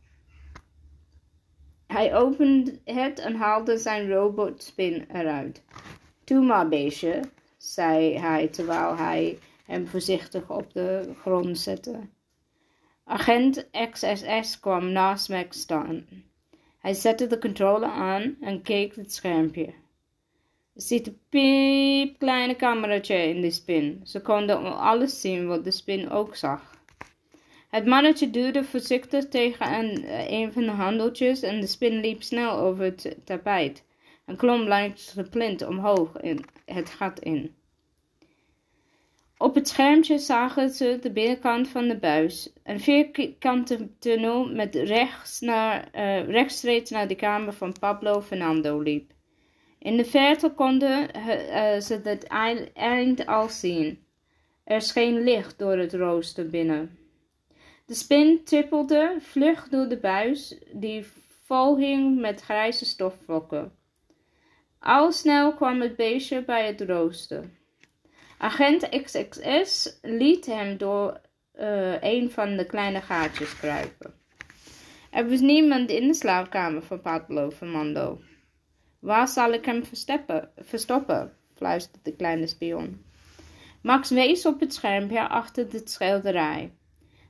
Hij 1.87 2.17
opende 2.17 2.79
het 2.85 3.19
en 3.19 3.35
haalde 3.35 3.79
zijn 3.79 4.11
robotspin 4.11 5.07
eruit. 5.13 5.63
Doe 6.25 6.45
maar, 6.45 6.69
beestje, 6.69 7.21
zei 7.57 8.19
hij 8.19 8.49
terwijl 8.49 8.97
hij 8.97 9.39
hem 9.67 9.87
voorzichtig 9.87 10.51
op 10.51 10.73
de 10.73 11.15
grond 11.21 11.59
zette. 11.59 12.01
Agent 13.05 13.69
XSS 13.91 14.61
kwam 14.61 14.93
naast 14.93 15.29
Max 15.29 15.61
staan. 15.61 16.07
Hij 16.79 16.95
zette 16.95 17.27
de 17.27 17.39
controle 17.39 17.87
aan 17.87 18.37
en 18.41 18.63
keek 18.63 18.97
het 18.97 19.13
schermpje. 19.13 19.67
Er 20.75 20.83
zit 20.83 21.07
een 21.07 21.19
piepkleine 21.29 22.57
cameraatje 22.57 23.15
in 23.15 23.41
de 23.41 23.51
spin. 23.51 24.01
Ze 24.05 24.21
konden 24.21 24.79
alles 24.79 25.21
zien 25.21 25.47
wat 25.47 25.65
de 25.65 25.71
spin 25.71 26.11
ook 26.11 26.37
zag. 26.37 26.75
Het 27.69 27.87
mannetje 27.87 28.31
duwde 28.31 28.65
voorzichtig 28.65 29.29
tegen 29.29 29.79
een, 29.79 30.05
eh, 30.05 30.31
een 30.31 30.53
van 30.53 30.63
de 30.63 30.71
handeltjes 30.71 31.43
en 31.43 31.61
de 31.61 31.67
spin 31.67 32.01
liep 32.01 32.23
snel 32.23 32.59
over 32.59 32.85
het 32.85 33.17
tapijt 33.25 33.85
en 34.25 34.37
klom 34.37 34.61
langs 34.61 35.13
de 35.13 35.29
plint 35.29 35.67
omhoog 35.67 36.17
in 36.21 36.45
het 36.65 36.91
gat 36.91 37.21
in. 37.21 37.55
Op 39.39 39.55
het 39.55 39.69
schermpje 39.69 40.19
zagen 40.19 40.71
ze 40.71 40.99
de 41.01 41.11
binnenkant 41.11 41.69
van 41.69 41.89
de 41.89 41.97
buis. 41.97 42.53
Een 42.65 42.81
vierkante 42.81 43.89
tunnel 43.99 44.49
met 44.49 44.75
rechts 44.75 45.41
naar, 45.41 45.89
uh, 45.95 46.29
rechtstreeks 46.29 46.91
naar 46.91 47.09
de 47.09 47.15
kamer 47.15 47.53
van 47.53 47.75
Pablo 47.81 48.21
Fernando 48.21 48.81
liep. 48.81 49.13
In 49.79 49.97
de 49.97 50.05
verte 50.05 50.51
konden 50.51 51.09
uh, 51.17 51.81
ze 51.81 52.01
het 52.03 52.27
eind 52.75 53.27
al 53.27 53.49
zien. 53.49 54.05
Er 54.65 54.81
scheen 54.81 55.25
licht 55.25 55.59
door 55.59 55.79
het 55.79 55.95
rooster 55.95 56.51
binnen. 56.51 56.99
De 57.87 57.95
spin 57.95 58.45
trippelde 58.45 59.17
vlug 59.19 59.69
door 59.69 59.89
de 59.89 59.99
buis, 59.99 60.59
die 60.73 61.07
vol 61.45 61.79
hing 61.79 62.21
met 62.21 62.41
grijze 62.41 62.85
stofvlokken. 62.85 63.73
Al 64.79 65.13
snel 65.13 65.55
kwam 65.55 65.81
het 65.81 65.97
beestje 65.97 66.45
bij 66.45 66.67
het 66.67 66.81
rooster. 66.81 67.56
Agent 68.39 68.89
XXS 68.89 69.99
liet 70.03 70.47
hem 70.47 70.77
door 70.77 71.21
uh, 71.55 72.03
een 72.03 72.31
van 72.31 72.57
de 72.57 72.67
kleine 72.67 73.01
gaatjes 73.01 73.59
kruipen. 73.59 74.15
Er 75.11 75.29
was 75.29 75.41
niemand 75.41 75.91
in 75.91 76.07
de 76.07 76.15
slaapkamer 76.15 76.83
van 76.83 77.01
Pablo 77.01 77.51
Fernando. 77.51 78.21
Waar 78.99 79.29
zal 79.29 79.53
ik 79.53 79.65
hem 79.65 79.85
verstoppen? 80.57 81.33
fluisterde 81.55 81.99
de 82.03 82.17
kleine 82.17 82.47
spion. 82.47 83.05
Max 83.83 84.11
wees 84.11 84.47
op 84.47 84.61
het 84.61 84.75
schermpje 84.75 85.29
achter 85.29 85.71
de 85.71 85.81
schilderij. 85.85 86.73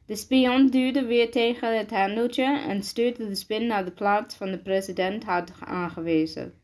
De 0.06 0.16
spion 0.16 0.66
duwde 0.66 1.04
weer 1.04 1.30
tegen 1.30 1.78
het 1.78 1.90
hendeltje 1.90 2.58
en 2.58 2.82
stuurde 2.82 3.28
de 3.28 3.34
spin 3.34 3.66
naar 3.66 3.84
de 3.84 3.90
plaats 3.90 4.34
van 4.34 4.50
de 4.50 4.58
president 4.58 5.24
had 5.24 5.52
aangewezen. 5.60 6.54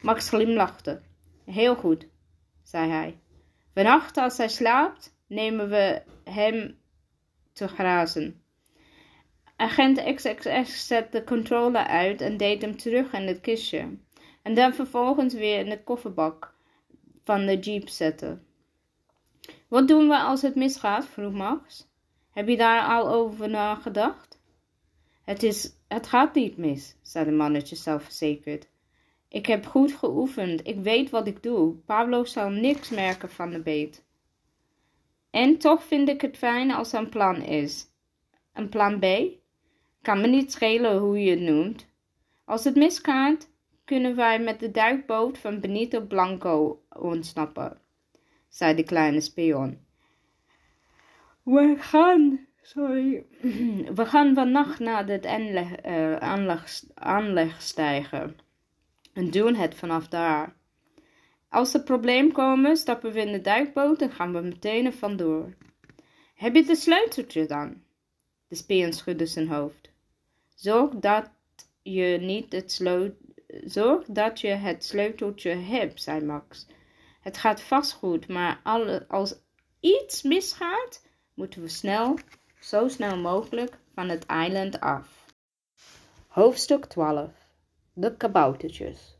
Max 0.00 0.28
glimlachte. 0.28 1.00
Heel 1.44 1.74
goed, 1.74 2.06
zei 2.62 2.90
hij. 2.90 3.18
Vannacht 3.76 4.16
als 4.16 4.36
hij 4.36 4.48
slaapt, 4.48 5.16
nemen 5.26 5.68
we 5.68 6.02
hem 6.24 6.78
te 7.52 7.68
grazen. 7.68 8.42
Agent 9.56 10.14
XXX 10.14 10.86
zette 10.86 11.18
de 11.18 11.24
controle 11.24 11.86
uit 11.86 12.20
en 12.20 12.36
deed 12.36 12.62
hem 12.62 12.76
terug 12.76 13.12
in 13.12 13.26
het 13.26 13.40
kistje. 13.40 13.98
En 14.42 14.54
dan 14.54 14.74
vervolgens 14.74 15.34
weer 15.34 15.58
in 15.58 15.68
de 15.68 15.82
kofferbak 15.82 16.54
van 17.24 17.46
de 17.46 17.58
jeep 17.58 17.88
zetten. 17.88 18.46
Wat 19.68 19.88
doen 19.88 20.08
we 20.08 20.18
als 20.18 20.42
het 20.42 20.54
misgaat? 20.54 21.06
vroeg 21.06 21.32
Max. 21.32 21.88
Heb 22.30 22.48
je 22.48 22.56
daar 22.56 22.86
al 22.86 23.08
over 23.08 23.48
nagedacht? 23.48 24.40
Het, 25.24 25.42
is, 25.42 25.72
het 25.88 26.06
gaat 26.06 26.34
niet 26.34 26.56
mis, 26.56 26.96
zei 27.02 27.24
de 27.24 27.30
mannetje 27.30 27.76
zelfverzekerd. 27.76 28.68
Ik 29.36 29.46
heb 29.46 29.66
goed 29.66 29.92
geoefend. 29.92 30.66
Ik 30.66 30.78
weet 30.78 31.10
wat 31.10 31.26
ik 31.26 31.42
doe. 31.42 31.74
Pablo 31.74 32.24
zal 32.24 32.50
niks 32.50 32.90
merken 32.90 33.30
van 33.30 33.50
de 33.50 33.60
beet. 33.60 34.04
En 35.30 35.58
toch 35.58 35.84
vind 35.84 36.08
ik 36.08 36.20
het 36.20 36.36
fijn 36.36 36.70
als 36.70 36.92
er 36.92 36.98
een 36.98 37.08
plan 37.08 37.42
is. 37.42 37.86
Een 38.52 38.68
plan 38.68 38.98
B? 38.98 39.04
Kan 40.02 40.20
me 40.20 40.26
niet 40.26 40.52
schelen 40.52 40.98
hoe 40.98 41.18
je 41.18 41.30
het 41.30 41.40
noemt. 41.40 41.86
Als 42.44 42.64
het 42.64 42.74
misgaat, 42.74 43.50
kunnen 43.84 44.16
wij 44.16 44.40
met 44.40 44.60
de 44.60 44.70
duikboot 44.70 45.38
van 45.38 45.60
Benito 45.60 46.00
Blanco 46.00 46.82
ontsnappen, 46.88 47.80
zei 48.48 48.74
de 48.74 48.82
kleine 48.82 49.20
spion. 49.20 49.78
We 51.42 51.74
gaan, 51.78 52.46
sorry, 52.62 53.26
we 53.98 54.06
gaan 54.06 54.34
vannacht 54.34 54.78
naar 54.78 55.06
het 55.06 55.26
aanleg, 55.26 55.86
uh, 55.86 56.16
aanleg, 56.16 56.82
aanlegstijger 56.94 58.34
en 59.16 59.30
doen 59.30 59.54
het 59.54 59.74
vanaf 59.74 60.08
daar. 60.08 60.56
Als 61.48 61.74
er 61.74 61.82
problemen 61.82 62.32
komen, 62.32 62.76
stappen 62.76 63.12
we 63.12 63.20
in 63.20 63.32
de 63.32 63.40
duikboot 63.40 64.02
en 64.02 64.10
gaan 64.10 64.32
we 64.32 64.40
meteen 64.40 64.86
er 64.86 64.92
vandoor. 64.92 65.54
Heb 66.34 66.54
je 66.54 66.64
de 66.64 66.76
sleuteltje 66.76 67.46
dan? 67.46 67.82
De 68.48 68.54
spion 68.54 68.92
schudde 68.92 69.26
zijn 69.26 69.48
hoofd. 69.48 69.90
Zorg 70.54 70.94
dat 70.94 71.30
je 71.82 72.18
niet 72.20 72.52
het 72.52 72.72
sleutel 72.72 73.24
Zorg 73.64 74.04
dat 74.06 74.40
je 74.40 74.48
het 74.48 74.84
sleuteltje 74.84 75.50
hebt, 75.50 76.02
zei 76.02 76.24
Max. 76.24 76.66
Het 77.20 77.38
gaat 77.38 77.60
vast 77.62 77.92
goed, 77.92 78.28
maar 78.28 78.60
als 79.08 79.34
iets 79.80 80.22
misgaat, 80.22 81.06
moeten 81.34 81.62
we 81.62 81.68
snel, 81.68 82.18
zo 82.60 82.88
snel 82.88 83.16
mogelijk, 83.16 83.78
van 83.92 84.08
het 84.08 84.26
eiland 84.26 84.80
af. 84.80 85.24
Hoofdstuk 86.26 86.84
12 86.84 87.45
De 87.98 88.16
kaboutertjes 88.16 89.18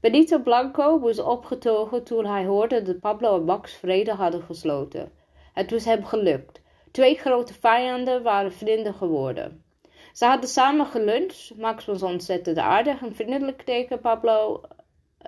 Benito 0.00 0.38
Blanco 0.38 1.00
was 1.00 1.18
opgetogen 1.18 2.04
toen 2.04 2.26
hij 2.26 2.44
hoorde 2.44 2.82
dat 2.82 3.00
Pablo 3.00 3.36
en 3.36 3.44
Max 3.44 3.72
vrede 3.72 4.12
hadden 4.12 4.42
gesloten. 4.42 5.12
Het 5.52 5.70
was 5.70 5.84
hem 5.84 6.04
gelukt. 6.04 6.60
Twee 6.90 7.14
grote 7.14 7.54
vijanden 7.54 8.22
waren 8.22 8.52
vrienden 8.52 8.94
geworden. 8.94 9.64
Ze 10.12 10.24
hadden 10.24 10.48
samen 10.48 10.86
geluncht. 10.86 11.52
Max 11.56 11.84
was 11.84 12.02
ontzettend 12.02 12.58
aardig 12.58 13.02
en 13.02 13.14
vriendelijk 13.14 13.62
tegen 13.62 14.00
Pablo 14.00 14.60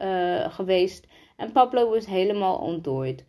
uh, 0.03 0.53
geweest. 0.53 1.07
En 1.37 1.53
Pablo 1.53 1.91
was 1.91 2.07
helemaal 2.07 2.57
ontdooid. 2.57 3.25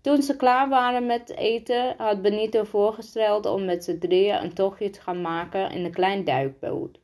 Toen 0.00 0.22
ze 0.22 0.36
klaar 0.36 0.68
waren 0.68 1.06
met 1.06 1.36
eten, 1.36 1.94
had 1.96 2.22
Benito 2.22 2.64
voorgesteld 2.64 3.46
om 3.46 3.64
met 3.64 3.84
z'n 3.84 3.98
drieën 3.98 4.42
een 4.42 4.54
tochtje 4.54 4.90
te 4.90 5.00
gaan 5.00 5.20
maken 5.20 5.70
in 5.70 5.84
een 5.84 5.92
klein 5.92 6.24
duikboot. 6.24 6.98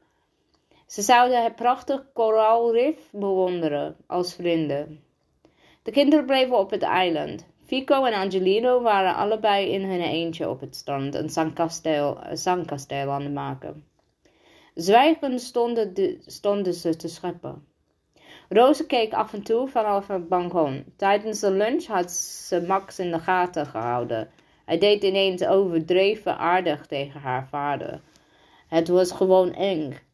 Ze 0.93 1.03
zouden 1.03 1.43
het 1.43 1.57
prachtig 1.57 2.05
koraalrif 2.13 3.11
bewonderen 3.13 3.97
als 4.07 4.35
vrienden. 4.35 5.05
De 5.83 5.91
kinderen 5.91 6.27
bleven 6.27 6.59
op 6.59 6.71
het 6.71 6.83
eiland. 6.83 7.47
Fico 7.65 8.05
en 8.05 8.13
Angelino 8.13 8.83
waren 8.83 9.15
allebei 9.15 9.71
in 9.71 9.85
hun 9.85 10.01
eentje 10.01 10.49
op 10.49 10.61
het 10.61 10.77
strand 10.77 11.15
een 11.15 11.31
zandkasteel, 11.31 12.19
aan 13.11 13.23
het 13.23 13.33
maken. 13.33 13.85
Zwijgend 14.75 15.41
stonden, 15.41 15.95
de, 15.95 16.23
stonden 16.27 16.75
ze 16.75 16.97
te 16.97 17.09
scheppen. 17.09 17.67
Roze 18.49 18.87
keek 18.87 19.13
af 19.13 19.33
en 19.33 19.43
toe 19.43 19.69
vanaf 19.69 20.07
het 20.07 20.29
balkon. 20.29 20.85
Tijdens 20.97 21.41
de 21.41 21.51
lunch 21.51 21.87
had 21.87 22.11
ze 22.11 22.65
Max 22.67 22.99
in 22.99 23.11
de 23.11 23.19
gaten 23.19 23.67
gehouden. 23.67 24.31
Hij 24.65 24.79
deed 24.79 25.03
ineens 25.03 25.45
overdreven 25.45 26.39
aardig 26.39 26.87
tegen 26.87 27.21
haar 27.21 27.47
vader. 27.49 28.01
Het 28.69 28.89
was 28.89 29.13
gewoon 29.13 29.53
eng. 29.53 30.11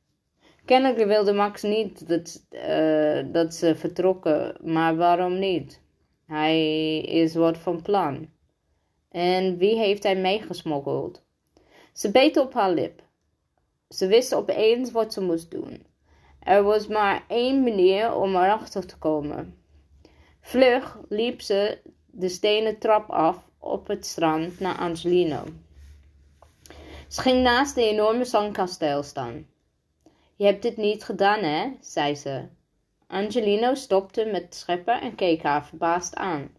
Kennelijk 0.68 1.04
wilde 1.04 1.32
Max 1.32 1.62
niet 1.62 2.08
dat, 2.08 2.46
uh, 2.50 3.32
dat 3.32 3.54
ze 3.54 3.74
vertrokken, 3.74 4.56
maar 4.62 4.96
waarom 4.96 5.38
niet? 5.38 5.80
Hij 6.26 6.98
is 7.00 7.34
wat 7.34 7.58
van 7.58 7.82
plan. 7.82 8.28
En 9.10 9.56
wie 9.56 9.78
heeft 9.78 10.02
hij 10.02 10.16
meegesmokkeld? 10.16 11.22
Ze 11.92 12.10
beet 12.10 12.36
op 12.36 12.54
haar 12.54 12.70
lip. 12.70 13.02
Ze 13.88 14.06
wist 14.06 14.34
opeens 14.34 14.90
wat 14.90 15.12
ze 15.12 15.20
moest 15.20 15.50
doen. 15.50 15.86
Er 16.40 16.62
was 16.62 16.86
maar 16.86 17.24
één 17.28 17.62
manier 17.62 18.14
om 18.14 18.36
erachter 18.36 18.86
te 18.86 18.98
komen. 18.98 19.54
Vlug 20.40 20.98
liep 21.08 21.40
ze 21.40 21.78
de 22.06 22.28
stenen 22.28 22.78
trap 22.78 23.10
af 23.10 23.50
op 23.58 23.86
het 23.86 24.06
strand 24.06 24.60
naar 24.60 24.78
Angelino. 24.78 25.44
Ze 27.08 27.20
ging 27.20 27.42
naast 27.42 27.74
de 27.74 27.82
enorme 27.82 28.24
zandkasteel 28.24 29.02
staan. 29.02 29.46
Je 30.38 30.44
hebt 30.44 30.62
dit 30.62 30.76
niet 30.76 31.04
gedaan, 31.04 31.42
hè? 31.42 31.72
zei 31.80 32.14
ze. 32.14 32.48
Angelino 33.06 33.74
stopte 33.74 34.24
met 34.24 34.54
scheppen 34.54 35.00
en 35.00 35.14
keek 35.14 35.42
haar 35.42 35.66
verbaasd 35.66 36.14
aan. 36.14 36.56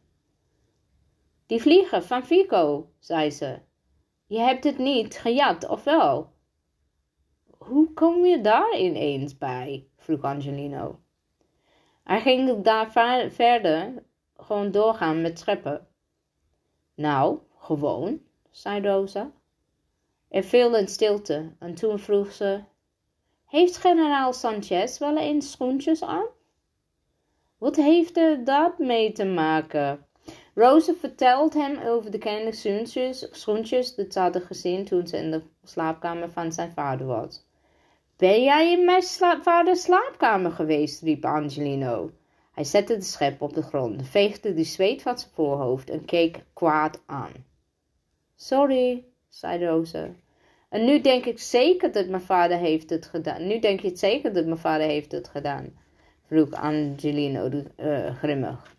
Die 1.45 1.61
vliegen 1.61 2.03
van 2.03 2.25
Fico, 2.25 2.91
zei 2.99 3.31
ze. 3.31 3.59
Je 4.25 4.39
hebt 4.39 4.63
het 4.63 4.77
niet 4.77 5.17
gejat, 5.17 5.67
of 5.67 5.83
wel? 5.83 6.33
Hoe 7.57 7.93
kom 7.93 8.25
je 8.25 8.41
daar 8.41 8.77
ineens 8.77 9.37
bij? 9.37 9.87
vroeg 9.97 10.21
Angelino. 10.21 10.99
Hij 12.03 12.21
ging 12.21 12.61
daar 12.61 12.91
verder 13.31 14.03
gewoon 14.37 14.71
doorgaan 14.71 15.21
met 15.21 15.39
scheppen. 15.39 15.87
Nou, 16.95 17.39
gewoon, 17.57 18.21
zei 18.49 18.87
Rosa. 18.87 19.31
Er 20.27 20.43
viel 20.43 20.77
een 20.77 20.87
stilte 20.87 21.55
en 21.59 21.75
toen 21.75 21.99
vroeg 21.99 22.31
ze: 22.31 22.63
Heeft 23.49 23.77
generaal 23.77 24.33
Sanchez 24.33 24.97
wel 24.97 25.17
eens 25.17 25.51
schoentjes 25.51 26.03
aan? 26.03 26.25
Wat 27.57 27.75
heeft 27.75 28.17
er 28.17 28.43
dat 28.43 28.77
mee 28.77 29.11
te 29.11 29.25
maken? 29.25 30.05
Rosa 30.55 30.93
vertelt 30.93 31.53
hem 31.53 31.77
over 31.77 32.11
de 32.11 32.17
kleine 32.17 32.51
schoentjes, 32.51 33.27
schoentjes 33.31 33.95
dat 33.95 34.13
ze 34.13 34.19
hadden 34.19 34.41
gezien 34.41 34.85
toen 34.85 35.07
ze 35.07 35.17
in 35.17 35.31
de 35.31 35.41
slaapkamer 35.63 36.29
van 36.29 36.51
zijn 36.51 36.71
vader 36.71 37.07
was. 37.07 37.45
Ben 38.17 38.43
jij 38.43 38.71
in 38.71 38.85
mijn 38.85 39.03
vaders 39.41 39.81
slaapkamer 39.81 40.51
geweest? 40.51 41.01
riep 41.01 41.25
Angelino. 41.25 42.11
Hij 42.51 42.63
zette 42.63 42.95
de 42.95 43.03
schep 43.03 43.41
op 43.41 43.53
de 43.53 43.63
grond, 43.63 44.07
veegde 44.07 44.53
de 44.53 44.63
zweet 44.63 45.01
van 45.01 45.19
zijn 45.19 45.31
voorhoofd 45.33 45.89
en 45.89 46.05
keek 46.05 46.43
kwaad 46.53 47.01
aan. 47.05 47.31
Sorry, 48.35 49.05
zei 49.27 49.65
Rosa. 49.65 50.09
En 50.69 50.85
nu 50.85 51.01
denk 51.01 51.25
ik 51.25 51.39
zeker 51.39 51.91
dat 51.91 52.07
mijn 52.07 52.21
vader 52.21 52.57
heeft 52.57 52.89
het 52.89 53.05
gedaan. 53.05 53.47
Nu 53.47 53.59
denk 53.59 53.79
je 53.79 53.87
het 53.87 53.99
zeker 53.99 54.33
dat 54.33 54.45
mijn 54.45 54.57
vader 54.57 54.87
heeft 54.87 55.11
het 55.11 55.27
gedaan, 55.27 55.73
vroeg 56.25 56.51
Angelino 56.51 57.49
uh, 57.77 58.15
grimmig. 58.15 58.75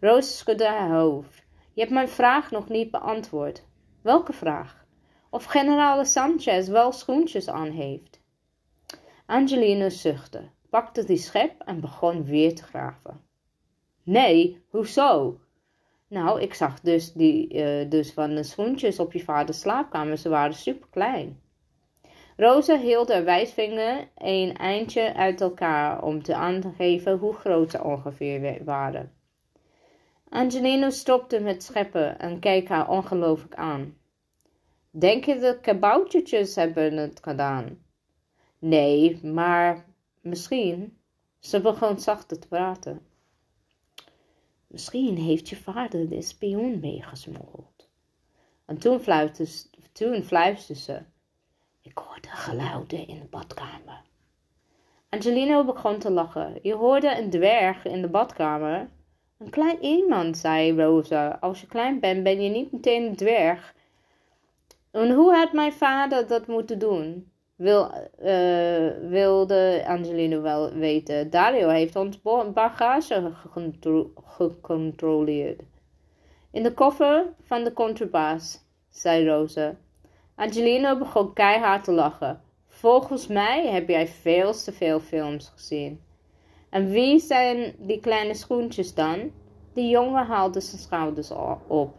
Roos 0.00 0.38
schudde 0.38 0.66
haar 0.66 0.90
hoofd. 0.90 1.44
Je 1.72 1.80
hebt 1.80 1.92
mijn 1.92 2.08
vraag 2.08 2.50
nog 2.50 2.68
niet 2.68 2.90
beantwoord. 2.90 3.64
Welke 4.02 4.32
vraag? 4.32 4.84
Of 5.30 5.44
generaal 5.44 6.04
Sanchez 6.04 6.68
wel 6.68 6.92
schoentjes 6.92 7.48
aan 7.48 7.70
heeft? 7.70 8.20
Angelino 9.26 9.88
zuchtte, 9.88 10.50
pakte 10.70 11.04
die 11.04 11.16
schep 11.16 11.60
en 11.60 11.80
begon 11.80 12.24
weer 12.24 12.54
te 12.54 12.62
graven. 12.62 13.20
Nee, 14.02 14.64
hoezo? 14.68 15.40
Nou, 16.12 16.40
ik 16.40 16.54
zag 16.54 16.80
dus, 16.80 17.12
die, 17.12 17.54
uh, 17.54 17.90
dus 17.90 18.12
van 18.12 18.34
de 18.34 18.42
schoentjes 18.42 18.98
op 18.98 19.12
je 19.12 19.20
vaders 19.20 19.60
slaapkamer. 19.60 20.16
Ze 20.16 20.28
waren 20.28 20.54
super 20.54 20.88
klein. 20.90 21.40
Rosa 22.36 22.78
hield 22.78 23.08
haar 23.08 23.24
wijsvinger 23.24 24.08
een 24.16 24.56
eindje 24.56 25.14
uit 25.14 25.40
elkaar 25.40 26.02
om 26.02 26.22
te 26.22 26.34
aangeven 26.34 27.18
hoe 27.18 27.34
groot 27.34 27.70
ze 27.70 27.84
ongeveer 27.84 28.64
waren. 28.64 29.12
Angelino 30.28 30.90
stopte 30.90 31.40
met 31.40 31.62
scheppen 31.62 32.18
en 32.18 32.38
keek 32.38 32.68
haar 32.68 32.88
ongelooflijk 32.88 33.54
aan. 33.54 33.96
Denk 34.90 35.24
je 35.24 35.38
dat 35.38 35.60
kaboutertjes 35.60 36.54
hebben 36.54 36.96
het 36.96 37.20
gedaan? 37.22 37.78
Nee, 38.58 39.20
maar 39.22 39.84
misschien. 40.20 40.98
Ze 41.38 41.60
begon 41.60 41.98
zacht 41.98 42.28
te 42.28 42.38
praten. 42.48 43.11
Misschien 44.72 45.16
heeft 45.16 45.48
je 45.48 45.56
vader 45.56 46.08
de 46.08 46.22
spion 46.22 46.80
meegesmokkeld. 46.80 47.88
En 48.66 48.78
toen 48.78 49.00
fluisterde, 49.00 49.50
toen 49.92 50.22
fluisterde 50.22 50.80
ze. 50.80 51.00
Ik 51.80 51.98
hoorde 51.98 52.28
geluiden 52.28 53.06
in 53.06 53.18
de 53.18 53.24
badkamer. 53.24 54.02
Angelino 55.08 55.64
begon 55.64 55.98
te 55.98 56.10
lachen. 56.10 56.58
Je 56.62 56.74
hoorde 56.74 57.18
een 57.18 57.30
dwerg 57.30 57.84
in 57.84 58.02
de 58.02 58.08
badkamer. 58.08 58.88
Een 59.38 59.50
klein 59.50 59.84
iemand, 59.84 60.36
zei 60.36 60.82
Rosa. 60.82 61.38
Als 61.40 61.60
je 61.60 61.66
klein 61.66 62.00
bent, 62.00 62.22
ben 62.22 62.42
je 62.42 62.50
niet 62.50 62.72
meteen 62.72 63.06
een 63.06 63.16
dwerg. 63.16 63.74
En 64.90 65.10
hoe 65.10 65.34
had 65.34 65.52
mijn 65.52 65.72
vader 65.72 66.26
dat 66.26 66.46
moeten 66.46 66.78
doen? 66.78 67.31
Wil, 67.56 67.90
uh, 68.24 69.08
wilde 69.08 69.84
Angelino 69.86 70.40
wel 70.40 70.72
weten. 70.72 71.30
Dario 71.30 71.68
heeft 71.68 71.96
ons 71.96 72.20
bagage 72.52 73.32
gecontroleerd. 74.24 75.62
In 76.50 76.62
de 76.62 76.74
koffer 76.74 77.26
van 77.42 77.64
de 77.64 77.72
contrabas, 77.72 78.60
zei 78.90 79.28
Rosa. 79.28 79.76
Angelino 80.34 80.98
begon 80.98 81.32
keihard 81.32 81.84
te 81.84 81.92
lachen. 81.92 82.40
Volgens 82.66 83.26
mij 83.26 83.66
heb 83.66 83.88
jij 83.88 84.06
veel 84.06 84.52
te 84.52 84.72
veel 84.72 85.00
films 85.00 85.52
gezien. 85.54 86.00
En 86.70 86.90
wie 86.90 87.18
zijn 87.18 87.74
die 87.78 88.00
kleine 88.00 88.34
schoentjes 88.34 88.94
dan? 88.94 89.30
De 89.72 89.88
jongen 89.88 90.26
haalde 90.26 90.60
zijn 90.60 90.80
schouders 90.80 91.30
op. 91.66 91.94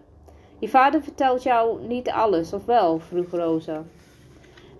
Je 0.59 0.69
vader 0.69 1.01
vertelt 1.03 1.43
jou 1.43 1.87
niet 1.87 2.09
alles, 2.09 2.53
of 2.53 2.65
wel? 2.65 2.99
vroeg 2.99 3.31
Rosa. 3.31 3.83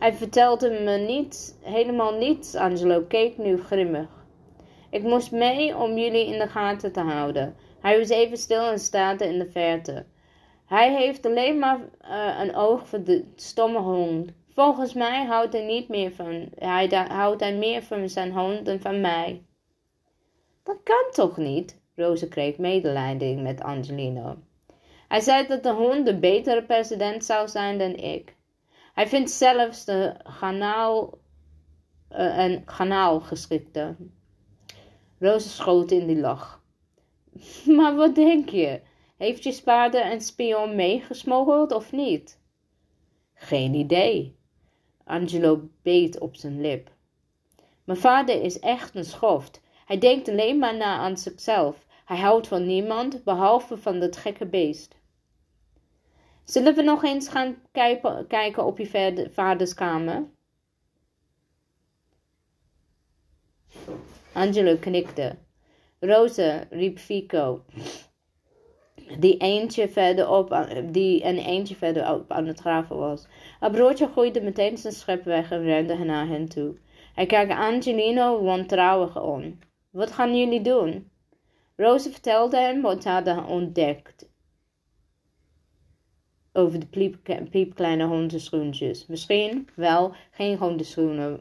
Hij 0.03 0.13
vertelde 0.13 0.69
me 0.69 0.97
niet, 0.97 1.57
helemaal 1.61 2.13
niets, 2.13 2.55
Angelo 2.55 3.01
keek 3.01 3.37
nu 3.37 3.61
grimmig. 3.61 4.07
Ik 4.89 5.03
moest 5.03 5.31
mee 5.31 5.77
om 5.77 5.97
jullie 5.97 6.25
in 6.25 6.39
de 6.39 6.47
gaten 6.47 6.91
te 6.91 6.99
houden. 6.99 7.55
Hij 7.79 7.97
was 7.97 8.09
even 8.09 8.37
stil 8.37 8.71
en 8.71 8.79
staarde 8.79 9.25
in 9.25 9.39
de 9.39 9.45
verte. 9.45 10.05
Hij 10.65 10.95
heeft 10.95 11.25
alleen 11.25 11.59
maar 11.59 11.79
uh, 11.79 12.39
een 12.39 12.55
oog 12.55 12.87
voor 12.87 13.03
de 13.03 13.25
stomme 13.35 13.79
hond. 13.79 14.31
Volgens 14.47 14.93
mij 14.93 15.25
houdt 15.25 15.53
hij 15.53 15.65
niet 15.65 15.87
meer 15.87 16.11
van, 16.11 16.49
hij 16.55 16.87
houdt 17.07 17.41
hij 17.41 17.55
meer 17.55 17.83
van 17.83 18.09
zijn 18.09 18.31
hond 18.31 18.65
dan 18.65 18.79
van 18.79 19.01
mij. 19.01 19.41
Dat 20.63 20.77
kan 20.83 21.05
toch 21.11 21.37
niet? 21.37 21.81
Rosa 21.95 22.27
kreeg 22.29 22.57
medelijden 22.57 23.41
met 23.41 23.61
Angelino. 23.61 24.35
Hij 25.07 25.19
zei 25.19 25.47
dat 25.47 25.63
de 25.63 25.73
hond 25.73 26.05
de 26.05 26.19
betere 26.19 26.63
president 26.63 27.25
zou 27.25 27.47
zijn 27.47 27.77
dan 27.77 27.95
ik. 27.95 28.35
Hij 28.93 29.07
vindt 29.07 29.31
zelfs 29.31 29.85
de 29.85 30.15
kanaal, 30.39 31.17
uh, 32.11 32.37
een 32.37 32.63
kanaalgeschikte. 32.63 33.95
Rosa 35.19 35.49
schoot 35.49 35.91
in 35.91 36.07
die 36.07 36.19
lach. 36.19 36.63
maar 37.77 37.95
wat 37.95 38.15
denk 38.15 38.49
je? 38.49 38.81
Heeft 39.17 39.43
je 39.43 39.51
spaarder 39.51 40.11
een 40.11 40.21
spion 40.21 40.75
meegesmokkeld 40.75 41.71
of 41.71 41.91
niet? 41.91 42.39
Geen 43.33 43.73
idee. 43.73 44.35
Angelo 45.03 45.69
beet 45.81 46.19
op 46.19 46.35
zijn 46.35 46.61
lip. 46.61 46.91
Mijn 47.83 47.99
vader 47.99 48.41
is 48.41 48.59
echt 48.59 48.95
een 48.95 49.05
schoft. 49.05 49.61
Hij 49.85 49.97
denkt 49.97 50.29
alleen 50.29 50.57
maar 50.57 50.77
na 50.77 50.97
aan 50.97 51.17
zichzelf. 51.17 51.85
Hij 52.05 52.17
houdt 52.17 52.47
van 52.47 52.65
niemand 52.65 53.23
behalve 53.23 53.77
van 53.77 53.99
dat 53.99 54.17
gekke 54.17 54.45
beest. 54.45 54.95
Zullen 56.43 56.75
we 56.75 56.81
nog 56.81 57.03
eens 57.03 57.29
gaan 57.29 57.55
kijken 58.27 58.65
op 58.65 58.77
je 58.77 59.29
vaders 59.31 59.73
kamer? 59.73 60.23
Angelo 64.33 64.75
knikte. 64.77 65.35
Rosa, 65.99 66.63
riep 66.69 66.97
Fico, 66.97 67.63
die, 69.19 69.37
eentje 69.37 69.89
verderop, 69.89 70.67
die 70.91 71.25
een 71.25 71.37
eentje 71.37 71.75
verderop 71.75 72.31
aan 72.31 72.45
het 72.45 72.59
graven 72.59 72.97
was. 72.97 73.27
Haar 73.59 73.71
broertje 73.71 74.07
gooide 74.07 74.41
meteen 74.41 74.77
zijn 74.77 74.93
schep 74.93 75.23
weg 75.23 75.51
en 75.51 75.63
rende 75.63 75.97
naar 75.97 76.27
hen 76.27 76.49
toe. 76.49 76.77
Hij 77.13 77.25
keek 77.25 77.51
Angelino 77.51 78.43
wantrouwig 78.43 79.17
aan. 79.17 79.59
Wat 79.89 80.11
gaan 80.11 80.37
jullie 80.37 80.61
doen? 80.61 81.11
Rosa 81.75 82.09
vertelde 82.09 82.57
hem 82.57 82.81
wat 82.81 83.03
ze 83.03 83.09
hadden 83.09 83.45
ontdekt 83.45 84.31
over 86.53 86.79
de 86.79 86.85
piep, 86.85 87.17
piepkleine 87.49 88.05
hondenschoentjes. 88.05 89.05
Misschien 89.07 89.69
wel 89.75 90.13
geen 90.31 90.57
hondenschoenen 90.57 91.39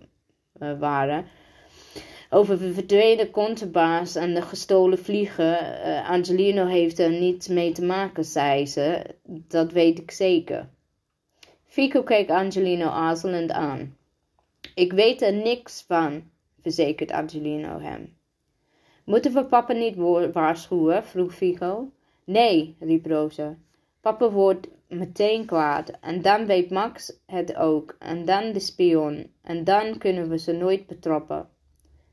uh, 0.58 0.78
waren. 0.78 1.24
Over 2.30 2.58
de 2.58 2.72
verdwenen 2.72 3.30
contrabaas 3.30 4.14
en 4.14 4.34
de 4.34 4.42
gestolen 4.42 4.98
vliegen. 4.98 5.58
Uh, 5.86 6.10
Angelino 6.10 6.66
heeft 6.66 6.98
er 6.98 7.10
niets 7.10 7.48
mee 7.48 7.72
te 7.72 7.84
maken, 7.84 8.24
zei 8.24 8.66
ze. 8.66 9.04
Dat 9.26 9.72
weet 9.72 9.98
ik 9.98 10.10
zeker. 10.10 10.68
Fico 11.64 12.02
keek 12.02 12.30
Angelino 12.30 12.88
aarzelend 12.88 13.50
aan. 13.50 13.96
Ik 14.74 14.92
weet 14.92 15.22
er 15.22 15.32
niks 15.32 15.84
van, 15.86 16.22
verzekert 16.60 17.10
Angelino 17.10 17.80
hem. 17.80 18.16
Moeten 19.04 19.32
we 19.32 19.44
papa 19.44 19.72
niet 19.72 19.96
waarschuwen? 20.32 21.04
vroeg 21.04 21.34
Fico. 21.34 21.90
Nee, 22.24 22.76
riep 22.80 23.06
Rosa. 23.06 23.56
Papa 24.00 24.30
wordt 24.30 24.68
meteen 24.92 25.46
kwaad. 25.46 25.90
En 26.00 26.22
dan 26.22 26.46
weet 26.46 26.70
Max 26.70 27.20
het 27.26 27.56
ook. 27.56 27.96
En 27.98 28.24
dan 28.24 28.52
de 28.52 28.60
spion. 28.60 29.32
En 29.42 29.64
dan 29.64 29.98
kunnen 29.98 30.28
we 30.28 30.38
ze 30.38 30.52
nooit 30.52 30.86
betrappen. 30.86 31.48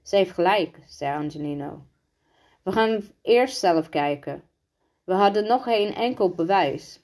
Ze 0.03 0.15
heeft 0.15 0.31
gelijk, 0.31 0.79
zei 0.87 1.17
Angelino. 1.17 1.85
We 2.63 2.71
gaan 2.71 3.01
eerst 3.21 3.57
zelf 3.57 3.89
kijken. 3.89 4.43
We 5.03 5.13
hadden 5.13 5.47
nog 5.47 5.63
geen 5.63 5.95
enkel 5.95 6.29
bewijs. 6.29 7.03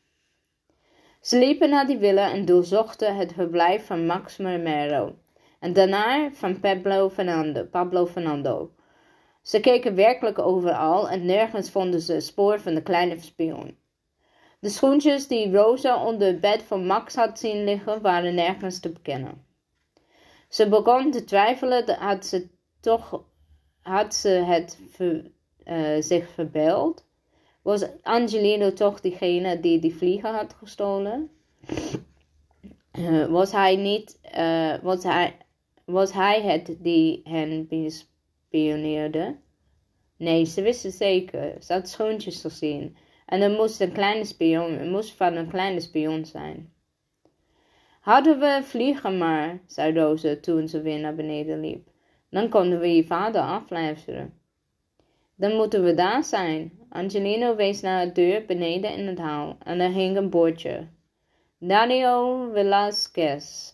Ze 1.21 1.37
liepen 1.37 1.69
naar 1.69 1.87
die 1.87 1.97
villa 1.97 2.31
en 2.31 2.45
doorzochten 2.45 3.15
het 3.15 3.33
verblijf 3.33 3.85
van 3.85 4.05
Max 4.05 4.37
Marmero. 4.37 5.15
En 5.59 5.73
daarna 5.73 6.31
van 6.31 6.59
Pablo 6.59 7.09
Fernando. 7.09 7.63
Pablo 7.63 8.05
Fernando. 8.05 8.71
Ze 9.41 9.59
keken 9.59 9.95
werkelijk 9.95 10.39
overal 10.39 11.09
en 11.09 11.25
nergens 11.25 11.71
vonden 11.71 12.01
ze 12.01 12.19
spoor 12.19 12.59
van 12.59 12.73
de 12.73 12.81
kleine 12.81 13.19
spion. 13.19 13.77
De 14.59 14.69
schoentjes 14.69 15.27
die 15.27 15.51
Rosa 15.51 16.05
onder 16.05 16.27
het 16.27 16.41
bed 16.41 16.63
van 16.63 16.85
Max 16.85 17.15
had 17.15 17.39
zien 17.39 17.63
liggen, 17.63 18.01
waren 18.01 18.35
nergens 18.35 18.79
te 18.79 18.89
bekennen. 18.89 19.45
Ze 20.49 20.69
begon 20.69 21.11
te 21.11 21.23
twijfelen, 21.23 21.89
had 21.99 22.25
ze 22.25 22.47
toch 22.79 23.23
had 23.85 24.15
ze 24.15 24.29
het 24.29 24.79
uh, 25.65 26.01
zich 26.01 26.29
verbeeld. 26.29 27.05
Was 27.61 27.85
Angelino 28.01 28.73
toch 28.73 29.01
diegene 29.01 29.59
die 29.59 29.79
die 29.79 29.95
vliegen 29.95 30.33
had 30.33 30.53
gestolen? 30.53 31.29
Uh, 32.99 33.25
was 33.25 33.51
hij 33.51 33.75
niet, 33.75 34.19
uh, 34.37 34.73
was, 34.81 35.03
hij, 35.03 35.37
was 35.85 36.13
hij 36.13 36.41
het 36.41 36.75
die 36.79 37.21
hen 37.23 37.67
bespioneerde? 37.67 39.35
Nee, 40.17 40.45
ze 40.45 40.61
wisten 40.61 40.91
zeker. 40.91 41.55
Ze 41.63 41.73
had 41.73 41.89
schoontjes 41.89 42.41
gezien. 42.41 42.97
En 43.25 43.41
er 43.41 43.51
moest 43.51 43.81
een 43.81 43.91
kleine 43.91 44.25
spion, 44.25 44.71
het 44.71 44.89
moest 44.89 45.13
van 45.13 45.35
een 45.35 45.49
kleine 45.49 45.79
spion 45.79 46.25
zijn. 46.25 46.73
Hadden 47.99 48.39
we 48.39 48.59
vliegen 48.63 49.17
maar, 49.17 49.59
zei 49.65 49.99
Roze 49.99 50.39
toen 50.39 50.67
ze 50.67 50.81
weer 50.81 50.99
naar 50.99 51.15
beneden 51.15 51.59
liep. 51.59 51.87
Dan 52.29 52.49
konden 52.49 52.79
we 52.79 52.95
je 52.95 53.03
vader 53.03 53.41
afluisteren. 53.41 54.33
Dan 55.35 55.55
moeten 55.55 55.83
we 55.83 55.93
daar 55.93 56.23
zijn. 56.23 56.71
Angelino 56.89 57.55
wees 57.55 57.81
naar 57.81 58.05
de 58.05 58.11
deur 58.11 58.45
beneden 58.45 58.93
in 58.93 59.07
het 59.07 59.17
haal 59.17 59.57
en 59.63 59.79
er 59.79 59.91
hing 59.91 60.17
een 60.17 60.29
bordje. 60.29 60.87
Dario 61.57 62.49
Velasquez, 62.53 63.73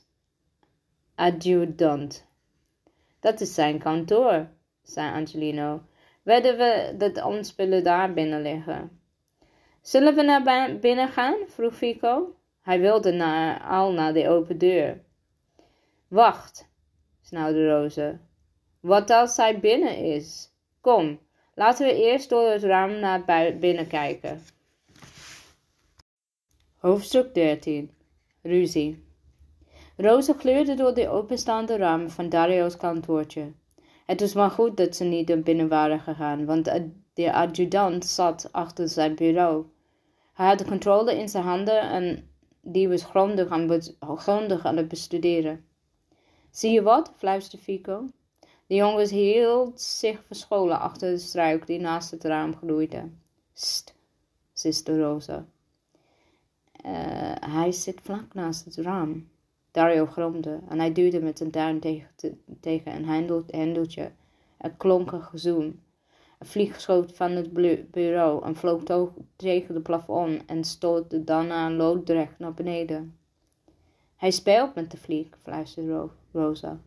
adjudant. 1.16 2.28
Dat 3.20 3.42
is 3.42 3.54
zijn 3.54 3.80
kantoor, 3.80 4.48
zei 4.82 5.14
Angelino. 5.14 5.82
Werden 6.24 6.58
we 6.58 6.96
dat 6.98 7.24
ontspullen 7.24 7.84
daar 7.84 8.14
binnen 8.14 8.42
liggen? 8.42 9.01
Zullen 9.82 10.16
we 10.16 10.22
naar 10.22 10.80
binnen 10.80 11.08
gaan? 11.08 11.38
vroeg 11.48 11.76
Fico. 11.76 12.36
Hij 12.62 12.80
wilde 12.80 13.12
naar, 13.12 13.62
al 13.62 13.92
naar 13.92 14.14
de 14.14 14.30
open 14.30 14.58
deur. 14.58 15.02
Wacht, 16.08 16.68
snauwde 17.22 17.70
Roze. 17.70 18.20
Wat 18.80 19.10
als 19.10 19.38
hij 19.38 19.60
binnen 19.60 19.98
is? 19.98 20.52
Kom, 20.82 21.20
laten 21.56 21.86
we 21.86 22.04
eerst 22.04 22.30
door 22.30 22.50
het 22.50 22.64
raam 22.64 23.00
naar 23.00 23.24
binnen 23.60 23.88
kijken. 23.88 24.42
Hoofdstuk 26.78 27.34
13 27.34 27.92
Ruzie 28.42 29.04
Roze 29.98 30.34
gluurde 30.34 30.74
door 30.74 30.94
de 30.94 31.10
openstaande 31.10 31.78
ramen 31.78 32.12
van 32.12 32.30
Dario's 32.30 32.78
kantoortje. 32.78 33.52
Het 34.06 34.20
was 34.20 34.34
maar 34.34 34.50
goed 34.50 34.78
dat 34.78 34.96
ze 34.96 35.04
niet 35.04 35.28
naar 35.28 35.40
binnen 35.40 35.68
waren 35.68 36.00
gegaan, 36.00 36.46
want 36.46 36.68
de 37.22 37.34
adjudant 37.34 38.06
zat 38.06 38.50
achter 38.52 38.90
zijn 38.90 39.16
bureau. 39.16 39.66
Hij 40.34 40.48
had 40.48 40.58
de 40.58 40.66
controle 40.66 41.18
in 41.18 41.30
zijn 41.30 41.44
handen 41.44 41.82
en 41.82 42.30
die 42.62 42.90
was 42.90 43.04
grondig 43.04 43.50
aan, 43.50 43.82
grondig 44.00 44.66
aan 44.66 44.78
het 44.78 44.88
bestuderen. 44.88 45.66
Zie 46.52 46.72
je 46.72 46.82
wat? 46.82 47.12
fluisterde 47.16 47.64
Fico. 47.64 48.06
De 48.68 48.76
jongens 48.76 49.12
hield 49.12 49.82
zich 49.82 50.24
verscholen 50.26 50.80
achter 50.80 51.10
de 51.10 51.18
struik 51.18 51.68
die 51.68 51.80
naast 51.80 52.12
het 52.12 52.24
raam 52.24 52.56
groeide. 52.56 53.10
St, 53.54 53.96
siste 54.54 55.00
Rosa. 55.00 55.46
Uh, 56.86 56.92
hij 57.40 57.72
zit 57.72 58.02
vlak 58.02 58.34
naast 58.34 58.66
het 58.66 58.76
raam. 58.76 59.30
Dario 59.72 60.06
gromde 60.06 60.60
en 60.70 60.80
hij 60.80 60.94
duwde 60.94 61.22
met 61.22 61.38
zijn 61.38 61.52
duim 61.52 61.80
tegen, 61.80 62.10
tegen 62.60 62.96
een 62.96 63.46
hendeltje. 63.52 64.12
Er 64.58 64.72
klonk 64.72 65.12
een 65.12 65.24
gezoem. 65.24 65.80
Een 66.42 66.48
vlieg 66.48 66.82
schoot 66.82 67.12
van 67.16 67.32
het 67.32 67.54
bureau 67.92 68.46
en 68.46 68.56
vloog 68.56 68.84
tegen 69.36 69.74
het 69.76 69.84
plafond 69.84 70.46
en 70.46 70.64
stootte 70.64 71.24
daarna 71.24 71.72
loodrecht 71.72 72.40
naar 72.40 72.54
beneden. 72.54 73.18
Hij 74.16 74.32
speelt 74.32 74.76
met 74.76 74.92
de 74.92 74.98
vlieg, 74.98 75.28
fluisterde 75.42 76.10
Rosa. 76.32 76.80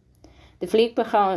De 0.58 0.68
vlieg 0.68 0.92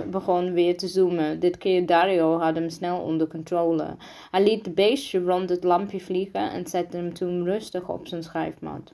begon, 0.10 0.54
weer 0.54 0.78
te 0.78 0.88
zoomen. 0.88 1.40
Dit 1.40 1.58
keer 1.58 1.86
Dario 1.86 2.40
had 2.40 2.56
hem 2.56 2.70
snel 2.70 3.02
onder 3.02 3.28
controle. 3.28 3.96
Hij 4.32 4.44
liet 4.44 4.64
de 4.64 4.72
beestje 4.72 5.24
rond 5.24 5.50
het 5.50 5.64
lampje 5.64 6.00
vliegen 6.00 6.52
en 6.52 6.68
zette 6.68 6.98
hem 6.98 7.14
toen 7.14 7.44
rustig 7.44 7.90
op 7.90 8.08
zijn 8.08 8.24
schijfmat. 8.24 8.94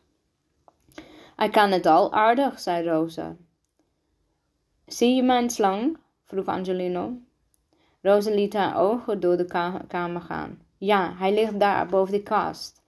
Hij 1.36 1.50
kan 1.50 1.72
het 1.72 1.86
al 1.86 2.14
aardig, 2.14 2.60
zei 2.60 2.90
Rosa. 2.90 3.36
Zie 4.86 5.16
je 5.16 5.24
mijn 5.24 5.50
slang? 5.50 5.98
vroeg 6.24 6.45
Angelino. 6.45 7.18
Rosa 8.04 8.32
liet 8.32 8.54
haar 8.54 8.78
ogen 8.78 9.20
door 9.20 9.38
de 9.38 9.46
kamer 9.88 10.22
gaan. 10.22 10.62
Ja, 10.78 11.14
hij 11.18 11.34
ligt 11.34 11.60
daar 11.60 11.88
boven 11.88 12.14
de 12.14 12.24
kast. 12.24 12.82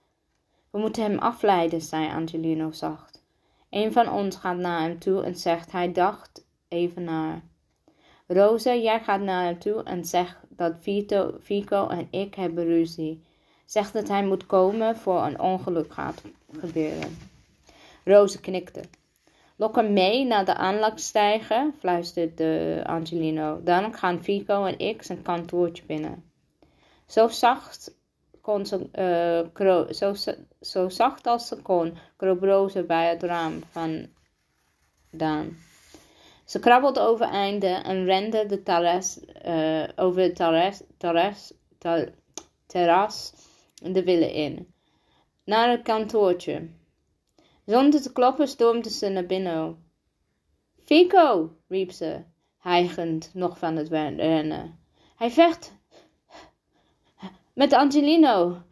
We 0.70 0.78
moeten 0.78 1.02
hem 1.02 1.18
afleiden, 1.18 1.80
zei 1.80 2.08
Angelino 2.08 2.70
zacht. 2.72 3.22
Een 3.70 3.92
van 3.92 4.10
ons 4.10 4.36
gaat 4.36 4.56
naar 4.56 4.80
hem 4.80 4.98
toe 4.98 5.22
en 5.22 5.36
zegt 5.36 5.72
hij 5.72 5.92
dacht 5.92 6.44
even 6.68 7.04
na. 7.04 7.40
Rosa, 8.26 8.74
jij 8.74 9.00
gaat 9.00 9.20
naar 9.20 9.44
hem 9.44 9.58
toe 9.58 9.82
en 9.82 10.04
zegt 10.04 10.36
dat 10.48 10.74
Vito, 10.80 11.34
Fico 11.42 11.88
en 11.88 12.08
ik 12.10 12.34
hebben 12.34 12.64
ruzie. 12.64 13.24
Zeg 13.64 13.90
dat 13.90 14.08
hij 14.08 14.24
moet 14.24 14.46
komen 14.46 14.96
voor 14.96 15.22
een 15.22 15.40
ongeluk 15.40 15.92
gaat 15.92 16.22
gebeuren. 16.58 17.18
Rosa 18.04 18.38
knikte. 18.40 18.82
Lok 19.58 19.76
hem 19.76 19.92
mee 19.92 20.24
naar 20.24 20.44
de 20.44 20.54
aanlagstijger, 20.54 21.72
fluisterde 21.78 22.82
Angelino. 22.86 23.60
Dan 23.62 23.94
gaan 23.94 24.22
Fico 24.22 24.64
en 24.64 24.78
ik 24.78 25.02
zijn 25.02 25.22
kantoortje 25.22 25.84
binnen. 25.86 26.24
Zo 27.06 27.28
zacht, 27.28 27.94
kon 28.40 28.66
ze, 28.66 28.88
uh, 29.58 29.90
zo, 29.90 30.14
zo 30.60 30.88
zacht 30.88 31.26
als 31.26 31.48
ze 31.48 31.62
kon, 31.62 31.98
kroop 32.16 32.42
Rosa 32.42 32.82
bij 32.82 33.08
het 33.08 33.22
raam 33.22 33.60
van 33.70 34.06
Daan. 35.10 35.56
Ze 36.44 36.58
krabbelde 36.58 37.00
overeinde 37.00 37.66
en 37.66 38.04
rende 38.04 38.46
de 38.46 38.62
terras, 38.62 39.20
uh, 39.46 39.88
over 39.96 40.22
het 40.22 40.36
terras, 40.36 40.82
terras, 40.96 41.52
ter, 41.78 42.12
terras 42.66 43.32
de 43.82 44.04
willen 44.04 44.32
in. 44.32 44.74
Naar 45.44 45.70
het 45.70 45.82
kantoortje. 45.82 46.68
Zonder 47.66 48.02
te 48.02 48.12
kloppen 48.12 48.48
stormde 48.48 48.90
ze 48.90 49.08
naar 49.08 49.26
binnen. 49.26 49.84
Fico, 50.84 51.56
riep 51.68 51.90
ze, 51.90 52.22
hijgend 52.58 53.30
nog 53.34 53.58
van 53.58 53.76
het 53.76 53.88
rennen. 53.88 54.78
Hij 55.16 55.30
vecht 55.30 55.72
met 57.52 57.72
Angelino 57.72 58.62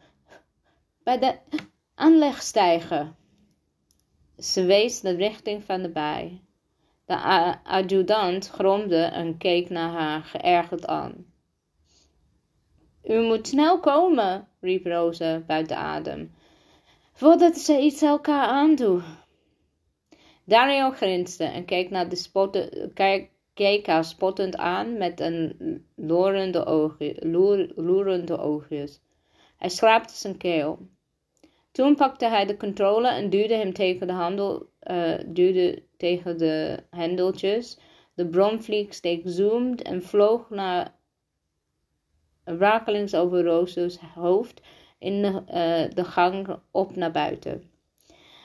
bij 1.02 1.18
de 1.18 1.38
aanlegstijger. 1.94 3.14
Ze 4.38 4.64
wees 4.64 5.00
de 5.00 5.10
richting 5.10 5.64
van 5.64 5.82
de 5.82 5.88
baai. 5.88 6.42
De 7.06 7.16
adjudant 7.64 8.48
gromde 8.48 9.02
en 9.02 9.36
keek 9.36 9.70
naar 9.70 9.90
haar 9.90 10.22
geërgerd 10.22 10.86
aan. 10.86 11.26
U 13.04 13.20
moet 13.20 13.48
snel 13.48 13.80
komen, 13.80 14.48
riep 14.60 14.86
Roze 14.86 15.42
buiten 15.46 15.76
adem 15.76 16.34
voordat 17.14 17.58
ze 17.58 17.78
iets 17.78 18.02
elkaar 18.02 18.46
aandoen. 18.46 19.02
Dario 20.44 20.90
grinste 20.90 21.44
en 21.44 21.64
keek, 21.64 21.90
naar 21.90 22.08
de 22.08 22.16
spotte, 22.16 22.90
keek, 23.54 23.86
haar 23.86 24.04
spottend 24.04 24.56
aan 24.56 24.98
met 24.98 25.20
een 25.20 25.56
loerende, 25.94 26.64
loerende 27.74 28.38
oogjes. 28.38 29.00
Hij 29.56 29.68
schraapte 29.68 30.14
zijn 30.14 30.36
keel. 30.36 30.78
Toen 31.72 31.94
pakte 31.94 32.26
hij 32.26 32.46
de 32.46 32.56
controle 32.56 33.08
en 33.08 33.30
duwde 33.30 33.54
hem 33.54 33.72
tegen 33.72 34.06
de, 34.06 34.12
handel, 34.12 34.68
uh, 34.90 35.18
duwde 35.26 35.82
tegen 35.96 36.38
de 36.38 36.82
hendeltjes. 36.90 37.78
De 38.14 38.26
bromvlieg 38.26 38.94
steek 38.94 39.22
zoomd 39.24 39.82
en 39.82 40.02
vloog 40.02 40.50
naar 40.50 40.94
rakelings 42.44 43.14
over 43.14 43.44
Roos's 43.44 43.98
hoofd 44.14 44.60
in 45.04 45.22
de, 45.22 45.28
uh, 45.28 45.94
de 45.94 46.04
gang 46.04 46.58
op 46.70 46.96
naar 46.96 47.12
buiten. 47.12 47.62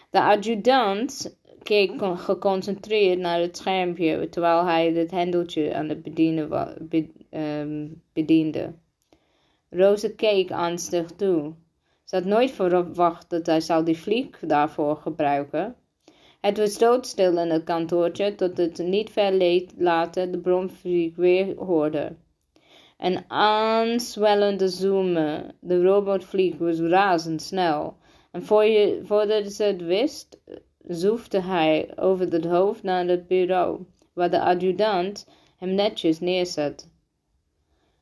De 0.10 0.22
adjudant 0.22 1.38
keek 1.64 1.91
geconcentreerd 2.15 3.19
naar 3.19 3.40
het 3.40 3.57
schermpje 3.57 4.30
terwijl 4.30 4.65
hij 4.65 4.91
het 4.91 5.11
hendeltje 5.11 5.76
aan 5.76 5.90
het 5.90 6.03
bedienen 6.03 6.49
be, 6.80 7.10
um, 7.31 8.02
bediende. 8.14 8.73
Roze 9.69 10.15
keek 10.15 10.52
angstig 10.52 11.11
toe. 11.11 11.53
Ze 12.03 12.15
had 12.15 12.26
nooit 12.26 12.52
verwacht 12.52 13.30
dat 13.30 13.45
hij 13.45 13.61
zou 13.61 13.86
die 13.86 13.98
vlieg 13.98 14.40
daarvoor 14.40 14.95
gebruiken. 14.95 15.76
Het 16.41 16.57
was 16.57 16.77
doodstil 16.77 17.38
in 17.38 17.49
het 17.49 17.64
kantoortje 17.64 18.36
tot 18.36 18.57
het 18.57 18.77
niet 18.77 19.10
ver 19.10 19.64
later 19.77 20.31
de 20.31 20.40
bromvlieg 20.40 21.15
weer 21.15 21.56
hoorde. 21.57 22.15
Een 23.00 23.24
aanswellende 23.28 24.68
zoomen. 24.68 25.56
De 25.60 25.82
robotvlieg 25.82 26.58
was 26.58 26.80
razendsnel. 26.80 27.98
En 28.32 28.44
voor 28.44 28.64
je, 28.64 29.02
voordat 29.04 29.52
ze 29.52 29.64
het 29.64 29.82
wist, 29.82 30.40
zoefde 30.88 31.42
hij 31.42 31.92
over 31.96 32.32
het 32.32 32.46
hoofd 32.46 32.84
naar 32.84 33.08
het 33.08 33.28
bureau, 33.28 33.86
waar 34.14 34.30
de 34.30 34.42
adjudant 34.42 35.28
hem 35.58 35.76
netjes 35.76 36.20
neerzet. 36.20 36.90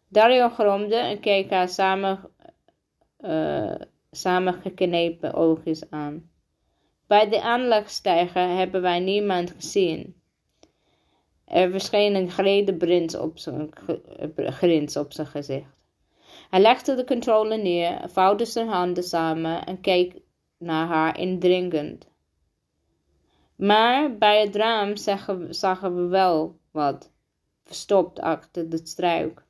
Dario 0.07 0.49
gromde 0.49 0.95
en 0.95 1.19
keek 1.19 1.49
haar 1.49 1.69
samen, 1.69 2.19
uh, 3.19 3.75
samengeknepen 4.11 5.33
oogjes 5.33 5.89
aan. 5.89 6.29
Bij 7.07 7.29
de 7.29 7.41
aanlegstijger 7.41 8.47
hebben 8.47 8.81
wij 8.81 8.99
niemand 8.99 9.51
gezien. 9.51 10.21
Er 11.47 11.71
verscheen 11.71 12.15
een 12.15 12.29
grede 12.29 12.75
grins 12.79 13.15
op 13.15 13.37
zijn, 13.37 13.69
grins 14.35 14.97
op 14.97 15.13
zijn 15.13 15.27
gezicht. 15.27 15.75
Hij 16.49 16.59
legde 16.59 16.95
de 16.95 17.03
controle 17.03 17.57
neer, 17.57 18.01
vouwde 18.09 18.45
zijn 18.45 18.67
handen 18.67 19.03
samen 19.03 19.65
en 19.65 19.81
keek 19.81 20.15
naar 20.57 20.87
haar 20.87 21.19
indringend. 21.19 22.07
Maar 23.55 24.17
bij 24.17 24.41
het 24.41 24.55
raam 24.55 24.95
zagen, 24.95 25.55
zagen 25.55 25.95
we 25.95 26.07
wel 26.07 26.57
wat, 26.71 27.11
verstopt 27.63 28.19
achter 28.19 28.69
de 28.69 28.79
struik. 28.83 29.43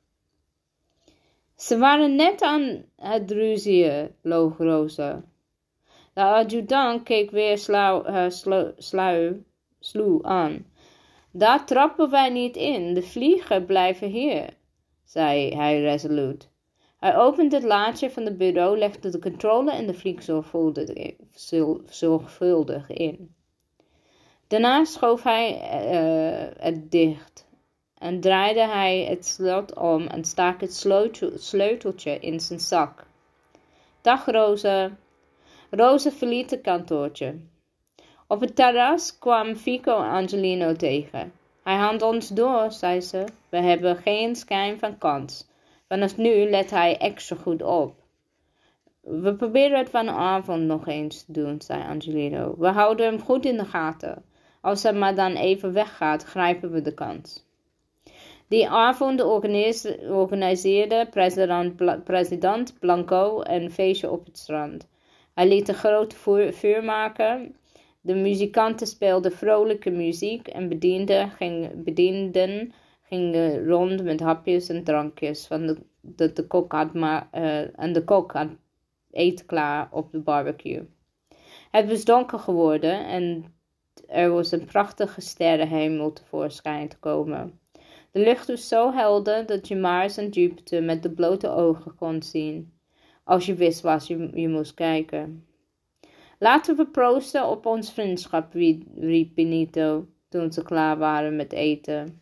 Ze 1.56 1.78
waren 1.78 2.16
net 2.16 2.42
aan 2.42 2.84
het 2.96 3.30
ruzieën, 3.30 4.14
loog 4.22 4.58
Rosa. 4.58 5.22
De 6.12 6.22
adjudant 6.22 7.02
keek 7.02 7.30
weer 7.30 7.64
uh, 7.70 8.30
sluw 9.78 10.24
aan. 10.24 10.66
Daar 11.30 11.66
trappen 11.66 12.10
wij 12.10 12.30
niet 12.30 12.56
in, 12.56 12.94
de 12.94 13.02
vliegen 13.02 13.66
blijven 13.66 14.08
hier, 14.08 14.48
zei 15.04 15.54
hij 15.54 15.80
resoluut. 15.80 16.48
Hij 16.98 17.16
opende 17.16 17.56
het 17.56 17.64
laadje 17.64 18.10
van 18.10 18.24
het 18.24 18.38
bureau, 18.38 18.78
legde 18.78 19.10
de 19.10 19.18
controle 19.18 19.72
en 19.72 19.86
de 19.86 19.94
vlieg 19.94 20.22
zorgvuldig 21.88 22.88
in. 22.90 23.34
Daarna 24.46 24.84
schoof 24.84 25.22
hij 25.22 25.52
uh, 25.52 26.62
het 26.64 26.90
dicht 26.90 27.46
en 27.98 28.20
draaide 28.20 28.66
hij 28.66 29.04
het 29.04 29.26
slot 29.26 29.76
om 29.76 30.06
en 30.06 30.24
stak 30.24 30.60
het 30.60 30.74
sleuteltje 31.36 32.18
in 32.18 32.40
zijn 32.40 32.60
zak. 32.60 33.06
Dag 34.00 34.26
Roze. 34.26 34.90
Roze 35.70 36.10
verliet 36.10 36.50
het 36.50 36.60
kantoortje. 36.60 37.34
Op 38.30 38.40
het 38.40 38.56
terras 38.56 39.18
kwam 39.18 39.56
Fico 39.56 39.92
Angelino 39.92 40.72
tegen. 40.72 41.32
Hij 41.62 41.76
handt 41.76 42.02
ons 42.02 42.28
door, 42.28 42.72
zei 42.72 43.00
ze. 43.00 43.24
We 43.48 43.56
hebben 43.56 43.96
geen 43.96 44.36
schijn 44.36 44.78
van 44.78 44.98
kans. 44.98 45.46
Vanaf 45.86 46.16
nu 46.16 46.50
let 46.50 46.70
hij 46.70 46.98
extra 46.98 47.36
goed 47.36 47.62
op. 47.62 47.94
We 49.00 49.34
proberen 49.34 49.78
het 49.78 49.90
vanavond 49.90 50.62
nog 50.62 50.86
eens 50.86 51.24
te 51.24 51.32
doen, 51.32 51.60
zei 51.60 51.82
Angelino. 51.82 52.54
We 52.58 52.68
houden 52.68 53.06
hem 53.06 53.20
goed 53.20 53.44
in 53.44 53.56
de 53.56 53.64
gaten. 53.64 54.24
Als 54.60 54.82
hij 54.82 54.92
maar 54.92 55.14
dan 55.14 55.32
even 55.32 55.72
weggaat, 55.72 56.24
grijpen 56.24 56.70
we 56.70 56.82
de 56.82 56.94
kans. 56.94 57.44
Die 58.48 58.68
avond 58.68 59.22
organiseerde 60.08 61.06
president, 61.10 62.04
president 62.04 62.78
Blanco 62.78 63.40
een 63.42 63.70
feestje 63.70 64.10
op 64.10 64.24
het 64.24 64.38
strand. 64.38 64.88
Hij 65.34 65.48
liet 65.48 65.68
een 65.68 65.74
groot 65.74 66.14
vuur 66.50 66.84
maken. 66.84 67.54
De 68.00 68.14
muzikanten 68.14 68.86
speelden 68.86 69.32
vrolijke 69.32 69.90
muziek 69.90 70.48
en 70.48 70.68
bedienden, 70.68 71.30
ging, 71.30 71.84
bedienden 71.84 72.72
gingen 73.02 73.66
rond 73.66 74.02
met 74.02 74.20
hapjes 74.20 74.68
en 74.68 74.84
drankjes 74.84 75.46
van 75.46 75.66
de, 76.00 76.32
de, 76.32 76.46
kok 76.46 76.72
had 76.72 76.94
uh, 76.94 77.78
en 77.80 77.92
de 77.92 78.04
kok 78.04 78.32
had 78.32 78.48
eten 79.10 79.46
klaar 79.46 79.88
op 79.92 80.12
de 80.12 80.20
barbecue. 80.20 80.86
Het 81.70 81.88
was 81.88 82.04
donker 82.04 82.38
geworden 82.38 83.06
en 83.06 83.44
er 84.06 84.30
was 84.30 84.52
een 84.52 84.64
prachtige 84.64 85.20
sterrenhemel 85.20 86.12
tevoorschijn 86.12 86.88
te 86.88 86.98
komen. 86.98 87.60
De 88.10 88.20
lucht 88.20 88.46
was 88.46 88.68
zo 88.68 88.92
helder 88.92 89.46
dat 89.46 89.68
je 89.68 89.76
Mars 89.76 90.16
en 90.16 90.28
Jupiter 90.28 90.82
met 90.82 91.02
de 91.02 91.10
blote 91.10 91.48
ogen 91.48 91.94
kon 91.94 92.22
zien, 92.22 92.72
als 93.24 93.46
je 93.46 93.54
wist 93.54 93.80
waar 93.80 94.04
je, 94.06 94.30
je 94.34 94.48
moest 94.48 94.74
kijken. 94.74 95.47
Laten 96.38 96.76
we 96.76 96.86
proosten 96.86 97.46
op 97.46 97.66
ons 97.66 97.92
vriendschap, 97.92 98.52
riep 98.52 99.34
Benito 99.34 100.06
toen 100.28 100.52
ze 100.52 100.62
klaar 100.62 100.98
waren 100.98 101.36
met 101.36 101.52
eten. 101.52 102.20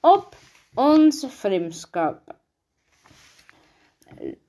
Op 0.00 0.36
onze 0.74 1.28
vriendschap, 1.28 2.34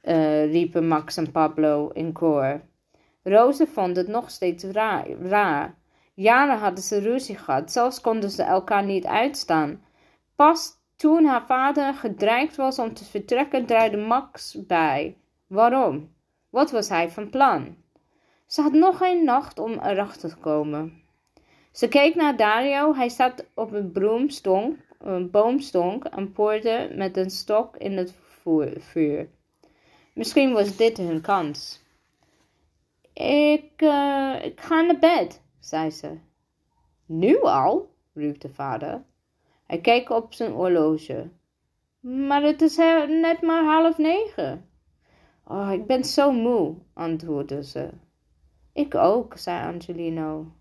uh, 0.04 0.52
riepen 0.52 0.88
Max 0.88 1.18
en 1.18 1.32
Pablo 1.32 1.90
in 1.90 2.12
koor. 2.12 2.62
Roze 3.24 3.68
vond 3.68 3.96
het 3.96 4.08
nog 4.08 4.30
steeds 4.30 4.64
raar. 4.64 5.10
raar. 5.10 5.80
Jaren 6.14 6.58
hadden 6.58 6.84
ze 6.84 7.00
ruzie 7.00 7.38
gehad, 7.38 7.72
zelfs 7.72 8.02
konden 8.02 8.30
ze 8.30 8.44
elkaar 8.44 8.84
niet 8.86 9.06
uitstaan. 9.06 9.84
Pas 10.36 10.80
toen 10.96 11.26
haar 11.26 11.46
vader 11.46 11.94
gedreigd 11.94 12.56
was 12.56 12.80
om 12.80 12.94
te 12.94 13.06
vertrekken, 13.06 13.66
draaide 13.66 13.98
Max 13.98 14.66
bij. 14.66 15.18
Waarom? 15.48 16.14
Wat 16.50 16.72
was 16.72 16.90
hij 16.90 17.10
van 17.10 17.30
plan? 17.30 17.81
Ze 18.52 18.62
had 18.62 18.74
nog 18.74 19.02
een 19.02 19.24
nacht 19.24 19.60
om 19.60 19.72
erachter 19.72 20.30
te 20.30 20.36
komen. 20.36 21.04
Ze 21.72 21.88
keek 21.88 22.16
naar 22.16 22.38
Dario. 22.38 22.94
Hij 22.94 23.10
zat 23.10 23.46
op 23.54 23.72
een 23.72 23.92
broomstonk, 23.92 24.78
een 25.00 25.30
boomstonk 25.30 26.06
en 26.06 26.32
poorde 26.32 26.92
met 26.96 27.18
een 27.18 27.30
stok 27.30 27.78
in 27.78 27.98
het 27.98 28.14
vuur. 28.78 29.30
Misschien 30.14 30.54
was 30.54 30.76
dit 30.76 30.98
hun 30.98 31.22
kans. 31.22 31.84
Ik, 33.14 33.82
uh, 33.82 34.40
ik 34.44 34.62
ga 34.62 34.82
naar 34.82 35.00
bed, 35.00 35.42
zei 35.60 35.90
ze. 35.90 36.18
Nu 37.06 37.42
al? 37.42 37.94
riep 38.14 38.40
de 38.40 38.50
vader. 38.50 39.04
Hij 39.66 39.82
keek 39.82 40.10
op 40.10 40.34
zijn 40.34 40.52
horloge. 40.52 41.30
Maar 42.00 42.44
het 42.44 42.62
is 42.62 42.78
net 43.08 43.42
maar 43.42 43.64
half 43.64 43.98
negen. 43.98 44.70
Oh, 45.48 45.72
ik 45.72 45.86
ben 45.86 46.04
zo 46.04 46.32
moe, 46.32 46.76
antwoordde 46.94 47.64
ze. 47.64 47.90
Ik 48.74 48.96
ook, 48.96 49.38
zei 49.38 49.74
Angelino. 49.74 50.52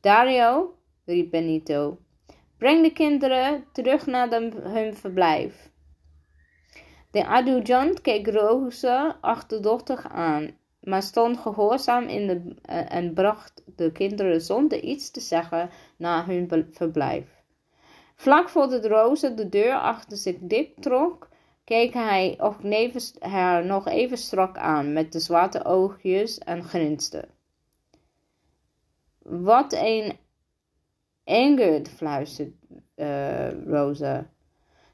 Dario, 0.00 0.74
riep 1.04 1.30
Benito, 1.30 1.98
breng 2.58 2.82
de 2.82 2.92
kinderen 2.92 3.64
terug 3.72 4.06
naar 4.06 4.30
hun 4.62 4.94
verblijf. 4.94 5.70
De 7.10 7.26
adjudant 7.26 8.00
keek 8.00 8.26
Rosa 8.26 9.18
achterdochtig 9.20 10.08
aan, 10.08 10.50
maar 10.80 11.02
stond 11.02 11.38
gehoorzaam 11.38 12.04
in 12.04 12.26
de, 12.26 12.54
eh, 12.62 12.94
en 12.94 13.14
bracht 13.14 13.62
de 13.76 13.92
kinderen 13.92 14.40
zonder 14.40 14.80
iets 14.80 15.10
te 15.10 15.20
zeggen 15.20 15.70
naar 15.96 16.26
hun 16.26 16.66
verblijf. 16.70 17.42
Vlak 18.14 18.48
voordat 18.48 18.84
Rosa 18.84 19.28
de 19.28 19.48
deur 19.48 19.74
achter 19.74 20.16
zich 20.16 20.36
dicht 20.40 20.82
trok, 20.82 21.28
keek 21.64 21.92
hij 21.92 22.38
haar 23.20 23.64
nog 23.64 23.86
even 23.86 24.18
strak 24.18 24.56
aan 24.56 24.92
met 24.92 25.12
de 25.12 25.20
zwarte 25.20 25.64
oogjes 25.64 26.38
en 26.38 26.64
grinste. 26.64 27.28
Wat 29.22 29.72
een 29.72 30.18
Ingrid, 31.24 31.88
fluisterde 31.88 32.52
uh, 32.96 33.64
Rosa. 33.66 34.30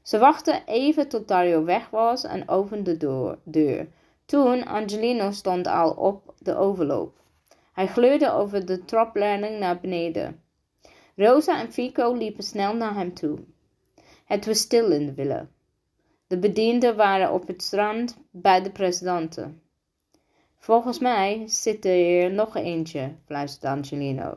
Ze 0.01 0.17
wachtte 0.17 0.61
even 0.65 1.07
tot 1.07 1.27
Dario 1.27 1.63
weg 1.63 1.89
was 1.89 2.23
en 2.23 2.49
opende 2.49 2.97
de 2.97 3.37
deur. 3.43 3.87
Toen 4.25 4.65
Angelino 4.65 5.31
stond 5.31 5.67
al 5.67 5.91
op 5.91 6.33
de 6.37 6.55
overloop. 6.55 7.17
Hij 7.73 7.87
gleurde 7.87 8.31
over 8.31 8.65
de 8.65 8.85
trapleiding 8.85 9.59
naar 9.59 9.79
beneden. 9.79 10.43
Rosa 11.15 11.59
en 11.59 11.71
Fico 11.71 12.13
liepen 12.13 12.43
snel 12.43 12.75
naar 12.75 12.95
hem 12.95 13.13
toe. 13.13 13.39
Het 14.25 14.45
was 14.45 14.59
stil 14.59 14.91
in 14.91 15.05
de 15.05 15.13
villa. 15.13 15.47
De 16.29 16.39
bedienden 16.39 16.95
waren 16.95 17.31
op 17.31 17.47
het 17.47 17.63
strand 17.63 18.17
bij 18.31 18.61
de 18.61 18.71
presidenten. 18.71 19.61
Volgens 20.57 20.99
mij 20.99 21.43
zit 21.47 21.85
er 21.85 21.93
hier 21.93 22.31
nog 22.31 22.55
eentje, 22.55 23.15
fluisterde 23.25 23.75
Angelino. 23.75 24.33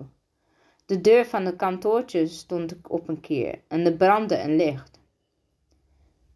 De 0.87 1.01
deur 1.01 1.27
van 1.27 1.45
het 1.45 1.57
kantoortje 1.57 2.27
stond 2.27 2.75
op 2.89 3.09
een 3.09 3.21
keer 3.21 3.61
en 3.69 3.85
er 3.85 3.93
brandde 3.93 4.39
een 4.39 4.57
licht. 4.57 5.01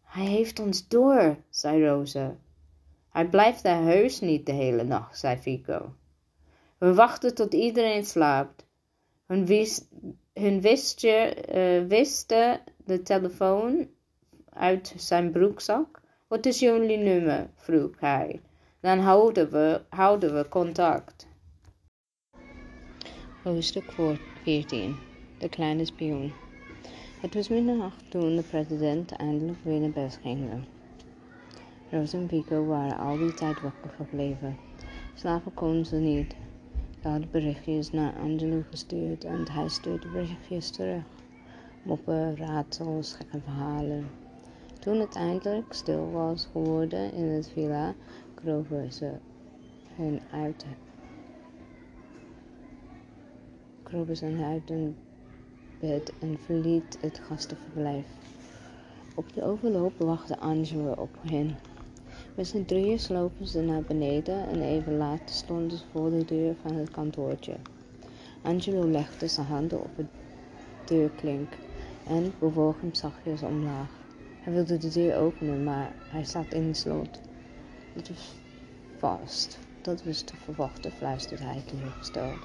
Hij 0.03 0.25
heeft 0.25 0.59
ons 0.59 0.87
door, 0.87 1.37
zei 1.49 1.87
Rosa. 1.87 2.35
Hij 3.09 3.29
blijft 3.29 3.63
daar 3.63 3.83
heus 3.83 4.19
niet 4.19 4.45
de 4.45 4.51
hele 4.51 4.83
nacht, 4.83 5.19
zei 5.19 5.37
Fico. 5.37 5.93
We 6.77 6.93
wachten 6.93 7.35
tot 7.35 7.53
iedereen 7.53 8.05
slaapt. 8.05 8.65
Hun, 9.25 9.45
wist, 9.45 9.89
hun 10.33 10.61
wistje, 10.61 11.35
uh, 11.53 11.87
wisten 11.87 12.61
de 12.85 13.01
telefoon 13.01 13.95
uit 14.57 14.93
zijn 14.97 15.31
broekzak. 15.31 16.01
Wat 16.27 16.45
is 16.45 16.59
jullie 16.59 16.97
nummer? 16.97 17.49
vroeg 17.55 17.99
hij. 17.99 18.41
Dan 18.79 18.99
houden 18.99 19.51
we, 19.51 19.81
houden 19.89 20.35
we 20.35 20.49
contact. 20.49 21.27
Hoofdstuk 23.43 23.91
14 24.43 24.95
De 25.37 25.49
kleine 25.49 25.85
spion 25.85 26.31
Het 27.21 27.33
was 27.33 27.47
middernacht 27.47 28.11
toen 28.11 28.35
de 28.35 28.41
president 28.41 29.11
eindelijk 29.11 29.57
weer 29.63 29.79
naar 29.79 29.89
bed 29.89 30.19
ging. 30.21 30.49
Roos 31.91 32.13
en 32.13 32.25
Pico 32.25 32.65
waren 32.65 32.97
al 32.97 33.17
die 33.17 33.33
tijd 33.33 33.61
wakker 33.61 33.89
gebleven. 33.89 34.57
Slapen 35.13 35.53
konden 35.53 35.85
ze 35.85 35.95
niet. 35.95 36.35
Ze 37.01 37.07
hadden 37.07 37.31
berichtjes 37.31 37.91
naar 37.91 38.13
Angelo 38.13 38.63
gestuurd 38.69 39.23
en 39.23 39.51
hij 39.51 39.69
stuurde 39.69 40.07
berichtjes 40.07 40.69
terug. 40.69 41.03
Moppen, 41.83 42.37
raadsels, 42.37 43.13
gekke 43.13 43.39
verhalen. 43.39 44.09
Toen 44.79 44.99
het 44.99 45.15
eindelijk 45.15 45.73
stil 45.73 46.11
was 46.11 46.47
geworden 46.51 47.13
in 47.13 47.25
het 47.25 47.49
villa, 47.49 47.95
kropen 48.33 48.93
ze 48.93 49.11
hun 49.95 50.21
uit. 50.31 50.65
Kropen 53.83 54.17
ze 54.17 54.43
uit 54.43 54.69
hun 54.69 54.95
bed 55.79 56.13
en 56.19 56.37
verliet 56.39 56.97
het 57.01 57.19
gastenverblijf. 57.19 58.05
Op 59.15 59.33
de 59.33 59.43
overloop 59.43 59.93
wachtte 59.97 60.39
Angelo 60.39 60.91
op 60.91 61.17
hen. 61.21 61.55
Met 62.35 62.47
z'n 62.47 62.65
drieën 62.65 62.99
slopen 62.99 63.47
ze 63.47 63.61
naar 63.61 63.81
beneden 63.81 64.47
en 64.47 64.61
even 64.61 64.97
later 64.97 65.35
stonden 65.35 65.77
ze 65.77 65.85
voor 65.91 66.09
de 66.09 66.25
deur 66.25 66.55
van 66.61 66.75
het 66.75 66.91
kantoortje. 66.91 67.55
Angelo 68.41 68.87
legde 68.87 69.27
zijn 69.27 69.47
handen 69.47 69.83
op 69.83 69.95
het 69.95 70.07
deurklink 70.83 71.57
en 72.03 72.33
bewoog 72.39 72.81
hem 72.81 72.93
zachtjes 72.93 73.43
omlaag. 73.43 73.96
Hij 74.47 74.55
wilde 74.55 74.77
de 74.77 74.89
deur 74.89 75.17
openen, 75.17 75.63
maar 75.63 75.91
hij 76.09 76.25
zat 76.25 76.53
in 76.53 76.67
de 76.67 76.73
slot. 76.73 77.19
Het 77.93 78.09
was 78.09 78.33
vast. 78.97 79.59
Dat 79.81 80.03
was 80.03 80.21
te 80.21 80.35
verwachten, 80.35 80.91
fluisterde 80.91 81.43
hij 81.43 81.61
teleurgesteld. 81.65 82.37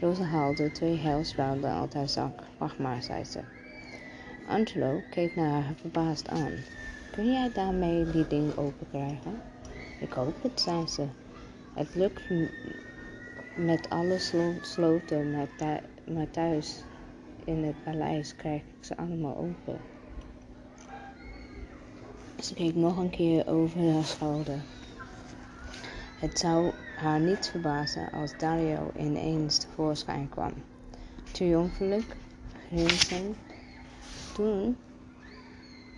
Rosa 0.00 0.22
haalde 0.22 0.72
twee 0.72 0.96
heilspelden 0.96 1.70
uit 1.70 1.94
haar 1.94 2.08
zak. 2.08 2.42
Wacht 2.58 2.78
maar, 2.78 3.02
zei 3.02 3.24
ze. 3.24 3.40
Angelo 4.48 5.00
keek 5.10 5.36
naar 5.36 5.50
haar 5.62 5.74
verbaasd 5.80 6.28
aan. 6.28 6.52
Kun 7.10 7.32
jij 7.32 7.50
daarmee 7.52 8.10
die 8.10 8.26
ding 8.28 8.56
open 8.56 8.86
krijgen? 8.90 9.40
Ik 10.00 10.12
hoop 10.12 10.42
het, 10.42 10.60
zei 10.60 10.86
ze. 10.86 11.06
Het 11.74 11.94
lukt 11.94 12.22
met 13.54 13.90
alle 13.90 14.18
sloten, 14.60 15.30
maar, 16.04 16.30
thuis 16.30 16.84
in 17.44 17.64
het 17.64 17.84
paleis 17.84 18.36
krijg 18.36 18.60
ik 18.60 18.84
ze 18.84 18.96
allemaal 18.96 19.36
open. 19.36 19.95
Ze 22.42 22.54
keek 22.54 22.74
nog 22.74 22.96
een 22.96 23.10
keer 23.10 23.46
over 23.46 23.92
haar 23.92 24.04
schouder. 24.04 24.58
Het 26.18 26.38
zou 26.38 26.72
haar 26.94 27.20
niet 27.20 27.48
verbazen 27.48 28.10
als 28.10 28.36
Dario 28.36 28.90
ineens 28.98 29.58
tevoorschijn 29.58 30.28
kwam. 30.28 30.52
Triomfelijk, 31.30 32.16
grinzend. 32.68 33.36
Toen 34.34 34.76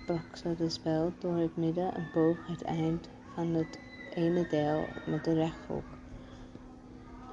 brak 0.04 0.36
ze 0.36 0.54
de 0.56 0.68
spel 0.70 1.12
door 1.18 1.36
het 1.36 1.56
midden 1.56 1.94
en 1.94 2.08
boog 2.12 2.36
het 2.46 2.62
eind 2.62 3.08
van 3.34 3.54
het 3.54 3.78
ene 4.14 4.46
deel 4.48 4.88
met 5.04 5.24
de 5.24 5.34
rechthoek. 5.34 5.84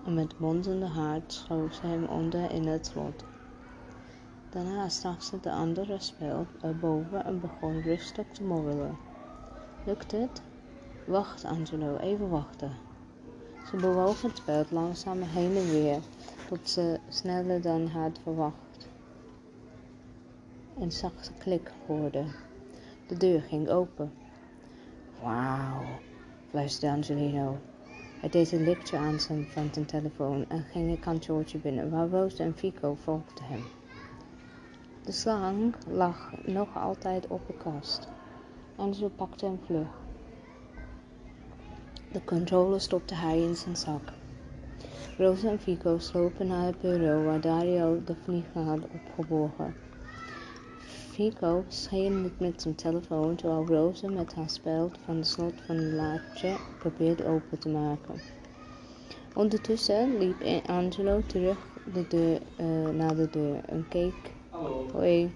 Met 0.05 0.37
bonzende 0.37 0.85
hart 0.85 1.33
schoof 1.33 1.73
ze 1.73 1.85
hem 1.85 2.03
onder 2.03 2.51
in 2.51 2.67
het 2.67 2.85
slot. 2.85 3.23
Daarna 4.55 4.89
ze 4.89 5.39
de 5.41 5.51
andere 5.51 5.99
spel 5.99 6.45
erboven 6.61 7.25
en 7.25 7.39
begon 7.39 7.81
rustig 7.81 8.25
te 8.31 8.43
morrelen. 8.43 8.97
Lukt 9.85 10.11
het? 10.11 10.41
Wacht, 11.05 11.45
Angelo, 11.45 11.97
even 11.97 12.29
wachten. 12.29 12.71
Ze 13.69 13.75
bewoog 13.75 14.21
het 14.21 14.37
speld 14.37 14.71
langzaam 14.71 15.21
heen 15.21 15.55
en 15.55 15.69
weer, 15.69 15.99
tot 16.47 16.69
ze 16.69 16.99
sneller 17.09 17.61
dan 17.61 17.87
had 17.87 18.19
verwacht. 18.23 18.89
En 20.79 20.91
zachte 20.91 21.33
klik 21.33 21.71
hoorde. 21.85 22.23
De 23.07 23.17
deur 23.17 23.41
ging 23.41 23.69
open. 23.69 24.11
Wauw, 25.21 25.83
fluisterde 26.49 26.95
Angelino. 26.95 27.57
Hij 28.19 28.29
deed 28.29 28.51
een 28.51 28.63
lichtje 28.63 28.97
aan 28.97 29.19
zijn, 29.19 29.45
van 29.45 29.69
telefoon 29.85 30.45
en 30.49 30.63
ging 30.63 30.89
een 30.89 30.99
kantoortje 30.99 31.57
binnen, 31.57 31.89
waar 31.89 32.07
Roos 32.07 32.39
en 32.39 32.53
Fico 32.55 32.95
volgden 33.03 33.45
hem. 33.45 33.63
De 35.05 35.11
slang 35.11 35.75
lag 35.87 36.31
nog 36.45 36.77
altijd 36.77 37.27
op 37.27 37.47
de 37.47 37.53
kast. 37.53 38.07
Angelo 38.75 39.09
pakte 39.15 39.45
hem 39.45 39.59
vlug. 39.65 39.87
De 42.11 42.23
controller 42.23 42.81
stopte 42.81 43.15
hij 43.15 43.41
in 43.41 43.55
zijn 43.55 43.75
zak. 43.75 44.01
Rosa 45.17 45.49
en 45.49 45.59
Fico 45.59 45.97
slopen 45.97 46.47
naar 46.47 46.65
het 46.65 46.81
bureau 46.81 47.25
waar 47.25 47.41
Dario 47.41 48.01
de 48.05 48.15
vlieger 48.23 48.61
had 48.61 48.79
opgeborgen. 48.93 49.75
Fico 51.11 51.63
scheen 51.67 52.31
met 52.37 52.61
zijn 52.61 52.75
telefoon 52.75 53.35
terwijl 53.35 53.65
Rosa 53.65 54.09
met 54.09 54.35
haar 54.35 54.49
speld 54.49 54.97
van 55.05 55.15
de 55.15 55.23
slot 55.23 55.53
van 55.65 55.75
het 55.75 55.93
laadje 55.93 56.55
probeerde 56.79 57.25
open 57.25 57.59
te 57.59 57.69
maken. 57.69 58.15
Ondertussen 59.35 60.17
liep 60.17 60.67
Angelo 60.67 61.21
terug 61.27 61.57
de 62.09 62.39
uh, 62.57 62.89
naar 62.89 63.15
de 63.15 63.29
deur 63.31 63.63
en 63.65 63.85
keek. 63.89 64.34
Hoi. 64.55 65.29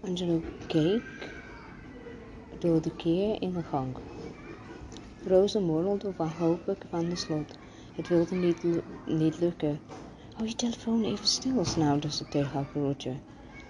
Angelo 0.00 0.40
keek 0.66 1.02
door 2.58 2.82
de 2.82 2.96
keer 2.96 3.42
in 3.42 3.52
de 3.52 3.62
gang. 3.62 3.96
Rosa 5.24 5.60
morrelde 5.60 6.12
wanhopig 6.16 6.78
van 6.90 7.08
de 7.08 7.16
slot. 7.16 7.58
Het 7.96 8.08
wilde 8.08 8.34
niet, 8.34 8.64
niet 9.06 9.40
lukken. 9.40 9.78
Hou 10.34 10.48
je 10.48 10.56
telefoon 10.56 11.04
even 11.04 11.26
stil, 11.26 11.64
snauwde 11.64 12.10
ze 12.10 12.28
tegen 12.28 12.50
haar 12.50 12.66
broertje. 12.72 13.12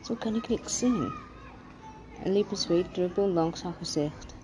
Zo 0.02 0.14
kan 0.14 0.34
ik 0.34 0.48
niks 0.48 0.78
zien. 0.78 1.12
Er 2.24 2.32
liep 2.32 2.50
een 2.50 2.56
zweetdruppel 2.56 3.28
langs 3.28 3.62
haar 3.62 3.74
gezicht. 3.78 4.34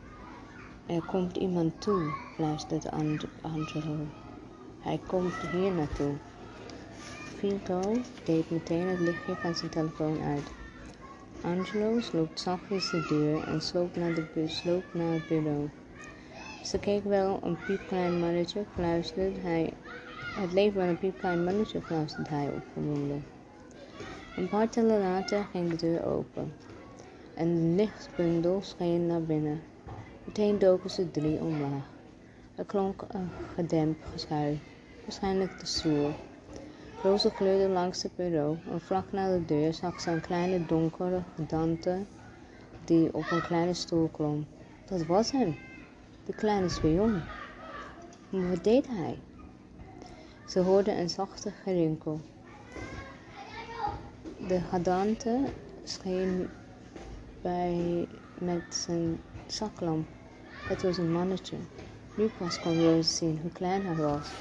Er 0.86 1.02
komt 1.02 1.36
iemand 1.36 1.80
toe, 1.80 2.02
fluisterde 2.34 2.90
Angelo. 3.42 4.21
Hij 4.82 5.00
komt 5.06 5.34
hier 5.52 5.72
naartoe. 5.72 6.12
Fico 7.36 7.80
deed 8.24 8.50
meteen 8.50 8.88
het 8.88 9.00
lichtje 9.00 9.34
van 9.40 9.54
zijn 9.54 9.70
telefoon 9.70 10.20
uit. 10.20 10.50
Angelo 11.40 12.00
sloop 12.00 12.30
zachtjes 12.34 12.90
de 12.90 13.02
deur 13.08 13.44
en 13.48 13.60
sloop 13.60 13.96
naar, 13.96 14.14
de 14.14 14.48
sloop 14.48 14.84
naar 14.92 15.12
het 15.12 15.28
bureau. 15.28 15.68
Ze 16.60 16.78
keek 16.78 17.04
wel 17.04 17.38
een 17.42 17.56
piepklein 17.66 18.20
mannetje, 18.20 18.64
fluisterde 18.74 19.40
hij. 19.40 19.72
Het 20.40 20.52
leek 20.52 20.74
wel 20.74 20.86
een 20.86 20.98
piepklein 20.98 21.44
mannetje, 21.44 21.80
fluisterde 21.80 22.30
hij 22.30 22.48
opgewonden. 22.48 23.24
Een 24.36 24.48
paar 24.48 24.68
tellen 24.68 25.00
later 25.00 25.44
ging 25.52 25.70
de 25.70 25.76
deur 25.76 26.04
open. 26.04 26.52
En 27.34 27.48
een 27.48 27.74
lichtbundel 27.74 28.62
scheen 28.62 29.06
naar 29.06 29.22
binnen. 29.22 29.60
Meteen 30.24 30.58
doken 30.58 30.90
ze 30.90 31.10
drie 31.10 31.40
omlaag. 31.40 31.90
Er 32.54 32.64
klonk 32.64 33.04
een 33.08 33.28
gedempt 33.54 34.04
geschuif, 34.12 34.58
waarschijnlijk 35.04 35.60
de 35.60 35.66
stoel. 35.66 36.14
Roze 37.02 37.30
gleurde 37.30 37.72
langs 37.72 38.02
het 38.02 38.16
bureau 38.16 38.56
en 38.70 38.80
vlak 38.80 39.12
na 39.12 39.32
de 39.32 39.44
deur 39.44 39.74
zag 39.74 40.00
ze 40.00 40.10
een 40.10 40.20
kleine 40.20 40.66
donkere 40.66 41.22
gedante 41.34 42.04
die 42.84 43.14
op 43.14 43.30
een 43.30 43.42
kleine 43.42 43.74
stoel 43.74 44.08
klom. 44.08 44.46
Dat 44.84 45.06
was 45.06 45.30
hem, 45.30 45.56
de 46.24 46.32
kleine 46.32 46.68
spion. 46.68 47.22
Maar 48.30 48.48
wat 48.48 48.64
deed 48.64 48.86
hij? 48.86 49.18
Ze 50.46 50.60
hoorde 50.60 50.92
een 50.92 51.10
zachte 51.10 51.50
gerinkel. 51.50 52.20
De 54.48 54.60
gedante 54.60 55.50
scheen 55.84 56.48
bij 57.40 58.08
met 58.38 58.74
zijn 58.74 59.18
zaklamp. 59.46 60.06
Het 60.68 60.82
was 60.82 60.96
een 60.96 61.12
mannetje. 61.12 61.56
Nu 62.14 62.28
pas 62.28 62.60
kon 62.60 62.82
Rose 62.82 63.10
zien 63.10 63.38
hoe 63.40 63.50
klein 63.50 63.86
hij 63.86 63.96
was. 63.96 64.34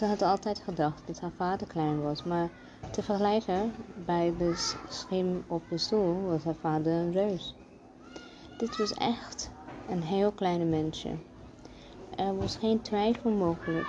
Ze 0.00 0.06
had 0.06 0.22
altijd 0.22 0.58
gedacht 0.58 1.06
dat 1.06 1.20
haar 1.20 1.32
vader 1.36 1.66
klein 1.66 2.02
was, 2.02 2.22
maar 2.22 2.48
te 2.90 3.02
vergelijken 3.02 3.72
bij 3.94 4.34
de 4.38 4.52
schim 4.88 5.42
op 5.46 5.62
de 5.68 5.78
stoel 5.78 6.22
was 6.22 6.44
haar 6.44 6.54
vader 6.60 6.92
een 6.92 7.12
reus. 7.12 7.54
Dit 8.56 8.76
was 8.76 8.92
echt 8.94 9.50
een 9.88 10.02
heel 10.02 10.30
kleine 10.32 10.64
mensje. 10.64 11.10
Er 12.16 12.36
was 12.36 12.56
geen 12.56 12.82
twijfel 12.82 13.30
mogelijk. 13.30 13.86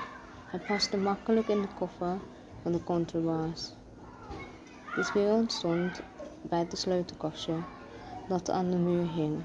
Hij 0.50 0.60
paste 0.60 0.98
makkelijk 0.98 1.48
in 1.48 1.62
de 1.62 1.74
koffer 1.74 2.18
van 2.62 2.72
de 2.72 2.84
contrabas. 2.84 3.74
De 4.96 5.04
spion 5.04 5.50
stond 5.50 6.02
bij 6.42 6.60
het 6.60 6.78
sleutelkastje 6.78 7.54
dat 8.28 8.50
aan 8.50 8.72
de 8.72 8.78
muur 8.78 9.12
hing. 9.14 9.36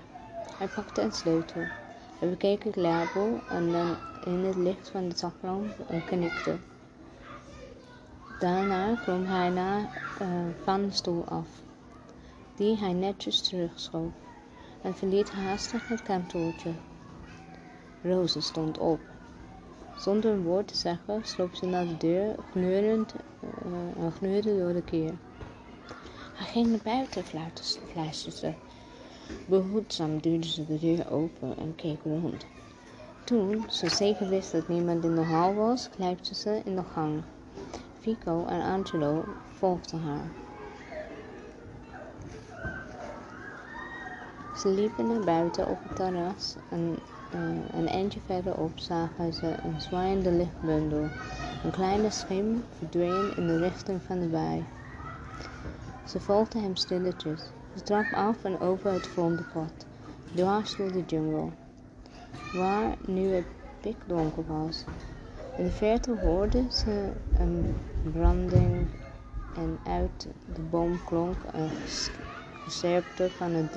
Hij 0.58 0.68
pakte 0.68 1.00
een 1.00 1.12
sleutel. 1.12 1.85
Hij 2.18 2.28
bekeek 2.28 2.64
het 2.64 2.76
label 2.76 3.40
en 3.48 3.72
dan 3.72 3.96
in 4.24 4.44
het 4.44 4.56
licht 4.56 4.88
van 4.88 5.08
de 5.08 5.16
zaklamp 5.16 5.72
knikte. 6.04 6.56
Daarna 8.38 8.94
klom 9.04 9.24
hij 9.24 9.50
naar, 9.50 9.88
uh, 10.22 10.28
van 10.62 10.82
de 10.82 10.92
stoel 10.92 11.24
af, 11.24 11.48
die 12.54 12.76
hij 12.76 12.92
netjes 12.92 13.40
terugschoof, 13.40 14.12
en 14.82 14.94
verliet 14.94 15.30
haastig 15.30 15.88
het 15.88 16.02
kantoortje. 16.02 16.72
Roze 18.02 18.40
stond 18.40 18.78
op. 18.78 19.00
Zonder 19.96 20.32
een 20.32 20.42
woord 20.42 20.68
te 20.68 20.76
zeggen, 20.76 21.24
sloop 21.24 21.54
ze 21.54 21.66
naar 21.66 21.86
de 21.86 21.96
deur, 21.96 22.34
uh, 22.54 24.42
en 24.42 24.58
door 24.58 24.72
de 24.72 24.82
keer. 24.82 25.14
Hij 26.36 26.46
ging 26.46 26.66
naar 26.66 26.80
buiten, 26.84 27.24
fluisterde 27.24 28.36
ze. 28.36 28.65
Behoedzaam 29.44 30.20
duwde 30.20 30.48
ze 30.48 30.66
de 30.66 30.78
deur 30.78 31.10
open 31.10 31.56
en 31.58 31.74
keek 31.74 32.02
rond. 32.02 32.46
Toen 33.24 33.64
ze 33.68 33.88
zeker 33.88 34.28
wist 34.28 34.52
dat 34.52 34.68
niemand 34.68 35.04
in 35.04 35.14
de 35.14 35.20
hal 35.20 35.54
was, 35.54 35.88
klijpte 35.90 36.34
ze 36.34 36.60
in 36.64 36.76
de 36.76 36.82
gang. 36.92 37.22
Fico 38.00 38.44
en 38.46 38.62
Angelo 38.62 39.24
volgden 39.58 40.00
haar. 40.00 40.30
Ze 44.56 44.68
liepen 44.68 45.06
naar 45.06 45.24
buiten 45.24 45.68
op 45.68 45.78
het 45.82 45.96
terras 45.96 46.54
en 46.70 46.96
uh, 47.34 47.40
een 47.80 47.88
eindje 47.88 48.20
verderop 48.26 48.78
zagen 48.78 49.32
ze 49.32 49.46
een 49.46 49.80
zwaaiende 49.80 50.30
lichtbundel. 50.30 51.08
Een 51.64 51.70
kleine 51.70 52.10
schim 52.10 52.64
verdween 52.78 53.36
in 53.36 53.46
de 53.46 53.58
richting 53.58 54.00
van 54.02 54.18
de 54.18 54.28
wei. 54.28 54.64
Ze 56.04 56.20
volgden 56.20 56.62
hem 56.62 56.76
stilletjes. 56.76 57.40
Ze 57.76 57.82
trap 57.82 58.12
af 58.12 58.44
en 58.44 58.60
over 58.60 58.92
het 58.92 59.08
pad, 59.52 59.86
dwars 60.34 60.76
door 60.76 60.92
de 60.92 61.02
jungle, 61.06 61.48
waar 62.50 62.94
nu 63.06 63.34
het 63.34 63.44
pikdonker 63.80 64.44
was. 64.46 64.84
In 65.56 65.64
de 65.64 65.70
verte 65.70 66.14
hoorden 66.22 66.72
ze 66.72 67.10
een 67.38 67.74
branding 68.12 68.86
en 69.54 69.78
uit 69.82 70.26
de 70.54 70.60
boom 70.60 71.00
klonk 71.04 71.36
een 71.52 71.70
geserpte 72.64 73.30
van 73.36 73.54
een 73.54 73.68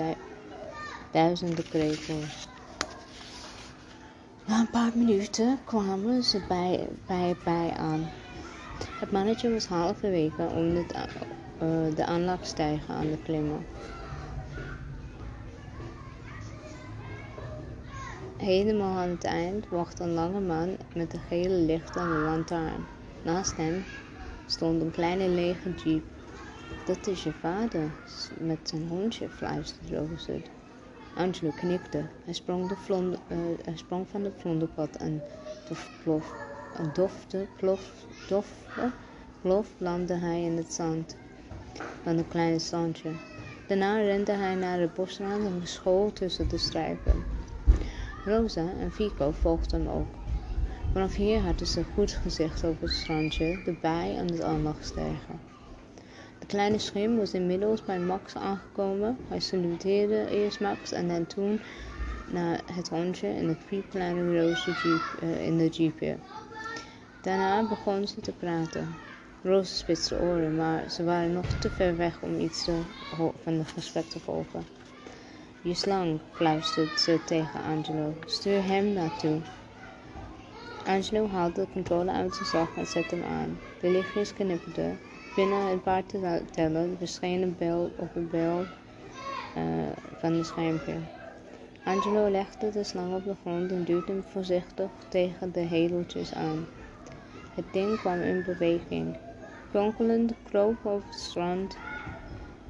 duizenden 1.12 1.68
krekels. 1.68 2.48
Na 4.46 4.60
een 4.60 4.70
paar 4.70 4.92
minuten 4.96 5.58
kwamen 5.66 6.24
ze 6.24 6.42
bij, 6.48 6.88
bij, 7.08 7.36
bij 7.44 7.74
aan. 7.78 8.10
Het 9.00 9.12
mannetje 9.12 9.52
was 9.52 9.66
halverwege 9.66 10.50
om 10.56 10.74
de, 10.74 10.86
uh, 11.62 11.96
de 11.96 12.06
aanlagstijger 12.06 12.96
aan 12.96 13.10
te 13.10 13.18
klimmen. 13.24 13.66
Helemaal 18.38 18.98
aan 18.98 19.10
het 19.10 19.24
eind 19.24 19.70
wacht 19.70 20.00
een 20.00 20.14
lange 20.14 20.40
man 20.40 20.78
met 20.96 21.14
een 21.14 21.20
gele 21.28 21.56
licht 21.56 21.96
en 21.96 22.10
een 22.10 22.24
lantaarn. 22.24 22.86
Naast 23.24 23.58
hem 23.58 23.84
stond 24.46 24.82
een 24.82 24.92
kleine 24.92 25.28
lege 25.28 25.74
jeep. 25.84 26.04
Dat 26.86 27.08
is 27.08 27.24
je 27.24 27.32
vader, 27.32 27.92
met 28.40 28.60
zijn 28.64 28.88
hondje, 28.88 29.30
fluisterde 29.30 29.98
Rosa. 29.98 30.34
Angelo 31.16 31.52
knikte. 31.56 32.06
Hij 32.24 32.34
sprong, 32.34 32.68
de 32.68 32.76
vlonde, 32.76 33.18
uh, 33.90 34.04
van 34.06 34.24
de 34.24 34.32
vlonderpad 34.38 34.96
en 34.96 35.22
plof, 36.04 36.34
een 36.78 36.90
dofte 36.94 37.48
plof, 37.58 38.06
doffe 38.28 38.92
plof 39.42 39.68
landde 39.78 40.14
hij 40.14 40.44
in 40.44 40.58
het 40.58 40.74
zand 40.74 41.16
van 42.04 42.18
het 42.18 42.28
kleine 42.28 42.60
strandje. 42.60 43.10
Daarna 43.68 44.02
rende 44.02 44.32
hij 44.32 44.56
naar 44.56 44.78
de 44.78 44.90
bosrand 44.96 45.46
en 45.46 45.60
verschool 45.60 46.14
tussen 46.14 46.48
de 46.48 46.58
strijpen. 46.58 47.24
Rosa 48.26 48.66
en 48.80 48.92
Fico 48.92 49.32
volgden 49.32 49.86
hem 49.86 49.90
ook. 49.90 50.08
Vanaf 50.94 51.16
hier 51.16 51.40
hadden 51.40 51.68
ze 51.68 51.84
goed 51.94 52.12
gezicht 52.12 52.64
op 52.64 52.82
het 52.82 52.92
strandje, 52.92 53.60
de 53.66 53.74
bij 53.82 54.16
en 54.16 54.28
het 54.32 54.42
aandachtstijger. 54.42 55.36
De 56.40 56.46
kleine 56.46 56.78
schim 56.78 57.18
was 57.18 57.34
inmiddels 57.34 57.84
bij 57.86 58.00
Max 58.00 58.36
aangekomen. 58.36 59.18
Hij 59.28 59.40
saluteerde 59.40 60.30
eerst 60.30 60.60
Max 60.60 60.92
en 60.92 61.08
dan 61.08 61.28
toen 61.28 61.60
naar 62.32 62.62
het 62.74 62.90
hondje 62.90 63.28
en 63.28 63.48
de 63.48 63.56
piepkleine 63.68 64.42
Roze 64.42 64.72
jeep, 64.72 65.02
uh, 65.24 65.46
in 65.46 65.58
de 65.58 65.68
jeepje. 65.68 66.16
Daarna 67.22 67.68
begon 67.68 68.08
ze 68.08 68.22
te 68.22 68.32
praten. 68.32 68.88
Roze 69.44 69.74
spitste 69.74 70.20
oren, 70.20 70.56
maar 70.56 70.90
ze 70.90 71.04
waren 71.04 71.34
nog 71.34 71.46
te 71.60 71.70
ver 71.70 71.98
weg 71.98 72.22
om 72.22 72.40
iets 72.40 72.64
te, 72.64 72.82
van 73.44 73.54
het 73.54 73.68
gesprek 73.68 74.10
te 74.10 74.20
volgen. 74.20 74.66
Je 75.62 75.74
slang, 75.74 76.20
fluistert 76.34 77.00
ze 77.00 77.20
tegen 77.26 77.64
Angelo. 77.64 78.14
Stuur 78.26 78.64
hem 78.64 78.94
naartoe. 78.94 79.40
Angelo 80.86 81.28
haalde 81.28 81.62
de 81.62 81.68
controle 81.74 82.12
uit 82.12 82.36
zijn 82.36 82.48
zak 82.48 82.76
en 82.76 82.86
zette 82.88 83.16
hem 83.16 83.24
aan. 83.24 83.60
De 83.82 83.90
lichtjes 83.90 84.34
knipperden. 84.34 84.98
Binnen 85.34 85.72
een 85.72 85.82
paar 85.82 86.04
tellen 86.52 86.98
verscheen 86.98 87.42
een 87.42 87.56
bel 87.58 87.92
op 87.98 88.14
de 88.14 88.20
bel 88.20 88.66
uh, 89.58 89.64
van 90.18 90.34
het 90.34 90.46
schermpje. 90.46 90.96
Angelo 91.84 92.30
legde 92.30 92.72
de 92.72 92.84
slang 92.84 93.16
op 93.16 93.24
de 93.26 93.36
grond 93.42 93.72
en 93.72 93.84
duwde 93.84 94.12
hem 94.12 94.24
voorzichtig 94.24 94.90
tegen 95.10 95.52
de 95.52 95.60
hedeltjes 95.60 96.34
aan. 96.34 96.68
Het 97.56 97.66
ding 97.72 98.00
kwam 98.00 98.22
in 98.22 98.44
beweging. 98.44 99.16
Kronkelend 99.70 100.34
kroop 100.44 100.86
over 100.86 101.08
het 101.10 101.20
strand 101.20 101.78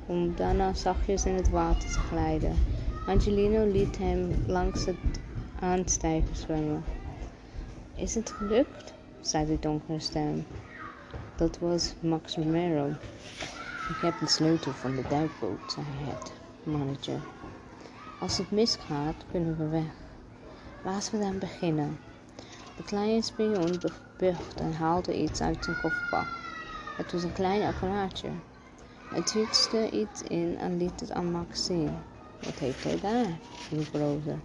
om 0.05 0.35
daarna 0.35 0.73
zachtjes 0.73 1.25
in 1.25 1.33
het 1.35 1.49
water 1.49 1.89
te 1.89 1.99
glijden. 1.99 2.57
Angelino 3.05 3.65
liet 3.65 3.97
hem 3.97 4.35
langs 4.45 4.85
het 4.85 4.95
aanstijgen 5.59 6.35
zwemmen. 6.35 6.83
Is 7.95 8.15
het 8.15 8.33
gelukt? 8.37 8.93
zei 9.21 9.45
de 9.45 9.57
donkere 9.59 9.99
stem. 9.99 10.45
Dat 11.35 11.59
was 11.59 11.93
Max 11.99 12.35
Romero. 12.35 12.89
Ik 13.89 14.01
heb 14.01 14.19
de 14.19 14.27
sleutel 14.27 14.71
van 14.71 14.95
de 14.95 15.03
duikboot, 15.07 15.71
zei 15.71 15.85
het 15.85 16.31
mannetje. 16.63 17.17
Als 18.19 18.37
het 18.37 18.51
misgaat, 18.51 19.15
kunnen 19.31 19.57
we 19.57 19.67
weg. 19.67 19.93
Laten 20.83 21.11
we 21.11 21.19
dan 21.19 21.39
beginnen. 21.39 21.99
De 22.77 22.83
kleine 22.83 23.21
spion 23.21 23.79
bucht 24.17 24.59
en 24.59 24.73
haalde 24.73 25.21
iets 25.21 25.41
uit 25.41 25.63
zijn 25.63 25.81
kofferbak. 25.81 26.27
Het 26.99 27.11
was 27.11 27.23
een 27.23 27.33
klein 27.33 27.63
apparaatje. 27.63 28.29
Hij 29.09 29.21
toetste 29.21 29.89
iets 29.89 30.21
in 30.21 30.57
en 30.57 30.77
liet 30.77 30.99
het 30.99 31.11
aan 31.11 31.31
Max 31.31 31.65
zien. 31.65 31.89
Wat 32.39 32.59
heeft 32.59 32.83
hij 32.83 32.99
daar? 32.99 33.39
vroeg 33.67 33.91
Rosa. 33.91 34.35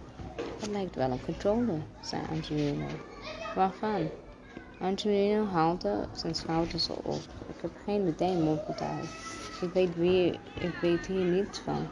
Het 0.59 0.69
lijkt 0.69 0.95
wel 0.95 1.11
een 1.11 1.25
controller, 1.25 1.81
zei 1.99 2.21
Angelino. 2.29 2.87
Waarvan? 3.55 4.09
Angelino 4.79 5.45
haalde 5.45 6.07
zijn 6.11 6.35
schouders 6.35 6.89
op. 6.89 7.21
Ik 7.47 7.61
heb 7.61 7.71
geen 7.85 8.07
idee, 8.07 8.37
mompelde 8.37 8.83
hij. 8.83 9.03
Ik 9.61 9.73
weet, 9.73 9.95
wie, 9.95 10.39
ik 10.59 10.75
weet 10.81 11.05
hier 11.05 11.25
niets 11.25 11.59
van. 11.59 11.87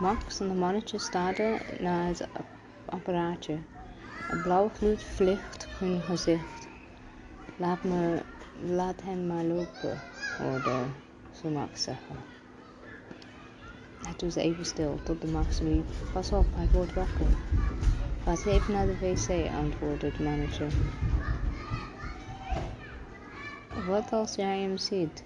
Max 0.00 0.40
en 0.40 0.48
de 0.48 0.54
mannetje 0.54 0.98
staarden 0.98 1.58
naar 1.80 2.06
het 2.06 2.28
apparaatje. 2.84 3.58
Een 4.30 4.42
blauwe 4.42 4.70
gloed 4.70 5.02
vliegt 5.02 5.66
hun 5.78 6.00
gezicht. 6.00 6.53
Laat, 7.56 7.84
me, 7.84 8.22
laat 8.66 9.02
hem 9.02 9.26
maar 9.26 9.44
lopen, 9.44 9.98
hoorde 10.36 10.72
ze 11.40 11.48
Max 11.48 11.82
zeggen. 11.82 12.16
Hij 14.02 14.14
was 14.18 14.34
even 14.34 14.64
stil 14.64 14.98
tot 15.02 15.20
de 15.20 15.26
Max 15.26 15.58
riep. 15.58 15.84
Pas 16.12 16.32
op, 16.32 16.46
hij 16.54 16.68
wordt 16.72 16.94
wakker. 16.94 17.26
Ga 18.24 18.50
even 18.50 18.72
naar 18.72 18.86
de 18.86 18.98
wc, 18.98 19.50
antwoordde 19.52 20.06
het 20.06 20.18
mannetje. 20.18 20.66
Wat 23.86 24.12
als 24.12 24.34
jij 24.34 24.60
hem 24.60 24.76
ziet? 24.76 25.22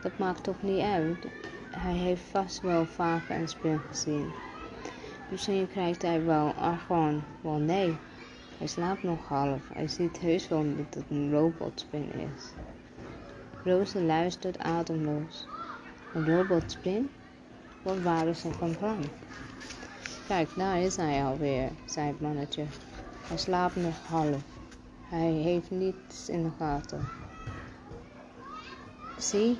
Dat 0.00 0.18
maakt 0.18 0.42
toch 0.42 0.62
niet 0.62 0.82
uit? 0.82 1.16
Hij 1.70 1.94
heeft 1.94 2.22
vast 2.22 2.60
wel 2.60 2.86
vaker 2.86 3.36
een 3.36 3.48
spin 3.48 3.80
gezien. 3.88 4.32
Misschien 5.30 5.68
krijgt 5.68 6.02
hij 6.02 6.24
wel 6.24 6.52
argon. 6.52 7.22
Wel 7.40 7.58
nee, 7.58 7.96
hij 8.58 8.66
slaapt 8.66 9.02
nog 9.02 9.28
half. 9.28 9.60
Hij 9.72 9.88
ziet 9.88 10.18
heus 10.18 10.48
wel 10.48 10.76
dat 10.76 10.94
het 10.94 11.04
een 11.10 11.30
robotspin 11.30 12.12
is. 12.12 12.52
Roze 13.64 14.02
luistert 14.02 14.58
ademloos. 14.58 15.46
Een 16.14 16.36
robotspin? 16.36 17.10
Wat 17.82 18.00
waren 18.02 18.36
ze 18.36 18.52
van 18.52 18.76
plan? 18.76 18.98
Kijk, 20.26 20.48
daar 20.56 20.80
is 20.80 20.96
hij 20.96 21.24
alweer, 21.24 21.70
zei 21.84 22.06
het 22.06 22.20
mannetje. 22.20 22.64
Hij 23.26 23.36
slaapt 23.36 23.76
nog 23.76 24.06
half. 24.06 24.42
Hij 25.08 25.30
heeft 25.30 25.70
niets 25.70 26.28
in 26.28 26.42
de 26.42 26.50
gaten. 26.58 27.00
Zie, 29.18 29.58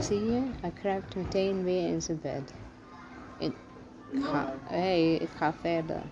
zie 0.00 0.24
je? 0.24 0.42
Hij 0.60 0.70
kruipt 0.70 1.16
meteen 1.16 1.64
weer 1.64 1.88
in 1.88 2.02
zijn 2.02 2.20
bed. 2.22 2.52
Ik 3.38 3.52
ga, 4.22 4.52
hey, 4.64 5.14
ik 5.14 5.28
ga 5.36 5.52
verder. 5.52 6.02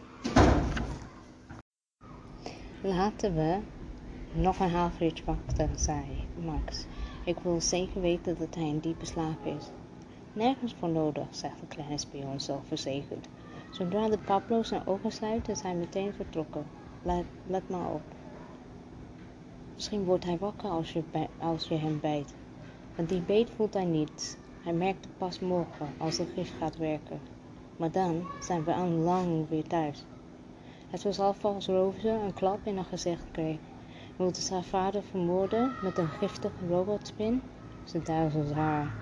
Laten 2.82 3.34
we 3.34 3.58
nog 4.32 4.58
een 4.58 4.70
half 4.70 5.00
uurtje 5.00 5.24
wachten, 5.24 5.70
zei 5.78 6.26
Max. 6.44 6.86
Ik 7.24 7.38
wil 7.38 7.60
zeker 7.60 8.00
weten 8.00 8.38
dat 8.38 8.54
hij 8.54 8.68
in 8.68 8.78
diepe 8.78 9.06
slaap 9.06 9.46
is. 9.46 9.70
Nergens 10.32 10.74
voor 10.78 10.88
nodig, 10.88 11.26
zegt 11.30 11.60
de 11.60 11.66
kleine 11.66 11.98
spion 11.98 12.40
zelfverzekerd. 12.40 13.28
Zodra 13.70 14.08
de 14.08 14.18
Pablo 14.18 14.62
zijn 14.62 14.86
ogen 14.86 15.12
sluit, 15.12 15.48
is 15.48 15.62
hij 15.62 15.74
meteen 15.74 16.12
vertrokken. 16.12 16.64
Let, 17.02 17.24
let 17.46 17.68
maar 17.68 17.90
op. 17.90 18.02
Misschien 19.74 20.04
wordt 20.04 20.24
hij 20.24 20.38
wakker 20.38 20.70
als 20.70 20.92
je, 20.92 21.02
als 21.38 21.68
je 21.68 21.74
hem 21.74 22.00
bijt. 22.00 22.34
Want 22.94 23.08
die 23.08 23.20
beet 23.20 23.50
voelt 23.50 23.74
hij 23.74 23.84
niet. 23.84 24.38
Hij 24.62 24.72
merkt 24.72 25.04
het 25.04 25.18
pas 25.18 25.40
morgen 25.40 25.88
als 25.96 26.16
de 26.16 26.26
gif 26.34 26.52
gaat 26.58 26.76
werken. 26.76 27.20
Maar 27.76 27.90
dan 27.90 28.26
zijn 28.40 28.64
we 28.64 28.74
al 28.74 28.88
lang 28.88 29.48
weer 29.48 29.66
thuis. 29.66 30.04
Het 30.90 31.02
was 31.02 31.18
alvast 31.18 31.68
Rover 31.68 32.10
een 32.10 32.34
klap 32.34 32.58
in 32.64 32.76
haar 32.76 32.84
gezicht 32.84 33.30
kreeg. 33.32 33.58
Wilde 34.16 34.40
ze 34.40 34.54
haar 34.54 34.64
vader 34.64 35.02
vermoorden 35.02 35.72
met 35.82 35.98
een 35.98 36.08
giftige 36.08 36.66
robotspin? 36.68 37.42
Ze 37.84 38.02
duizelde 38.02 38.54
haar. 38.54 38.94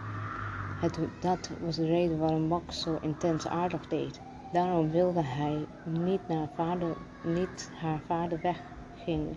Het, 0.80 0.98
dat 1.20 1.50
was 1.60 1.76
de 1.76 1.86
reden 1.86 2.18
waarom 2.18 2.42
Max 2.42 2.80
zo 2.80 2.98
intens 3.02 3.46
aardig 3.46 3.88
deed. 3.88 4.20
Daarom 4.52 4.90
wilde 4.90 5.22
hij 5.22 5.66
niet, 5.84 6.28
naar 6.28 6.48
vader, 6.54 6.96
niet 7.24 7.70
haar 7.80 8.00
vader 8.06 8.40
wegging. 8.42 9.36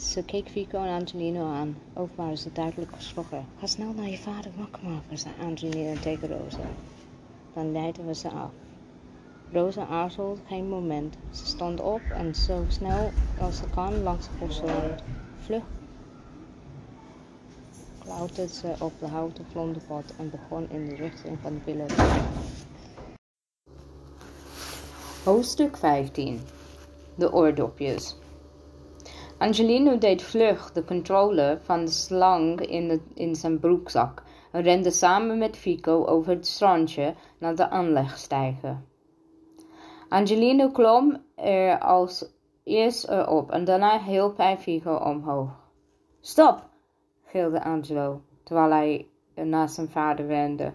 Ze 0.00 0.22
keek 0.24 0.48
Vico 0.48 0.84
en 0.84 1.00
Angelino 1.00 1.52
aan. 1.52 1.76
Ook 1.94 2.16
waren 2.16 2.38
ze 2.38 2.52
duidelijk 2.52 2.92
geschrokken. 2.94 3.46
Ga 3.58 3.66
snel 3.66 3.92
naar 3.92 4.08
je 4.08 4.18
vader 4.18 4.50
wakker 4.56 4.88
maken, 4.88 5.18
zei 5.18 5.34
Angelino 5.40 6.00
tegen 6.00 6.28
Rosa. 6.28 6.68
Dan 7.54 7.72
leidden 7.72 8.06
we 8.06 8.14
ze 8.14 8.28
af. 8.28 8.50
Rosa 9.52 9.86
aarzelde 9.86 10.40
geen 10.46 10.68
moment. 10.68 11.16
Ze 11.30 11.46
stond 11.46 11.80
op 11.80 12.00
en 12.12 12.34
zo 12.34 12.64
snel 12.68 13.10
als 13.40 13.56
ze 13.56 13.64
kan 13.74 14.02
langs 14.02 14.26
de 14.26 14.32
bosrand. 14.38 15.02
Vlug 15.38 15.62
klauterde 17.98 18.52
ze 18.52 18.74
op 18.80 18.92
de 18.98 19.06
houten 19.06 19.44
vlonderpad 19.50 20.14
en 20.18 20.30
begon 20.30 20.70
in 20.70 20.88
de 20.88 20.94
richting 20.94 21.38
van 21.42 21.54
de 21.54 21.60
villa 21.60 21.84
Hoofdstuk 25.24 25.76
15 25.76 26.40
De 27.14 27.32
oordopjes 27.32 28.16
Angelino 29.38 29.98
deed 29.98 30.22
vlug 30.22 30.72
de 30.72 30.84
controle 30.84 31.58
van 31.62 31.84
de 31.84 31.90
slang 31.90 32.60
in, 32.60 33.02
in 33.14 33.34
zijn 33.34 33.58
broekzak 33.58 34.22
en 34.52 34.62
rende 34.62 34.90
samen 34.90 35.38
met 35.38 35.56
Fico 35.56 36.04
over 36.04 36.32
het 36.32 36.46
strandje 36.46 37.14
naar 37.38 37.54
de 37.54 37.70
aanlegstijger. 37.70 38.88
Angelino 40.10 40.70
klom 40.70 41.24
er 41.34 41.78
als 41.78 42.24
eerst 42.64 43.08
erop 43.08 43.50
en 43.50 43.64
daarna 43.64 44.02
hielp 44.02 44.36
hij 44.36 44.58
Fico 44.58 44.94
omhoog. 44.94 45.50
Stop! 46.20 46.68
gilde 47.24 47.62
Angelo, 47.62 48.22
terwijl 48.42 48.70
hij 48.70 49.08
naar 49.34 49.68
zijn 49.68 49.88
vader 49.88 50.26
wendde. 50.26 50.72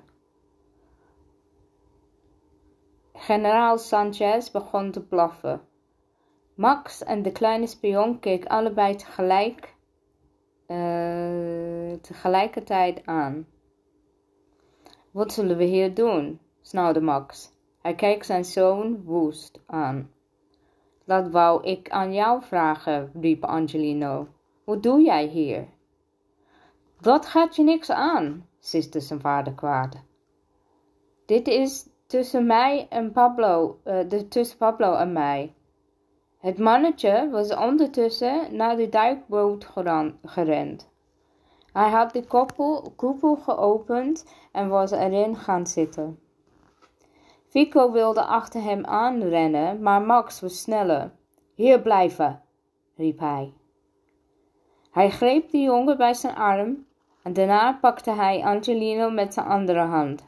Generaal 3.14 3.78
Sanchez 3.78 4.52
begon 4.52 4.92
te 4.92 5.02
blaffen. 5.02 5.62
Max 6.54 7.04
en 7.04 7.22
de 7.22 7.32
kleine 7.32 7.68
spion 7.68 8.20
keken 8.20 8.50
allebei 8.50 8.96
tegelijk, 8.96 9.76
uh, 10.68 11.94
tegelijkertijd 12.02 13.06
aan. 13.06 13.48
Wat 15.12 15.34
zullen 15.34 15.58
we 15.58 15.64
hier 15.64 15.94
doen? 15.94 16.40
snauwde 16.62 17.02
Max. 17.02 17.55
Hij 17.86 17.96
keek 17.96 18.24
zijn 18.24 18.46
zoon 18.46 19.04
woest 19.04 19.60
aan. 19.66 20.12
Dat 21.04 21.32
wou 21.32 21.64
ik 21.64 21.90
aan 21.90 22.14
jou 22.14 22.44
vragen, 22.44 23.12
riep 23.22 23.44
Angelino. 23.44 24.28
Wat 24.64 24.84
doe 24.84 25.02
jij 25.02 25.26
hier? 25.26 25.68
Dat 27.02 27.26
gaat 27.26 27.56
je 27.56 27.64
niks 27.64 27.90
aan, 27.90 28.48
siste 28.60 29.00
zijn 29.00 29.20
vader 29.20 29.54
kwaad. 29.54 30.04
Dit 31.26 31.48
is 31.48 31.88
tussen 32.08 32.46
mij 32.46 32.88
en 32.90 33.12
Pablo, 33.12 33.80
de, 33.84 34.28
tussen 34.30 34.58
Pablo 34.58 34.96
en 34.96 35.14
mij. 35.14 35.54
Het 36.40 36.58
mannetje 36.58 37.30
was 37.30 37.56
ondertussen 37.56 38.56
naar 38.56 38.76
de 38.76 38.90
duikboot 38.90 39.68
gerend. 40.24 40.90
Hij 41.74 41.90
had 41.90 42.14
de 42.14 42.26
koppel, 42.28 42.94
koepel 42.96 43.36
geopend 43.36 44.26
en 44.52 44.70
was 44.70 44.92
erin 44.92 45.36
gaan 45.36 45.68
zitten. 45.68 46.20
Fico 47.56 47.92
wilde 47.92 48.24
achter 48.24 48.62
hem 48.62 48.86
aanrennen, 48.86 49.82
maar 49.82 50.02
Max 50.02 50.42
was 50.42 50.62
sneller. 50.62 51.12
Hier 51.54 51.82
blijven, 51.82 52.42
riep 52.96 53.20
hij. 53.20 53.54
Hij 54.92 55.10
greep 55.10 55.50
de 55.50 55.58
jongen 55.58 55.98
bij 55.98 56.14
zijn 56.14 56.36
arm 56.36 56.86
en 57.24 57.34
daarna 57.34 57.78
pakte 57.82 58.12
hij 58.12 58.44
Angelino 58.44 59.10
met 59.10 59.34
zijn 59.34 59.46
andere 59.46 59.80
hand. 59.80 60.28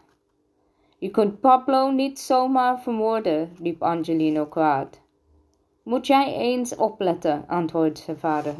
Je 0.98 1.10
kunt 1.10 1.40
Pablo 1.40 1.90
niet 1.90 2.20
zomaar 2.20 2.80
vermoorden, 2.80 3.52
riep 3.62 3.84
Angelino 3.84 4.46
kwaad. 4.46 5.02
Moet 5.84 6.08
jij 6.08 6.34
eens 6.34 6.76
opletten, 6.76 7.44
antwoordde 7.48 8.02
zijn 8.02 8.20
vader. 8.20 8.54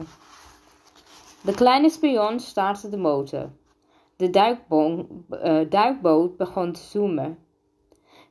De 1.42 1.54
kleine 1.54 1.90
spion 1.90 2.40
startte 2.40 2.90
de 2.90 2.98
motor. 2.98 3.50
De 4.16 4.58
uh, 5.30 5.70
duikboot 5.70 6.38
begon 6.38 6.72
te 6.72 6.82
zoomen. 6.82 7.46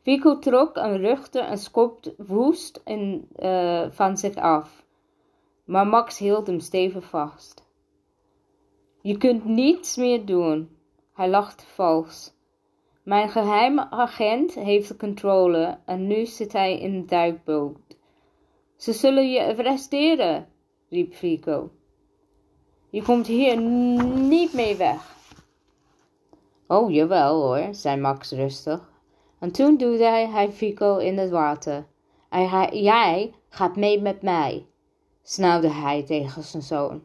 Fico 0.06 0.38
trok 0.38 0.76
en 0.76 0.98
ruchtte 0.98 1.40
en 1.40 1.58
schopte 1.58 2.14
woest 2.16 2.80
in, 2.84 3.28
uh, 3.38 3.86
van 3.90 4.16
zich 4.16 4.36
af. 4.36 4.86
Maar 5.64 5.86
Max 5.86 6.18
hield 6.18 6.46
hem 6.46 6.60
stevig 6.60 7.04
vast. 7.04 7.68
Je 9.02 9.16
kunt 9.16 9.44
niets 9.44 9.96
meer 9.96 10.24
doen. 10.24 10.68
Hij 11.12 11.28
lachte 11.28 11.66
vals. 11.66 12.32
Mijn 13.02 13.28
geheime 13.28 13.90
agent 13.90 14.54
heeft 14.54 14.88
de 14.88 14.96
controle 14.96 15.78
en 15.84 16.06
nu 16.06 16.26
zit 16.26 16.52
hij 16.52 16.78
in 16.78 17.00
de 17.00 17.06
duikboot. 17.06 17.96
Ze 18.76 18.92
zullen 18.92 19.30
je 19.30 19.44
arresteren, 19.44 20.48
riep 20.88 21.14
Fico. 21.14 21.70
Je 22.90 23.02
komt 23.02 23.26
hier 23.26 23.60
niet 23.60 24.52
mee 24.52 24.76
weg. 24.76 25.16
Oh, 26.66 26.90
jawel 26.90 27.42
hoor, 27.42 27.74
zei 27.74 28.00
Max 28.00 28.30
rustig. 28.30 28.94
En 29.38 29.50
toen 29.50 29.76
duwde 29.76 30.04
hij 30.04 30.52
Fico 30.52 30.96
in 30.96 31.18
het 31.18 31.30
water. 31.30 31.86
En 32.28 32.68
jij 32.82 33.32
gaat 33.48 33.76
mee 33.76 34.00
met 34.00 34.22
mij, 34.22 34.66
snauwde 35.22 35.70
hij 35.70 36.02
tegen 36.02 36.42
zijn 36.42 36.62
zoon. 36.62 37.02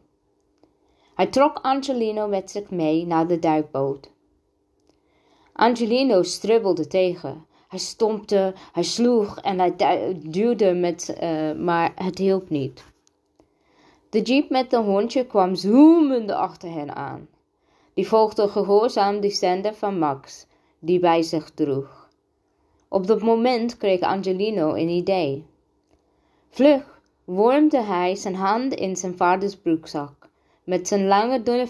Hij 1.14 1.26
trok 1.26 1.58
Angelino 1.62 2.28
met 2.28 2.50
zich 2.50 2.70
mee 2.70 3.06
naar 3.06 3.26
de 3.26 3.38
duikboot. 3.38 4.10
Angelino 5.52 6.22
stribbelde 6.22 6.86
tegen. 6.86 7.46
Hij 7.68 7.78
stompte, 7.78 8.54
hij 8.72 8.82
sloeg 8.82 9.38
en 9.38 9.58
hij 9.58 9.74
duwde 10.22 10.74
met, 10.74 11.16
uh, 11.22 11.52
maar 11.52 11.92
het 11.94 12.18
hielp 12.18 12.50
niet. 12.50 12.84
De 14.10 14.22
jeep 14.22 14.50
met 14.50 14.70
de 14.70 14.76
hondje 14.76 15.26
kwam 15.26 15.54
zoemende 15.54 16.34
achter 16.34 16.72
hen 16.72 16.96
aan. 16.96 17.28
Die 17.94 18.08
volgde 18.08 18.48
gehoorzaam 18.48 19.20
de 19.20 19.30
zender 19.30 19.74
van 19.74 19.98
Max, 19.98 20.46
die 20.78 20.98
bij 20.98 21.22
zich 21.22 21.50
droeg. 21.50 22.01
Op 22.92 23.06
dat 23.06 23.22
moment 23.22 23.76
kreeg 23.76 24.00
Angelino 24.00 24.74
een 24.74 24.88
idee. 24.88 25.46
Vlug 26.48 27.00
wormde 27.24 27.82
hij 27.82 28.14
zijn 28.14 28.34
hand 28.34 28.74
in 28.74 28.96
zijn 28.96 29.16
vaders 29.16 29.56
broekzak. 29.56 30.28
Met 30.64 30.88
zijn 30.88 31.06
lange 31.06 31.42
dunne 31.42 31.66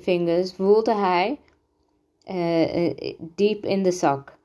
vingers 0.00 0.56
woelde 0.56 0.94
hij 0.94 1.38
uh, 2.30 3.14
diep 3.18 3.64
in 3.64 3.82
de 3.82 3.90
zak. 3.90 4.38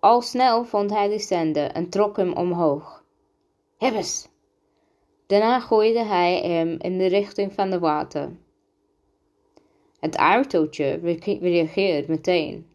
Al 0.00 0.20
snel 0.20 0.64
vond 0.64 0.90
hij 0.90 1.08
de 1.08 1.18
zender 1.18 1.70
en 1.70 1.88
trok 1.88 2.16
hem 2.16 2.32
omhoog. 2.32 3.04
Hebbes! 3.78 4.28
Daarna 5.26 5.60
gooide 5.60 6.04
hij 6.04 6.40
hem 6.40 6.76
in 6.78 6.98
de 6.98 7.06
richting 7.06 7.52
van 7.52 7.70
de 7.70 7.78
water. 7.78 8.36
Het 10.00 10.16
autootje 10.16 11.16
reageerde 11.40 12.08
meteen. 12.08 12.67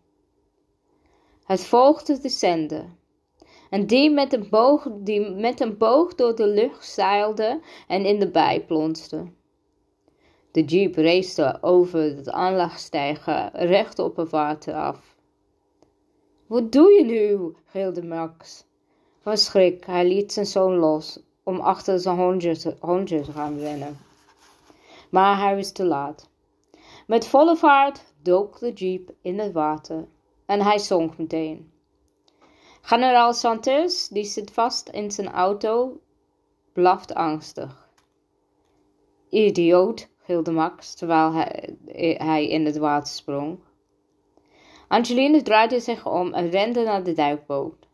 Het 1.44 1.66
volgde 1.66 2.20
de 2.20 2.30
zender. 2.30 2.86
En 3.70 3.88
die 3.88 4.12
met, 4.12 4.34
een 4.34 4.50
boog, 4.50 4.88
die 4.92 5.30
met 5.30 5.60
een 5.60 5.78
boog 5.78 6.16
door 6.16 6.36
de 6.36 6.48
lucht 6.48 6.86
zeilde 6.86 7.62
en 7.88 8.06
in 8.06 8.20
de 8.20 8.30
bij 8.30 8.66
plonste. 8.66 9.32
De 10.52 10.64
jeep 10.64 10.96
race 10.96 11.58
over 11.62 12.02
het 12.02 12.30
aanlegstijger 12.30 13.50
recht 13.54 14.00
op 14.00 14.16
het 14.16 14.30
water 14.30 14.74
af. 14.74 15.16
Wat 16.48 16.72
doe 16.72 16.92
je 16.92 17.06
nu? 17.06 17.54
gilde 17.66 18.04
Max. 18.04 18.66
Van 19.22 19.38
schrik, 19.38 19.86
hij 19.86 20.08
liet 20.08 20.34
zijn 20.34 20.46
zoon 20.46 20.76
los 20.76 21.20
om 21.44 21.60
achter 21.60 22.00
zijn 22.00 22.18
hondje 22.80 23.24
te 23.24 23.32
gaan 23.32 23.60
rennen. 23.60 23.98
Maar 25.10 25.38
hij 25.40 25.56
was 25.56 25.72
te 25.72 25.86
laat. 25.86 26.30
Met 27.08 27.28
volle 27.28 27.56
vaart 27.56 28.14
dook 28.22 28.60
de 28.60 28.74
jeep 28.74 29.12
in 29.22 29.40
het 29.40 29.52
water 29.52 30.08
en 30.46 30.62
hij 30.62 30.80
zonk 30.80 31.18
meteen. 31.18 31.72
Generaal 32.82 33.34
Santos, 33.34 34.08
die 34.08 34.24
zit 34.24 34.52
vast 34.52 34.90
in 34.90 35.12
zijn 35.12 35.32
auto, 35.32 36.00
blaft 36.74 37.14
angstig. 37.14 37.90
Idioot, 39.30 40.10
gilde 40.18 40.52
Max, 40.52 40.96
terwijl 40.96 41.34
hij, 42.18 42.48
in 42.48 42.66
het 42.66 42.78
water 42.78 43.14
sprong. 43.14 43.60
Angeline 44.88 45.42
draaide 45.42 45.80
zich 45.80 46.08
om 46.08 46.34
en 46.34 46.50
rende 46.50 46.84
naar 46.84 47.04
de 47.04 47.14
duikboot. 47.14 47.88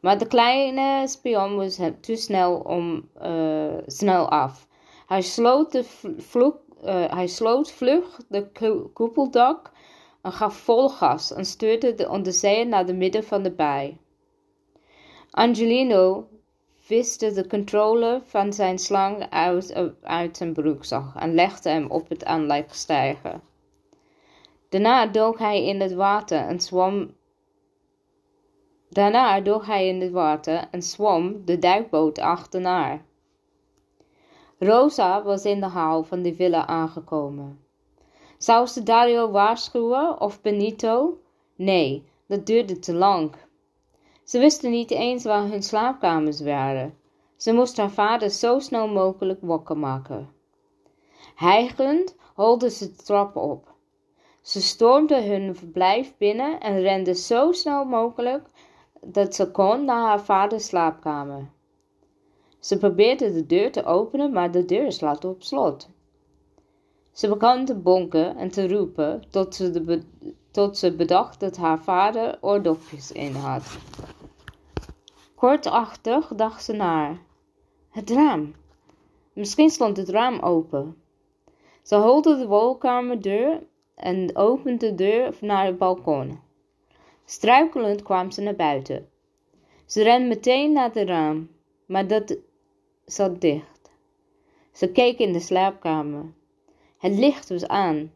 Maar 0.00 0.18
de 0.18 0.26
kleine 0.26 1.08
spion 1.08 1.56
was 1.56 1.80
te 2.00 2.16
snel, 2.16 2.56
om, 2.56 3.08
uh, 3.22 3.74
snel 3.86 4.28
af. 4.28 4.66
Hij 5.06 5.22
sloot, 5.22 5.72
de 5.72 5.84
vloek, 6.18 6.56
uh, 6.84 7.12
hij 7.12 7.26
sloot 7.26 7.72
vlug 7.72 8.20
de 8.28 8.50
koepeldak 8.92 9.72
en 10.28 10.34
gaf 10.34 10.56
vol 10.56 10.88
gas 10.88 11.32
en 11.32 11.44
stuurde 11.44 11.94
de 11.94 12.08
onderzeeër 12.08 12.66
naar 12.66 12.86
de 12.86 12.94
midden 12.94 13.24
van 13.24 13.42
de 13.42 13.50
baai. 13.50 13.98
Angelino 15.30 16.28
viste 16.74 17.32
de 17.32 17.46
controle 17.46 18.20
van 18.24 18.52
zijn 18.52 18.78
slang 18.78 19.30
uit, 19.30 19.94
uit 20.02 20.36
zijn 20.36 20.52
broekzak 20.52 21.14
en 21.14 21.34
legde 21.34 21.70
hem 21.70 21.90
op 21.90 22.08
het 22.08 22.24
aanlegstijger. 22.24 23.40
Daarna 24.68 25.06
dook 25.06 25.38
hij 25.38 25.64
in 25.64 25.80
het 25.80 25.92
water 25.92 26.38
en 26.38 26.60
zwom 26.60 27.16
Daarna 28.88 29.40
dook 29.40 29.66
hij 29.66 29.88
in 29.88 30.00
het 30.00 30.10
water 30.10 30.68
en 30.70 30.82
zwom 30.82 31.44
de 31.44 31.58
duikboot 31.58 32.18
achterna. 32.18 33.00
Rosa 34.58 35.22
was 35.22 35.44
in 35.44 35.60
de 35.60 35.66
hal 35.66 36.04
van 36.04 36.22
de 36.22 36.34
villa 36.34 36.66
aangekomen. 36.66 37.67
Zou 38.38 38.66
ze 38.66 38.82
Dario 38.82 39.30
waarschuwen 39.30 40.20
of 40.20 40.40
Benito? 40.40 41.18
Nee, 41.56 42.08
dat 42.26 42.46
duurde 42.46 42.78
te 42.78 42.94
lang. 42.94 43.34
Ze 44.24 44.38
wisten 44.38 44.70
niet 44.70 44.90
eens 44.90 45.24
waar 45.24 45.48
hun 45.48 45.62
slaapkamers 45.62 46.40
waren. 46.40 46.98
Ze 47.36 47.52
moest 47.52 47.76
haar 47.76 47.90
vader 47.90 48.30
zo 48.30 48.58
snel 48.58 48.88
mogelijk 48.88 49.38
wakker 49.42 49.78
maken. 49.78 50.28
Hijgend 51.34 52.16
holde 52.34 52.70
ze 52.70 52.86
de 52.86 53.02
trap 53.02 53.36
op. 53.36 53.74
Ze 54.42 54.62
stormde 54.62 55.22
hun 55.22 55.56
verblijf 55.56 56.16
binnen 56.16 56.60
en 56.60 56.80
rende 56.80 57.14
zo 57.14 57.52
snel 57.52 57.84
mogelijk 57.84 58.48
dat 59.00 59.34
ze 59.34 59.50
kon 59.50 59.84
naar 59.84 60.06
haar 60.06 60.20
vaders 60.20 60.66
slaapkamer. 60.66 61.50
Ze 62.60 62.78
probeerde 62.78 63.32
de 63.32 63.46
deur 63.46 63.72
te 63.72 63.84
openen, 63.84 64.32
maar 64.32 64.50
de 64.50 64.64
deur 64.64 64.92
slaat 64.92 65.24
op 65.24 65.42
slot. 65.42 65.88
Ze 67.18 67.28
begon 67.28 67.64
te 67.64 67.74
bonken 67.74 68.36
en 68.36 68.50
te 68.50 68.68
roepen 68.68 69.22
tot 69.30 69.54
ze, 69.54 69.70
de 69.70 70.02
tot 70.50 70.78
ze 70.78 70.94
bedacht 70.94 71.40
dat 71.40 71.56
haar 71.56 71.78
vader 71.78 72.38
oordopjes 72.40 73.12
in 73.12 73.34
had. 73.34 73.78
Kortachtig 75.34 76.28
dacht 76.34 76.64
ze 76.64 76.72
naar. 76.72 77.18
Het 77.90 78.10
raam. 78.10 78.54
Misschien 79.32 79.70
stond 79.70 79.96
het 79.96 80.08
raam 80.08 80.38
open. 80.38 81.02
Ze 81.82 81.96
holde 81.96 82.36
de 82.36 82.46
woonkamerdeur 82.46 83.62
en 83.94 84.36
opende 84.36 84.86
de 84.88 84.94
deur 84.94 85.36
naar 85.40 85.66
het 85.66 85.78
balkon. 85.78 86.40
Struikelend 87.24 88.02
kwam 88.02 88.30
ze 88.30 88.40
naar 88.40 88.56
buiten. 88.56 89.08
Ze 89.86 90.02
rende 90.02 90.28
meteen 90.28 90.72
naar 90.72 90.90
het 90.92 91.08
raam, 91.08 91.50
maar 91.86 92.06
dat 92.06 92.36
zat 93.04 93.40
dicht. 93.40 93.90
Ze 94.72 94.92
keek 94.92 95.18
in 95.18 95.32
de 95.32 95.40
slaapkamer. 95.40 96.36
Het 96.98 97.18
licht 97.18 97.48
was 97.48 97.68
aan. 97.68 98.12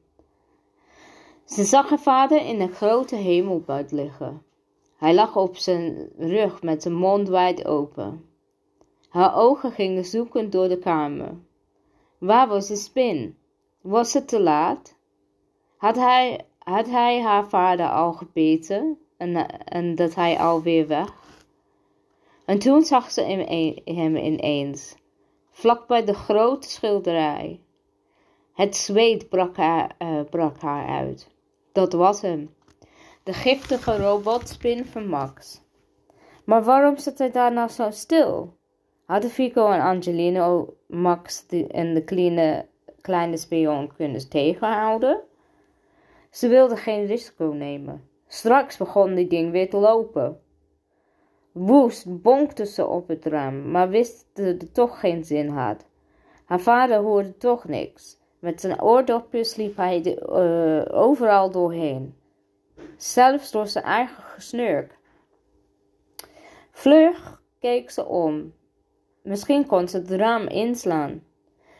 Ze 1.45 1.65
zag 1.65 1.89
haar 1.89 1.99
vader 1.99 2.47
in 2.47 2.61
een 2.61 2.73
grote 2.73 3.17
hemelbad 3.17 3.93
liggen. 3.93 4.43
Hij 4.97 5.15
lag 5.15 5.37
op 5.37 5.57
zijn 5.57 6.11
rug 6.19 6.63
met 6.63 6.83
zijn 6.83 6.95
mond 6.95 7.29
wijd 7.29 7.65
open. 7.65 8.25
Haar 9.09 9.37
ogen 9.37 9.73
gingen 9.73 10.05
zoekend 10.05 10.53
door 10.53 10.69
de 10.69 10.79
kamer. 10.79 11.35
Waar 12.19 12.49
was 12.49 12.67
de 12.67 12.77
spin? 12.77 13.37
Was 13.81 14.13
het 14.13 14.29
te 14.29 14.41
laat? 14.41 14.97
Had 15.77 15.97
hij, 15.97 16.47
had 16.59 16.87
hij 16.87 17.23
haar 17.23 17.49
vader 17.49 17.89
al 17.91 18.13
gebeten 18.13 18.99
en, 19.17 19.49
en 19.65 19.95
dat 19.95 20.15
hij 20.15 20.39
alweer 20.39 20.87
weg? 20.87 21.13
En 22.45 22.59
toen 22.59 22.85
zag 22.85 23.11
ze 23.11 23.23
hem 23.85 24.17
ineens, 24.17 24.95
vlak 25.51 25.87
bij 25.87 26.05
de 26.05 26.15
grote 26.15 26.71
schilderij. 26.71 27.61
Het 28.53 28.77
zweet 28.77 29.29
brak 29.29 29.57
haar, 29.57 29.97
uh, 29.99 30.21
brak 30.31 30.61
haar 30.61 30.89
uit. 30.89 31.31
Dat 31.73 31.93
was 31.93 32.21
hem. 32.21 32.55
De 33.23 33.33
giftige 33.33 33.97
robotspin 33.97 34.85
van 34.85 35.07
Max. 35.07 35.61
Maar 36.45 36.65
waarom 36.65 36.97
zat 36.97 37.19
hij 37.19 37.31
daar 37.31 37.53
nou 37.53 37.69
zo 37.69 37.91
stil? 37.91 38.57
Hadden 39.07 39.31
Fico 39.31 39.71
en 39.71 39.81
Angelino 39.81 40.75
Max 40.87 41.47
en 41.69 41.95
de 41.95 42.05
kleine, 42.05 42.67
kleine 43.01 43.37
spion 43.37 43.93
kunnen 43.97 44.29
tegenhouden? 44.29 45.21
Ze 46.31 46.49
wilden 46.49 46.77
geen 46.77 47.07
risico 47.07 47.45
nemen. 47.45 48.09
Straks 48.27 48.77
begon 48.77 49.15
die 49.15 49.27
ding 49.27 49.51
weer 49.51 49.71
te 49.71 49.77
lopen. 49.77 50.41
Woest 51.53 52.23
bonkte 52.23 52.67
ze 52.67 52.87
op 52.87 53.09
het 53.09 53.25
raam, 53.25 53.71
maar 53.71 53.89
wist 53.89 54.27
dat 54.33 54.47
het 54.47 54.75
toch 54.75 55.01
geen 55.01 55.25
zin 55.25 55.49
had. 55.49 55.87
Haar 56.45 56.61
vader 56.61 56.99
hoorde 56.99 57.37
toch 57.37 57.65
niks. 57.65 58.21
Met 58.43 58.61
zijn 58.61 58.83
oordopjes 58.83 59.57
liep 59.57 59.77
hij 59.77 60.03
de, 60.03 60.87
uh, 60.91 60.99
overal 61.01 61.51
doorheen. 61.51 62.15
Zelfs 62.97 63.51
door 63.51 63.67
zijn 63.67 63.85
eigen 63.85 64.23
gesnurk. 64.23 64.99
Vlug 66.71 67.43
keek 67.59 67.91
ze 67.91 68.05
om. 68.07 68.55
Misschien 69.23 69.67
kon 69.67 69.89
ze 69.89 69.97
het 69.97 70.11
raam 70.11 70.47
inslaan. 70.47 71.23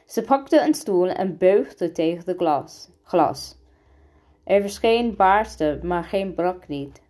Ze 0.07 0.23
pakte 0.23 0.61
een 0.61 0.75
stoel 0.75 1.09
en 1.09 1.39
beugde 1.39 1.93
tegen 1.93 2.25
de 2.25 2.35
glas. 2.35 2.91
glas. 3.03 3.57
Er 4.45 4.61
verscheen 4.61 5.17
baarste, 5.17 5.81
maar 5.83 6.05
geen 6.05 6.35
brak 6.35 6.69
niet. 6.69 7.03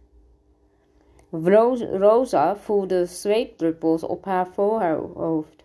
Rosa 1.92 2.56
voelde 2.56 3.06
zweetdruppels 3.06 4.02
op 4.02 4.24
haar 4.24 4.46
voorhoofd. 4.46 5.64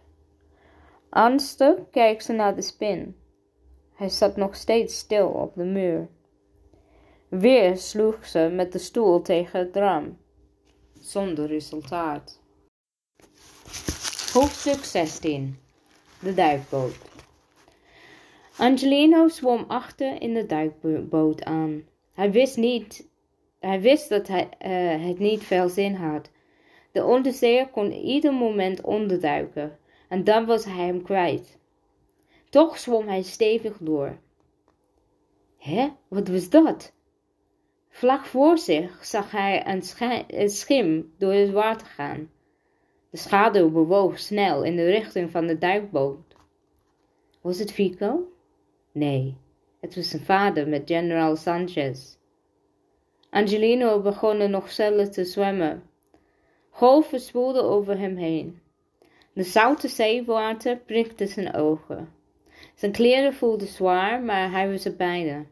Angstig 1.10 1.76
keek 1.92 2.22
ze 2.22 2.34
naar 2.34 2.56
de 2.56 2.62
spin. 2.62 3.16
Hij 3.98 4.10
zat 4.10 4.36
nog 4.36 4.56
steeds 4.56 4.98
stil 4.98 5.28
op 5.28 5.56
de 5.56 5.64
muur. 5.64 6.08
Weer 7.28 7.78
sloeg 7.78 8.26
ze 8.26 8.50
met 8.54 8.72
de 8.72 8.78
stoel 8.78 9.22
tegen 9.22 9.60
het 9.60 9.76
raam. 9.76 10.18
Zonder 11.00 11.48
resultaat. 11.48 12.42
Hoofdstuk 14.34 14.84
16 14.84 15.58
De 16.20 16.34
duikboot 16.34 16.96
Angelino 18.58 19.28
zwom 19.28 19.66
achter 19.68 20.22
in 20.22 20.34
de 20.34 20.46
duikboot 20.46 21.44
aan. 21.44 21.84
Hij 22.14 22.32
wist, 22.32 22.58
niet, 22.58 23.08
hij 23.60 23.82
wist 23.82 24.10
dat 24.10 24.28
hij, 24.28 24.50
uh, 24.66 25.08
het 25.08 25.20
niet 25.20 25.44
veel 25.44 25.70
zin 25.70 25.96
had. 25.96 26.32
De 26.92 27.04
onderzeeër 27.04 27.68
kon 27.68 27.92
ieder 27.92 28.34
moment 28.34 28.82
onderduiken 28.82 29.78
en 30.08 30.24
dan 30.24 30.46
was 30.46 30.66
hij 30.66 30.86
hem 30.86 31.02
kwijt. 31.02 31.57
Toch 32.50 32.78
zwom 32.78 33.08
hij 33.08 33.22
stevig 33.22 33.78
door. 33.80 34.18
Hé, 35.58 35.94
wat 36.08 36.28
was 36.28 36.50
dat? 36.50 36.94
Vlak 37.90 38.26
voor 38.26 38.58
zich 38.58 39.06
zag 39.06 39.32
hij 39.32 39.68
een, 40.28 40.50
schim 40.50 41.14
door 41.18 41.34
het 41.34 41.52
water 41.52 41.88
gaan. 41.88 42.32
De 43.10 43.18
schaduw 43.18 43.70
bewoog 43.70 44.20
snel 44.20 44.64
in 44.64 44.76
de 44.76 44.86
richting 44.86 45.32
van 45.32 45.48
de 45.48 45.58
duikboot. 45.58 46.36
Was 47.42 47.60
het 47.60 47.72
Fico? 47.72 48.32
Nee, 48.92 49.38
het 49.80 49.96
was 49.96 50.10
zijn 50.10 50.24
vader 50.24 50.68
met 50.68 50.82
generaal 50.86 51.36
Sanchez. 51.36 52.16
Angelino 53.30 54.02
begon 54.02 54.52
nog 54.52 54.72
sneller 54.72 55.12
te 55.12 55.26
zwemmen. 55.26 55.84
Golven 56.70 57.20
spoelden 57.20 57.64
over 57.64 58.00
hem 58.00 58.16
heen. 58.16 58.62
De 59.34 59.44
zoute 59.44 59.88
zeewater 59.88 60.78
prikte 60.78 61.26
zijn 61.26 61.54
ogen. 61.54 62.17
Zijn 62.78 62.92
kleren 62.92 63.34
voelden 63.34 63.68
zwaar, 63.68 64.22
maar 64.22 64.52
hij 64.52 64.72
was 64.72 64.86
er 64.86 64.96
bijna. 64.96 65.46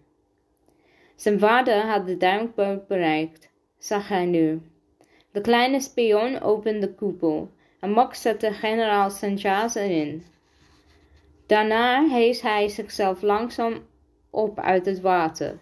Zijn 1.16 1.40
vader 1.40 1.82
had 1.82 2.08
de 2.08 2.18
duikboot 2.18 2.88
bereikt, 2.88 3.50
zag 3.78 4.08
hij 4.08 4.26
nu. 4.26 4.62
De 5.32 5.42
kleine 5.42 5.80
spion 5.80 6.42
opende 6.42 6.80
de 6.80 6.94
koepel 6.94 7.52
en 7.80 7.92
Max 7.92 8.22
zette 8.22 8.54
generaal 8.54 9.10
Sanchez 9.10 9.76
erin. 9.76 10.26
Daarna 11.48 12.08
hees 12.08 12.42
hij 12.42 12.68
zichzelf 12.68 13.22
langzaam 13.22 13.88
op 14.30 14.60
uit 14.60 14.86
het 14.86 15.02
water. 15.02 15.58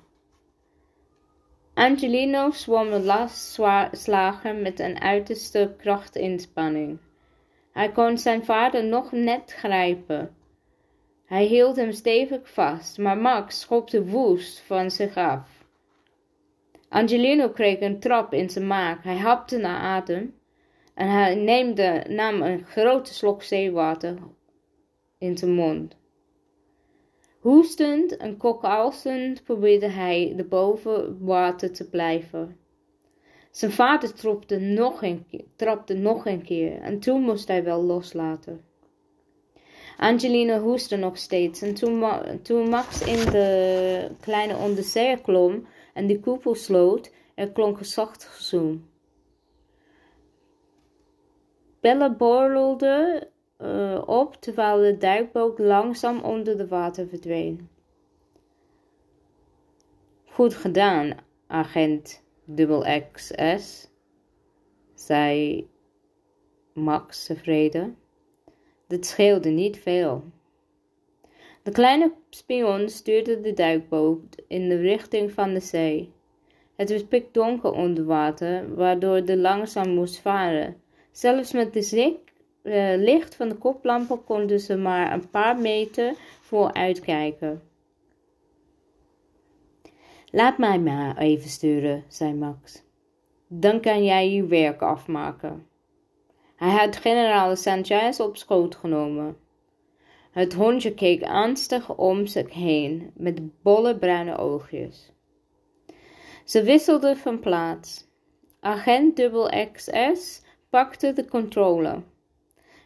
Angelino 1.73 2.51
zwom 2.51 2.89
de 2.89 2.99
last 2.99 3.59
slagen 3.91 4.61
met 4.61 4.79
een 4.79 5.01
uiterste 5.01 5.75
krachtinspanning. 5.77 6.97
Hij 7.71 7.91
kon 7.91 8.17
zijn 8.17 8.45
vader 8.45 8.83
nog 8.83 9.11
net 9.11 9.53
grijpen. 9.57 10.35
Hij 11.33 11.45
hield 11.45 11.75
hem 11.75 11.91
stevig 11.91 12.49
vast, 12.49 12.97
maar 12.97 13.17
Max 13.17 13.59
schopte 13.59 14.05
woest 14.05 14.59
van 14.59 14.91
zich 14.91 15.15
af. 15.17 15.65
Angelino 16.89 17.49
kreeg 17.49 17.79
een 17.79 17.99
trap 17.99 18.33
in 18.33 18.49
zijn 18.49 18.67
maag. 18.67 19.03
Hij 19.03 19.17
hapte 19.17 19.57
naar 19.57 19.79
adem 19.79 20.35
en 20.93 21.09
hij 21.09 21.35
nam 22.09 22.41
een 22.41 22.65
grote 22.65 23.13
slok 23.13 23.43
zeewater 23.43 24.17
in 25.17 25.37
zijn 25.37 25.51
mond. 25.51 25.97
Hoestend 27.39 28.17
en 28.17 28.37
kokalsend 28.37 29.43
probeerde 29.43 29.87
hij 29.87 30.33
de 30.35 30.43
boven 30.43 31.25
water 31.25 31.71
te 31.71 31.89
blijven. 31.89 32.57
Zijn 33.51 33.71
vader 33.71 34.13
nog, 34.59 35.03
een 35.03 35.25
trapte 35.55 35.93
nog 35.93 36.25
een 36.25 36.43
keer 36.43 36.81
en 36.81 36.99
toen 36.99 37.21
moest 37.21 37.47
hij 37.47 37.63
wel 37.63 37.81
loslaten. 37.81 38.72
Angelina 39.97 40.59
hoestte 40.59 40.95
nog 40.95 41.17
steeds 41.17 41.61
en 41.61 41.73
toen, 41.73 42.03
toen 42.41 42.69
Max 42.69 43.01
in 43.01 43.31
de 43.31 44.09
kleine 44.19 44.57
onderzeeër 44.57 45.21
klom 45.21 45.67
en 45.93 46.07
de 46.07 46.19
koepel 46.19 46.55
sloot, 46.55 47.11
er 47.35 47.51
klonk 47.51 47.79
een 47.79 47.85
zacht 47.85 48.25
gezoem. 48.25 48.89
Bella 51.79 52.15
borrelde 52.15 53.27
uh, 53.61 54.01
op 54.05 54.35
terwijl 54.35 54.77
de 54.77 54.97
duikboot 54.97 55.59
langzaam 55.59 56.19
onder 56.19 56.57
de 56.57 56.67
water 56.67 57.07
verdween. 57.07 57.69
Goed 60.25 60.53
gedaan, 60.53 61.17
agent 61.47 62.23
XS, 63.11 63.91
zei 64.93 65.67
Max 66.73 67.25
tevreden. 67.25 67.97
Dit 68.93 69.05
scheelde 69.05 69.49
niet 69.49 69.77
veel. 69.79 70.23
De 71.63 71.71
kleine 71.71 72.13
spion 72.29 72.89
stuurde 72.89 73.41
de 73.41 73.53
duikboot 73.53 74.43
in 74.47 74.69
de 74.69 74.75
richting 74.75 75.31
van 75.31 75.53
de 75.53 75.59
zee. 75.59 76.11
Het 76.75 76.91
was 76.91 77.03
pikdonker 77.05 77.71
onder 77.71 78.05
water, 78.05 78.75
waardoor 78.75 79.25
de 79.25 79.37
langzaam 79.37 79.89
moest 79.89 80.19
varen. 80.19 80.81
Zelfs 81.11 81.51
met 81.51 81.73
de 81.73 82.17
uh, 82.63 82.93
licht 82.97 83.35
van 83.35 83.49
de 83.49 83.55
koplampen 83.55 84.23
konden 84.23 84.59
ze 84.59 84.77
maar 84.77 85.13
een 85.13 85.29
paar 85.29 85.57
meter 85.57 86.13
vooruit 86.41 86.99
kijken. 86.99 87.61
Laat 90.31 90.57
mij 90.57 90.79
maar 90.79 91.17
even 91.17 91.49
sturen, 91.49 92.03
zei 92.07 92.33
Max. 92.33 92.83
Dan 93.47 93.79
kan 93.79 94.03
jij 94.03 94.31
je 94.31 94.45
werk 94.45 94.81
afmaken. 94.81 95.67
Hij 96.63 96.71
had 96.71 96.95
generaal 96.95 97.55
Sanchez 97.55 98.19
op 98.19 98.37
schoot 98.37 98.75
genomen. 98.75 99.37
Het 100.31 100.53
hondje 100.53 100.93
keek 100.93 101.23
angstig 101.23 101.95
om 101.95 102.25
zich 102.25 102.53
heen 102.53 103.11
met 103.15 103.61
bolle 103.61 103.97
bruine 103.97 104.37
oogjes. 104.37 105.11
Ze 106.45 106.63
wisselden 106.63 107.17
van 107.17 107.39
plaats. 107.39 108.07
Agent 108.59 109.29
XS 109.73 110.41
pakte 110.69 111.13
de 111.13 111.25
controle. 111.25 112.01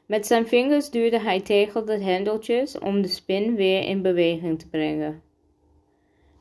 Met 0.05 0.27
zijn 0.27 0.47
vingers 0.47 0.89
duwde 0.89 1.19
hij 1.19 1.41
tegen 1.41 1.85
de 1.85 1.99
hendeltjes 1.99 2.79
om 2.79 3.01
de 3.01 3.07
spin 3.07 3.55
weer 3.55 3.83
in 3.83 4.01
beweging 4.01 4.59
te 4.59 4.69
brengen. 4.69 5.21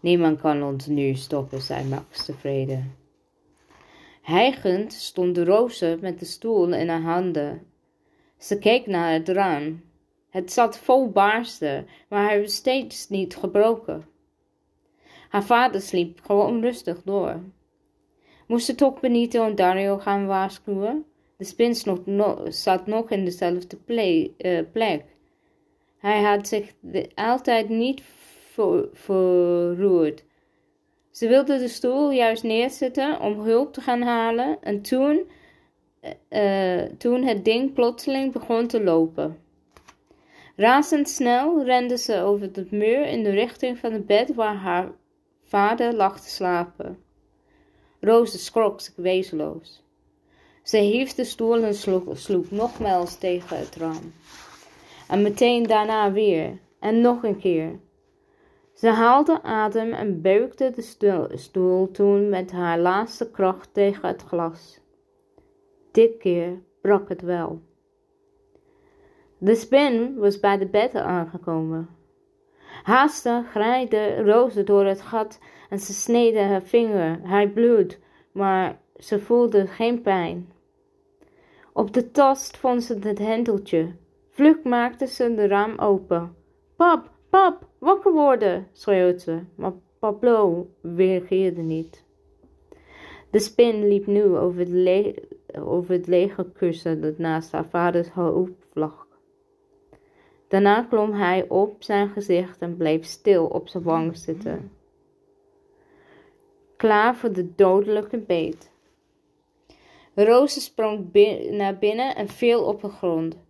Niemand 0.01 0.41
kan 0.41 0.63
ons 0.63 0.87
nu 0.87 1.15
stoppen, 1.15 1.61
zei 1.61 1.85
Max 1.85 2.25
tevreden. 2.25 3.06
Hijgend 4.27 4.93
stond 4.93 5.39
Roze 5.39 5.99
met 6.01 6.19
de 6.19 6.25
stoel 6.25 6.75
in 6.75 6.89
haar 6.89 7.03
handen. 7.03 7.67
Ze 8.39 8.59
keek 8.59 8.87
naar 8.87 9.13
het 9.13 9.29
raam. 9.29 9.85
Het 10.31 10.53
zat 10.53 10.79
vol 10.79 11.11
baarsten, 11.11 11.87
maar 12.09 12.29
hij 12.29 12.41
was 12.41 12.55
steeds 12.55 13.09
niet 13.09 13.37
gebroken. 13.37 14.05
Haar 15.29 15.45
vader 15.45 15.81
sliep 15.81 16.21
gewoon 16.23 16.61
rustig 16.61 17.03
door. 17.03 17.41
Moesten 18.47 18.77
toch 18.77 19.01
Benito 19.01 19.45
en 19.45 19.55
Dario 19.55 19.99
gaan 19.99 20.27
waarschuwen? 20.27 21.05
De 21.37 21.45
spin 21.45 21.75
zat 22.49 22.87
nog 22.87 23.11
in 23.11 23.25
dezelfde 23.25 23.79
eh, 24.37 24.61
plek. 24.73 25.05
Hij 25.99 26.23
had 26.23 26.49
zich 26.49 26.73
altijd 27.15 27.69
niet 27.69 28.03
verroerd. 28.93 30.25
Ze 31.17 31.29
wilde 31.29 31.59
de 31.59 31.69
stoel 31.69 32.11
juist 32.11 32.43
neerzetten 32.43 33.21
om 33.21 33.41
hulp 33.41 33.73
te 33.73 33.81
gaan 33.81 34.03
halen 34.03 34.59
en 34.61 34.83
toen, 34.83 35.31
uh, 36.31 36.83
toen 36.83 37.23
het 37.23 37.45
ding 37.45 37.73
plotseling 37.73 38.33
begon 38.33 38.67
te 38.67 38.83
lopen. 38.83 39.39
Razendsnel 40.57 41.65
rende 41.65 41.99
ze 41.99 42.21
over 42.21 42.53
de 42.53 42.67
muur 42.71 43.07
in 43.07 43.23
de 43.23 43.31
richting 43.31 43.79
van 43.79 43.93
het 43.93 44.07
bed 44.07 44.35
waar 44.35 44.55
haar 44.55 44.91
vader 45.43 45.95
lag 45.95 46.21
te 46.21 46.29
slapen. 46.29 46.99
Roze 48.01 48.39
schrok 48.39 48.81
wezenloos. 48.97 49.83
Ze 50.63 50.79
hief 50.79 51.15
de 51.15 51.25
stoel 51.25 51.63
en 51.63 51.75
sloeg, 51.75 52.19
sloeg 52.19 52.51
nogmaals 52.51 53.19
tegen 53.19 53.59
het 53.59 53.77
raam. 53.77 54.15
En 55.09 55.23
meteen 55.23 55.63
daarna 55.63 56.13
weer, 56.13 56.59
en 56.81 57.01
nog 57.01 57.23
een 57.23 57.39
keer. 57.39 57.85
Ze 58.77 58.89
haalde 58.89 59.43
adem 59.43 59.93
en 59.93 60.21
beukte 60.21 60.73
de 60.75 61.37
stoel 61.37 61.91
toen 61.91 62.29
met 62.29 62.53
haar 62.53 62.79
laatste 62.79 63.31
kracht 63.31 63.75
tegen 63.75 64.09
het 64.09 64.23
glas. 64.23 64.81
Dit 65.93 66.17
keer 66.17 66.63
brak 66.81 67.09
het 67.09 67.23
wel. 67.23 67.61
De 69.39 69.55
spin 69.55 70.19
was 70.19 70.41
bij 70.41 70.59
de 70.59 70.67
bed 70.67 70.95
aangekomen. 70.95 71.89
Haastig 72.83 73.51
graaide 73.51 74.23
Roze 74.23 74.65
door 74.65 74.85
het 74.85 75.03
gat 75.03 75.39
en 75.71 75.79
ze 75.79 75.93
sneden 75.93 76.49
haar 76.49 76.63
vinger. 76.63 77.19
Hij 77.23 77.49
bloed, 77.49 78.01
maar 78.33 78.79
ze 78.97 79.21
voelde 79.21 79.67
geen 79.67 80.03
pijn. 80.03 80.53
Op 81.73 81.93
de 81.93 82.11
tast 82.11 82.57
vond 82.57 82.85
ze 82.85 82.99
het 82.99 83.19
hendeltje. 83.19 83.95
Vlug 84.31 84.63
maakte 84.63 85.07
ze 85.07 85.35
de 85.35 85.47
raam 85.47 85.79
open. 85.79 86.37
Pap, 86.77 87.11
pap, 87.31 87.66
wakker 87.87 88.13
worden, 88.13 88.69
schreeuwde 88.73 89.19
ze, 89.19 89.41
maar 89.55 89.73
Pablo 89.99 90.69
reageerde 90.83 91.63
niet. 91.63 92.05
De 93.31 93.39
spin 93.39 93.89
liep 93.89 94.07
nu 94.07 94.25
over 94.37 94.59
het, 94.59 94.69
le 94.69 95.15
over 95.59 95.93
het 95.93 96.07
lege 96.07 96.53
kussen 96.53 97.01
dat 97.01 97.19
naast 97.19 97.53
haar 97.53 97.69
vaders 97.69 98.09
hoofd 98.09 98.71
lag. 98.73 99.07
Daarna 100.49 100.83
klom 100.83 101.13
hij 101.13 101.49
op 101.49 101.83
zijn 101.83 102.09
gezicht 102.09 102.61
en 102.61 102.77
bleef 102.77 103.05
stil 103.05 103.47
op 103.47 103.69
zijn 103.69 103.83
wang 103.83 104.17
zitten. 104.17 104.71
Klaar 106.77 107.17
voor 107.17 107.33
de 107.33 107.55
dodelijke 107.55 108.19
beet. 108.19 108.71
Roze 110.15 110.61
sprong 110.61 111.13
naar 111.51 111.79
binnen 111.79 112.17
en 112.17 112.29
viel 112.29 112.65
op 112.65 112.81
de 112.81 112.89
grond. 112.89 113.46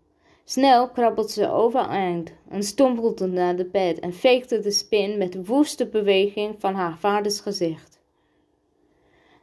Snel 0.48 0.90
krabbelde 0.90 1.32
ze 1.32 1.50
overeind 1.50 2.32
en 2.48 2.62
stompelde 2.62 3.26
naar 3.26 3.56
de 3.56 3.64
bed 3.64 3.98
en 3.98 4.12
veegde 4.12 4.60
de 4.60 4.70
spin 4.70 5.18
met 5.18 5.46
woeste 5.46 5.86
beweging 5.86 6.54
van 6.58 6.74
haar 6.74 6.98
vaders 6.98 7.40
gezicht. 7.40 8.00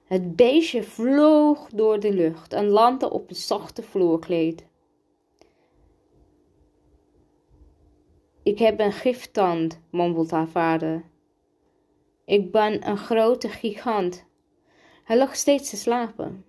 Het 0.04 0.36
beestje 0.36 0.84
vloog 0.84 1.70
door 1.70 2.00
de 2.00 2.14
lucht 2.14 2.54
en 2.54 2.68
landde 2.68 3.10
op 3.10 3.30
een 3.30 3.36
zachte 3.36 3.84
vloerkleed. 3.84 4.66
Ik 8.44 8.60
heb 8.60 8.80
een 8.80 8.92
giftand, 8.92 9.82
mompelt 9.90 10.32
haar 10.32 10.48
vader. 10.48 11.04
Ik 12.26 12.52
ben 12.52 12.88
een 12.88 12.98
grote 12.98 13.50
gigant. 13.50 14.26
Hij 15.04 15.18
lag 15.18 15.36
steeds 15.36 15.70
te 15.70 15.78
slapen. 15.78 16.46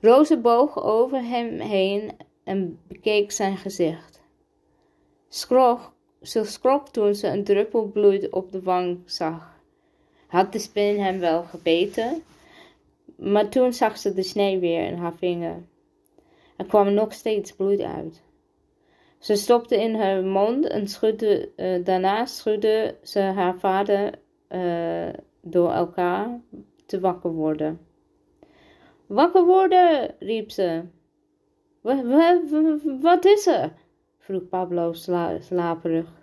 Roze 0.00 0.38
boog 0.38 0.82
over 0.82 1.22
hem 1.22 1.60
heen 1.60 2.12
en 2.50 2.78
bekeek 2.88 3.32
zijn 3.32 3.56
gezicht. 3.56 4.22
Schrok, 5.28 5.92
ze 6.22 6.44
schrok 6.44 6.88
toen 6.88 7.14
ze 7.14 7.26
een 7.26 7.44
druppel 7.44 7.86
bloed 7.86 8.30
op 8.30 8.52
de 8.52 8.62
wang 8.62 8.98
zag. 9.04 9.60
Had 10.26 10.52
de 10.52 10.58
spin 10.58 11.00
hem 11.00 11.18
wel 11.18 11.42
gebeten? 11.42 12.22
Maar 13.16 13.48
toen 13.48 13.72
zag 13.72 13.98
ze 13.98 14.14
de 14.14 14.22
snee 14.22 14.58
weer 14.58 14.86
in 14.86 14.96
haar 14.96 15.14
vinger. 15.14 15.62
Er 16.56 16.64
kwam 16.64 16.94
nog 16.94 17.12
steeds 17.12 17.52
bloed 17.52 17.80
uit. 17.80 18.22
Ze 19.18 19.36
stopte 19.36 19.82
in 19.82 19.94
haar 19.94 20.24
mond 20.24 20.66
en 20.66 20.88
schudde, 20.88 21.50
uh, 21.56 21.84
daarna 21.84 22.26
schudde 22.26 22.96
ze 23.02 23.20
haar 23.20 23.58
vader 23.58 24.14
uh, 24.48 25.08
door 25.40 25.72
elkaar 25.72 26.40
te 26.86 27.00
wakker 27.00 27.30
worden. 27.30 27.80
Wakker 29.06 29.44
worden, 29.44 30.14
riep 30.18 30.50
ze. 30.50 30.82
Wat 33.00 33.24
is 33.24 33.46
er? 33.46 33.72
vroeg 34.18 34.48
Pablo 34.48 34.92
slaperig. 35.40 36.18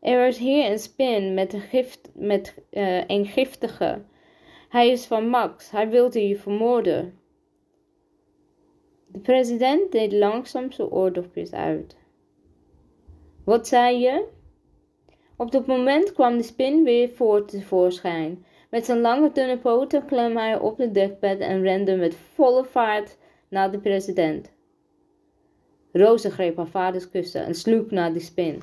Er 0.00 0.26
is 0.26 0.38
hier 0.38 0.70
een 0.70 0.78
spin 0.78 1.34
met 1.34 1.52
een, 1.52 1.60
gift, 1.60 2.10
met, 2.14 2.54
uh, 2.70 3.06
een 3.06 3.26
giftige. 3.26 4.02
Hij 4.68 4.88
is 4.90 5.06
van 5.06 5.28
Max. 5.28 5.70
Hij 5.70 5.90
wilde 5.90 6.28
je 6.28 6.36
vermoorden. 6.36 7.18
De 9.06 9.18
president 9.18 9.92
deed 9.92 10.12
langzaam 10.12 10.72
zijn 10.72 10.88
oordopjes 10.88 11.52
uit. 11.52 11.96
Wat 13.44 13.68
zei 13.68 13.98
je? 13.98 14.24
Op 15.36 15.50
dat 15.50 15.66
moment 15.66 16.12
kwam 16.12 16.36
de 16.36 16.42
spin 16.42 16.84
weer 16.84 17.08
voor 17.08 17.44
tevoorschijn. 17.44 18.44
Met 18.70 18.84
zijn 18.84 19.00
lange 19.00 19.32
dunne 19.32 19.58
poten 19.58 20.04
klom 20.04 20.36
hij 20.36 20.58
op 20.58 20.78
het 20.78 20.94
dekbed 20.94 21.40
en 21.40 21.62
rende 21.62 21.96
met 21.96 22.16
volle 22.16 22.64
vaart 22.64 23.16
naar 23.48 23.70
de 23.70 23.78
president. 23.78 24.53
Roze 25.96 26.30
greep 26.30 26.56
haar 26.56 26.66
vaders 26.66 27.10
kussen 27.10 27.44
en 27.44 27.54
sloeg 27.54 27.90
naar 27.90 28.12
de 28.12 28.20
spin. 28.20 28.62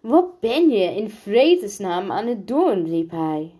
Wat 0.00 0.40
ben 0.40 0.68
je 0.68 0.94
in 0.94 1.10
vredesnaam 1.10 2.10
aan 2.10 2.26
het 2.26 2.46
doen? 2.46 2.84
riep 2.84 3.10
hij. 3.10 3.54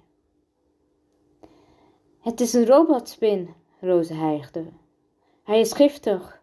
Het 2.21 2.41
is 2.41 2.53
een 2.53 2.67
robotspin, 2.67 3.55
Roze 3.81 4.15
hijgde. 4.15 4.65
Hij 5.43 5.61
is 5.61 5.73
giftig. 5.73 6.43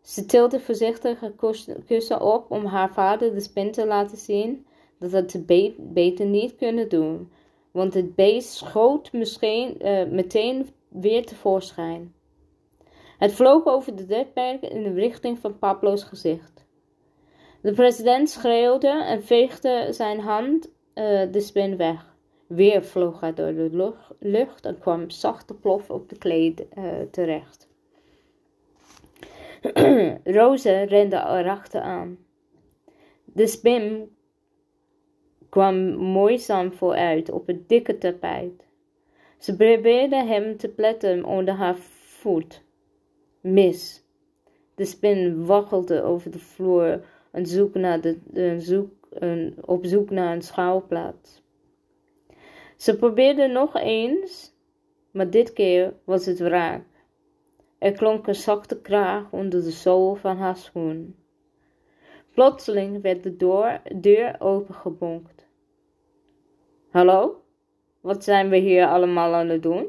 Ze 0.00 0.26
tilde 0.26 0.60
voorzichtig 0.60 1.20
het 1.20 1.34
kussen 1.86 2.20
op 2.20 2.50
om 2.50 2.64
haar 2.64 2.92
vader 2.92 3.34
de 3.34 3.40
spin 3.40 3.72
te 3.72 3.86
laten 3.86 4.18
zien 4.18 4.66
dat 4.98 5.12
het 5.12 5.30
ze 5.30 5.70
beter 5.78 6.26
niet 6.26 6.56
kunnen 6.56 6.88
doen, 6.88 7.30
want 7.70 7.94
het 7.94 8.14
beest 8.14 8.50
schoot 8.50 9.12
misschien, 9.12 9.86
uh, 9.86 10.06
meteen 10.06 10.68
weer 10.88 11.26
tevoorschijn. 11.26 12.14
Het 13.24 13.32
vloog 13.32 13.66
over 13.66 13.96
de 13.96 14.06
dekberg 14.06 14.60
in 14.60 14.82
de 14.82 14.92
richting 14.92 15.38
van 15.38 15.58
Pablo's 15.58 16.04
gezicht. 16.04 16.66
De 17.62 17.72
president 17.72 18.30
schreeuwde 18.30 18.88
en 18.88 19.22
veegde 19.22 19.86
zijn 19.90 20.20
hand 20.20 20.66
uh, 20.94 21.32
de 21.32 21.40
spin 21.40 21.76
weg. 21.76 22.16
Weer 22.46 22.84
vloog 22.84 23.20
hij 23.20 23.34
door 23.34 23.54
de 23.54 23.94
lucht 24.18 24.66
en 24.66 24.78
kwam 24.78 25.10
zachte 25.10 25.54
plof 25.54 25.90
op 25.90 26.08
de 26.08 26.18
kleed 26.18 26.64
uh, 26.78 26.84
terecht. 27.10 27.68
Roze 30.38 30.82
rende 30.82 31.16
erachteraan. 31.16 32.18
De 33.24 33.46
spin 33.46 34.16
kwam 35.48 35.96
moeizaam 35.96 36.72
vooruit 36.72 37.30
op 37.30 37.46
het 37.46 37.68
dikke 37.68 37.98
tapijt. 37.98 38.66
Ze 39.38 39.56
probeerde 39.56 40.24
hem 40.24 40.56
te 40.56 40.68
pletten 40.68 41.24
onder 41.24 41.54
haar 41.54 41.76
voet. 41.76 42.62
Mis. 43.44 44.02
De 44.74 44.84
spin 44.84 45.46
waggelde 45.46 46.02
over 46.02 46.30
de 46.30 46.38
vloer 46.38 47.04
en 47.30 47.46
zoek 47.46 47.74
naar 47.74 48.00
de, 48.00 48.56
zoek, 48.58 48.92
op 49.60 49.86
zoek 49.86 50.10
naar 50.10 50.34
een 50.34 50.42
schouwplaats. 50.42 51.42
Ze 52.76 52.96
probeerde 52.96 53.46
nog 53.46 53.76
eens, 53.76 54.52
maar 55.10 55.30
dit 55.30 55.52
keer 55.52 55.94
was 56.04 56.26
het 56.26 56.38
wraak. 56.38 56.84
Er 57.78 57.92
klonk 57.92 58.26
een 58.26 58.34
zachte 58.34 58.80
kraag 58.80 59.32
onder 59.32 59.62
de 59.62 59.70
zool 59.70 60.14
van 60.14 60.36
haar 60.36 60.56
schoen. 60.56 61.16
Plotseling 62.32 63.02
werd 63.02 63.22
de 63.22 63.36
deur, 64.00 64.36
opengebonkt. 64.38 65.46
Hallo? 66.90 67.42
Wat 68.00 68.24
zijn 68.24 68.48
we 68.48 68.56
hier 68.56 68.86
allemaal 68.86 69.34
aan 69.34 69.48
het 69.48 69.62
doen? 69.62 69.86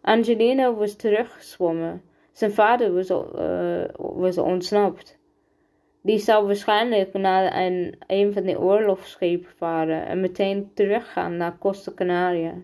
Angelina 0.00 0.74
was 0.74 0.94
teruggeswommen. 0.94 2.08
Zijn 2.32 2.52
vader 2.52 2.94
was, 2.94 3.10
uh, 3.10 3.84
was 3.96 4.38
ontsnapt. 4.38 5.18
Die 6.02 6.18
zou 6.18 6.46
waarschijnlijk 6.46 7.12
naar 7.12 7.56
een, 7.56 7.94
een 8.06 8.32
van 8.32 8.42
de 8.42 8.60
oorlogsschepen 8.60 9.50
varen 9.56 10.06
en 10.06 10.20
meteen 10.20 10.70
teruggaan 10.74 11.36
naar 11.36 11.58
Costa 11.58 11.92
Canaria. 11.94 12.54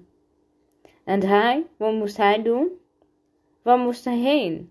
En 1.05 1.23
hij, 1.23 1.67
wat 1.77 1.93
moest 1.93 2.17
hij 2.17 2.43
doen? 2.43 2.69
Waar 3.63 3.79
moest 3.79 4.05
hij 4.05 4.19
heen? 4.19 4.71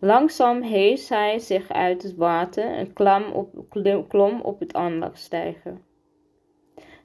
Langzaam 0.00 0.62
hees 0.62 1.08
hij 1.08 1.38
zich 1.38 1.68
uit 1.68 2.02
het 2.02 2.16
water 2.16 2.64
en 2.64 2.92
klom 2.92 3.32
op, 3.32 3.64
klom 4.08 4.40
op 4.40 4.60
het 4.60 4.74
aanlegstijger. 4.74 5.80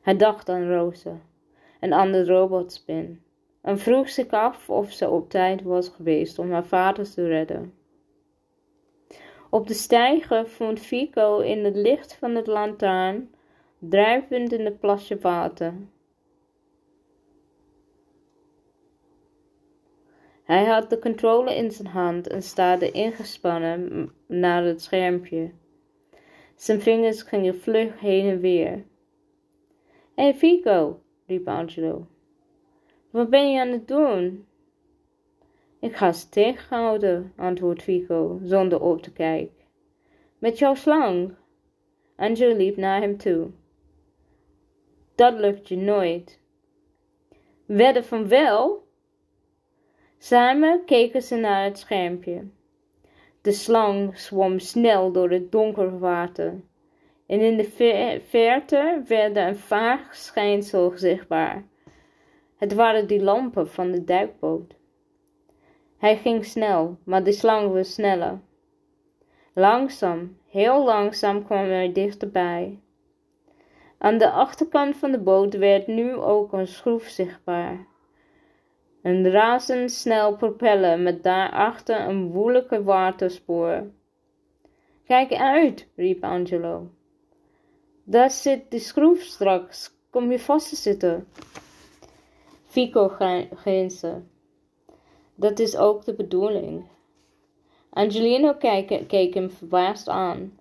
Hij 0.02 0.16
dacht 0.16 0.50
aan 0.50 0.68
Rosa, 0.68 1.20
een 1.80 1.94
andere 1.94 2.26
robotspin, 2.26 3.24
en 3.64 3.80
vroeg 3.80 4.10
zich 4.10 4.28
af 4.28 4.70
of 4.70 4.92
ze 4.92 5.10
op 5.10 5.30
tijd 5.30 5.62
was 5.62 5.90
geweest 5.90 6.40
om 6.40 6.52
haar 6.52 6.66
vader 6.66 7.12
te 7.14 7.28
redden. 7.28 7.74
Op 9.50 9.68
de 9.68 9.74
steiger 9.74 10.48
vond 10.48 10.80
Fico 10.80 11.40
in 11.40 11.66
het 11.66 11.76
licht 11.76 12.16
van 12.16 12.36
het 12.36 12.48
lantaarn 12.48 13.30
drijvend 13.80 14.52
in 14.52 14.66
het 14.66 14.80
plasje 14.80 15.18
water. 15.18 15.74
Hij 20.44 20.66
had 20.66 20.90
de 20.90 21.00
controle 21.00 21.56
in 21.56 21.72
zijn 21.72 21.88
hand 21.88 22.28
en 22.28 22.42
staarde 22.42 22.92
ingespannen 22.92 24.12
naar 24.28 24.64
het 24.64 24.82
schermpje. 24.82 25.52
Zijn 26.56 26.82
vingers 26.82 27.22
gingen 27.22 27.56
vlug 27.56 28.00
heen 28.00 28.30
en 28.30 28.40
weer. 28.40 28.86
Hé 30.16 30.24
hey 30.24 30.34
Fico, 30.34 31.00
riep 31.28 31.48
Angelo. 31.48 32.08
Wat 33.14 33.30
ben 33.30 33.52
je 33.52 33.60
aan 33.60 33.72
het 33.72 33.88
doen? 33.88 34.46
Ik 35.80 35.96
ga 35.96 36.12
ze 36.12 36.30
tegenhouden, 36.30 37.34
antwoordt 37.36 37.84
Fico, 37.84 38.40
zonder 38.44 38.82
op 38.82 39.02
te 39.02 39.12
kijken. 39.12 39.66
Met 40.38 40.58
jouw 40.58 40.76
slang? 40.76 41.36
Angelo 42.16 42.56
liep 42.56 42.78
naar 42.78 43.02
hem 43.02 43.18
toe. 43.18 43.52
Dat 45.16 45.40
lukt 45.40 45.68
je 45.68 45.78
nooit. 45.78 46.40
Wedden 47.66 48.06
van 48.06 48.28
wel? 48.28 48.88
Samen 50.18 50.86
keken 50.86 51.22
ze 51.22 51.36
naar 51.36 51.64
het 51.64 51.80
schermpje. 51.80 52.48
De 53.42 53.52
slang 53.52 54.18
zwom 54.18 54.60
snel 54.60 55.12
door 55.12 55.30
het 55.30 55.52
donkere 55.52 55.98
water. 55.98 56.62
En 57.26 57.40
in 57.40 57.58
de 57.58 58.20
verte 58.28 59.02
werd 59.08 59.36
een 59.36 59.58
vaag 59.58 60.16
schijnsel 60.16 60.92
zichtbaar. 60.96 61.72
Het 62.56 62.74
waren 62.74 63.08
die 63.08 63.24
lampen 63.24 63.70
van 63.70 63.92
de 63.92 64.04
duikboot. 64.04 64.76
Hij 65.98 66.18
ging 66.18 66.46
snel, 66.46 66.98
maar 67.04 67.24
de 67.24 67.32
slang 67.32 67.72
was 67.74 67.94
sneller. 67.94 68.40
Langzaam, 69.54 70.38
heel 70.48 70.84
langzaam 70.84 71.46
kwam 71.46 71.66
hij 71.66 71.92
dichterbij. 71.92 72.80
Aan 73.98 74.18
de 74.18 74.30
achterkant 74.30 74.96
van 74.96 75.12
de 75.12 75.20
boot 75.20 75.58
werd 75.58 75.88
nu 75.88 76.14
ook 76.16 76.54
een 76.54 76.68
schroef 76.68 77.04
zichtbaar. 77.04 77.88
Een 79.02 79.32
razendsnel 79.32 80.36
propeller 80.36 81.00
met 81.00 81.24
daarachter 81.24 82.00
een 82.00 82.32
woelijke 82.32 82.84
waterspoor. 82.84 83.92
Kijk 85.06 85.34
uit, 85.34 85.88
riep 85.96 86.24
Angelo. 86.24 86.90
Daar 88.04 88.32
zit 88.32 88.72
de 88.72 88.80
schroef 88.80 89.22
straks, 89.22 89.96
kom 90.10 90.32
je 90.32 90.40
vast 90.40 90.70
te 90.70 90.76
zitten. 90.76 91.28
Fico 92.74 93.08
grinste. 93.56 94.22
Dat 95.36 95.60
is 95.60 95.76
ook 95.76 96.06
de 96.06 96.14
bedoeling. 96.14 96.86
Angelino 97.90 98.54
keek, 99.08 99.34
hem 99.34 99.52
verbaasd 99.52 100.10
aan. 100.10 100.60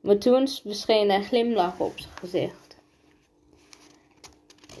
Maar 0.00 0.18
toen 0.18 0.48
verscheen 0.48 1.10
een 1.10 1.22
glimlach 1.22 1.80
op 1.80 1.92
zijn 1.98 2.16
gezicht. 2.18 2.76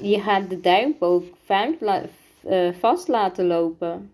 Je 0.00 0.20
gaat 0.20 0.50
de 0.50 0.60
duikboot 0.60 1.24
uh, 2.44 2.72
vast 2.72 3.08
laten 3.08 3.46
lopen. 3.46 4.12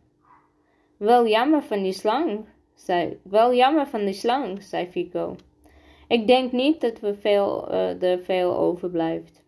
Wel 0.97 1.27
jammer 1.27 1.63
van 1.63 1.83
die 1.83 1.93
slang, 1.93 2.45
zei, 2.75 3.21
wel 3.23 3.55
jammer 3.55 3.87
van 3.87 4.05
die 4.05 4.15
slang, 4.15 4.63
zei 4.63 4.87
Fico. 4.87 5.37
Ik 6.09 6.27
denk 6.27 6.53
niet 6.53 6.81
dat 6.81 7.01
we 7.01 7.15
veel, 7.15 7.73
uh, 7.73 8.03
er 8.03 8.19
veel 8.19 8.57
overblijft. 8.57 9.44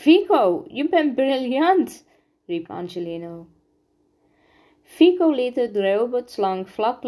Fico, 0.00 0.64
je 0.68 0.88
bent 0.88 1.14
briljant, 1.14 2.06
riep 2.46 2.70
Angelino. 2.70 3.46
Fico 4.82 5.30
liet 5.30 5.54
de 5.54 5.92
robotslang 5.92 6.68
vlak 6.68 7.02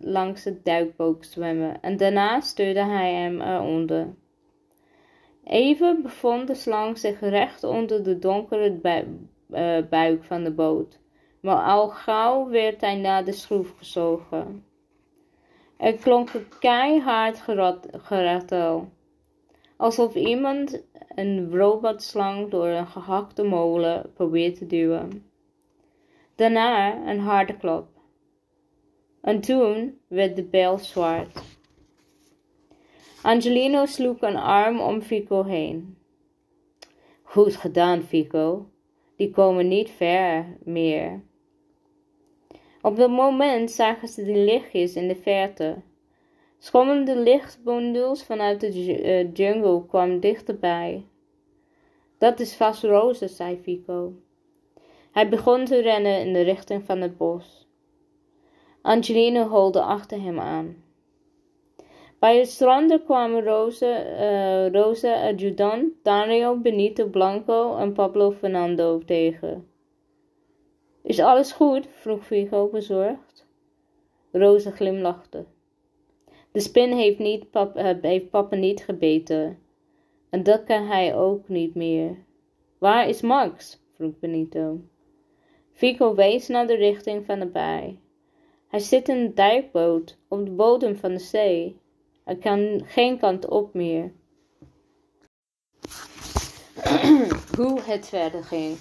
langs 0.00 0.44
het 0.44 0.64
duikboot 0.64 1.26
zwemmen 1.26 1.80
en 1.82 1.96
daarna 1.96 2.40
stuurde 2.40 2.84
hij 2.84 3.14
hem 3.14 3.40
eronder. 3.40 4.14
Even 5.44 6.02
bevond 6.02 6.46
de 6.46 6.54
slang 6.54 6.98
zich 6.98 7.20
recht 7.20 7.64
onder 7.64 8.02
de 8.02 8.18
donkere 8.18 8.78
uh, 9.50 9.88
buik 9.90 10.24
van 10.24 10.44
de 10.44 10.52
boot, 10.52 10.98
maar 11.40 11.64
al 11.64 11.88
gauw 11.88 12.48
werd 12.48 12.80
hij 12.80 12.96
naar 12.96 13.24
de 13.24 13.32
schroef 13.32 13.74
gezogen. 13.78 14.64
Er 15.76 15.94
klonk 15.94 16.32
een 16.32 16.48
keihard 16.60 17.40
geratel, 17.92 18.88
alsof 19.76 20.14
iemand 20.14 20.82
een 21.18 21.56
robotslang 21.56 22.50
door 22.50 22.66
een 22.66 22.86
gehakte 22.86 23.42
molen 23.42 24.12
probeert 24.14 24.58
te 24.58 24.66
duwen. 24.66 25.30
Daarna 26.34 27.06
een 27.08 27.20
harde 27.20 27.56
klop. 27.56 27.88
En 29.20 29.40
toen 29.40 29.98
werd 30.08 30.36
de 30.36 30.44
bel 30.44 30.78
zwart. 30.78 31.42
Angelino 33.22 33.86
sloeg 33.86 34.20
een 34.20 34.36
arm 34.36 34.80
om 34.80 35.00
Fico 35.00 35.44
heen. 35.44 35.96
Goed 37.22 37.56
gedaan, 37.56 38.02
Fico 38.02 38.68
die 39.18 39.30
komen 39.30 39.68
niet 39.68 39.90
ver 39.90 40.56
meer. 40.64 41.22
Op 42.82 42.96
dat 42.96 43.10
moment 43.10 43.70
zagen 43.70 44.08
ze 44.08 44.24
de 44.24 44.36
lichtjes 44.38 44.94
in 44.94 45.08
de 45.08 45.16
verte. 45.16 45.82
Schommende 46.58 47.16
lichtbundels 47.16 48.24
vanuit 48.24 48.60
de 48.60 49.02
eh, 49.02 49.32
jungle 49.32 49.86
kwamen 49.86 50.20
dichterbij. 50.20 51.06
Dat 52.18 52.40
is 52.40 52.56
vast 52.56 52.82
Roze, 52.82 53.28
zei 53.28 53.58
Fico. 53.62 54.12
Hij 55.12 55.28
begon 55.28 55.64
te 55.64 55.80
rennen 55.80 56.20
in 56.20 56.32
de 56.32 56.40
richting 56.40 56.84
van 56.84 57.00
het 57.00 57.16
bos. 57.16 57.68
Angelina 58.82 59.46
holde 59.46 59.82
achter 59.82 60.22
hem 60.22 60.40
aan. 60.40 60.82
Bij 62.18 62.38
het 62.38 62.48
strand 62.48 63.04
kwamen 63.04 63.44
Rosa, 63.44 64.04
uh, 64.04 64.72
Rosa 64.72 65.28
adjudant 65.28 65.92
Dario 66.02 66.56
Benito 66.56 67.06
Blanco 67.06 67.76
en 67.76 67.92
Pablo 67.92 68.30
Fernando 68.30 68.98
tegen. 68.98 69.68
Is 71.02 71.20
alles 71.20 71.52
goed? 71.52 71.86
vroeg 71.86 72.24
Vigo 72.24 72.68
bezorgd. 72.68 73.46
Rosa 74.32 74.70
glimlachte. 74.70 75.44
De 76.58 76.64
spin 76.64 76.92
heeft, 76.92 77.18
niet 77.18 77.50
pap, 77.50 77.76
uh, 77.76 77.90
heeft 78.02 78.30
papa 78.30 78.56
niet 78.56 78.84
gebeten. 78.84 79.58
En 80.30 80.42
dat 80.42 80.64
kan 80.64 80.86
hij 80.86 81.16
ook 81.16 81.48
niet 81.48 81.74
meer. 81.74 82.24
Waar 82.78 83.08
is 83.08 83.20
Max? 83.20 83.80
vroeg 83.96 84.18
Benito. 84.18 84.80
Vico 85.72 86.14
wees 86.14 86.48
naar 86.48 86.66
de 86.66 86.74
richting 86.74 87.24
van 87.24 87.38
de 87.38 87.46
baai. 87.46 88.00
Hij 88.68 88.80
zit 88.80 89.08
in 89.08 89.16
een 89.16 89.34
duikboot 89.34 90.18
op 90.28 90.44
de 90.44 90.50
bodem 90.50 90.96
van 90.96 91.12
de 91.12 91.18
zee. 91.18 91.80
Er 92.24 92.38
kan 92.38 92.82
geen 92.84 93.18
kant 93.18 93.48
op 93.48 93.74
meer. 93.74 94.12
Hoe 97.56 97.80
het 97.80 98.08
verder 98.08 98.44
ging. 98.44 98.76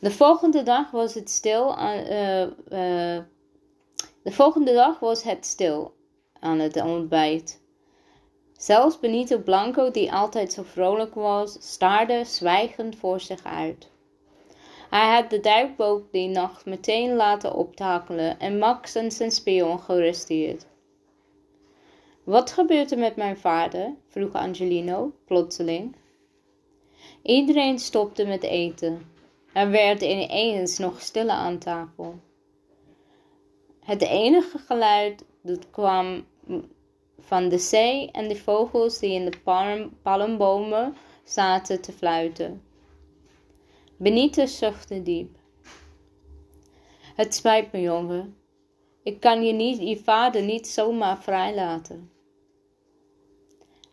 De 0.00 0.10
volgende 0.10 0.62
dag 0.62 0.90
was 0.90 1.14
het 1.14 1.30
stil. 1.30 1.78
Uh, 1.78 2.42
uh, 2.42 3.18
de 4.22 4.32
volgende 4.32 4.72
dag 4.72 4.98
was 4.98 5.22
het 5.22 5.46
stil 5.46 5.96
aan 6.40 6.58
het 6.58 6.82
ontbijt. 6.82 7.60
Zelfs 8.52 8.98
Benito 8.98 9.38
Blanco, 9.38 9.90
die 9.90 10.12
altijd 10.12 10.52
zo 10.52 10.62
vrolijk 10.62 11.14
was, 11.14 11.56
staarde 11.60 12.24
zwijgend 12.24 12.96
voor 12.96 13.20
zich 13.20 13.44
uit. 13.44 13.90
Hij 14.90 15.14
had 15.14 15.30
de 15.30 15.40
duikboot 15.40 16.12
die 16.12 16.28
nacht 16.28 16.64
meteen 16.64 17.14
laten 17.14 17.54
optakelen 17.54 18.38
en 18.38 18.58
Max 18.58 18.94
en 18.94 19.10
zijn 19.10 19.30
spion 19.30 19.80
gerusterd. 19.80 20.66
Wat 22.24 22.50
gebeurt 22.50 22.90
er 22.90 22.98
met 22.98 23.16
mijn 23.16 23.38
vader? 23.38 23.94
vroeg 24.08 24.32
Angelino 24.32 25.12
plotseling. 25.24 25.96
Iedereen 27.22 27.78
stopte 27.78 28.26
met 28.26 28.42
eten. 28.42 29.10
Er 29.52 29.70
werd 29.70 30.02
ineens 30.02 30.78
nog 30.78 31.00
stille 31.00 31.32
aan 31.32 31.58
tafel. 31.58 32.14
Het 33.80 34.02
enige 34.02 34.58
geluid 34.58 35.24
dat 35.48 35.70
kwam 35.70 36.24
van 37.18 37.48
de 37.48 37.58
zee 37.58 38.10
en 38.10 38.28
de 38.28 38.36
vogels 38.36 38.98
die 38.98 39.12
in 39.12 39.24
de 39.24 39.38
palmbomen 40.02 40.96
zaten 41.24 41.80
te 41.80 41.92
fluiten. 41.92 42.62
Benito 43.96 44.46
zuchtte 44.46 45.02
diep. 45.02 45.36
Het 47.14 47.34
spijt 47.34 47.72
me, 47.72 47.80
jongen. 47.80 48.36
Ik 49.02 49.20
kan 49.20 49.44
je, 49.44 49.52
niet, 49.52 49.78
je 49.78 49.96
vader 49.96 50.42
niet 50.42 50.66
zomaar 50.66 51.22
vrijlaten. 51.22 52.10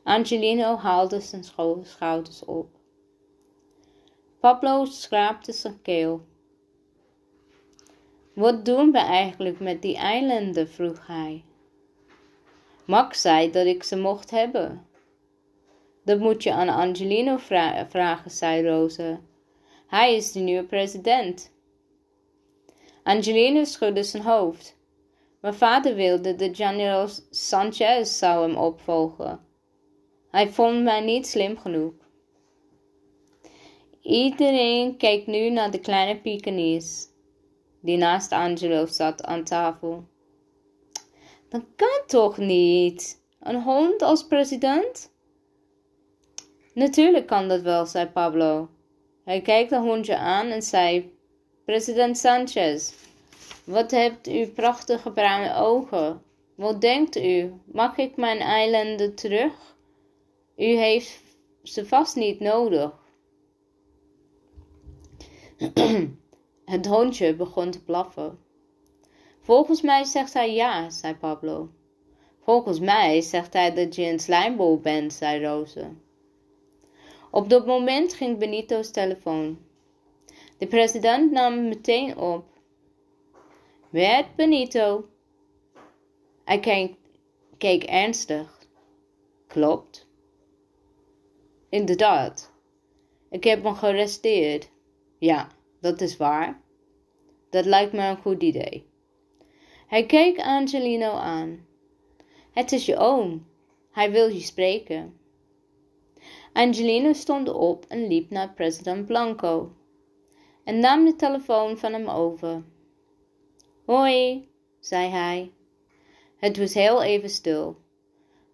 Angelino 0.03 0.75
haalde 0.75 1.19
zijn 1.19 1.43
schouders 1.83 2.45
op. 2.45 2.67
Pablo 4.39 4.85
schraapte 4.85 5.51
zijn 5.51 5.81
keel. 5.81 6.25
Wat 8.35 8.65
doen 8.65 8.91
we 8.91 8.97
eigenlijk 8.97 9.59
met 9.59 9.81
die 9.81 9.95
eilanden? 9.95 10.69
vroeg 10.69 11.07
hij. 11.07 11.43
Max 12.85 13.21
zei 13.21 13.51
dat 13.51 13.65
ik 13.65 13.83
ze 13.83 13.97
mocht 13.97 14.31
hebben. 14.31 14.87
Dat 16.03 16.19
moet 16.19 16.43
je 16.43 16.53
aan 16.53 16.69
Angelino 16.69 17.37
vragen, 17.87 18.31
zei 18.31 18.67
Rosa. 18.67 19.19
Hij 19.87 20.15
is 20.15 20.31
de 20.31 20.39
nieuwe 20.39 20.63
president. 20.63 21.53
Angelino 23.03 23.63
schudde 23.63 24.03
zijn 24.03 24.23
hoofd. 24.23 24.77
Mijn 25.41 25.53
vader 25.53 25.95
wilde 25.95 26.35
dat 26.35 26.55
General 26.55 27.07
Sanchez 27.29 28.17
zou 28.17 28.47
hem 28.47 28.57
opvolgen. 28.57 29.39
Hij 30.31 30.49
vond 30.49 30.83
mij 30.83 31.01
niet 31.01 31.27
slim 31.27 31.57
genoeg. 31.57 31.93
Iedereen 34.01 34.97
keek 34.97 35.27
nu 35.27 35.49
naar 35.49 35.71
de 35.71 35.79
kleine 35.79 36.21
Pekingese, 36.21 37.07
die 37.85 37.97
naast 37.97 38.31
Angelo 38.31 38.85
zat 38.85 39.23
aan 39.23 39.43
tafel. 39.43 40.03
Dat 41.49 41.61
kan 41.75 42.01
toch 42.07 42.37
niet? 42.37 43.23
Een 43.39 43.61
hond 43.61 44.01
als 44.01 44.27
president? 44.27 45.13
Natuurlijk 46.73 47.27
kan 47.27 47.47
dat 47.47 47.61
wel, 47.61 47.85
zei 47.85 48.07
Pablo. 48.07 48.69
Hij 49.23 49.41
keek 49.41 49.69
de 49.69 49.79
hondje 49.79 50.17
aan 50.17 50.47
en 50.47 50.61
zei: 50.61 51.13
President 51.65 52.17
Sanchez, 52.17 52.93
wat 53.63 53.91
hebt 53.91 54.27
u 54.27 54.47
prachtige 54.47 55.11
bruine 55.11 55.55
ogen? 55.55 56.21
Wat 56.55 56.81
denkt 56.81 57.15
u? 57.17 57.53
Mag 57.65 57.97
ik 57.97 58.15
mijn 58.15 58.39
eilanden 58.39 59.15
terug? 59.15 59.75
U 60.57 60.65
heeft 60.65 61.21
ze 61.63 61.85
vast 61.85 62.15
niet 62.15 62.39
nodig. 62.39 62.91
Het 66.65 66.85
hondje 66.85 67.35
begon 67.35 67.71
te 67.71 67.83
blaffen. 67.83 68.39
Volgens 69.39 69.81
mij 69.81 70.03
zegt 70.03 70.33
hij 70.33 70.53
ja, 70.53 70.89
zei 70.89 71.15
Pablo. 71.15 71.69
Volgens 72.41 72.79
mij 72.79 73.21
zegt 73.21 73.53
hij 73.53 73.73
dat 73.73 73.95
je 73.95 74.05
een 74.05 74.19
slijmbol 74.19 74.79
bent, 74.79 75.13
zei 75.13 75.45
Roze. 75.45 75.89
Op 77.31 77.49
dat 77.49 77.65
moment 77.65 78.13
ging 78.13 78.37
Benito's 78.37 78.91
telefoon. 78.91 79.57
De 80.57 80.67
president 80.67 81.31
nam 81.31 81.67
meteen 81.67 82.17
op. 82.17 82.45
Met 83.89 84.25
Benito. 84.35 85.05
Hij 86.43 86.59
keek, 86.59 86.95
keek 87.57 87.83
ernstig. 87.83 88.67
Klopt. 89.47 90.07
Inderdaad. 91.69 92.51
Ik 93.29 93.43
heb 93.43 93.63
hem 93.63 93.75
gearresteerd. 93.75 94.69
Ja, 95.17 95.49
dat 95.85 96.01
is 96.01 96.17
waar. 96.17 96.61
Dat 97.49 97.65
lijkt 97.65 97.93
me 97.93 98.07
een 98.07 98.17
goed 98.17 98.43
idee. 98.43 98.87
Hij 99.87 100.05
keek 100.05 100.39
Angelino 100.39 101.11
aan. 101.11 101.65
Het 102.51 102.71
is 102.71 102.85
je 102.85 102.97
oom. 102.97 103.47
Hij 103.91 104.11
wil 104.11 104.29
je 104.29 104.39
spreken. 104.39 105.19
Angelino 106.53 107.13
stond 107.13 107.49
op 107.49 107.85
en 107.87 108.07
liep 108.07 108.29
naar 108.29 108.53
president 108.53 109.05
Blanco 109.05 109.71
en 110.63 110.79
nam 110.79 111.05
de 111.05 111.15
telefoon 111.15 111.77
van 111.77 111.93
hem 111.93 112.07
over. 112.07 112.63
Hoi, 113.85 114.49
zei 114.79 115.09
hij. 115.09 115.51
Het 116.37 116.57
was 116.57 116.73
heel 116.73 117.03
even 117.03 117.29
stil. 117.29 117.77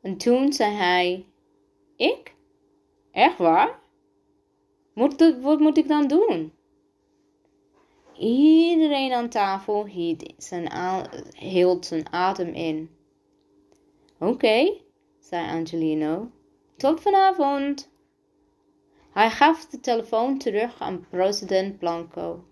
En 0.02 0.18
toen 0.18 0.54
zei 0.54 0.74
hij: 0.74 1.26
Ik? 1.96 2.36
Echt 3.12 3.38
waar? 3.38 3.80
Wat 5.42 5.60
moet 5.60 5.78
ik 5.78 5.88
dan 5.88 6.08
doen? 6.08 6.54
Iedereen 8.22 9.14
aan 9.14 9.30
tafel 9.30 9.86
hield 9.86 11.86
zijn, 11.86 12.12
adem 12.12 12.54
in. 12.54 12.90
Oké, 14.20 14.74
zei 15.20 15.50
Angelino. 15.50 16.32
Tot 16.78 17.02
vanavond. 17.02 17.92
Hij 19.12 19.30
gaf 19.30 19.66
de 19.66 19.80
telefoon 19.80 20.38
terug 20.38 20.82
aan 20.82 21.08
president 21.10 21.78
Blanco. 21.78 22.44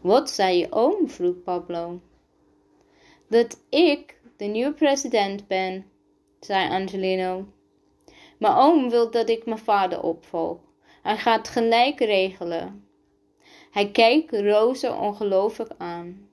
Wat 0.00 0.30
zei 0.30 0.58
je 0.58 0.72
oom? 0.72 1.08
vroeg 1.08 1.42
Pablo. 1.42 2.00
Dat 3.28 3.62
ik 3.68 4.20
de 4.36 4.44
nieuwe 4.44 4.72
president 4.72 5.46
ben, 5.46 5.86
zei 6.40 6.70
Angelino. 6.70 7.46
Mijn 8.38 8.54
oom 8.54 8.90
wil 8.90 9.10
dat 9.10 9.28
ik 9.28 9.46
mijn 9.46 9.58
vader 9.58 10.02
opvolg. 10.02 10.58
Hij 11.02 11.16
gaat 11.16 11.48
gelijk 11.48 11.98
regelen. 11.98 12.89
Hij 13.70 13.90
keek 13.90 14.30
Roze 14.30 14.92
ongelooflijk 14.92 15.70
aan. 15.78 16.28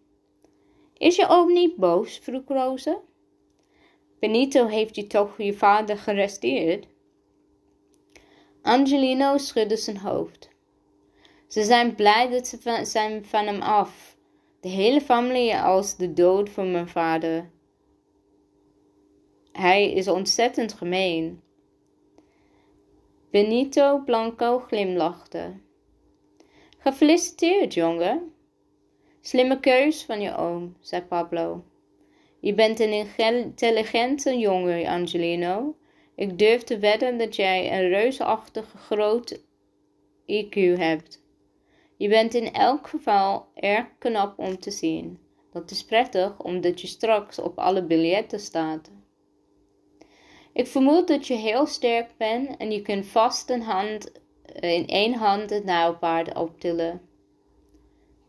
Is 0.98 1.16
je 1.16 1.27
oom 1.27 1.53
niet 1.53 1.75
boos? 1.75 2.17
vroeg 2.17 2.48
Roze. 2.48 2.99
Benito 4.19 4.67
heeft 4.67 4.95
je 4.95 5.07
toch 5.07 5.38
je 5.38 5.53
vader 5.53 5.98
gearresteerd? 5.98 6.88
Angelino 8.61 9.38
schudde 9.38 9.77
zijn 9.77 9.98
hoofd. 9.98 10.49
Ze 11.48 11.64
zijn 11.64 11.95
blij 11.95 12.30
dat 12.30 12.48
ze 12.48 12.61
van, 12.61 12.85
zijn 12.85 13.25
van 13.25 13.45
hem 13.45 13.61
af. 13.61 14.17
De 14.59 14.69
hele 14.69 15.01
familie 15.01 15.57
als 15.57 15.98
de 15.98 16.14
dood 16.14 16.49
van 16.49 16.72
mijn 16.72 16.88
vader. 16.88 17.49
Hij 19.51 19.91
is 19.91 20.07
ontzettend 20.07 20.74
gemeen. 20.74 21.41
Benito 23.32 24.01
Blanco 24.06 24.59
glimlachte. 24.59 25.66
Gefeliciteerd, 26.88 27.74
jongen. 27.74 28.33
Slimme 29.22 29.59
keus 29.59 30.03
van 30.06 30.22
je 30.22 30.35
oom, 30.35 30.75
zei 30.80 31.01
Pablo. 31.01 31.64
Je 32.40 32.53
bent 32.53 32.80
een 32.80 33.07
intelligente 33.17 34.38
jongen, 34.38 34.88
Angelino. 34.88 35.75
Ik 36.16 36.40
durf 36.40 36.64
te 36.64 36.77
wedden 36.77 37.17
dat 37.17 37.35
jij 37.35 37.72
een 37.72 37.90
reusachtige 37.90 38.77
groot 38.77 39.40
IQ 40.25 40.56
hebt. 40.77 41.24
Je 41.98 42.09
bent 42.09 42.33
in 42.33 42.53
elk 42.53 42.88
geval 42.88 43.48
erg 43.53 43.85
knap 43.98 44.40
om 44.40 44.59
te 44.59 44.72
zien. 44.72 45.19
Dat 45.51 45.72
is 45.72 45.85
prettig 45.85 46.40
omdat 46.40 46.82
je 46.82 46.88
straks 46.88 47.40
op 47.40 47.59
alle 47.59 47.83
biljetten 47.83 48.40
staat. 48.40 48.91
Ik 50.53 50.67
vermoed 50.67 51.07
dat 51.07 51.27
je 51.27 51.35
heel 51.35 51.66
sterk 51.66 52.09
bent 52.17 52.57
en 52.57 52.72
je 52.72 52.82
kunt 52.82 53.06
vast 53.06 53.49
een 53.49 53.61
hand, 53.61 54.11
in 54.51 54.88
één 54.88 55.14
hand 55.14 55.50
het 55.50 55.64
nauwpaard 55.64 56.35
optillen. 56.35 57.01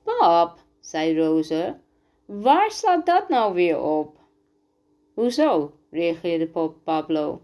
Pap, 0.03 0.59
zei 0.81 1.19
Roze, 1.19 1.77
waar 2.25 2.71
slaat 2.71 3.07
dat 3.07 3.29
nou 3.29 3.55
weer 3.55 3.81
op? 3.81 4.17
Hoezo? 5.15 5.73
reageerde 5.91 6.71
Pablo. 6.85 7.41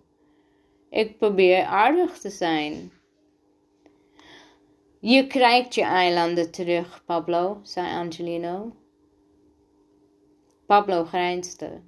Ik 0.90 1.18
probeer 1.18 1.64
aardig 1.64 2.18
te 2.18 2.30
zijn. 2.30 2.92
Je 5.00 5.26
krijgt 5.26 5.74
je 5.74 5.82
eilanden 5.82 6.50
terug, 6.50 7.04
Pablo, 7.04 7.60
zei 7.62 7.86
Angelino. 7.96 8.72
Pablo 10.66 11.04
grijnsde. 11.04 11.80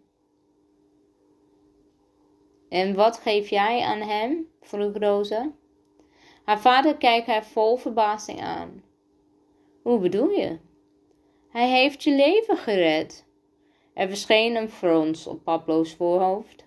En 2.69 2.95
wat 2.95 3.19
geef 3.19 3.49
jij 3.49 3.83
aan 3.83 4.01
hem? 4.01 4.49
vroeg 4.61 4.97
Rosa. 4.97 5.53
Haar 6.47 6.60
vader 6.60 6.97
keek 6.97 7.26
haar 7.26 7.44
vol 7.44 7.76
verbazing 7.76 8.41
aan. 8.41 8.83
Hoe 9.83 9.99
bedoel 9.99 10.31
je? 10.31 10.58
Hij 11.49 11.70
heeft 11.70 12.02
je 12.02 12.15
leven 12.15 12.57
gered. 12.57 13.26
Er 13.94 14.08
verscheen 14.08 14.57
een 14.57 14.70
frons 14.70 15.26
op 15.26 15.44
Pablo's 15.44 15.94
voorhoofd. 15.94 16.65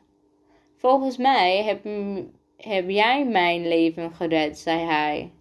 Volgens 0.76 1.18
mij 1.18 1.64
heb, 2.58 2.90
jij 2.90 3.26
mijn 3.26 3.68
leven 3.68 4.12
gered, 4.12 4.58
zei 4.58 4.80
hij. 4.80 5.32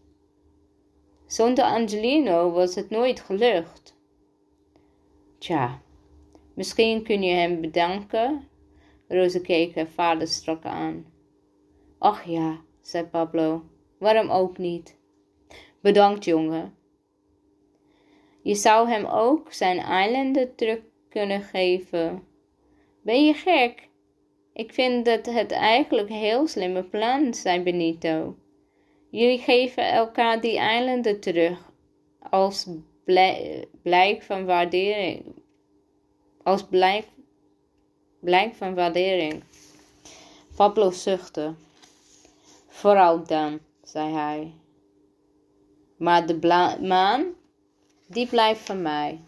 Zonder 1.27 1.65
Angelino 1.65 2.51
was 2.51 2.75
het 2.75 2.91
nooit 2.91 3.21
gelukt. 3.21 3.97
Tja, 5.39 5.83
misschien 6.55 7.03
kun 7.03 7.23
je 7.23 7.35
hem 7.35 7.61
bedanken. 7.61 8.49
Rosa 9.09 9.41
keek 9.41 9.75
haar 9.75 9.87
vader 9.87 10.27
strak 10.27 10.65
aan. 10.65 11.07
Ach 11.99 12.25
ja, 12.25 12.61
zei 12.81 13.05
Pablo, 13.05 13.63
waarom 13.99 14.31
ook 14.31 14.59
niet? 14.59 14.97
Bedankt, 15.81 16.25
jongen. 16.25 16.75
Je 18.43 18.55
zou 18.55 18.89
hem 18.89 19.05
ook 19.05 19.53
zijn 19.53 19.79
eilanden 19.79 20.55
terug 20.55 20.79
kunnen 21.09 21.43
geven. 21.43 22.23
Ben 23.03 23.27
je 23.27 23.35
gek? 23.35 23.89
Ik 24.53 24.73
vind 24.73 25.05
dat 25.05 25.27
het 25.27 25.51
eigenlijk 25.51 26.09
heel 26.09 26.47
slimme 26.47 26.83
plan, 26.83 27.35
zei 27.35 27.63
Benito. 27.63 28.37
Jullie 29.11 29.39
geven 29.39 29.93
elkaar 29.93 30.41
die 30.41 30.59
eilanden 30.59 31.21
terug 31.21 31.71
als 32.31 32.67
blijk 33.83 34.23
van 34.23 34.45
waardering. 34.45 35.25
Als 36.43 36.63
blijk, 36.63 37.07
blijk 38.21 38.55
van 38.55 38.75
waardering. 38.75 39.43
Pablo 40.57 40.91
zuchtte. 40.91 41.55
Vooral 42.67 43.27
dan, 43.27 43.59
zei 43.89 44.13
hij. 44.13 44.55
Maar 45.99 46.27
de 46.27 46.39
maan, 46.81 47.25
die 48.07 48.27
blijft 48.27 48.61
van 48.61 48.83
mij. 48.83 49.21